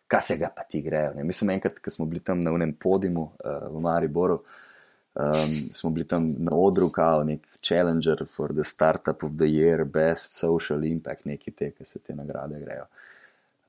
kaj 0.08 0.22
se 0.22 0.36
ga 0.36 0.48
pa 0.56 0.62
ti 0.62 0.80
grejo. 0.82 1.12
Ne? 1.14 1.24
Mislim, 1.24 1.50
enkrat, 1.50 1.78
ko 1.78 1.90
smo 1.90 2.06
bili 2.06 2.20
tam 2.24 2.40
na 2.40 2.52
unem 2.52 2.72
podimu 2.72 3.22
uh, 3.22 3.68
v 3.70 3.80
Mariboru, 3.80 4.40
um, 5.14 5.56
smo 5.72 5.90
bili 5.90 6.06
tam 6.08 6.34
na 6.38 6.56
odru, 6.56 6.88
kao 6.90 7.24
nek 7.24 7.46
Challenger 7.62 8.24
for 8.26 8.54
the 8.54 8.64
Startup 8.64 9.22
of 9.22 9.36
the 9.36 9.46
Year, 9.46 9.84
Best 9.84 10.38
Social 10.38 10.84
Impact, 10.84 11.24
neki 11.24 11.50
te, 11.50 11.70
ki 11.70 11.84
se 11.84 11.98
te 11.98 12.16
nagrade 12.16 12.60
grejo. 12.60 12.86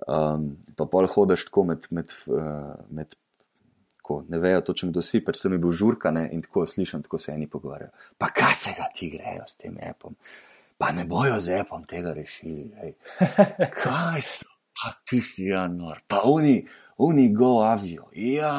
Um, 0.07 0.53
pa 0.75 0.85
pol 0.85 1.07
hodaš 1.11 1.49
tako 1.49 1.63
med. 1.73 1.89
med, 1.89 2.13
uh, 2.27 2.75
med 2.89 3.17
Ko 4.09 4.23
ne 4.25 4.39
vejo 4.41 4.61
točno, 4.65 4.87
kdo 4.89 5.03
si, 5.05 5.19
pač 5.21 5.37
tam 5.37 5.53
je 5.53 5.59
bil 5.61 5.73
žurkane 5.75 6.23
in 6.33 6.41
tako 6.41 6.63
slišim, 6.65 7.03
tako 7.05 7.19
se 7.21 7.29
eni 7.29 7.45
pogovarjajo. 7.47 7.91
Pa 8.17 8.31
kaj 8.33 8.55
se 8.57 8.73
ga 8.77 8.87
ti 8.95 9.09
grejo 9.13 9.43
s 9.45 9.59
tem 9.59 9.77
apom? 9.85 10.15
Pa 10.81 10.89
ne 10.97 11.05
bojo 11.05 11.37
z 11.37 11.59
apom 11.61 11.83
tega 11.85 12.15
rešili. 12.17 12.95
Kaj 13.83 14.23
to? 14.39 14.58
Pa 14.79 14.93
tisti 15.09 15.45
januar, 15.45 16.01
pa 16.07 16.21
oni, 16.23 16.67
oni 16.97 17.33
go 17.33 17.59
avijo, 17.61 18.09
ja, 18.15 18.53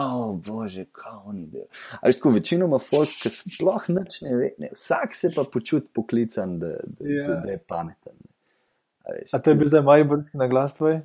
bože, 0.46 0.84
kaj 0.92 1.12
oni 1.24 1.46
delajo. 1.46 1.68
Ampak 2.00 2.14
tako 2.14 2.30
večinoma 2.30 2.78
folk, 2.78 3.12
ki 3.22 3.32
sploh 3.32 3.88
nič 3.88 4.20
ne 4.26 4.36
ve, 4.36 4.50
ne, 4.58 4.72
vsak 4.74 5.16
se 5.16 5.32
pa 5.36 5.44
počuti 5.44 5.88
poklican, 5.92 6.58
da, 6.58 6.74
da, 6.84 7.08
ja. 7.08 7.28
da, 7.28 7.40
da 7.44 7.56
je 7.56 7.58
pameten. 7.58 8.18
A, 9.04 9.12
veš, 9.12 9.34
A 9.34 9.38
to 9.38 9.50
je 9.50 9.60
bil 9.60 9.72
zdaj 9.72 9.82
majbrski 9.82 10.38
na 10.38 10.48
glas 10.48 10.74
tvoj? 10.74 11.00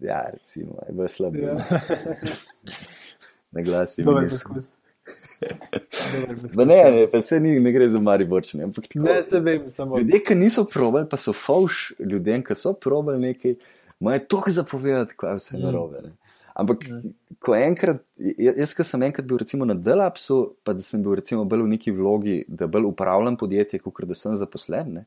Ja, 0.00 0.24
recimo, 0.32 0.78
je 0.88 0.94
bil 0.94 1.08
slab. 1.08 1.36
Ja. 1.36 1.58
na 3.50 3.62
glas 3.66 3.98
je 3.98 4.04
bil 4.04 4.22
neskus. 4.22 4.76
Ne, 6.54 6.64
ne, 6.66 7.06
pa 7.10 7.22
se 7.22 7.40
ni, 7.40 7.54
ne 7.60 7.72
gre 7.72 7.86
za 7.88 8.00
mariborčne. 8.00 8.66
Ne, 8.94 9.14
se 9.24 9.40
vem, 9.40 9.68
samo. 9.72 9.98
Ljudje, 9.98 10.18
ki 10.26 10.34
niso 10.36 10.64
probali, 10.68 11.08
pa 11.08 11.16
so 11.16 11.32
fauš 11.32 11.92
ljudem, 11.98 12.42
ki 12.44 12.54
so 12.54 12.74
probali 12.76 13.22
nekaj 13.22 13.54
ima 14.00 14.18
toliko 14.18 14.50
zapovedati, 14.50 15.14
kaj 15.16 15.34
vse 15.36 15.56
je 15.56 15.60
mm. 15.60 15.64
narobe. 15.66 16.02
Ne? 16.02 16.12
Ampak, 16.54 16.88
mm. 16.88 17.12
ko 17.38 17.54
enkrat, 17.54 18.02
jaz, 18.38 18.74
ki 18.76 18.84
sem 18.84 19.02
enkrat 19.06 19.28
bil 19.28 19.40
recimo 19.40 19.68
na 19.68 19.74
Delapsu, 19.74 20.56
pa 20.64 20.74
da 20.76 20.84
sem 20.84 21.02
bil 21.04 21.18
recimo 21.20 21.44
bolj 21.48 21.64
v 21.66 21.72
neki 21.74 21.94
vlogi, 21.96 22.38
da 22.48 22.68
bolj 22.70 22.88
upravljam 22.90 23.36
podjetje, 23.40 23.82
kot 23.84 24.04
da 24.08 24.16
sem 24.18 24.36
zaposlen. 24.36 24.94
Ne? 25.00 25.04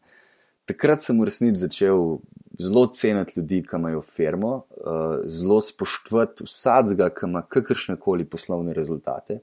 Takrat 0.69 1.03
sem 1.03 1.17
v 1.19 1.27
resnici 1.27 1.59
začel 1.59 2.19
zelo 2.61 2.85
ceniti 2.93 3.39
ljudi, 3.39 3.63
ki 3.67 3.75
imajo 3.75 4.01
firmo, 4.05 4.53
uh, 4.79 5.25
zelo 5.27 5.59
spoštovati 5.61 6.47
vsakega, 6.47 7.09
ki 7.11 7.27
ima 7.27 7.41
kakršne 7.41 7.97
koli 7.99 8.25
poslovne 8.29 8.75
rezultate, 8.77 9.41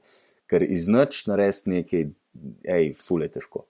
ker 0.51 0.65
iz 0.65 0.89
noč 0.89 1.27
narediti 1.29 1.75
nekaj, 1.75 2.07
hej, 2.71 2.95
ful 2.99 3.27
je 3.27 3.35
težko. 3.37 3.67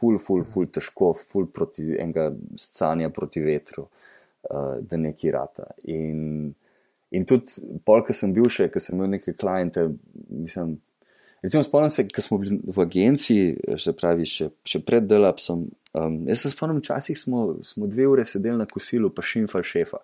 Ful, 0.00 0.16
ful, 0.22 0.46
ful, 0.48 0.64
težko, 0.72 1.12
ful 1.12 1.50
proti 1.52 1.90
enega 1.92 2.30
scanja 2.56 3.10
proti 3.12 3.42
vetru. 3.44 3.84
Uh, 3.84 4.09
uh, 4.48 4.78
da 4.80 4.98
neki 5.00 5.32
rata. 5.34 5.70
In, 5.90 6.52
in 7.10 7.26
tudi, 7.28 7.78
pol, 7.84 8.04
ki 8.06 8.16
sem 8.16 8.32
bil 8.36 8.48
še, 8.52 8.68
ki 8.72 8.82
sem 8.82 8.98
imel 8.98 9.16
neke 9.16 9.36
kliente, 9.38 9.88
mislim. 10.28 10.78
Recimo, 11.40 11.62
spomnim 11.64 11.88
se, 11.88 12.04
ko 12.04 12.20
smo 12.20 12.36
bili 12.42 12.58
v 12.68 12.82
agenciji, 12.84 13.76
še, 13.80 13.94
pravi, 13.96 14.26
še, 14.28 14.50
še 14.68 14.82
pred 14.84 15.06
delapsom. 15.08 15.64
Um, 15.96 16.18
jaz 16.28 16.44
se 16.44 16.52
spomnim, 16.52 16.82
včasih 16.82 17.16
smo, 17.16 17.44
smo 17.64 17.88
dve 17.88 18.04
ure 18.10 18.26
sedeli 18.28 18.60
na 18.60 18.68
kosilu, 18.68 19.08
pa 19.14 19.24
šimfal 19.24 19.64
šefa. 19.64 20.02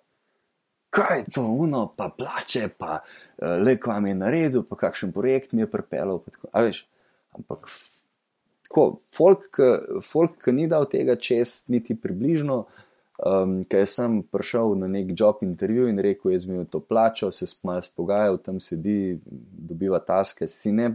kaj 0.96 1.18
je 1.18 1.24
to, 1.34 1.42
uno, 1.42 1.82
pa 1.96 2.08
plače, 2.08 2.68
pa 2.78 3.02
uh, 3.02 3.58
le 3.60 3.76
k 3.76 3.90
vam 3.92 4.06
je 4.08 4.14
naredil, 4.16 4.64
pa 4.64 4.78
kakšen 4.80 5.12
projekt 5.12 5.52
mi 5.52 5.60
je 5.60 5.70
pripeljal. 5.70 6.22
Ampak 7.36 7.68
tako, 8.66 8.86
folk, 9.14 9.60
folk, 10.02 10.40
ki 10.44 10.54
ni 10.56 10.66
dal 10.70 10.88
tega 10.90 11.16
čez, 11.20 11.66
niti 11.68 11.94
približno. 11.94 12.64
Um, 13.16 13.62
Ker 13.64 13.86
sem 13.88 14.18
prišel 14.28 14.74
na 14.76 14.88
nek 14.92 15.14
job 15.16 15.40
intervju 15.42 15.88
in 15.88 15.98
rekel, 16.04 16.34
jaz 16.34 16.44
mi 16.44 16.58
je 16.58 16.66
to 16.68 16.80
plačal, 16.84 17.32
se 17.32 17.46
malo 17.64 17.82
spogajal, 17.82 18.36
tam 18.44 18.60
sedi, 18.60 19.18
dobiva 19.24 20.00
taske. 20.04 20.46
Si 20.46 20.72
ne, 20.72 20.90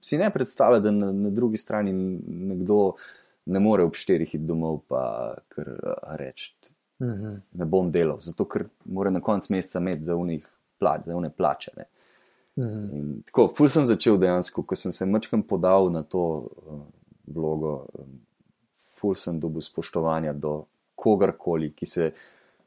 si 0.00 0.18
ne 0.20 0.28
predstavlja, 0.30 0.82
da 0.84 0.90
na, 0.90 1.12
na 1.12 1.30
drugi 1.30 1.56
strani 1.56 1.92
nekdo 2.26 2.96
ne 3.46 3.60
more 3.60 3.86
ob 3.88 3.96
štirih 3.96 4.34
iti 4.34 4.44
domov, 4.44 4.82
pa 4.88 5.34
kar 5.48 5.72
reči. 6.20 6.52
Uh 6.98 7.06
mhm. 7.06 7.24
-huh. 7.24 7.40
Ne 7.52 7.64
bom 7.64 7.90
delal, 7.92 8.20
zato 8.20 8.44
ker 8.44 8.68
mora 8.84 9.10
na 9.10 9.20
koncu 9.20 9.52
meseca 9.52 9.78
imeti 9.78 10.04
za 10.04 10.16
unih 10.16 10.46
plač, 10.78 11.00
za 11.06 11.16
une 11.16 11.30
plače. 11.30 11.70
Uh 12.56 12.64
mhm. 12.64 12.84
-huh. 12.84 13.22
Tako, 13.26 13.48
ful 13.56 13.68
sem 13.68 13.84
začel 13.84 14.18
dejansko, 14.18 14.62
ko 14.62 14.74
sem 14.74 14.92
se 14.92 15.06
mačkam 15.06 15.42
podal 15.42 15.90
na 15.92 16.02
to 16.02 16.48
uh, 16.66 16.80
vlogo, 17.26 17.86
um, 17.98 18.20
ful 19.00 19.14
sem 19.14 19.40
dobil 19.40 19.60
spoštovanja 19.60 20.32
do 20.32 20.64
kogarkoli, 20.96 21.70
ki 21.76 21.86
se 21.86 22.10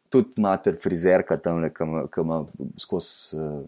tudi 0.09 0.41
mater 0.41 0.77
frizerka 0.79 1.37
tam, 1.37 1.63
ki 1.69 2.21
ima 2.21 2.43
skozi 2.81 3.37
uh, 3.37 3.63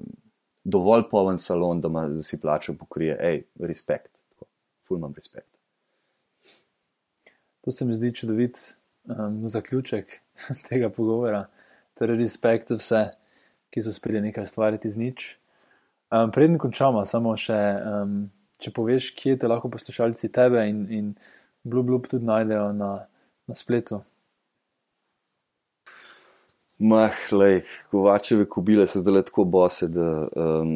dovolj 0.64 1.08
poven 1.10 1.38
salon, 1.38 1.82
da, 1.82 1.90
ma, 1.90 2.08
da 2.10 2.24
si 2.24 2.40
plačo 2.42 2.74
pokrije. 2.78 3.18
Hej, 3.22 3.44
respekt, 3.60 4.12
tako, 4.30 4.50
ful 4.88 4.98
imam 4.98 5.14
respekt. 5.16 5.50
To 7.62 7.72
se 7.72 7.86
mi 7.86 7.94
zdi 7.94 8.14
čudovit 8.16 8.58
um, 9.06 9.42
zaključek 9.48 10.20
tega 10.70 10.90
pogovora. 10.90 11.46
Torej, 11.98 12.18
respekt 12.24 12.72
vse, 12.74 13.12
ki 13.72 13.82
so 13.82 13.94
spili 13.94 14.22
nekaj 14.22 14.48
stvariti 14.50 14.90
z 14.90 14.98
nič. 14.98 15.28
Um, 16.12 16.32
Preden 16.32 16.58
končamo, 16.60 17.04
samo 17.06 17.36
še, 17.40 17.60
um, 17.88 18.16
če 18.62 18.74
poveš, 18.76 19.12
kje 19.18 19.38
te 19.40 19.50
lahko 19.50 19.70
poslušalci 19.72 20.32
tebe 20.34 20.66
in, 20.70 20.82
in 20.92 21.12
blub, 21.64 21.86
blub 21.88 22.10
tudi 22.10 22.26
najdejo 22.28 22.72
na, 22.76 22.92
na 23.48 23.56
spletu. 23.58 24.02
Mah, 26.82 27.14
lej, 27.32 27.60
kovačeve 27.92 28.48
kobile 28.50 28.88
so 28.90 29.00
zdaj 29.00 29.28
tako 29.28 29.44
bose, 29.44 29.86
da 29.88 30.28
um, 30.34 30.72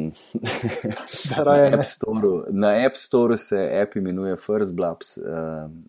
na, 1.30 1.54
App 1.72 1.84
Store, 1.84 2.52
na 2.54 2.68
App 2.86 2.96
Store 2.96 3.38
se 3.38 3.58
app 3.82 3.96
imenuje 3.96 4.36
First 4.36 4.76
Blabs, 4.76 5.16
um, 5.18 5.24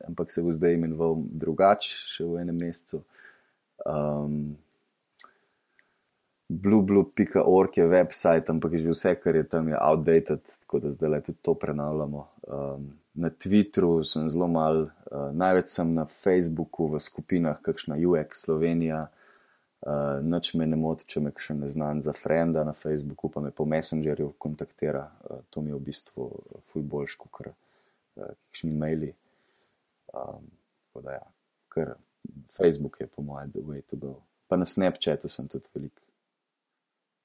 ampak 0.08 0.32
se 0.32 0.42
bo 0.42 0.52
zdaj 0.52 0.74
imenoval 0.74 1.20
drugače, 1.22 1.92
še 2.16 2.26
v 2.26 2.42
enem 2.42 2.58
mesecu. 2.66 3.04
Um, 3.86 4.56
Blueblue.org 6.50 7.78
je 7.78 7.86
website, 7.86 8.50
ampak 8.50 8.74
je 8.74 8.80
že 8.88 8.96
vse, 8.96 9.14
kar 9.22 9.36
je 9.36 9.44
tam, 9.44 9.68
je 9.70 9.78
outdated, 9.78 10.42
tako 10.64 10.80
da 10.80 10.90
zdaj 10.90 11.10
le 11.10 11.22
tudi 11.22 11.38
to 11.42 11.54
prenavljamo. 11.54 12.28
Um, 12.48 12.90
na 13.14 13.30
Twitteru 13.30 14.02
sem 14.04 14.30
zelo 14.30 14.48
mal, 14.48 14.88
uh, 15.12 15.30
največ 15.34 15.70
sem 15.78 15.92
na 15.92 16.08
Facebooku 16.10 16.88
v 16.90 17.04
skupinah, 17.04 17.62
kakšna 17.62 18.00
UX 18.02 18.48
Slovenija. 18.48 19.10
Uh, 19.82 20.26
Noč 20.26 20.54
me 20.58 20.66
ne 20.66 20.76
moti, 20.76 21.06
če 21.06 21.22
me 21.22 21.32
še 21.38 21.54
ne 21.54 21.68
znam 21.70 22.00
za 22.02 22.14
frenda 22.18 22.64
na 22.66 22.74
Facebooku, 22.74 23.30
pa 23.30 23.44
me 23.46 23.52
po 23.54 23.66
Messengerju 23.70 24.32
kontaktira. 24.42 25.06
Uh, 25.30 25.44
to 25.54 25.62
mi 25.62 25.70
je 25.70 25.78
v 25.78 25.86
bistvu 25.86 26.30
ful 26.72 26.82
boljš, 26.82 27.16
kot 27.22 27.32
kar 27.38 27.52
uh, 27.54 28.32
kakšni 28.48 28.74
maili. 28.74 29.12
Um, 30.18 30.50
da, 30.98 31.20
ja, 31.20 31.28
ker 31.70 31.94
Facebook 32.50 32.98
je 33.04 33.08
po 33.08 33.22
mojem 33.22 33.54
the 33.54 33.62
way 33.62 33.86
to 33.86 34.00
go. 34.02 34.16
Pa 34.50 34.58
na 34.58 34.66
Snapchatu 34.66 35.30
sem 35.30 35.48
tudi 35.48 35.70
velik. 35.76 35.94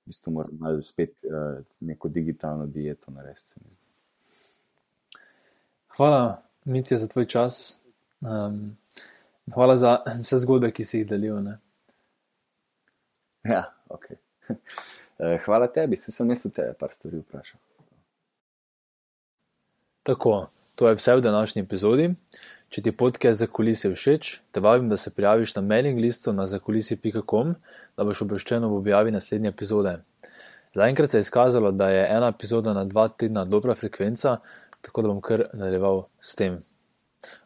V 0.04 0.12
bistvu 0.12 0.36
moram 0.36 0.60
malo 0.60 0.84
spet 0.84 1.16
uh, 1.24 1.64
neko 1.80 2.12
digitalno 2.12 2.68
dieto 2.68 3.14
narediti. 3.14 3.64
Hvala, 5.96 6.42
Mitja, 6.64 7.00
za 7.00 7.08
tvoj 7.08 7.26
čas. 7.26 7.78
Um, 8.20 8.76
hvala 9.54 9.76
za 9.76 10.02
vse 10.20 10.38
zgodbe, 10.44 10.70
ki 10.72 10.84
si 10.84 11.00
jih 11.00 11.08
delil. 11.08 11.40
Ne? 11.40 11.58
Ja, 13.44 13.72
ok. 13.88 14.12
Eh, 15.22 15.38
hvala 15.44 15.68
tebi, 15.70 15.94
se 16.00 16.10
sem 16.10 16.30
jaz 16.32 16.40
tebe 16.42 16.72
par 16.74 16.90
stvari 16.90 17.20
vprašal. 17.20 17.60
Tako, 20.02 20.32
to 20.74 20.88
je 20.88 20.96
vse 20.98 21.14
v 21.14 21.22
današnji 21.22 21.62
epizodi. 21.62 22.08
Če 22.72 22.82
ti 22.82 22.92
podcast 22.96 23.38
za 23.38 23.46
kulise 23.46 23.92
všeč, 23.92 24.30
te 24.50 24.60
vabim, 24.64 24.88
da 24.88 24.96
se 24.96 25.12
prijaviš 25.14 25.54
na 25.54 25.62
mailing 25.62 26.00
listu 26.00 26.32
na 26.32 26.46
zakulisi.com, 26.48 27.54
da 27.96 28.06
boš 28.08 28.24
obveščen 28.24 28.64
ob 28.66 28.74
objavi 28.80 29.14
naslednje 29.14 29.52
epizode. 29.52 29.98
Zaenkrat 30.74 31.10
se 31.10 31.20
je 31.20 31.28
izkazalo, 31.28 31.70
da 31.70 31.90
je 31.92 32.06
ena 32.08 32.32
epizoda 32.32 32.72
na 32.74 32.84
dva 32.84 33.06
tedna 33.08 33.44
dobra 33.44 33.74
frekvenca, 33.78 34.38
tako 34.80 35.02
da 35.02 35.12
bom 35.12 35.20
kar 35.20 35.44
nadaljeval 35.52 36.06
s 36.20 36.34
tem. 36.34 36.62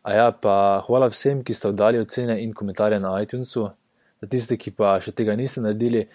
A 0.03 0.15
ja, 0.15 0.31
pa 0.33 0.81
hvala 0.87 1.11
vsem, 1.13 1.43
ki 1.45 1.55
ste 1.55 1.75
oddali 1.75 2.01
ocene 2.01 2.39
in 2.41 2.55
komentarje 2.55 3.03
na 3.03 3.19
iTunesu, 3.21 3.67
Za 4.21 4.29
tiste, 4.33 4.57
ki 4.57 4.73
pa 4.73 4.97
še 5.01 5.13
tega 5.13 5.37
niste 5.37 5.61
naredili, 5.61 6.07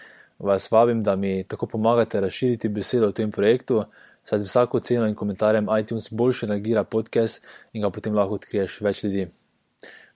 vas 0.41 0.65
vabim, 0.71 1.03
da 1.05 1.15
mi 1.15 1.43
tako 1.43 1.67
pomagate 1.75 2.21
razširiti 2.21 2.69
besedo 2.69 3.11
o 3.11 3.15
tem 3.15 3.31
projektu, 3.31 3.83
saj 4.25 4.41
z 4.41 4.49
vsako 4.49 4.79
ceno 4.79 5.05
in 5.09 5.15
komentarjem 5.15 5.69
iTunes 5.79 6.09
boljše 6.11 6.49
nagira 6.49 6.83
podcast 6.83 7.45
in 7.73 7.85
ga 7.85 7.93
potem 7.93 8.17
lahko 8.17 8.41
odkriješ 8.41 8.81
več 8.81 9.03
ljudi. 9.05 9.27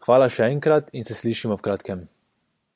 Hvala 0.05 0.29
še 0.29 0.49
enkrat 0.53 0.89
in 0.93 1.05
se 1.05 1.17
slišimo 1.17 1.57
v 1.57 1.65
kratkem. 1.65 2.05